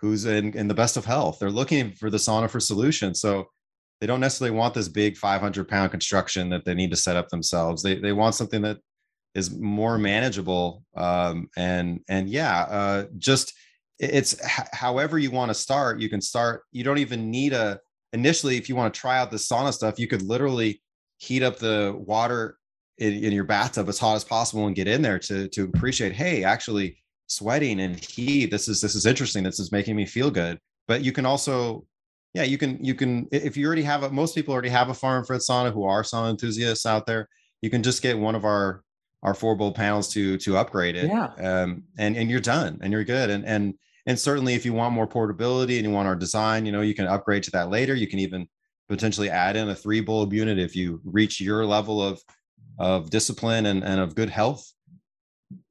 who's 0.00 0.24
in 0.24 0.56
in 0.56 0.68
the 0.68 0.74
best 0.74 0.96
of 0.96 1.04
health. 1.04 1.38
They're 1.38 1.50
looking 1.50 1.92
for 1.92 2.10
the 2.10 2.18
sauna 2.18 2.48
for 2.48 2.60
solutions. 2.60 3.20
So 3.20 3.48
they 4.00 4.06
don't 4.06 4.20
necessarily 4.20 4.56
want 4.56 4.74
this 4.74 4.88
big 4.88 5.16
500 5.16 5.66
pound 5.66 5.90
construction 5.90 6.48
that 6.50 6.64
they 6.64 6.74
need 6.74 6.90
to 6.90 6.96
set 6.96 7.16
up 7.16 7.28
themselves. 7.28 7.82
They 7.82 7.98
they 7.98 8.12
want 8.12 8.34
something 8.34 8.62
that 8.62 8.78
is 9.38 9.56
more 9.58 9.96
manageable 9.98 10.84
um, 10.96 11.48
and 11.56 12.00
and 12.08 12.28
yeah 12.28 12.60
uh, 12.62 13.04
just 13.16 13.54
it's 13.98 14.36
however 14.72 15.18
you 15.18 15.30
want 15.30 15.48
to 15.50 15.54
start 15.54 16.00
you 16.00 16.08
can 16.08 16.20
start 16.20 16.62
you 16.72 16.84
don't 16.84 16.98
even 16.98 17.30
need 17.30 17.52
a 17.52 17.80
initially 18.12 18.56
if 18.56 18.68
you 18.68 18.76
want 18.76 18.92
to 18.92 19.00
try 19.00 19.18
out 19.18 19.30
the 19.30 19.36
sauna 19.36 19.72
stuff 19.72 19.98
you 19.98 20.06
could 20.06 20.22
literally 20.22 20.80
heat 21.18 21.42
up 21.42 21.58
the 21.58 21.94
water 22.06 22.58
in, 22.98 23.24
in 23.24 23.32
your 23.32 23.44
bathtub 23.44 23.88
as 23.88 23.98
hot 23.98 24.14
as 24.14 24.24
possible 24.24 24.66
and 24.66 24.76
get 24.76 24.86
in 24.86 25.02
there 25.02 25.18
to 25.18 25.48
to 25.48 25.64
appreciate 25.64 26.12
hey 26.12 26.44
actually 26.44 26.96
sweating 27.28 27.80
and 27.80 28.02
heat 28.02 28.50
this 28.50 28.68
is 28.68 28.80
this 28.80 28.94
is 28.94 29.06
interesting 29.06 29.44
this 29.44 29.60
is 29.60 29.72
making 29.72 29.96
me 29.96 30.04
feel 30.04 30.30
good. 30.30 30.58
But 30.86 31.04
you 31.04 31.12
can 31.12 31.26
also 31.26 31.86
yeah 32.34 32.44
you 32.44 32.58
can 32.58 32.82
you 32.82 32.94
can 32.94 33.28
if 33.30 33.56
you 33.56 33.66
already 33.66 33.82
have 33.82 34.02
a 34.02 34.10
most 34.10 34.34
people 34.34 34.52
already 34.52 34.70
have 34.70 34.88
a 34.88 34.94
far 34.94 35.18
infrared 35.18 35.42
sauna 35.42 35.72
who 35.72 35.84
are 35.84 36.02
sauna 36.02 36.30
enthusiasts 36.30 36.86
out 36.86 37.06
there 37.06 37.28
you 37.62 37.70
can 37.70 37.82
just 37.82 38.02
get 38.02 38.18
one 38.18 38.34
of 38.34 38.44
our 38.44 38.82
our 39.22 39.34
four 39.34 39.56
bulb 39.56 39.74
panels 39.74 40.08
to 40.08 40.38
to 40.38 40.56
upgrade 40.56 40.96
it. 40.96 41.06
Yeah. 41.06 41.32
Um, 41.38 41.84
and 41.98 42.16
and 42.16 42.30
you're 42.30 42.40
done 42.40 42.78
and 42.82 42.92
you're 42.92 43.04
good. 43.04 43.30
And 43.30 43.44
and 43.44 43.74
and 44.06 44.18
certainly 44.18 44.54
if 44.54 44.64
you 44.64 44.72
want 44.72 44.94
more 44.94 45.06
portability 45.06 45.76
and 45.76 45.86
you 45.86 45.92
want 45.92 46.08
our 46.08 46.16
design, 46.16 46.66
you 46.66 46.72
know, 46.72 46.80
you 46.80 46.94
can 46.94 47.06
upgrade 47.06 47.42
to 47.44 47.50
that 47.52 47.70
later. 47.70 47.94
You 47.94 48.06
can 48.06 48.20
even 48.20 48.48
potentially 48.88 49.28
add 49.28 49.56
in 49.56 49.68
a 49.68 49.74
three 49.74 50.00
bulb 50.00 50.32
unit 50.32 50.58
if 50.58 50.74
you 50.74 51.00
reach 51.04 51.40
your 51.40 51.64
level 51.66 52.02
of 52.02 52.20
of 52.78 53.10
discipline 53.10 53.66
and, 53.66 53.82
and 53.82 54.00
of 54.00 54.14
good 54.14 54.30
health. 54.30 54.72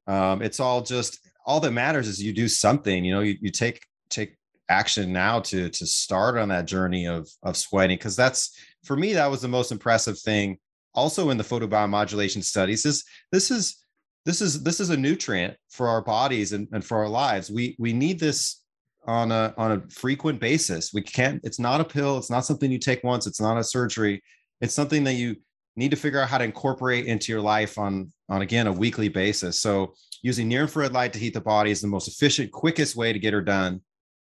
Um, 0.06 0.42
it's 0.42 0.60
all 0.60 0.82
just 0.82 1.18
all 1.46 1.60
that 1.60 1.72
matters 1.72 2.06
is 2.06 2.22
you 2.22 2.32
do 2.32 2.48
something, 2.48 3.04
you 3.04 3.14
know, 3.14 3.20
you, 3.20 3.36
you 3.40 3.50
take 3.50 3.80
take 4.10 4.36
action 4.68 5.12
now 5.12 5.40
to 5.40 5.70
to 5.70 5.86
start 5.86 6.36
on 6.36 6.50
that 6.50 6.66
journey 6.66 7.06
of 7.06 7.28
of 7.42 7.56
sweating 7.56 7.96
because 7.96 8.14
that's 8.14 8.54
for 8.84 8.96
me 8.96 9.14
that 9.14 9.30
was 9.30 9.40
the 9.40 9.48
most 9.48 9.72
impressive 9.72 10.18
thing 10.18 10.58
also 10.98 11.30
in 11.30 11.38
the 11.38 11.44
photobiomodulation 11.44 12.42
studies 12.42 12.84
is 12.84 13.04
this 13.30 13.50
is 13.52 13.84
this 14.26 14.42
is 14.42 14.62
this 14.62 14.80
is 14.80 14.90
a 14.90 14.96
nutrient 14.96 15.54
for 15.70 15.88
our 15.88 16.02
bodies 16.02 16.52
and, 16.52 16.68
and 16.72 16.84
for 16.84 16.98
our 16.98 17.08
lives. 17.08 17.50
We 17.50 17.76
we 17.78 17.92
need 17.92 18.18
this 18.18 18.62
on 19.06 19.32
a 19.32 19.54
on 19.56 19.72
a 19.72 19.82
frequent 19.90 20.40
basis. 20.40 20.92
We 20.92 21.02
can't 21.02 21.40
it's 21.44 21.60
not 21.60 21.80
a 21.80 21.84
pill. 21.84 22.18
It's 22.18 22.30
not 22.30 22.44
something 22.44 22.70
you 22.70 22.78
take 22.78 23.04
once. 23.04 23.26
It's 23.26 23.40
not 23.40 23.56
a 23.56 23.64
surgery. 23.64 24.22
It's 24.60 24.74
something 24.74 25.04
that 25.04 25.14
you 25.14 25.36
need 25.76 25.92
to 25.92 25.96
figure 25.96 26.20
out 26.20 26.28
how 26.28 26.38
to 26.38 26.44
incorporate 26.44 27.06
into 27.06 27.30
your 27.32 27.40
life 27.40 27.78
on 27.78 28.12
on 28.28 28.42
again 28.42 28.66
a 28.66 28.72
weekly 28.72 29.08
basis. 29.08 29.60
So 29.60 29.94
using 30.22 30.48
near 30.48 30.62
infrared 30.62 30.92
light 30.92 31.12
to 31.12 31.20
heat 31.20 31.32
the 31.32 31.40
body 31.40 31.70
is 31.70 31.80
the 31.80 31.86
most 31.86 32.08
efficient 32.08 32.50
quickest 32.50 32.96
way 32.96 33.12
to 33.12 33.20
get 33.20 33.32
her 33.32 33.40
done 33.40 33.80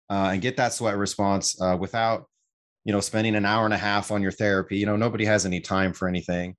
uh, 0.09 0.29
and 0.31 0.41
get 0.41 0.55
that 0.57 0.73
sweat 0.73 0.97
response 0.97 1.61
uh, 1.61 1.77
without 1.77 2.29
you 2.85 2.93
know 2.93 3.01
spending 3.01 3.35
an 3.35 3.45
hour 3.45 3.65
and 3.65 3.73
a 3.73 3.77
half 3.77 4.09
on 4.09 4.21
your 4.21 4.31
therapy. 4.31 4.77
You 4.77 4.85
know 4.85 4.95
nobody 4.95 5.25
has 5.25 5.45
any 5.45 5.59
time 5.59 5.93
for 5.93 6.07
anything 6.07 6.55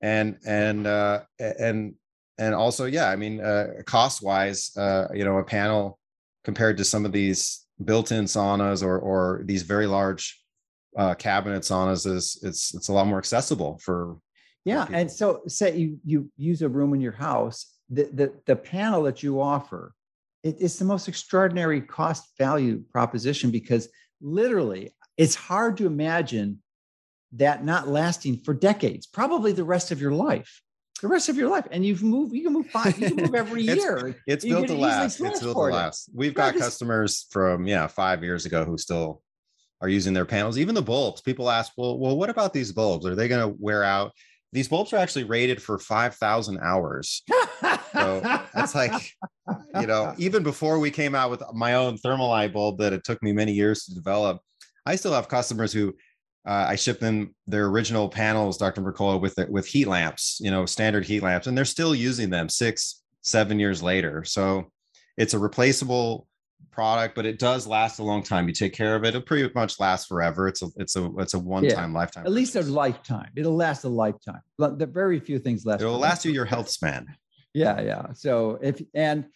and 0.00 0.38
and 0.46 0.86
uh 0.86 1.20
and 1.38 1.94
and 2.38 2.54
also 2.54 2.84
yeah 2.84 3.10
i 3.10 3.16
mean 3.16 3.40
uh 3.40 3.68
cost 3.84 4.22
wise 4.22 4.76
uh 4.76 5.08
you 5.12 5.24
know 5.24 5.38
a 5.38 5.44
panel 5.44 5.98
compared 6.44 6.76
to 6.76 6.84
some 6.84 7.04
of 7.04 7.12
these 7.12 7.66
built-in 7.84 8.24
saunas 8.24 8.82
or 8.82 8.98
or 8.98 9.42
these 9.44 9.62
very 9.62 9.86
large 9.86 10.40
uh 10.96 11.14
cabinet 11.14 11.62
saunas 11.62 12.06
is 12.06 12.38
it's 12.42 12.74
it's 12.74 12.88
a 12.88 12.92
lot 12.92 13.06
more 13.06 13.18
accessible 13.18 13.78
for 13.82 14.16
yeah 14.64 14.84
for 14.84 14.94
and 14.94 15.10
so 15.10 15.42
say 15.46 15.76
you 15.76 15.98
you 16.04 16.30
use 16.36 16.62
a 16.62 16.68
room 16.68 16.94
in 16.94 17.00
your 17.00 17.12
house 17.12 17.74
the 17.90 18.04
the, 18.12 18.32
the 18.46 18.56
panel 18.56 19.02
that 19.02 19.22
you 19.22 19.40
offer 19.40 19.92
it, 20.44 20.56
it's 20.60 20.76
the 20.76 20.84
most 20.84 21.08
extraordinary 21.08 21.80
cost 21.80 22.32
value 22.38 22.82
proposition 22.92 23.50
because 23.50 23.88
literally 24.20 24.94
it's 25.16 25.34
hard 25.34 25.76
to 25.76 25.86
imagine 25.86 26.60
that 27.32 27.64
not 27.64 27.88
lasting 27.88 28.38
for 28.38 28.54
decades, 28.54 29.06
probably 29.06 29.52
the 29.52 29.64
rest 29.64 29.90
of 29.90 30.00
your 30.00 30.12
life. 30.12 30.62
The 31.02 31.08
rest 31.08 31.28
of 31.28 31.36
your 31.36 31.48
life, 31.48 31.64
and 31.70 31.86
you've 31.86 32.02
moved. 32.02 32.34
You 32.34 32.42
can 32.42 32.52
move 32.52 32.66
five. 32.70 32.98
You 32.98 33.08
can 33.08 33.16
move 33.24 33.34
every 33.36 33.62
It's- 33.68 33.76
year. 33.76 34.16
it's 34.26 34.44
You 34.44 34.56
built 34.56 34.66
to 34.68 34.74
last. 34.74 35.20
It's 35.20 35.40
built 35.40 35.54
to 35.54 35.60
last. 35.60 36.10
We've 36.12 36.34
got 36.34 36.54
'cause- 36.54 36.62
customers 36.62 37.26
from 37.30 37.66
yeah 37.66 37.86
five 37.86 38.24
years 38.24 38.46
ago 38.46 38.64
who 38.64 38.76
still 38.76 39.22
are 39.80 39.88
using 39.88 40.12
their 40.12 40.24
panels. 40.24 40.58
Even 40.58 40.74
the 40.74 40.82
bulbs. 40.82 41.20
People 41.20 41.50
ask, 41.50 41.70
well, 41.76 41.96
well, 42.00 42.16
what 42.16 42.30
about 42.30 42.52
these 42.52 42.72
bulbs? 42.72 43.06
Are 43.06 43.14
they 43.14 43.28
going 43.28 43.48
to 43.48 43.56
wear 43.60 43.84
out? 43.84 44.10
These 44.52 44.66
bulbs 44.66 44.92
are 44.92 44.96
actually 44.96 45.22
rated 45.24 45.62
for 45.62 45.78
five 45.78 46.16
thousand 46.16 46.58
hours. 46.62 47.22
So 47.92 48.20
that's 48.54 48.74
like, 48.74 49.12
you 49.80 49.86
know, 49.86 50.14
even 50.18 50.42
before 50.42 50.80
we 50.80 50.90
came 50.90 51.14
out 51.14 51.30
with 51.30 51.42
my 51.54 51.74
own 51.74 51.96
thermal 51.98 52.32
eye 52.32 52.48
bulb 52.48 52.78
that 52.78 52.92
it 52.92 53.04
took 53.04 53.22
me 53.22 53.32
many 53.32 53.52
years 53.52 53.84
to 53.84 53.94
develop, 53.94 54.40
I 54.84 54.96
still 54.96 55.12
have 55.12 55.28
customers 55.28 55.72
who 55.72 55.94
uh, 56.46 56.66
I 56.68 56.76
ship 56.76 57.00
them 57.00 57.34
their 57.46 57.66
original 57.66 58.08
panels, 58.08 58.56
Dr. 58.56 58.80
Mercola, 58.80 59.20
with 59.20 59.34
the, 59.34 59.46
with 59.50 59.66
heat 59.66 59.86
lamps, 59.86 60.38
you 60.40 60.50
know, 60.50 60.66
standard 60.66 61.04
heat 61.04 61.22
lamps, 61.22 61.46
and 61.46 61.56
they're 61.56 61.64
still 61.64 61.94
using 61.94 62.30
them 62.30 62.48
six, 62.48 63.02
seven 63.22 63.58
years 63.58 63.82
later. 63.82 64.24
So 64.24 64.70
it's 65.16 65.34
a 65.34 65.38
replaceable 65.38 66.26
product, 66.70 67.14
but 67.14 67.26
it 67.26 67.38
does 67.38 67.66
last 67.66 67.98
a 67.98 68.02
long 68.04 68.22
time. 68.22 68.48
You 68.48 68.54
take 68.54 68.72
care 68.72 68.94
of 68.94 69.04
it; 69.04 69.08
it'll 69.08 69.22
pretty 69.22 69.50
much 69.54 69.80
last 69.80 70.06
forever. 70.06 70.48
It's 70.48 70.62
a 70.62 70.68
it's 70.76 70.96
a 70.96 71.10
it's 71.18 71.34
a 71.34 71.38
one 71.38 71.68
time 71.68 71.92
lifetime. 71.92 72.24
At 72.24 72.32
least 72.32 72.56
a 72.56 72.62
lifetime. 72.62 73.30
It'll 73.36 73.56
last 73.56 73.84
a 73.84 73.88
lifetime. 73.88 74.40
But 74.56 74.78
The 74.78 74.86
very 74.86 75.20
few 75.20 75.38
things 75.38 75.66
last. 75.66 75.80
It'll 75.80 75.98
last 75.98 76.24
you 76.24 76.32
your 76.32 76.44
health 76.44 76.68
span. 76.68 77.06
Yeah, 77.52 77.80
yeah. 77.80 78.12
So 78.12 78.58
if 78.62 78.80
and 78.94 79.26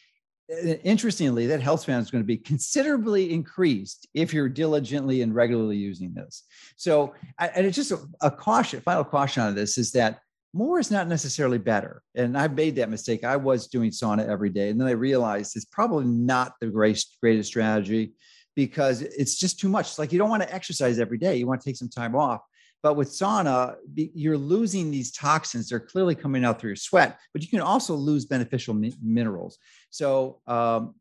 Uh, 0.52 0.74
interestingly, 0.84 1.46
that 1.46 1.60
health 1.60 1.80
span 1.80 2.00
is 2.00 2.10
going 2.10 2.22
to 2.22 2.26
be 2.26 2.36
considerably 2.36 3.32
increased 3.32 4.08
if 4.14 4.34
you're 4.34 4.48
diligently 4.48 5.22
and 5.22 5.34
regularly 5.34 5.76
using 5.76 6.12
this. 6.12 6.44
So, 6.76 7.14
and 7.38 7.66
it's 7.66 7.76
just 7.76 7.92
a, 7.92 8.00
a 8.20 8.30
caution. 8.30 8.80
Final 8.80 9.04
caution 9.04 9.42
on 9.42 9.54
this 9.54 9.78
is 9.78 9.92
that 9.92 10.20
more 10.54 10.78
is 10.78 10.90
not 10.90 11.08
necessarily 11.08 11.58
better. 11.58 12.02
And 12.14 12.36
I 12.36 12.46
made 12.48 12.76
that 12.76 12.90
mistake. 12.90 13.24
I 13.24 13.36
was 13.36 13.68
doing 13.68 13.90
sauna 13.90 14.28
every 14.28 14.50
day, 14.50 14.68
and 14.68 14.80
then 14.80 14.88
I 14.88 14.92
realized 14.92 15.56
it's 15.56 15.64
probably 15.64 16.04
not 16.04 16.54
the 16.60 16.66
greatest 16.66 17.16
greatest 17.20 17.48
strategy 17.48 18.12
because 18.54 19.00
it's 19.02 19.36
just 19.36 19.58
too 19.58 19.68
much. 19.68 19.88
It's 19.88 19.98
like 19.98 20.12
you 20.12 20.18
don't 20.18 20.28
want 20.28 20.42
to 20.42 20.54
exercise 20.54 20.98
every 20.98 21.18
day. 21.18 21.36
You 21.36 21.46
want 21.46 21.62
to 21.62 21.64
take 21.64 21.76
some 21.76 21.88
time 21.88 22.14
off. 22.14 22.42
But 22.82 22.94
with 22.94 23.10
sauna, 23.10 23.76
you're 23.94 24.36
losing 24.36 24.90
these 24.90 25.12
toxins. 25.12 25.68
They're 25.68 25.80
clearly 25.80 26.16
coming 26.16 26.44
out 26.44 26.60
through 26.60 26.70
your 26.70 26.76
sweat, 26.76 27.18
but 27.32 27.42
you 27.42 27.48
can 27.48 27.60
also 27.60 27.94
lose 27.94 28.24
beneficial 28.24 28.74
mi- 28.74 28.94
minerals. 29.00 29.58
So, 29.90 30.40
um, 30.48 30.94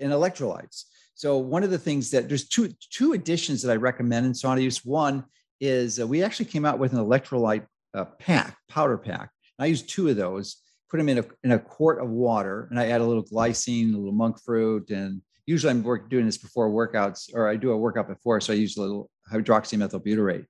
and 0.00 0.12
electrolytes. 0.12 0.84
So, 1.14 1.38
one 1.38 1.62
of 1.62 1.70
the 1.70 1.78
things 1.78 2.10
that 2.10 2.28
there's 2.28 2.48
two 2.48 2.72
two 2.90 3.12
additions 3.12 3.62
that 3.62 3.72
I 3.72 3.76
recommend 3.76 4.26
in 4.26 4.32
sauna 4.32 4.62
use. 4.62 4.84
One 4.84 5.24
is 5.60 6.00
uh, 6.00 6.06
we 6.06 6.22
actually 6.22 6.46
came 6.46 6.64
out 6.64 6.78
with 6.78 6.92
an 6.92 6.98
electrolyte 6.98 7.66
uh, 7.94 8.04
pack, 8.18 8.56
powder 8.68 8.98
pack. 8.98 9.30
I 9.58 9.66
use 9.66 9.82
two 9.82 10.08
of 10.08 10.16
those. 10.16 10.56
Put 10.90 10.98
them 10.98 11.08
in 11.08 11.18
a 11.18 11.24
in 11.44 11.52
a 11.52 11.58
quart 11.58 12.00
of 12.00 12.08
water, 12.08 12.66
and 12.70 12.80
I 12.80 12.88
add 12.88 13.00
a 13.00 13.04
little 13.04 13.24
glycine, 13.24 13.94
a 13.94 13.96
little 13.96 14.12
monk 14.12 14.40
fruit, 14.44 14.90
and 14.90 15.20
usually 15.46 15.70
I'm 15.70 15.82
work, 15.82 16.10
doing 16.10 16.26
this 16.26 16.38
before 16.38 16.70
workouts, 16.70 17.34
or 17.34 17.48
I 17.48 17.56
do 17.56 17.72
a 17.72 17.76
workout 17.76 18.08
before, 18.08 18.40
so 18.40 18.52
I 18.52 18.56
use 18.56 18.76
a 18.76 18.82
little 18.82 19.10
hydroxymethylbutyrate 19.32 20.46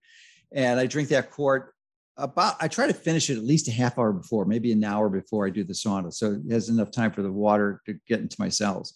and 0.52 0.80
I 0.80 0.86
drink 0.86 1.08
that 1.10 1.30
quart 1.30 1.74
about 2.16 2.56
I 2.60 2.68
try 2.68 2.86
to 2.86 2.94
finish 2.94 3.30
it 3.30 3.36
at 3.36 3.44
least 3.44 3.68
a 3.68 3.72
half 3.72 3.98
hour 3.98 4.12
before, 4.12 4.44
maybe 4.44 4.72
an 4.72 4.84
hour 4.84 5.08
before 5.08 5.46
I 5.46 5.50
do 5.50 5.64
the 5.64 5.72
sauna. 5.72 6.12
So 6.12 6.40
it 6.44 6.52
has 6.52 6.68
enough 6.68 6.90
time 6.90 7.12
for 7.12 7.22
the 7.22 7.32
water 7.32 7.80
to 7.86 7.94
get 8.08 8.20
into 8.20 8.36
my 8.38 8.48
cells. 8.48 8.94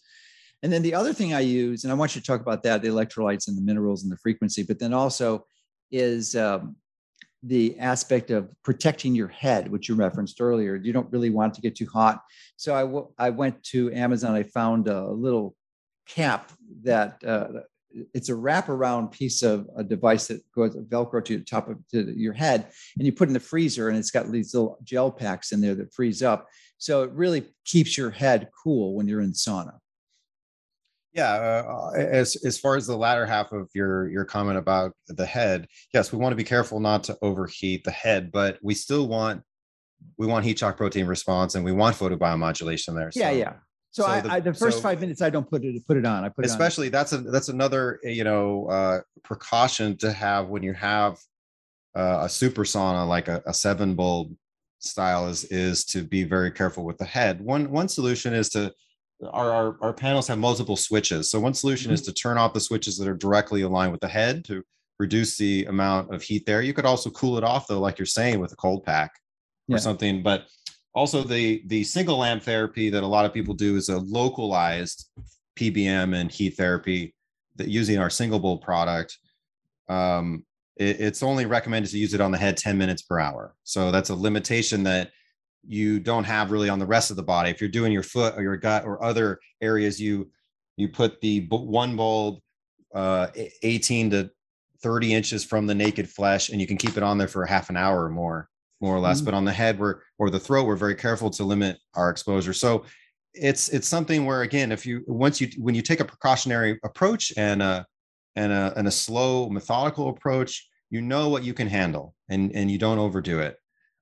And 0.62 0.72
then 0.72 0.82
the 0.82 0.94
other 0.94 1.12
thing 1.12 1.34
I 1.34 1.40
use, 1.40 1.84
and 1.84 1.92
I 1.92 1.96
want 1.96 2.14
you 2.14 2.20
to 2.20 2.26
talk 2.26 2.40
about 2.40 2.62
that, 2.64 2.82
the 2.82 2.88
electrolytes 2.88 3.48
and 3.48 3.56
the 3.56 3.62
minerals 3.62 4.02
and 4.02 4.12
the 4.12 4.16
frequency, 4.18 4.62
but 4.62 4.78
then 4.78 4.92
also 4.92 5.44
is 5.90 6.36
um, 6.36 6.76
the 7.42 7.78
aspect 7.80 8.30
of 8.30 8.48
protecting 8.62 9.14
your 9.14 9.28
head, 9.28 9.70
which 9.70 9.88
you 9.88 9.96
referenced 9.96 10.40
earlier. 10.40 10.76
You 10.76 10.92
don't 10.92 11.10
really 11.12 11.30
want 11.30 11.54
to 11.54 11.60
get 11.60 11.74
too 11.74 11.88
hot. 11.92 12.22
So 12.56 12.74
I, 12.74 12.82
w- 12.82 13.08
I 13.18 13.30
went 13.30 13.62
to 13.64 13.92
Amazon. 13.92 14.34
I 14.34 14.44
found 14.44 14.86
a 14.86 15.10
little 15.10 15.56
cap 16.06 16.52
that 16.84 17.22
uh, 17.24 17.48
it's 18.14 18.28
a 18.28 18.32
wraparound 18.32 19.10
piece 19.12 19.43
of 19.43 19.69
a 19.77 19.85
device 19.85 20.27
that 20.28 20.40
goes 20.52 20.74
velcro 20.77 21.24
to 21.24 21.39
the 21.39 21.44
top 21.44 21.69
of 21.69 21.77
to 21.89 22.12
your 22.19 22.32
head 22.32 22.69
and 22.97 23.06
you 23.06 23.12
put 23.12 23.28
in 23.28 23.35
the 23.35 23.40
freezer 23.40 23.89
and 23.89 23.98
it's 23.98 24.10
got 24.10 24.31
these 24.31 24.55
little 24.55 24.78
gel 24.82 25.10
packs 25.10 25.52
in 25.52 25.60
there 25.60 25.74
that 25.74 25.93
freeze 25.93 26.23
up 26.23 26.48
so 26.78 27.02
it 27.02 27.10
really 27.12 27.44
keeps 27.64 27.97
your 27.97 28.10
head 28.10 28.48
cool 28.62 28.94
when 28.94 29.06
you're 29.06 29.20
in 29.20 29.32
sauna 29.32 29.74
Yeah, 31.14 31.32
uh, 31.35 31.90
as 31.94 32.36
as 32.44 32.59
far 32.59 32.77
as 32.77 32.86
the 32.86 32.97
latter 32.97 33.27
half 33.27 33.52
of 33.52 33.69
your 33.74 34.09
your 34.09 34.24
comment 34.24 34.56
about 34.56 34.93
the 35.09 35.27
head, 35.27 35.66
yes, 35.93 36.10
we 36.10 36.19
want 36.19 36.32
to 36.32 36.36
be 36.36 36.44
careful 36.44 36.81
not 36.81 37.05
to 37.05 37.19
overheat 37.20 37.85
the 37.85 37.90
head, 37.90 38.32
but 38.32 38.59
we 38.62 38.74
still 38.74 39.06
want 39.06 39.43
we 40.16 40.27
want 40.27 40.44
heat 40.44 40.59
shock 40.59 40.77
protein 40.78 41.06
response 41.06 41.55
and 41.55 41.64
we 41.64 41.73
want 41.73 41.97
photobiomodulation 41.97 42.94
there. 42.94 43.10
yeah 43.14 43.31
yeah 43.31 43.52
so, 43.93 44.02
so 44.02 44.09
I, 44.09 44.20
the- 44.20 44.32
I 44.32 44.40
the 44.40 44.52
first 44.55 44.78
so- 44.78 44.82
five 44.82 45.01
minutes 45.01 45.23
i 45.23 45.31
don't 45.31 45.48
put 45.48 45.64
it 45.64 45.86
put 45.86 45.97
it 45.97 46.05
on 46.05 46.24
i 46.24 46.28
put 46.28 46.44
especially 46.44 46.89
that's 46.89 47.12
a 47.12 47.19
that's 47.19 47.48
another 47.48 48.01
you 48.02 48.24
know 48.24 48.66
uh 48.66 49.01
precaution 49.23 49.97
to 49.98 50.12
have 50.12 50.48
when 50.48 50.62
you 50.62 50.73
have 50.73 51.19
uh, 51.94 52.20
a 52.23 52.28
super 52.28 52.62
sauna 52.64 53.06
like 53.06 53.28
a, 53.28 53.43
a 53.47 53.52
seven 53.55 53.94
bulb 53.94 54.35
style 54.78 55.28
is 55.28 55.44
is 55.44 55.85
to 55.85 56.02
be 56.02 56.24
very 56.24 56.51
careful 56.51 56.85
with 56.85 56.97
the 56.98 57.05
head. 57.05 57.40
One 57.40 57.70
one 57.70 57.86
solution 57.86 58.32
is 58.35 58.48
to 58.51 58.73
our, 59.31 59.51
our, 59.52 59.77
our 59.82 59.93
panels 59.93 60.27
have 60.28 60.39
multiple 60.39 60.77
switches. 60.77 61.31
So 61.31 61.39
one 61.39 61.55
solution 61.55 61.93
is 61.93 62.01
to 62.02 62.12
turn 62.12 62.39
off 62.39 62.55
the 62.55 62.60
switches 62.60 62.97
that 62.98 63.06
are 63.06 63.14
directly 63.14 63.60
aligned 63.62 63.93
with 63.93 64.01
the 64.01 64.09
head 64.09 64.44
to 64.47 64.64
reduce 64.98 65.36
the 65.36 65.66
amount 65.66 66.12
of 66.14 66.23
heat 66.23 66.47
there. 66.47 66.62
You 66.62 66.73
could 66.74 66.86
also 66.86 67.10
cool 67.10 67.36
it 67.39 67.44
off 67.44 67.66
though 67.69 67.78
like 67.78 67.98
you're 67.98 68.06
saying 68.06 68.40
with 68.40 68.52
a 68.52 68.56
cold 68.56 68.85
pack 68.85 69.12
or 69.69 69.77
Yeah. 69.77 69.78
something 69.78 70.23
but 70.23 70.47
also 70.94 71.23
the 71.23 71.62
the 71.66 71.85
single 71.85 72.19
lamp 72.19 72.43
therapy 72.43 72.90
that 72.90 73.02
a 73.02 73.06
lot 73.06 73.24
of 73.24 73.32
people 73.32 73.55
do 73.55 73.77
is 73.77 73.89
a 73.89 73.98
localized 73.98 75.09
PBM 75.59 76.14
and 76.14 76.31
heat 76.31 76.56
therapy 76.56 77.14
that 77.56 77.69
using 77.69 77.98
our 77.98 78.10
single 78.10 78.39
bulb 78.39 78.62
product. 78.62 79.19
Um, 79.89 80.44
it- 80.77 81.01
it's 81.01 81.23
only 81.23 81.44
recommended 81.47 81.90
to 81.90 81.98
use 81.98 82.14
it 82.14 82.20
on 82.20 82.31
the 82.31 82.39
head 82.39 82.56
10 82.56 82.78
minutes 82.78 83.02
per 83.02 83.19
hour. 83.19 83.55
So 83.62 83.90
that's 83.90 84.09
a 84.10 84.14
limitation 84.14 84.82
that 84.85 85.10
you 85.66 86.01
don't 86.01 86.24
have 86.24 86.51
really 86.51 86.69
on 86.70 86.78
the 86.78 86.86
rest 86.86 87.10
of 87.10 87.16
the 87.16 87.23
body. 87.23 87.51
If 87.51 87.60
you're 87.60 87.70
doing 87.70 87.93
your 87.93 88.02
foot 88.02 88.35
or 88.36 88.43
your 88.43 88.56
gut 88.56 88.85
or 88.85 89.02
other 89.05 89.39
areas, 89.60 90.01
you 90.01 90.31
you 90.78 90.89
put 90.89 91.20
the 91.20 91.40
one 91.51 91.94
bulb 91.97 92.39
uh, 92.94 93.28
e- 93.36 93.51
18 93.62 94.10
to 94.10 94.31
30 94.82 95.12
inches 95.14 95.44
from 95.44 95.66
the 95.66 95.74
naked 95.74 96.09
flesh, 96.09 96.48
and 96.48 96.60
you 96.60 96.66
can 96.66 96.78
keep 96.78 96.97
it 96.97 97.02
on 97.02 97.19
there 97.19 97.28
for 97.28 97.44
half 97.44 97.69
an 97.70 97.77
hour 97.77 98.02
or 98.05 98.09
more, 98.10 98.48
more 98.82 98.94
or 98.94 99.00
less. 99.00 99.22
Mhm. 99.22 99.26
But 99.26 99.34
on 99.34 99.44
the 99.46 99.52
head, 99.52 99.78
we're 99.78 100.00
or 100.18 100.28
the 100.28 100.40
throat, 100.40 100.66
we're 100.66 100.76
very 100.76 100.96
careful 100.96 101.30
to 101.30 101.44
limit 101.44 101.78
our 101.94 102.10
exposure. 102.10 102.52
So 102.52 102.84
it's 103.32 103.68
it's 103.70 103.88
something 103.88 104.26
where 104.26 104.42
again, 104.42 104.72
if 104.72 104.84
you 104.84 105.02
once 105.06 105.40
you 105.40 105.48
when 105.56 105.74
you 105.74 105.80
take 105.80 106.00
a 106.00 106.04
precautionary 106.04 106.78
approach 106.84 107.32
and 107.36 107.62
a 107.62 107.86
and 108.36 108.52
a 108.52 108.74
and 108.76 108.86
a 108.86 108.90
slow 108.90 109.48
methodical 109.48 110.09
approach, 110.10 110.68
you 110.90 111.00
know 111.00 111.30
what 111.30 111.44
you 111.44 111.54
can 111.54 111.68
handle, 111.68 112.14
and 112.28 112.54
and 112.54 112.70
you 112.70 112.76
don't 112.76 112.98
overdo 112.98 113.38
it. 113.38 113.56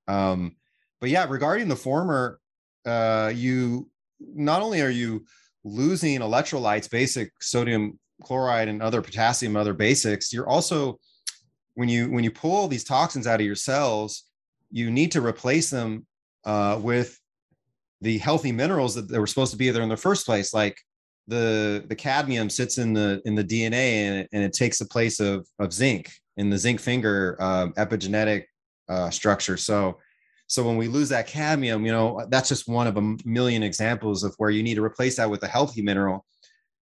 Um, 0.08 0.56
but 1.00 1.10
yeah, 1.10 1.26
regarding 1.28 1.68
the 1.68 1.76
former, 1.76 2.40
uh, 2.86 3.30
you 3.34 3.88
not 4.18 4.62
only 4.62 4.80
are 4.80 4.90
you 4.90 5.24
losing 5.62 6.20
electrolytes, 6.20 6.90
basic 6.90 7.30
sodium 7.40 7.98
chloride 8.22 8.68
and 8.68 8.82
other 8.82 9.02
potassium, 9.02 9.56
other 9.56 9.74
basics, 9.74 10.32
you're 10.32 10.48
also 10.48 10.98
when 11.74 11.88
you 11.88 12.10
when 12.10 12.24
you 12.24 12.30
pull 12.30 12.66
these 12.66 12.84
toxins 12.84 13.26
out 13.26 13.40
of 13.40 13.46
your 13.46 13.54
cells, 13.54 14.24
you 14.70 14.90
need 14.90 15.12
to 15.12 15.24
replace 15.24 15.70
them 15.70 16.06
uh, 16.44 16.78
with 16.82 17.18
the 18.00 18.18
healthy 18.18 18.52
minerals 18.52 18.94
that, 18.94 19.10
were 19.10 19.26
supposed 19.26 19.52
to 19.52 19.58
be 19.58 19.70
there 19.70 19.82
in 19.82 19.88
the 19.88 19.96
first 19.96 20.24
place, 20.24 20.54
like 20.54 20.78
the 21.26 21.84
the 21.88 21.94
cadmium 21.94 22.50
sits 22.50 22.78
in 22.78 22.92
the 22.92 23.20
in 23.24 23.34
the 23.34 23.44
DNA 23.44 23.74
and 23.74 24.18
it, 24.20 24.28
and 24.32 24.42
it 24.42 24.52
takes 24.52 24.78
the 24.78 24.86
place 24.86 25.20
of 25.20 25.46
of 25.58 25.72
zinc 25.72 26.10
in 26.36 26.50
the 26.50 26.58
zinc 26.58 26.80
finger 26.80 27.36
um, 27.40 27.72
epigenetic 27.74 28.44
uh, 28.88 29.10
structure. 29.10 29.56
So 29.56 29.98
so 30.46 30.64
when 30.64 30.76
we 30.76 30.88
lose 30.88 31.10
that 31.10 31.28
cadmium, 31.28 31.84
you 31.84 31.92
know 31.92 32.26
that's 32.30 32.48
just 32.48 32.68
one 32.68 32.86
of 32.86 32.96
a 32.96 33.16
million 33.24 33.62
examples 33.62 34.24
of 34.24 34.34
where 34.38 34.50
you 34.50 34.62
need 34.62 34.74
to 34.74 34.84
replace 34.84 35.16
that 35.16 35.30
with 35.30 35.42
a 35.42 35.48
healthy 35.48 35.82
mineral. 35.82 36.24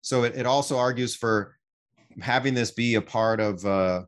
So 0.02 0.24
it, 0.24 0.36
it 0.36 0.46
also 0.46 0.78
argues 0.78 1.16
for 1.16 1.56
having 2.22 2.54
this 2.54 2.72
be 2.72 2.96
a 2.96 3.02
part 3.02 3.40
of 3.40 3.66
uh, 3.66 4.04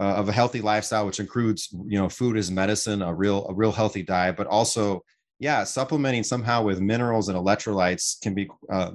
uh, 0.00 0.14
of 0.14 0.28
a 0.28 0.32
healthy 0.32 0.60
lifestyle, 0.60 1.06
which 1.06 1.20
includes 1.20 1.68
you 1.86 1.98
know 1.98 2.08
food 2.08 2.36
as 2.36 2.50
medicine, 2.50 3.02
a 3.02 3.14
real 3.14 3.46
a 3.48 3.54
real 3.54 3.72
healthy 3.72 4.02
diet, 4.02 4.36
but 4.36 4.46
also 4.46 5.04
yeah, 5.38 5.64
supplementing 5.64 6.22
somehow 6.22 6.62
with 6.62 6.80
minerals 6.80 7.28
and 7.28 7.38
electrolytes 7.38 8.20
can 8.20 8.34
be 8.34 8.48
uh, 8.70 8.92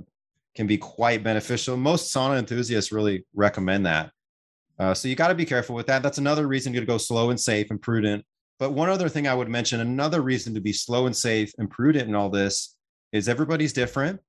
can 0.55 0.67
be 0.67 0.77
quite 0.77 1.23
beneficial. 1.23 1.77
Most 1.77 2.13
sauna 2.13 2.39
enthusiasts 2.39 2.91
really 2.91 3.25
recommend 3.33 3.85
that. 3.85 4.11
Uh, 4.77 4.93
so 4.93 5.07
you 5.07 5.15
got 5.15 5.27
to 5.27 5.35
be 5.35 5.45
careful 5.45 5.75
with 5.75 5.87
that. 5.87 6.01
That's 6.01 6.17
another 6.17 6.47
reason 6.47 6.73
you 6.73 6.79
to 6.79 6.85
go 6.85 6.97
slow 6.97 7.29
and 7.29 7.39
safe 7.39 7.69
and 7.69 7.81
prudent. 7.81 8.25
But 8.59 8.71
one 8.71 8.89
other 8.89 9.09
thing 9.09 9.27
I 9.27 9.33
would 9.33 9.49
mention, 9.49 9.79
another 9.79 10.21
reason 10.21 10.53
to 10.53 10.61
be 10.61 10.73
slow 10.73 11.05
and 11.05 11.15
safe 11.15 11.53
and 11.57 11.69
prudent 11.69 12.09
in 12.09 12.15
all 12.15 12.29
this 12.29 12.75
is 13.11 13.29
everybody's 13.29 13.73
different, 13.73 14.19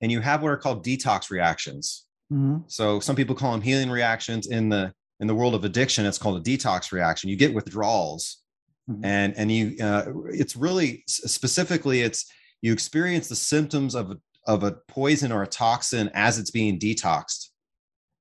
and 0.00 0.10
you 0.10 0.20
have 0.20 0.42
what 0.42 0.50
are 0.50 0.56
called 0.56 0.84
detox 0.84 1.30
reactions. 1.30 2.06
Mm-hmm. 2.32 2.62
So 2.68 3.00
some 3.00 3.16
people 3.16 3.34
call 3.34 3.52
them 3.52 3.60
healing 3.60 3.90
reactions 3.90 4.46
in 4.48 4.68
the 4.68 4.92
in 5.22 5.28
the 5.28 5.34
world 5.34 5.54
of 5.54 5.64
addiction. 5.64 6.04
It's 6.04 6.18
called 6.18 6.36
a 6.36 6.50
detox 6.50 6.92
reaction. 6.92 7.30
You 7.30 7.36
get 7.36 7.54
withdrawals 7.54 8.42
mm-hmm. 8.90 9.04
and 9.04 9.34
and 9.36 9.50
you 9.50 9.76
uh, 9.82 10.04
it's 10.26 10.56
really 10.56 11.04
specifically 11.06 12.02
it's 12.02 12.30
you 12.60 12.72
experience 12.72 13.28
the 13.28 13.36
symptoms 13.36 13.94
of 13.94 14.18
of 14.46 14.64
a 14.64 14.72
poison 14.88 15.32
or 15.32 15.44
a 15.44 15.46
toxin 15.46 16.10
as 16.12 16.38
it's 16.38 16.50
being 16.50 16.78
detoxed 16.78 17.50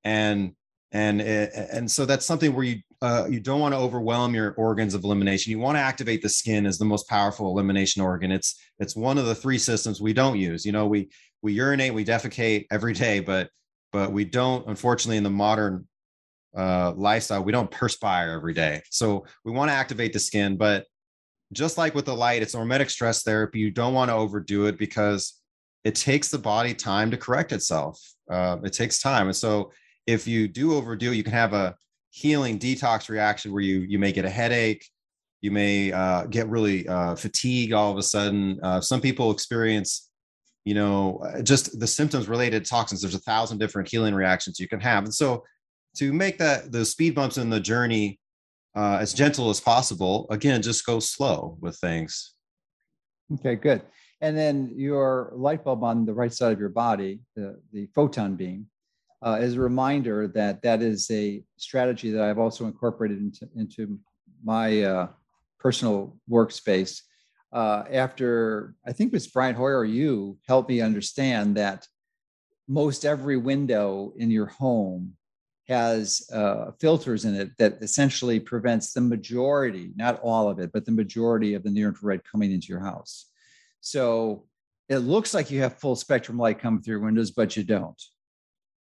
and 0.04 0.54
and 0.92 1.22
and 1.22 1.90
so 1.90 2.06
that's 2.06 2.26
something 2.26 2.54
where 2.54 2.66
you 2.66 2.78
uh, 3.02 3.26
you 3.28 3.40
don't 3.40 3.60
want 3.60 3.74
to 3.74 3.80
overwhelm 3.80 4.36
your 4.36 4.54
organs 4.54 4.94
of 4.94 5.04
elimination. 5.04 5.50
You 5.50 5.58
want 5.58 5.76
to 5.78 5.82
activate 5.82 6.22
the 6.22 6.30
skin 6.30 6.68
as 6.68 6.78
the 6.78 6.86
most 6.86 7.10
powerful 7.10 7.48
elimination 7.48 8.04
organ. 8.04 8.32
It's 8.32 8.62
it's 8.78 8.96
one 8.96 9.18
of 9.18 9.26
the 9.26 9.34
three 9.34 9.58
systems 9.58 10.00
we 10.00 10.14
don't 10.14 10.38
use. 10.38 10.66
You 10.66 10.72
know, 10.72 10.86
we 10.86 11.10
we 11.42 11.54
urinate, 11.54 11.96
we 11.96 12.06
defecate 12.06 12.68
every 12.70 12.94
day, 12.94 13.22
but 13.22 13.50
but 13.92 14.12
we 14.12 14.26
don't, 14.26 14.68
unfortunately, 14.68 15.18
in 15.18 15.24
the 15.24 15.30
modern 15.30 15.88
uh, 16.56 16.94
lifestyle, 16.96 17.44
we 17.44 17.52
don't 17.52 17.72
perspire 17.72 18.32
every 18.32 18.54
day. 18.54 18.82
So 18.90 19.26
we 19.46 19.52
want 19.52 19.70
to 19.70 19.76
activate 19.76 20.14
the 20.14 20.20
skin, 20.20 20.58
but 20.58 20.86
just 21.54 21.78
like 21.78 21.96
with 21.96 22.06
the 22.06 22.16
light, 22.16 22.42
it's 22.42 22.56
hormetic 22.56 22.90
stress 22.90 23.24
therapy. 23.24 23.60
You 23.60 23.72
don't 23.72 23.94
want 23.94 24.10
to 24.10 24.16
overdo 24.16 24.68
it 24.68 24.78
because 24.78 25.42
it 25.84 25.96
takes 25.96 26.30
the 26.30 26.38
body 26.38 26.74
time 26.74 27.12
to 27.12 27.18
correct 27.18 27.52
itself. 27.52 28.00
Uh, 28.30 28.58
it 28.64 28.74
takes 28.74 29.02
time, 29.02 29.28
and 29.28 29.36
so 29.36 29.72
if 30.08 30.28
you 30.28 30.48
do 30.48 30.76
overdo 30.76 31.12
it, 31.12 31.16
you 31.16 31.24
can 31.24 31.34
have 31.34 31.54
a 31.54 31.76
healing 32.12 32.60
detox 32.60 33.10
reaction 33.10 33.52
where 33.52 33.62
you 33.62 33.80
you 33.80 34.00
may 34.00 34.12
get 34.12 34.26
a 34.26 34.30
headache, 34.30 34.86
you 35.42 35.52
may 35.52 35.92
uh, 35.92 36.26
get 36.26 36.48
really 36.48 36.88
uh, 36.88 37.16
all 37.74 37.92
of 37.92 37.98
a 37.98 38.04
sudden. 38.04 38.60
Uh, 38.64 38.80
some 38.80 39.02
people 39.02 39.32
experience, 39.32 40.10
you 40.64 40.74
know, 40.74 41.22
just 41.44 41.80
the 41.80 41.88
symptoms 41.88 42.30
related 42.30 42.64
to 42.64 42.70
toxins. 42.70 43.02
There's 43.02 43.16
a 43.16 43.20
thousand 43.20 43.58
different 43.58 43.90
healing 43.90 44.16
reactions 44.16 44.60
you 44.60 44.68
can 44.68 44.80
have, 44.80 45.04
and 45.04 45.14
so 45.14 45.44
to 45.96 46.14
make 46.14 46.38
that 46.38 46.72
the 46.72 46.86
speed 46.86 47.16
bumps 47.16 47.38
in 47.38 47.50
the 47.50 47.60
journey 47.60 48.20
uh, 48.76 48.98
as 49.02 49.14
gentle 49.14 49.50
as 49.50 49.60
possible 49.60 50.28
again 50.30 50.62
just 50.62 50.86
go 50.86 51.00
slow 51.00 51.58
with 51.60 51.78
things. 51.78 52.34
Okay 53.34 53.56
good. 53.56 53.82
And 54.22 54.38
then 54.38 54.72
your 54.76 55.32
light 55.36 55.64
bulb 55.64 55.84
on 55.84 56.06
the 56.06 56.14
right 56.14 56.32
side 56.32 56.54
of 56.54 56.60
your 56.60 56.70
body 56.70 57.22
the, 57.36 57.60
the 57.74 57.88
photon 57.94 58.36
beam 58.36 58.68
uh, 59.24 59.38
is 59.40 59.56
a 59.56 59.62
reminder 59.62 60.28
that 60.28 60.62
that 60.62 60.82
is 60.82 61.10
a 61.12 61.44
strategy 61.58 62.12
that 62.12 62.24
i've 62.24 62.40
also 62.40 62.66
incorporated 62.66 63.20
into, 63.20 63.48
into 63.56 64.00
my 64.44 64.82
uh, 64.82 65.08
personal 65.60 66.18
workspace. 66.30 67.02
Uh, 67.54 67.84
after 67.92 68.76
i 68.88 68.94
think 68.94 69.10
it 69.10 69.14
was 69.14 69.28
brian 69.28 69.54
hoyer 69.54 69.80
or 69.80 69.86
you 69.86 70.38
helped 70.48 70.70
me 70.70 70.80
understand 70.80 71.56
that 71.56 71.86
most 72.68 73.06
every 73.06 73.36
window 73.36 74.14
in 74.16 74.32
your 74.32 74.46
home 74.46 75.14
has 75.72 76.30
uh, 76.34 76.72
filters 76.80 77.24
in 77.24 77.34
it 77.34 77.52
that 77.58 77.78
essentially 77.82 78.40
prevents 78.40 78.92
the 78.92 79.02
majority, 79.02 79.92
not 79.96 80.20
all 80.22 80.50
of 80.50 80.60
it, 80.60 80.72
but 80.74 80.86
the 80.86 80.92
majority 80.92 81.54
of 81.54 81.64
the 81.64 81.70
near 81.70 81.88
infrared 81.88 82.22
coming 82.30 82.52
into 82.52 82.68
your 82.68 82.82
house. 82.82 83.28
So 83.80 84.46
it 84.90 84.98
looks 84.98 85.34
like 85.34 85.50
you 85.50 85.62
have 85.62 85.80
full 85.80 85.96
spectrum 85.96 86.38
light 86.38 86.60
coming 86.60 86.82
through 86.82 86.96
your 86.96 87.06
windows, 87.06 87.32
but 87.32 87.56
you 87.56 87.64
don't. 87.64 88.02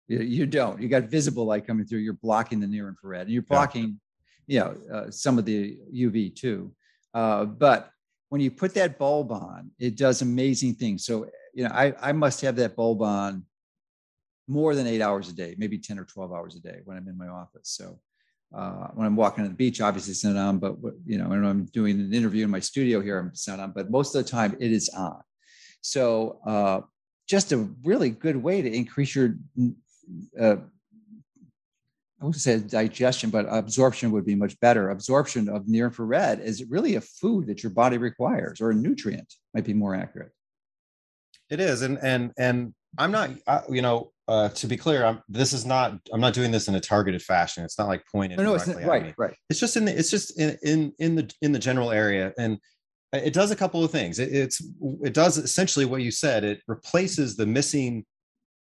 You, 0.09 0.19
you 0.19 0.45
don't. 0.45 0.81
You 0.81 0.89
got 0.89 1.03
visible 1.03 1.45
light 1.45 1.65
coming 1.65 1.85
through. 1.85 1.99
You're 1.99 2.13
blocking 2.13 2.59
the 2.59 2.67
near 2.67 2.89
infrared, 2.89 3.23
and 3.23 3.31
you're 3.31 3.43
blocking, 3.43 4.01
yeah. 4.47 4.73
you 4.73 4.89
know, 4.89 4.95
uh, 4.95 5.11
some 5.11 5.37
of 5.39 5.45
the 5.45 5.77
UV 5.95 6.35
too. 6.35 6.73
Uh, 7.13 7.45
but 7.45 7.89
when 8.27 8.41
you 8.41 8.51
put 8.51 8.73
that 8.73 8.99
bulb 8.99 9.31
on, 9.31 9.71
it 9.79 9.95
does 9.95 10.21
amazing 10.21 10.75
things. 10.75 11.05
So 11.05 11.29
you 11.53 11.63
know, 11.63 11.71
I 11.73 11.93
I 12.01 12.11
must 12.11 12.41
have 12.41 12.57
that 12.57 12.75
bulb 12.75 13.01
on 13.01 13.45
more 14.51 14.75
than 14.75 14.85
eight 14.85 15.01
hours 15.01 15.29
a 15.29 15.33
day, 15.33 15.55
maybe 15.57 15.77
10 15.77 15.97
or 15.97 16.03
12 16.03 16.33
hours 16.33 16.55
a 16.55 16.59
day 16.59 16.81
when 16.83 16.97
I'm 16.97 17.07
in 17.07 17.17
my 17.17 17.27
office. 17.27 17.69
So 17.69 17.99
uh, 18.53 18.87
when 18.93 19.07
I'm 19.07 19.15
walking 19.15 19.45
on 19.45 19.49
the 19.49 19.55
beach, 19.55 19.79
obviously 19.79 20.11
it's 20.11 20.25
not 20.25 20.35
on, 20.35 20.59
but 20.59 20.75
you 21.05 21.17
know, 21.17 21.29
when 21.29 21.45
I'm 21.45 21.65
doing 21.65 21.99
an 22.01 22.13
interview 22.13 22.43
in 22.43 22.51
my 22.51 22.59
studio 22.59 22.99
here, 22.99 23.17
I'm 23.17 23.31
not 23.47 23.59
on, 23.61 23.71
but 23.71 23.89
most 23.89 24.13
of 24.13 24.23
the 24.23 24.29
time 24.29 24.57
it 24.59 24.71
is 24.73 24.89
on. 24.89 25.21
So 25.79 26.39
uh, 26.45 26.81
just 27.27 27.53
a 27.53 27.69
really 27.83 28.09
good 28.09 28.35
way 28.35 28.61
to 28.61 28.69
increase 28.69 29.15
your, 29.15 29.35
uh, 30.37 30.57
I 32.21 32.25
would 32.25 32.35
say 32.35 32.59
digestion, 32.59 33.29
but 33.29 33.45
absorption 33.49 34.11
would 34.11 34.25
be 34.25 34.35
much 34.35 34.59
better. 34.59 34.89
Absorption 34.89 35.47
of 35.47 35.69
near 35.69 35.85
infrared 35.85 36.41
is 36.41 36.65
really 36.65 36.95
a 36.95 37.01
food 37.01 37.47
that 37.47 37.63
your 37.63 37.71
body 37.71 37.97
requires, 37.97 38.59
or 38.59 38.71
a 38.71 38.75
nutrient 38.75 39.33
might 39.53 39.63
be 39.63 39.73
more 39.73 39.95
accurate. 39.95 40.31
It 41.49 41.59
is, 41.59 41.81
and 41.81 41.97
and 42.03 42.31
and 42.37 42.73
I'm 42.97 43.11
not, 43.11 43.31
you 43.69 43.81
know, 43.81 44.10
uh, 44.27 44.49
to 44.49 44.67
be 44.67 44.77
clear, 44.77 45.03
I'm, 45.03 45.21
this 45.27 45.51
is 45.51 45.65
not. 45.65 45.97
I'm 46.13 46.21
not 46.21 46.33
doing 46.33 46.51
this 46.51 46.67
in 46.67 46.75
a 46.75 46.79
targeted 46.79 47.21
fashion. 47.21 47.63
It's 47.63 47.77
not 47.77 47.87
like 47.87 48.03
pointed. 48.11 48.37
No, 48.37 48.43
no, 48.43 48.55
it's 48.55 48.67
not, 48.67 48.83
right, 48.83 49.07
me. 49.07 49.13
right. 49.17 49.33
It's 49.49 49.59
just 49.59 49.75
in 49.77 49.85
the. 49.85 49.97
It's 49.97 50.11
just 50.11 50.39
in 50.39 50.57
in 50.63 50.93
in 50.99 51.15
the 51.15 51.33
in 51.41 51.51
the 51.51 51.59
general 51.59 51.91
area, 51.91 52.33
and 52.37 52.57
it 53.13 53.33
does 53.33 53.51
a 53.51 53.55
couple 53.55 53.83
of 53.83 53.91
things. 53.91 54.19
It, 54.19 54.33
it's 54.33 54.63
it 55.03 55.13
does 55.13 55.37
essentially 55.37 55.85
what 55.85 56.01
you 56.01 56.11
said. 56.11 56.43
It 56.43 56.61
replaces 56.67 57.35
the 57.35 57.45
missing 57.45 58.05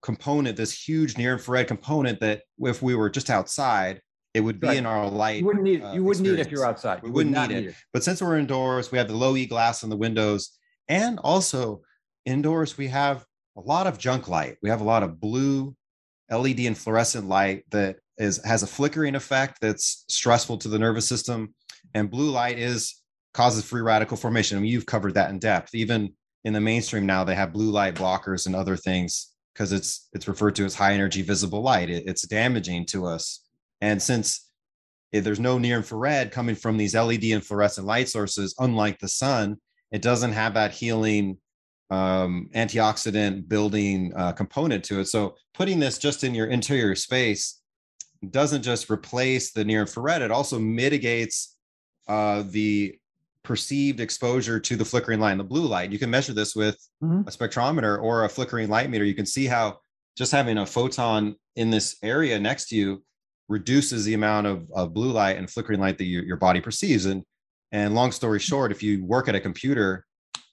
component, 0.03 0.57
this 0.57 0.73
huge 0.73 1.17
near 1.19 1.35
infrared 1.35 1.69
component 1.69 2.21
that 2.21 2.43
if 2.61 2.83
we 2.83 2.95
were 2.95 3.11
just 3.11 3.31
outside, 3.31 4.01
it 4.33 4.41
would 4.41 4.61
be 4.61 4.69
right. 4.69 4.77
in 4.79 4.87
our 4.87 5.09
light. 5.09 5.41
You 5.41 5.47
wouldn't 5.47 5.65
need. 5.65 5.83
Uh, 5.83 5.93
you 5.93 6.03
wouldn't 6.03 6.27
experience. 6.27 6.39
need 6.39 6.41
it 6.41 6.47
if 6.47 6.53
you're 6.53 6.67
outside. 6.67 7.03
We 7.03 7.11
wouldn't 7.11 7.37
need, 7.37 7.55
need 7.55 7.67
it. 7.67 7.71
it. 7.71 7.75
But 7.93 8.03
since 8.03 8.23
we're 8.23 8.39
indoors, 8.39 8.91
we 8.91 8.99
have 8.99 9.09
the 9.09 9.17
low 9.17 9.37
E 9.37 9.47
glass 9.47 9.85
on 9.85 9.91
the 9.91 9.97
windows, 9.97 10.59
and 10.89 11.19
also 11.21 11.83
indoors 12.25 12.79
we 12.79 12.89
have 12.89 13.25
a 13.61 13.69
lot 13.69 13.87
of 13.87 13.99
junk 13.99 14.29
light. 14.29 14.57
We 14.63 14.71
have 14.71 14.81
a 14.81 14.85
lot 14.85 15.03
of 15.03 15.21
blue 15.21 15.77
LED 16.31 16.61
and 16.61 16.77
fluorescent 16.79 17.29
light 17.29 17.65
that 17.71 17.97
is 18.19 18.43
has 18.45 18.63
a 18.63 18.67
flickering 18.67 19.15
effect 19.15 19.59
that's 19.61 20.05
stressful 20.09 20.59
to 20.59 20.69
the 20.69 20.79
nervous 20.79 21.09
system. 21.09 21.55
And 21.95 22.11
blue 22.11 22.31
light 22.31 22.59
is 22.59 23.03
causes 23.35 23.65
free 23.65 23.83
radical 23.83 24.17
formation. 24.17 24.57
I 24.57 24.61
mean, 24.61 24.71
you've 24.71 24.87
covered 24.87 25.15
that 25.15 25.31
in 25.31 25.39
depth. 25.39 25.75
Even 25.75 26.15
in 26.45 26.53
the 26.53 26.61
mainstream 26.61 27.07
now, 27.07 27.25
they 27.25 27.35
have 27.35 27.53
blue 27.53 27.71
light 27.71 27.95
blockers 27.95 28.47
and 28.47 28.57
other 28.57 28.77
things 28.77 29.33
because 29.55 29.73
it's 29.73 30.09
it's 30.13 30.29
referred 30.29 30.55
to 30.57 30.65
as 30.65 30.75
high 30.75 30.95
energy 30.95 31.23
visible 31.23 31.63
light. 31.63 31.91
It, 31.91 32.05
it's 32.07 32.27
damaging 32.27 32.87
to 32.87 33.07
us. 33.07 33.45
And 33.81 34.01
since 34.01 34.49
eh, 35.13 35.21
there's 35.21 35.41
no 35.41 35.59
near 35.59 35.79
infrared 35.79 36.33
coming 36.33 36.55
from 36.55 36.77
these 36.77 36.95
LED 36.95 37.25
and 37.25 37.45
fluorescent 37.45 37.87
light 37.87 38.09
sources, 38.09 38.55
unlike 38.59 38.99
the 38.99 39.09
sun, 39.09 39.57
it 39.91 40.03
doesn't 40.03 40.33
have 40.33 40.55
that 40.55 40.73
healing 40.73 41.39
um, 41.91 42.49
antioxidant 42.55 43.49
building 43.49 44.13
uh, 44.17 44.33
component 44.33 44.85
to 44.85 45.01
it. 45.01 45.07
So 45.07 45.37
putting 45.55 45.79
this 45.79 45.99
just 45.99 46.25
in 46.25 46.35
your 46.35 46.47
interior 46.47 46.95
space 46.95 47.61
doesn't 48.31 48.63
just 48.63 48.91
replace 48.91 49.53
the 49.53 49.65
near 49.65 49.81
infrared; 49.81 50.23
it 50.23 50.31
also 50.31 50.59
mitigates 50.59 51.57
uh, 52.09 52.45
the 52.49 52.97
perceived 53.43 54.01
exposure 54.01 54.61
to 54.61 54.77
the 54.77 54.85
flickering 54.85 55.21
light 55.21 55.33
and 55.33 55.41
the 55.41 55.45
blue 55.45 55.67
light. 55.67 55.91
You 55.91 55.99
can 55.99 56.11
measure 56.11 56.33
this 56.33 56.55
with 56.55 56.77
mm-hmm. 57.03 57.27
a 57.27 57.31
spectrometer 57.31 58.01
or 58.01 58.25
a 58.25 58.29
flickering 58.29 58.69
light 58.69 58.91
meter. 58.91 59.05
You 59.05 59.15
can 59.15 59.27
see 59.27 59.47
how 59.47 59.79
just 60.17 60.33
having 60.33 60.59
a 60.59 60.67
photon 60.67 61.37
in 61.57 61.71
this 61.71 61.97
area 62.03 62.39
next 62.39 62.69
to 62.69 62.77
you 62.77 63.03
reduces 63.49 64.05
the 64.05 64.15
amount 64.15 64.47
of, 64.47 64.71
of 64.73 64.95
blue 64.95 65.11
light 65.11 65.37
and 65.37 65.51
flickering 65.51 65.81
light 65.81 65.99
that 65.99 66.05
your, 66.05 66.23
your 66.23 66.37
body 66.37 66.61
perceives. 66.61 67.07
And 67.07 67.25
and 67.73 67.95
long 67.95 68.11
story 68.13 68.41
short, 68.41 68.73
if 68.73 68.83
you 68.83 69.05
work 69.05 69.29
at 69.29 69.35
a 69.35 69.41
computer 69.41 70.05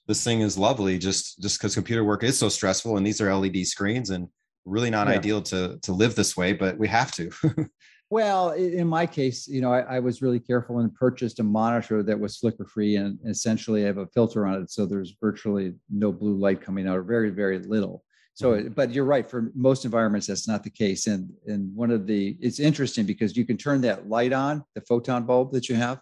this 0.08 0.24
thing 0.24 0.40
is 0.40 0.58
lovely 0.58 0.98
just 0.98 1.40
just 1.40 1.58
because 1.58 1.74
computer 1.74 2.02
work 2.02 2.24
is 2.24 2.36
so 2.36 2.48
stressful 2.48 2.96
and 2.96 3.06
these 3.06 3.20
are 3.20 3.32
led 3.36 3.66
screens 3.66 4.10
and 4.10 4.28
really 4.64 4.90
not 4.90 5.06
yeah. 5.06 5.14
ideal 5.14 5.40
to 5.40 5.78
to 5.82 5.92
live 5.92 6.16
this 6.16 6.36
way 6.36 6.52
but 6.52 6.76
we 6.78 6.88
have 6.88 7.12
to 7.12 7.30
well 8.10 8.50
in 8.50 8.88
my 8.88 9.06
case 9.06 9.46
you 9.46 9.60
know 9.60 9.72
I, 9.72 9.80
I, 9.96 9.98
was 10.00 10.22
really 10.22 10.40
careful 10.40 10.80
and 10.80 10.94
purchased 10.94 11.40
a 11.40 11.42
monitor 11.42 12.02
that 12.02 12.18
was 12.18 12.38
flicker 12.38 12.64
free 12.64 12.96
and 12.96 13.18
essentially 13.26 13.84
i 13.84 13.86
have 13.86 13.98
a 13.98 14.06
filter 14.08 14.46
on 14.46 14.62
it 14.62 14.70
so 14.70 14.86
there's 14.86 15.14
virtually 15.20 15.74
no 15.90 16.10
blue 16.10 16.36
light 16.36 16.60
coming 16.60 16.88
out 16.88 16.96
or 16.96 17.02
very 17.02 17.30
very 17.30 17.58
little 17.58 18.02
so 18.34 18.52
mm-hmm. 18.52 18.68
but 18.68 18.92
you're 18.92 19.04
right 19.04 19.28
for 19.28 19.52
most 19.54 19.84
environments 19.84 20.26
that's 20.26 20.48
not 20.48 20.64
the 20.64 20.70
case 20.70 21.06
and 21.06 21.30
and 21.46 21.74
one 21.74 21.90
of 21.90 22.06
the 22.06 22.36
it's 22.40 22.60
interesting 22.60 23.04
because 23.04 23.36
you 23.36 23.44
can 23.44 23.58
turn 23.58 23.82
that 23.82 24.08
light 24.08 24.32
on 24.32 24.64
the 24.74 24.80
photon 24.82 25.24
bulb 25.24 25.52
that 25.52 25.68
you 25.68 25.74
have 25.74 26.00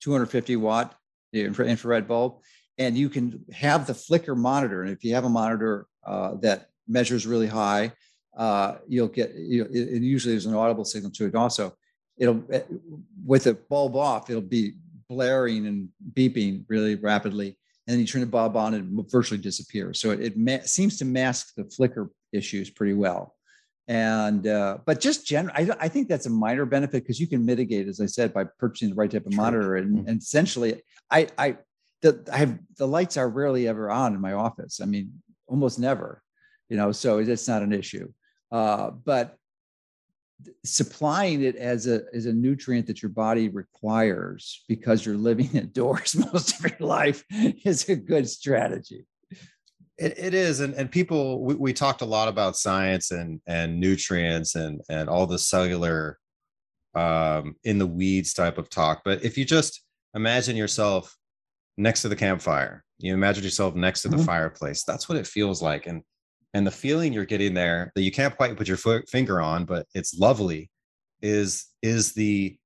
250 0.00 0.56
watt 0.56 0.94
infrared 1.32 2.06
bulb 2.06 2.40
and 2.78 2.96
you 2.96 3.08
can 3.08 3.44
have 3.52 3.86
the 3.86 3.94
flicker 3.94 4.34
monitor. 4.34 4.82
And 4.82 4.90
if 4.90 5.04
you 5.04 5.14
have 5.14 5.24
a 5.24 5.28
monitor 5.28 5.86
uh, 6.06 6.34
that 6.42 6.68
measures 6.88 7.26
really 7.26 7.46
high, 7.46 7.92
uh, 8.36 8.76
you'll 8.88 9.08
get 9.08 9.34
you 9.34 9.62
know, 9.62 9.70
it, 9.70 9.94
it 9.94 10.02
usually 10.02 10.34
there's 10.34 10.46
an 10.46 10.54
audible 10.54 10.84
signal 10.84 11.10
to 11.12 11.26
it 11.26 11.34
also 11.34 11.72
it'll 12.16 12.42
eh, 12.52 12.62
with 13.24 13.44
the 13.44 13.54
bulb 13.54 13.96
off 13.96 14.28
it'll 14.30 14.42
be 14.42 14.72
blaring 15.08 15.66
and 15.66 15.88
beeping 16.12 16.64
really 16.68 16.96
rapidly 16.96 17.56
and 17.86 17.94
then 17.94 18.00
you 18.00 18.06
turn 18.06 18.20
the 18.20 18.26
bulb 18.26 18.56
on 18.56 18.74
and 18.74 18.98
it 18.98 19.06
virtually 19.10 19.40
disappears 19.40 20.00
so 20.00 20.10
it, 20.10 20.20
it 20.20 20.36
ma- 20.36 20.58
seems 20.64 20.98
to 20.98 21.04
mask 21.04 21.54
the 21.56 21.64
flicker 21.64 22.10
issues 22.32 22.70
pretty 22.70 22.94
well 22.94 23.34
and 23.86 24.46
uh, 24.46 24.78
but 24.86 25.00
just 25.00 25.26
general 25.26 25.54
I, 25.56 25.68
I 25.78 25.88
think 25.88 26.08
that's 26.08 26.26
a 26.26 26.30
minor 26.30 26.64
benefit 26.64 27.02
because 27.04 27.20
you 27.20 27.26
can 27.26 27.44
mitigate 27.44 27.86
as 27.86 28.00
i 28.00 28.06
said 28.06 28.32
by 28.32 28.44
purchasing 28.58 28.90
the 28.90 28.96
right 28.96 29.10
type 29.10 29.26
of 29.26 29.32
True. 29.32 29.42
monitor 29.42 29.76
and, 29.76 29.98
mm-hmm. 29.98 30.08
and 30.08 30.20
essentially 30.20 30.82
i 31.10 31.28
i 31.38 31.56
the, 32.04 32.22
I 32.30 32.36
have 32.36 32.58
the 32.76 32.86
lights 32.86 33.16
are 33.16 33.28
rarely 33.30 33.66
ever 33.66 33.90
on 33.90 34.14
in 34.14 34.20
my 34.20 34.34
office. 34.34 34.80
I 34.80 34.84
mean, 34.84 35.22
almost 35.46 35.78
never, 35.78 36.22
you 36.68 36.76
know, 36.76 36.92
so 36.92 37.18
it's 37.18 37.48
not 37.48 37.62
an 37.62 37.72
issue. 37.72 38.12
Uh, 38.52 38.90
but 38.90 39.38
supplying 40.64 41.42
it 41.42 41.56
as 41.56 41.86
a 41.86 42.02
as 42.12 42.26
a 42.26 42.32
nutrient 42.32 42.86
that 42.88 43.00
your 43.00 43.08
body 43.08 43.48
requires 43.48 44.64
because 44.68 45.06
you're 45.06 45.16
living 45.16 45.48
indoors 45.54 46.14
most 46.32 46.58
of 46.58 46.70
your 46.70 46.86
life 46.86 47.24
is 47.64 47.88
a 47.88 47.96
good 47.96 48.28
strategy. 48.28 49.06
It, 49.96 50.18
it 50.18 50.34
is, 50.34 50.60
and 50.60 50.74
and 50.74 50.90
people 50.90 51.42
we, 51.42 51.54
we 51.54 51.72
talked 51.72 52.02
a 52.02 52.06
lot 52.06 52.28
about 52.28 52.58
science 52.58 53.12
and 53.12 53.40
and 53.46 53.80
nutrients 53.80 54.56
and 54.56 54.82
and 54.90 55.08
all 55.08 55.26
the 55.26 55.38
cellular 55.38 56.18
um 56.94 57.56
in 57.64 57.78
the 57.78 57.86
weeds 57.86 58.34
type 58.34 58.58
of 58.58 58.68
talk. 58.68 59.00
But 59.06 59.24
if 59.24 59.38
you 59.38 59.46
just 59.46 59.82
imagine 60.14 60.54
yourself 60.54 61.16
next 61.76 62.02
to 62.02 62.08
the 62.08 62.16
campfire. 62.16 62.84
You 62.98 63.14
imagine 63.14 63.44
yourself 63.44 63.74
next 63.74 64.02
to 64.02 64.08
the 64.08 64.16
mm-hmm. 64.16 64.26
fireplace. 64.26 64.84
That's 64.84 65.08
what 65.08 65.18
it 65.18 65.26
feels 65.26 65.62
like. 65.62 65.86
And 65.86 66.02
and 66.54 66.64
the 66.64 66.70
feeling 66.70 67.12
you're 67.12 67.24
getting 67.24 67.52
there 67.52 67.90
that 67.94 68.02
you 68.02 68.12
can't 68.12 68.36
quite 68.36 68.56
put 68.56 68.68
your 68.68 68.76
foot, 68.76 69.08
finger 69.08 69.40
on, 69.40 69.64
but 69.64 69.86
it's 69.94 70.18
lovely, 70.18 70.70
is 71.20 71.66
is 71.82 72.12
the 72.12 72.56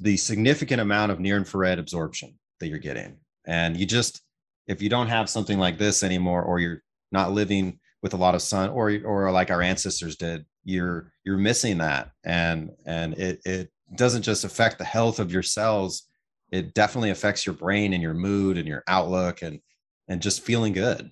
the 0.00 0.16
significant 0.16 0.80
amount 0.80 1.12
of 1.12 1.20
near 1.20 1.36
infrared 1.36 1.78
absorption 1.78 2.38
that 2.60 2.68
you're 2.68 2.78
getting. 2.78 3.18
And 3.46 3.76
you 3.76 3.84
just 3.84 4.22
if 4.66 4.80
you 4.80 4.88
don't 4.88 5.08
have 5.08 5.28
something 5.28 5.58
like 5.58 5.78
this 5.78 6.02
anymore, 6.02 6.42
or 6.42 6.60
you're 6.60 6.82
not 7.12 7.32
living 7.32 7.78
with 8.02 8.14
a 8.14 8.16
lot 8.16 8.34
of 8.34 8.42
sun, 8.42 8.70
or 8.70 8.96
or 9.04 9.30
like 9.30 9.50
our 9.50 9.60
ancestors 9.60 10.16
did, 10.16 10.46
you're 10.64 11.12
you're 11.24 11.36
missing 11.36 11.78
that. 11.78 12.10
And 12.24 12.70
and 12.86 13.14
it 13.14 13.40
it 13.44 13.70
doesn't 13.96 14.22
just 14.22 14.44
affect 14.44 14.78
the 14.78 14.84
health 14.84 15.18
of 15.18 15.32
your 15.32 15.42
cells 15.42 16.08
it 16.50 16.74
definitely 16.74 17.10
affects 17.10 17.46
your 17.46 17.54
brain 17.54 17.92
and 17.92 18.02
your 18.02 18.14
mood 18.14 18.58
and 18.58 18.66
your 18.66 18.82
outlook 18.88 19.42
and 19.42 19.60
and 20.08 20.20
just 20.20 20.42
feeling 20.42 20.72
good. 20.72 21.10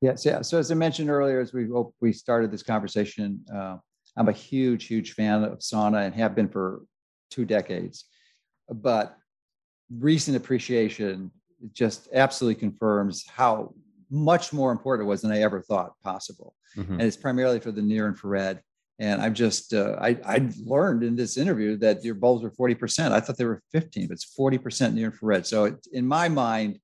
Yes 0.00 0.24
yeah. 0.24 0.42
So 0.42 0.58
as 0.58 0.70
i 0.70 0.74
mentioned 0.74 1.10
earlier 1.10 1.40
as 1.40 1.52
we 1.52 1.68
we 2.00 2.12
started 2.12 2.50
this 2.50 2.62
conversation 2.62 3.44
uh, 3.54 3.76
i'm 4.16 4.28
a 4.28 4.32
huge 4.32 4.86
huge 4.86 5.12
fan 5.12 5.44
of 5.44 5.58
sauna 5.58 6.06
and 6.06 6.14
have 6.14 6.34
been 6.34 6.48
for 6.48 6.82
two 7.30 7.44
decades. 7.44 8.04
But 8.68 9.16
recent 9.90 10.36
appreciation 10.36 11.30
just 11.72 12.08
absolutely 12.12 12.58
confirms 12.60 13.24
how 13.28 13.74
much 14.10 14.52
more 14.52 14.72
important 14.72 15.06
it 15.06 15.08
was 15.08 15.22
than 15.22 15.32
i 15.32 15.42
ever 15.42 15.60
thought 15.60 15.92
possible. 16.02 16.54
Mm-hmm. 16.76 16.94
and 16.94 17.02
it's 17.02 17.18
primarily 17.18 17.60
for 17.60 17.70
the 17.70 17.82
near 17.82 18.08
infrared 18.08 18.62
and 19.02 19.20
I've 19.20 19.34
just, 19.34 19.74
uh, 19.74 19.96
I, 20.00 20.16
I 20.24 20.48
learned 20.64 21.02
in 21.02 21.16
this 21.16 21.36
interview 21.36 21.76
that 21.78 22.04
your 22.04 22.14
bulbs 22.14 22.44
were 22.44 22.52
40%. 22.52 23.10
I 23.10 23.18
thought 23.18 23.36
they 23.36 23.44
were 23.44 23.60
15, 23.72 24.06
but 24.06 24.12
it's 24.12 24.32
40% 24.38 24.94
near 24.94 25.06
infrared. 25.06 25.44
So 25.44 25.64
it, 25.64 25.84
in 25.92 26.06
my 26.06 26.28
mind, 26.28 26.78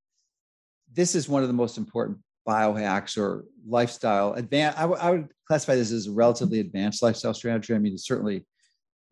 this 0.92 1.14
is 1.14 1.28
one 1.28 1.42
of 1.42 1.48
the 1.48 1.54
most 1.54 1.78
important 1.78 2.18
biohacks 2.46 3.16
or 3.16 3.44
lifestyle 3.64 4.32
advance. 4.32 4.76
I, 4.76 4.80
w- 4.80 5.00
I 5.00 5.12
would 5.12 5.28
classify 5.46 5.76
this 5.76 5.92
as 5.92 6.08
a 6.08 6.10
relatively 6.10 6.58
advanced 6.58 7.04
lifestyle 7.04 7.34
strategy. 7.34 7.72
I 7.72 7.78
mean, 7.78 7.92
it's 7.92 8.08
certainly 8.08 8.44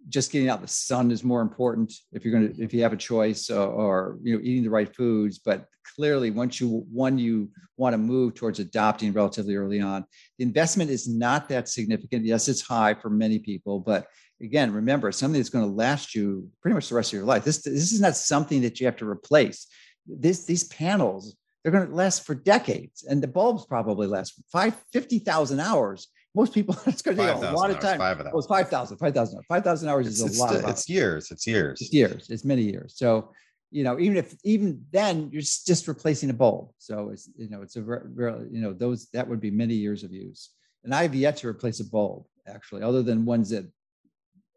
just 0.09 0.31
getting 0.31 0.49
out 0.49 0.63
the 0.63 0.69
sun 0.69 1.11
is 1.11 1.25
more 1.25 1.41
important 1.41 1.93
if 2.13 2.25
you're 2.25 2.33
going 2.33 2.55
to 2.55 2.63
if 2.63 2.73
you 2.73 2.83
have 2.83 2.93
a 2.93 2.97
choice 2.97 3.51
or, 3.51 3.69
or, 3.69 4.19
you 4.23 4.35
know 4.35 4.41
eating 4.43 4.63
the 4.63 4.71
right 4.71 4.95
foods. 4.95 5.39
But 5.39 5.67
clearly 5.97 6.31
once 6.31 6.61
you 6.61 6.85
one 6.93 7.19
you 7.19 7.51
want 7.77 7.95
to 7.95 7.99
move 7.99 8.35
towards 8.35 8.59
adopting 8.59 9.13
relatively 9.13 9.55
early 9.55 9.81
on 9.81 10.05
the 10.39 10.45
investment 10.45 10.91
is 10.91 11.09
not 11.09 11.49
that 11.49 11.69
significant. 11.69 12.25
Yes 12.25 12.49
it's 12.49 12.63
high 12.63 12.95
for 12.95 13.11
many 13.11 13.39
people 13.39 13.81
but 13.81 14.07
again 14.41 14.73
remember 14.73 15.11
something 15.13 15.41
that's 15.41 15.51
going 15.51 15.65
to 15.65 15.75
last 15.75 16.15
you 16.15 16.49
pretty 16.61 16.75
much 16.75 16.89
the 16.89 16.95
rest 16.95 17.13
of 17.13 17.17
your 17.19 17.27
life. 17.27 17.45
This 17.45 17.63
this 17.63 17.93
is 17.93 18.01
not 18.01 18.17
something 18.17 18.63
that 18.63 18.81
you 18.81 18.87
have 18.87 18.97
to 18.97 19.09
replace. 19.09 19.67
This 20.07 20.45
these 20.45 20.65
panels 20.65 21.37
they're 21.63 21.73
going 21.73 21.89
to 21.89 21.95
last 21.95 22.25
for 22.25 22.37
decades 22.37 23.03
and 23.03 23.21
the 23.21 23.27
bulbs 23.27 23.67
probably 23.67 24.07
last 24.07 24.41
five 24.53 24.75
50,000 24.93 25.59
hours 25.59 26.09
most 26.37 26.53
people 26.55 26.77
it's 26.87 27.03
going 27.03 27.17
to 27.17 27.23
take 27.25 27.35
a 27.35 27.53
lot 27.53 27.71
of 27.71 27.81
time. 27.81 27.99
Five 27.99 28.21
of. 28.21 28.27
Well, 28.27 28.39
it's 28.39 28.47
5,000, 28.47 28.99
5,000, 28.99 29.43
5,000 29.49 29.89
hours 29.89 30.07
it's, 30.07 30.21
is 30.21 30.39
a 30.39 30.43
lot. 30.43 30.55
It's, 30.55 30.69
it's 30.69 30.89
years. 30.89 31.31
It's 31.31 31.47
years. 31.47 31.81
It's 31.81 31.93
years. 31.93 32.31
It's 32.31 32.45
many 32.45 32.63
years. 32.63 32.95
So, 32.97 33.31
you 33.71 33.83
know, 33.83 33.99
even 33.99 34.17
if, 34.17 34.37
even 34.45 34.85
then 34.93 35.31
you're 35.33 35.41
just 35.41 35.89
replacing 35.89 36.31
a 36.31 36.35
bulb. 36.35 36.71
So 36.79 37.11
it's, 37.11 37.29
you 37.37 37.49
know, 37.49 37.63
it's 37.63 37.77
a 37.77 37.83
very, 37.83 38.47
you 38.51 38.61
know, 38.61 38.73
those, 38.73 39.09
that 39.15 39.27
would 39.27 39.41
be 39.41 39.51
many 39.51 39.75
years 39.75 40.05
of 40.05 40.13
use. 40.13 40.51
And 40.85 40.95
I've 40.95 41.15
yet 41.15 41.39
to 41.39 41.49
replace 41.49 41.81
a 41.81 41.85
bulb 41.85 42.27
actually, 42.47 42.83
other 42.83 43.03
than 43.03 43.25
ones 43.25 43.51
that 43.51 43.69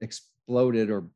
exploded 0.01 0.91
or 0.91 1.09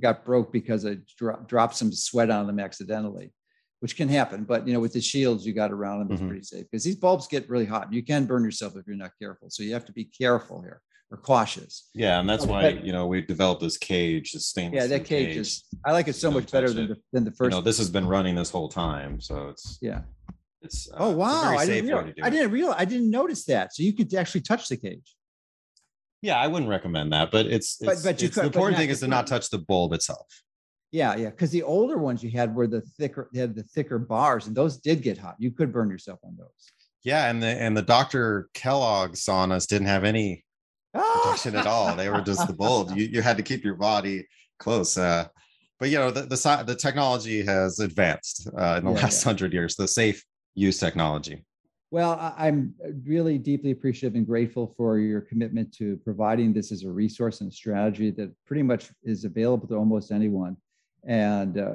got 0.00 0.24
broke 0.24 0.52
because 0.52 0.84
I 0.84 0.98
dro- 1.16 1.42
dropped 1.46 1.76
some 1.76 1.92
sweat 1.92 2.28
on 2.28 2.46
them 2.46 2.60
accidentally 2.60 3.32
which 3.80 3.96
can 3.96 4.08
happen. 4.08 4.44
But 4.44 4.66
you 4.66 4.72
know, 4.72 4.80
with 4.80 4.92
the 4.92 5.00
shields 5.00 5.46
you 5.46 5.52
got 5.52 5.72
around 5.72 6.00
them, 6.00 6.12
it's 6.12 6.20
mm-hmm. 6.20 6.28
pretty 6.28 6.44
safe 6.44 6.64
because 6.70 6.84
these 6.84 6.96
bulbs 6.96 7.26
get 7.26 7.48
really 7.48 7.66
hot. 7.66 7.92
You 7.92 8.02
can 8.02 8.26
burn 8.26 8.44
yourself 8.44 8.76
if 8.76 8.86
you're 8.86 8.96
not 8.96 9.12
careful. 9.20 9.50
So 9.50 9.62
you 9.62 9.72
have 9.74 9.84
to 9.86 9.92
be 9.92 10.04
careful 10.04 10.62
here 10.62 10.80
or 11.10 11.18
cautious. 11.18 11.88
Yeah, 11.94 12.20
and 12.20 12.28
that's 12.28 12.46
why 12.46 12.74
but, 12.74 12.84
you 12.84 12.92
know 12.92 13.06
we 13.06 13.22
developed 13.22 13.62
this 13.62 13.76
cage, 13.76 14.32
this 14.32 14.46
stainless. 14.46 14.82
Yeah, 14.82 14.86
that 14.86 15.04
cage, 15.04 15.28
cage, 15.28 15.36
is. 15.36 15.64
I 15.84 15.92
like 15.92 16.08
it 16.08 16.14
so 16.14 16.30
much 16.30 16.50
better 16.50 16.70
than 16.70 16.88
the, 16.88 16.96
than 17.12 17.24
the 17.24 17.32
first. 17.32 17.52
You 17.52 17.58
know, 17.58 17.60
this 17.60 17.78
has 17.78 17.90
been 17.90 18.06
running 18.06 18.34
this 18.34 18.50
whole 18.50 18.68
time, 18.68 19.20
so 19.20 19.48
it's 19.48 19.78
yeah. 19.80 20.02
It's 20.60 20.90
uh, 20.90 20.96
oh 20.98 21.10
wow! 21.10 21.52
It's 21.52 21.62
I 21.62 21.66
didn't 21.66 21.86
realize, 21.86 22.14
I 22.22 22.30
didn't 22.30 22.50
realize 22.50 22.76
I 22.78 22.84
didn't 22.84 23.10
notice 23.10 23.44
that. 23.44 23.74
So 23.74 23.82
you 23.82 23.92
could 23.92 24.12
actually 24.14 24.40
touch 24.40 24.68
the 24.68 24.76
cage. 24.76 25.14
Yeah, 26.20 26.36
I 26.36 26.48
wouldn't 26.48 26.68
recommend 26.68 27.12
that, 27.12 27.30
but 27.30 27.46
it's, 27.46 27.80
it's 27.80 27.86
but, 27.86 27.98
but 28.02 28.20
you 28.20 28.26
it's, 28.26 28.34
could, 28.34 28.42
the 28.42 28.46
important 28.46 28.76
thing 28.76 28.88
is 28.88 29.00
to 29.00 29.06
not 29.06 29.28
touch 29.28 29.50
the 29.50 29.58
bulb 29.58 29.92
itself. 29.92 30.26
Yeah, 30.90 31.16
yeah. 31.16 31.30
Because 31.30 31.50
the 31.50 31.62
older 31.62 31.98
ones 31.98 32.22
you 32.22 32.30
had 32.30 32.54
were 32.54 32.66
the 32.66 32.80
thicker, 32.80 33.28
they 33.32 33.40
had 33.40 33.54
the 33.54 33.62
thicker 33.62 33.98
bars, 33.98 34.46
and 34.46 34.56
those 34.56 34.78
did 34.78 35.02
get 35.02 35.18
hot. 35.18 35.36
You 35.38 35.50
could 35.50 35.72
burn 35.72 35.90
yourself 35.90 36.18
on 36.24 36.36
those. 36.38 36.48
Yeah, 37.04 37.30
and 37.30 37.42
the 37.42 37.48
and 37.48 37.76
the 37.76 37.82
Dr. 37.82 38.48
Kellogg 38.54 39.12
saunas 39.12 39.66
didn't 39.66 39.86
have 39.88 40.04
any 40.04 40.44
protection 40.94 41.56
at 41.56 41.66
all. 41.66 41.94
They 41.94 42.08
were 42.08 42.22
just 42.22 42.46
the 42.46 42.52
bulb. 42.58 42.96
You 42.96 43.04
you 43.04 43.22
had 43.22 43.36
to 43.36 43.42
keep 43.42 43.64
your 43.64 43.74
body 43.74 44.26
close. 44.58 44.96
Uh, 44.96 45.26
but 45.78 45.90
you 45.90 45.98
know 45.98 46.10
the 46.10 46.22
the, 46.22 46.64
the 46.66 46.74
technology 46.74 47.44
has 47.44 47.80
advanced 47.80 48.48
uh, 48.58 48.76
in 48.78 48.84
the 48.84 48.92
yeah, 48.92 49.02
last 49.02 49.22
yeah. 49.22 49.28
hundred 49.28 49.52
years. 49.52 49.76
The 49.76 49.88
safe 49.88 50.24
use 50.54 50.78
technology. 50.78 51.44
Well, 51.90 52.34
I'm 52.36 52.74
really 53.06 53.38
deeply 53.38 53.70
appreciative 53.70 54.14
and 54.14 54.26
grateful 54.26 54.74
for 54.76 54.98
your 54.98 55.22
commitment 55.22 55.72
to 55.76 55.96
providing 56.04 56.52
this 56.52 56.70
as 56.70 56.84
a 56.84 56.90
resource 56.90 57.40
and 57.40 57.50
strategy 57.50 58.10
that 58.10 58.30
pretty 58.44 58.62
much 58.62 58.90
is 59.04 59.24
available 59.24 59.66
to 59.68 59.76
almost 59.76 60.12
anyone 60.12 60.54
and 61.06 61.58
uh, 61.58 61.74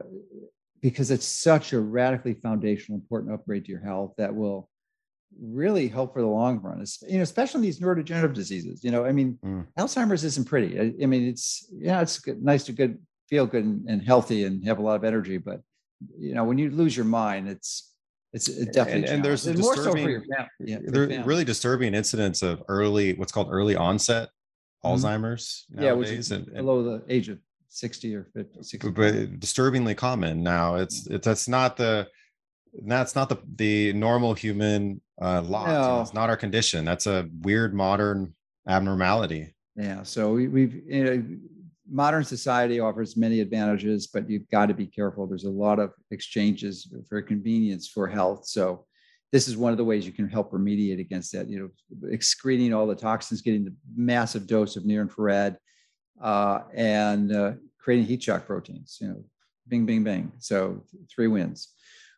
because 0.81 1.11
it's 1.11 1.25
such 1.25 1.73
a 1.73 1.79
radically 1.79 2.33
foundational 2.33 2.99
important 2.99 3.33
upgrade 3.33 3.65
to 3.65 3.71
your 3.71 3.81
health 3.81 4.13
that 4.17 4.35
will 4.35 4.69
really 5.41 5.87
help 5.87 6.13
for 6.13 6.21
the 6.21 6.27
long 6.27 6.59
run 6.61 6.81
it's, 6.81 7.01
you 7.07 7.17
know 7.17 7.23
especially 7.23 7.59
in 7.59 7.63
these 7.63 7.79
neurodegenerative 7.79 8.33
diseases 8.33 8.83
you 8.83 8.91
know 8.91 9.03
i 9.05 9.11
mean 9.11 9.37
mm. 9.43 9.65
alzheimer's 9.79 10.23
isn't 10.23 10.47
pretty 10.47 10.79
I, 10.79 10.93
I, 11.01 11.05
mean 11.07 11.27
it's 11.27 11.67
yeah 11.73 12.01
it's 12.01 12.19
good, 12.19 12.43
nice 12.43 12.63
to 12.65 12.71
good 12.71 12.99
feel 13.29 13.47
good 13.47 13.63
and, 13.63 13.89
and, 13.89 14.01
healthy 14.01 14.43
and 14.43 14.63
have 14.65 14.77
a 14.77 14.81
lot 14.81 14.95
of 14.95 15.03
energy 15.03 15.37
but 15.37 15.61
you 16.19 16.35
know 16.35 16.43
when 16.43 16.57
you 16.57 16.69
lose 16.69 16.95
your 16.95 17.05
mind 17.05 17.47
it's 17.47 17.93
it's 18.33 18.47
definitely 18.47 19.03
and, 19.03 19.05
and 19.05 19.25
there's 19.25 19.47
more 19.57 19.75
so 19.75 19.91
for 19.91 19.97
your 19.97 20.21
family. 20.21 20.49
Yeah, 20.59 20.79
there 20.81 21.03
are 21.03 21.23
really 21.23 21.45
disturbing 21.45 21.93
incidents 21.93 22.41
of 22.41 22.63
early 22.67 23.13
what's 23.13 23.31
called 23.31 23.49
early 23.51 23.75
onset 23.75 24.29
mm-hmm. 24.83 24.87
alzheimer's 24.87 25.65
nowadays 25.69 25.85
yeah 25.85 25.93
which 25.93 26.09
is 26.09 26.31
and, 26.31 26.53
below 26.53 26.83
the 26.83 27.03
age 27.07 27.29
of 27.29 27.39
60 27.73 28.15
or 28.15 28.27
50 28.35 28.63
60 28.63 28.89
but 28.91 29.39
disturbingly 29.39 29.95
common 29.95 30.43
now. 30.43 30.75
It's 30.75 31.07
it's 31.07 31.25
that's 31.25 31.47
not 31.47 31.75
the 31.75 32.07
that's 32.85 33.15
not 33.15 33.29
the 33.29 33.39
the 33.55 33.93
normal 33.93 34.35
human 34.35 35.01
uh 35.19 35.41
lot. 35.41 35.67
No. 35.67 36.01
it's 36.01 36.13
not 36.13 36.29
our 36.29 36.37
condition. 36.37 36.85
That's 36.85 37.07
a 37.07 37.27
weird 37.41 37.73
modern 37.73 38.35
abnormality. 38.67 39.55
Yeah 39.75 40.03
so 40.03 40.33
we, 40.33 40.47
we've 40.47 40.75
you 40.85 41.03
know, 41.03 41.23
modern 41.89 42.23
society 42.23 42.79
offers 42.79 43.17
many 43.17 43.39
advantages 43.39 44.05
but 44.05 44.29
you've 44.29 44.49
got 44.49 44.67
to 44.67 44.75
be 44.75 44.85
careful. 44.85 45.25
There's 45.25 45.45
a 45.45 45.49
lot 45.49 45.79
of 45.79 45.93
exchanges 46.11 46.93
for 47.09 47.21
convenience 47.23 47.87
for 47.87 48.07
health. 48.07 48.45
So 48.45 48.85
this 49.31 49.47
is 49.47 49.57
one 49.57 49.71
of 49.71 49.79
the 49.79 49.83
ways 49.83 50.05
you 50.05 50.11
can 50.11 50.29
help 50.29 50.51
remediate 50.51 50.99
against 50.99 51.31
that 51.31 51.49
you 51.49 51.59
know 51.59 52.09
excreting 52.11 52.71
all 52.71 52.85
the 52.85 52.95
toxins 52.95 53.41
getting 53.41 53.65
the 53.65 53.73
massive 53.95 54.45
dose 54.45 54.75
of 54.75 54.85
near 54.85 55.01
infrared 55.01 55.57
uh, 56.21 56.59
and 56.73 57.35
uh, 57.35 57.53
creating 57.83 58.05
heat 58.05 58.23
shock 58.23 58.45
proteins. 58.45 58.97
You 59.01 59.07
know, 59.09 59.23
bing, 59.67 59.85
bing, 59.85 60.03
bing. 60.03 60.31
So 60.39 60.83
three 61.13 61.27
wins. 61.27 61.69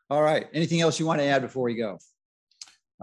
All 0.10 0.22
right. 0.22 0.48
Anything 0.54 0.82
else 0.82 1.00
you 1.00 1.06
want 1.06 1.20
to 1.20 1.26
add 1.26 1.42
before 1.42 1.64
we 1.64 1.76
go? 1.76 1.98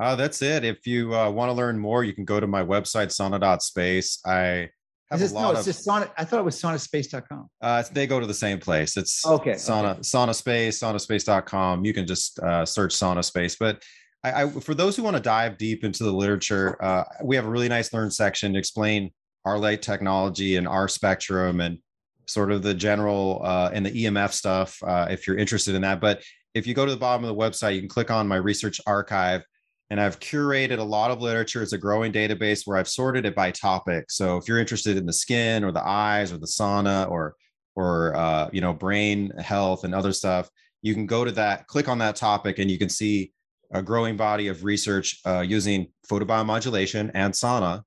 Uh, 0.00 0.14
that's 0.16 0.40
it. 0.40 0.64
If 0.64 0.86
you 0.86 1.14
uh, 1.14 1.30
want 1.30 1.50
to 1.50 1.52
learn 1.52 1.78
more, 1.78 2.04
you 2.04 2.14
can 2.14 2.24
go 2.24 2.40
to 2.40 2.46
my 2.46 2.62
website, 2.62 3.08
sauna.space. 3.08 4.20
I 4.24 4.70
have 5.10 5.20
Is 5.20 5.20
this, 5.20 5.32
a 5.32 5.34
no, 5.34 5.50
it's 5.50 5.60
of, 5.60 5.66
just 5.66 5.86
sauna. 5.86 6.10
I 6.16 6.24
thought 6.24 6.40
it 6.40 6.44
was 6.44 6.60
saunaspace.com. 6.60 7.50
uh, 7.60 7.82
they 7.92 8.06
go 8.06 8.18
to 8.18 8.26
the 8.26 8.32
same 8.32 8.58
place. 8.58 8.96
It's 8.96 9.26
Okay, 9.26 9.52
sauna, 9.52 9.92
okay. 9.92 10.00
SaunaSpace, 10.00 10.78
saunaspace.com. 10.82 11.84
You 11.84 11.92
can 11.92 12.06
just 12.06 12.38
uh, 12.38 12.64
search 12.64 12.94
SaunaSpace. 12.94 13.56
But 13.60 13.82
I, 14.24 14.44
I, 14.44 14.50
for 14.50 14.74
those 14.74 14.96
who 14.96 15.02
want 15.02 15.16
to 15.16 15.22
dive 15.22 15.58
deep 15.58 15.84
into 15.84 16.04
the 16.04 16.12
literature, 16.12 16.82
uh, 16.82 17.04
we 17.22 17.36
have 17.36 17.44
a 17.44 17.50
really 17.50 17.68
nice 17.68 17.92
learn 17.92 18.10
section 18.10 18.54
to 18.54 18.58
explain 18.58 19.10
our 19.44 19.58
light 19.58 19.82
technology 19.82 20.56
and 20.56 20.66
our 20.66 20.88
spectrum 20.88 21.60
and 21.60 21.78
sort 22.26 22.52
of 22.52 22.62
the 22.62 22.74
general 22.74 23.40
uh, 23.44 23.70
and 23.72 23.84
the 23.84 24.04
EMF 24.04 24.32
stuff 24.32 24.82
uh, 24.82 25.06
if 25.10 25.26
you're 25.26 25.36
interested 25.36 25.74
in 25.74 25.82
that. 25.82 26.00
But 26.00 26.22
if 26.54 26.66
you 26.66 26.74
go 26.74 26.84
to 26.84 26.92
the 26.92 26.98
bottom 26.98 27.24
of 27.24 27.28
the 27.28 27.40
website, 27.40 27.74
you 27.74 27.80
can 27.80 27.88
click 27.88 28.10
on 28.10 28.28
my 28.28 28.36
research 28.36 28.80
archive. 28.86 29.42
And 29.90 30.00
I've 30.00 30.20
curated 30.20 30.78
a 30.78 30.82
lot 30.82 31.10
of 31.10 31.20
literature. 31.20 31.62
It's 31.62 31.74
a 31.74 31.78
growing 31.78 32.12
database 32.12 32.66
where 32.66 32.78
I've 32.78 32.88
sorted 32.88 33.26
it 33.26 33.34
by 33.34 33.50
topic. 33.50 34.10
So 34.10 34.38
if 34.38 34.48
you're 34.48 34.58
interested 34.58 34.96
in 34.96 35.04
the 35.04 35.12
skin 35.12 35.64
or 35.64 35.72
the 35.72 35.86
eyes 35.86 36.32
or 36.32 36.38
the 36.38 36.46
sauna 36.46 37.10
or 37.10 37.34
or 37.74 38.14
uh, 38.16 38.48
you 38.52 38.60
know 38.60 38.72
brain 38.72 39.32
health 39.38 39.84
and 39.84 39.94
other 39.94 40.12
stuff, 40.12 40.48
you 40.80 40.94
can 40.94 41.06
go 41.06 41.24
to 41.24 41.32
that, 41.32 41.66
click 41.66 41.88
on 41.88 41.98
that 41.98 42.16
topic, 42.16 42.58
and 42.58 42.70
you 42.70 42.78
can 42.78 42.88
see 42.88 43.32
a 43.72 43.82
growing 43.82 44.16
body 44.16 44.48
of 44.48 44.64
research 44.64 45.20
uh, 45.26 45.40
using 45.40 45.88
photobiomodulation 46.08 47.10
and 47.14 47.34
sauna 47.34 47.82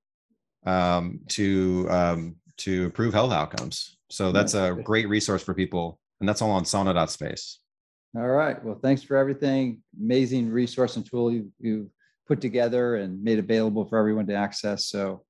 um, 0.66 1.20
to 1.30 1.88
um, 1.90 2.36
to 2.58 2.86
improve 2.86 3.14
health 3.14 3.32
outcomes. 3.32 3.95
So 4.10 4.32
that's 4.32 4.54
a 4.54 4.78
great 4.84 5.10
resource 5.10 5.44
for 5.44 5.54
people, 5.54 6.00
and 6.20 6.30
that's 6.30 6.42
all 6.42 6.52
on 6.52 6.64
sauna.space. 6.64 7.58
All 8.16 8.28
right. 8.28 8.64
Well, 8.64 8.80
thanks 8.82 9.04
for 9.04 9.18
everything. 9.18 9.82
Amazing 10.00 10.50
resource 10.50 10.96
and 10.96 11.06
tool 11.06 11.32
you, 11.32 11.52
you 11.60 11.90
put 12.28 12.40
together 12.40 12.96
and 12.96 13.22
made 13.22 13.40
available 13.40 13.86
for 13.86 13.98
everyone 13.98 14.26
to 14.28 14.34
access. 14.34 14.86
So, 14.86 15.26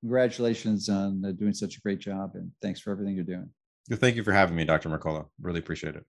congratulations 0.00 0.88
on 0.88 1.24
uh, 1.24 1.32
doing 1.32 1.52
such 1.52 1.76
a 1.76 1.80
great 1.80 1.98
job. 1.98 2.32
And 2.34 2.50
thanks 2.62 2.80
for 2.80 2.90
everything 2.90 3.14
you're 3.14 3.24
doing. 3.24 3.50
Thank 3.92 4.16
you 4.16 4.22
for 4.22 4.32
having 4.32 4.54
me, 4.54 4.64
Dr. 4.64 4.88
Mercola. 4.88 5.26
Really 5.40 5.58
appreciate 5.58 5.96
it. 5.96 6.04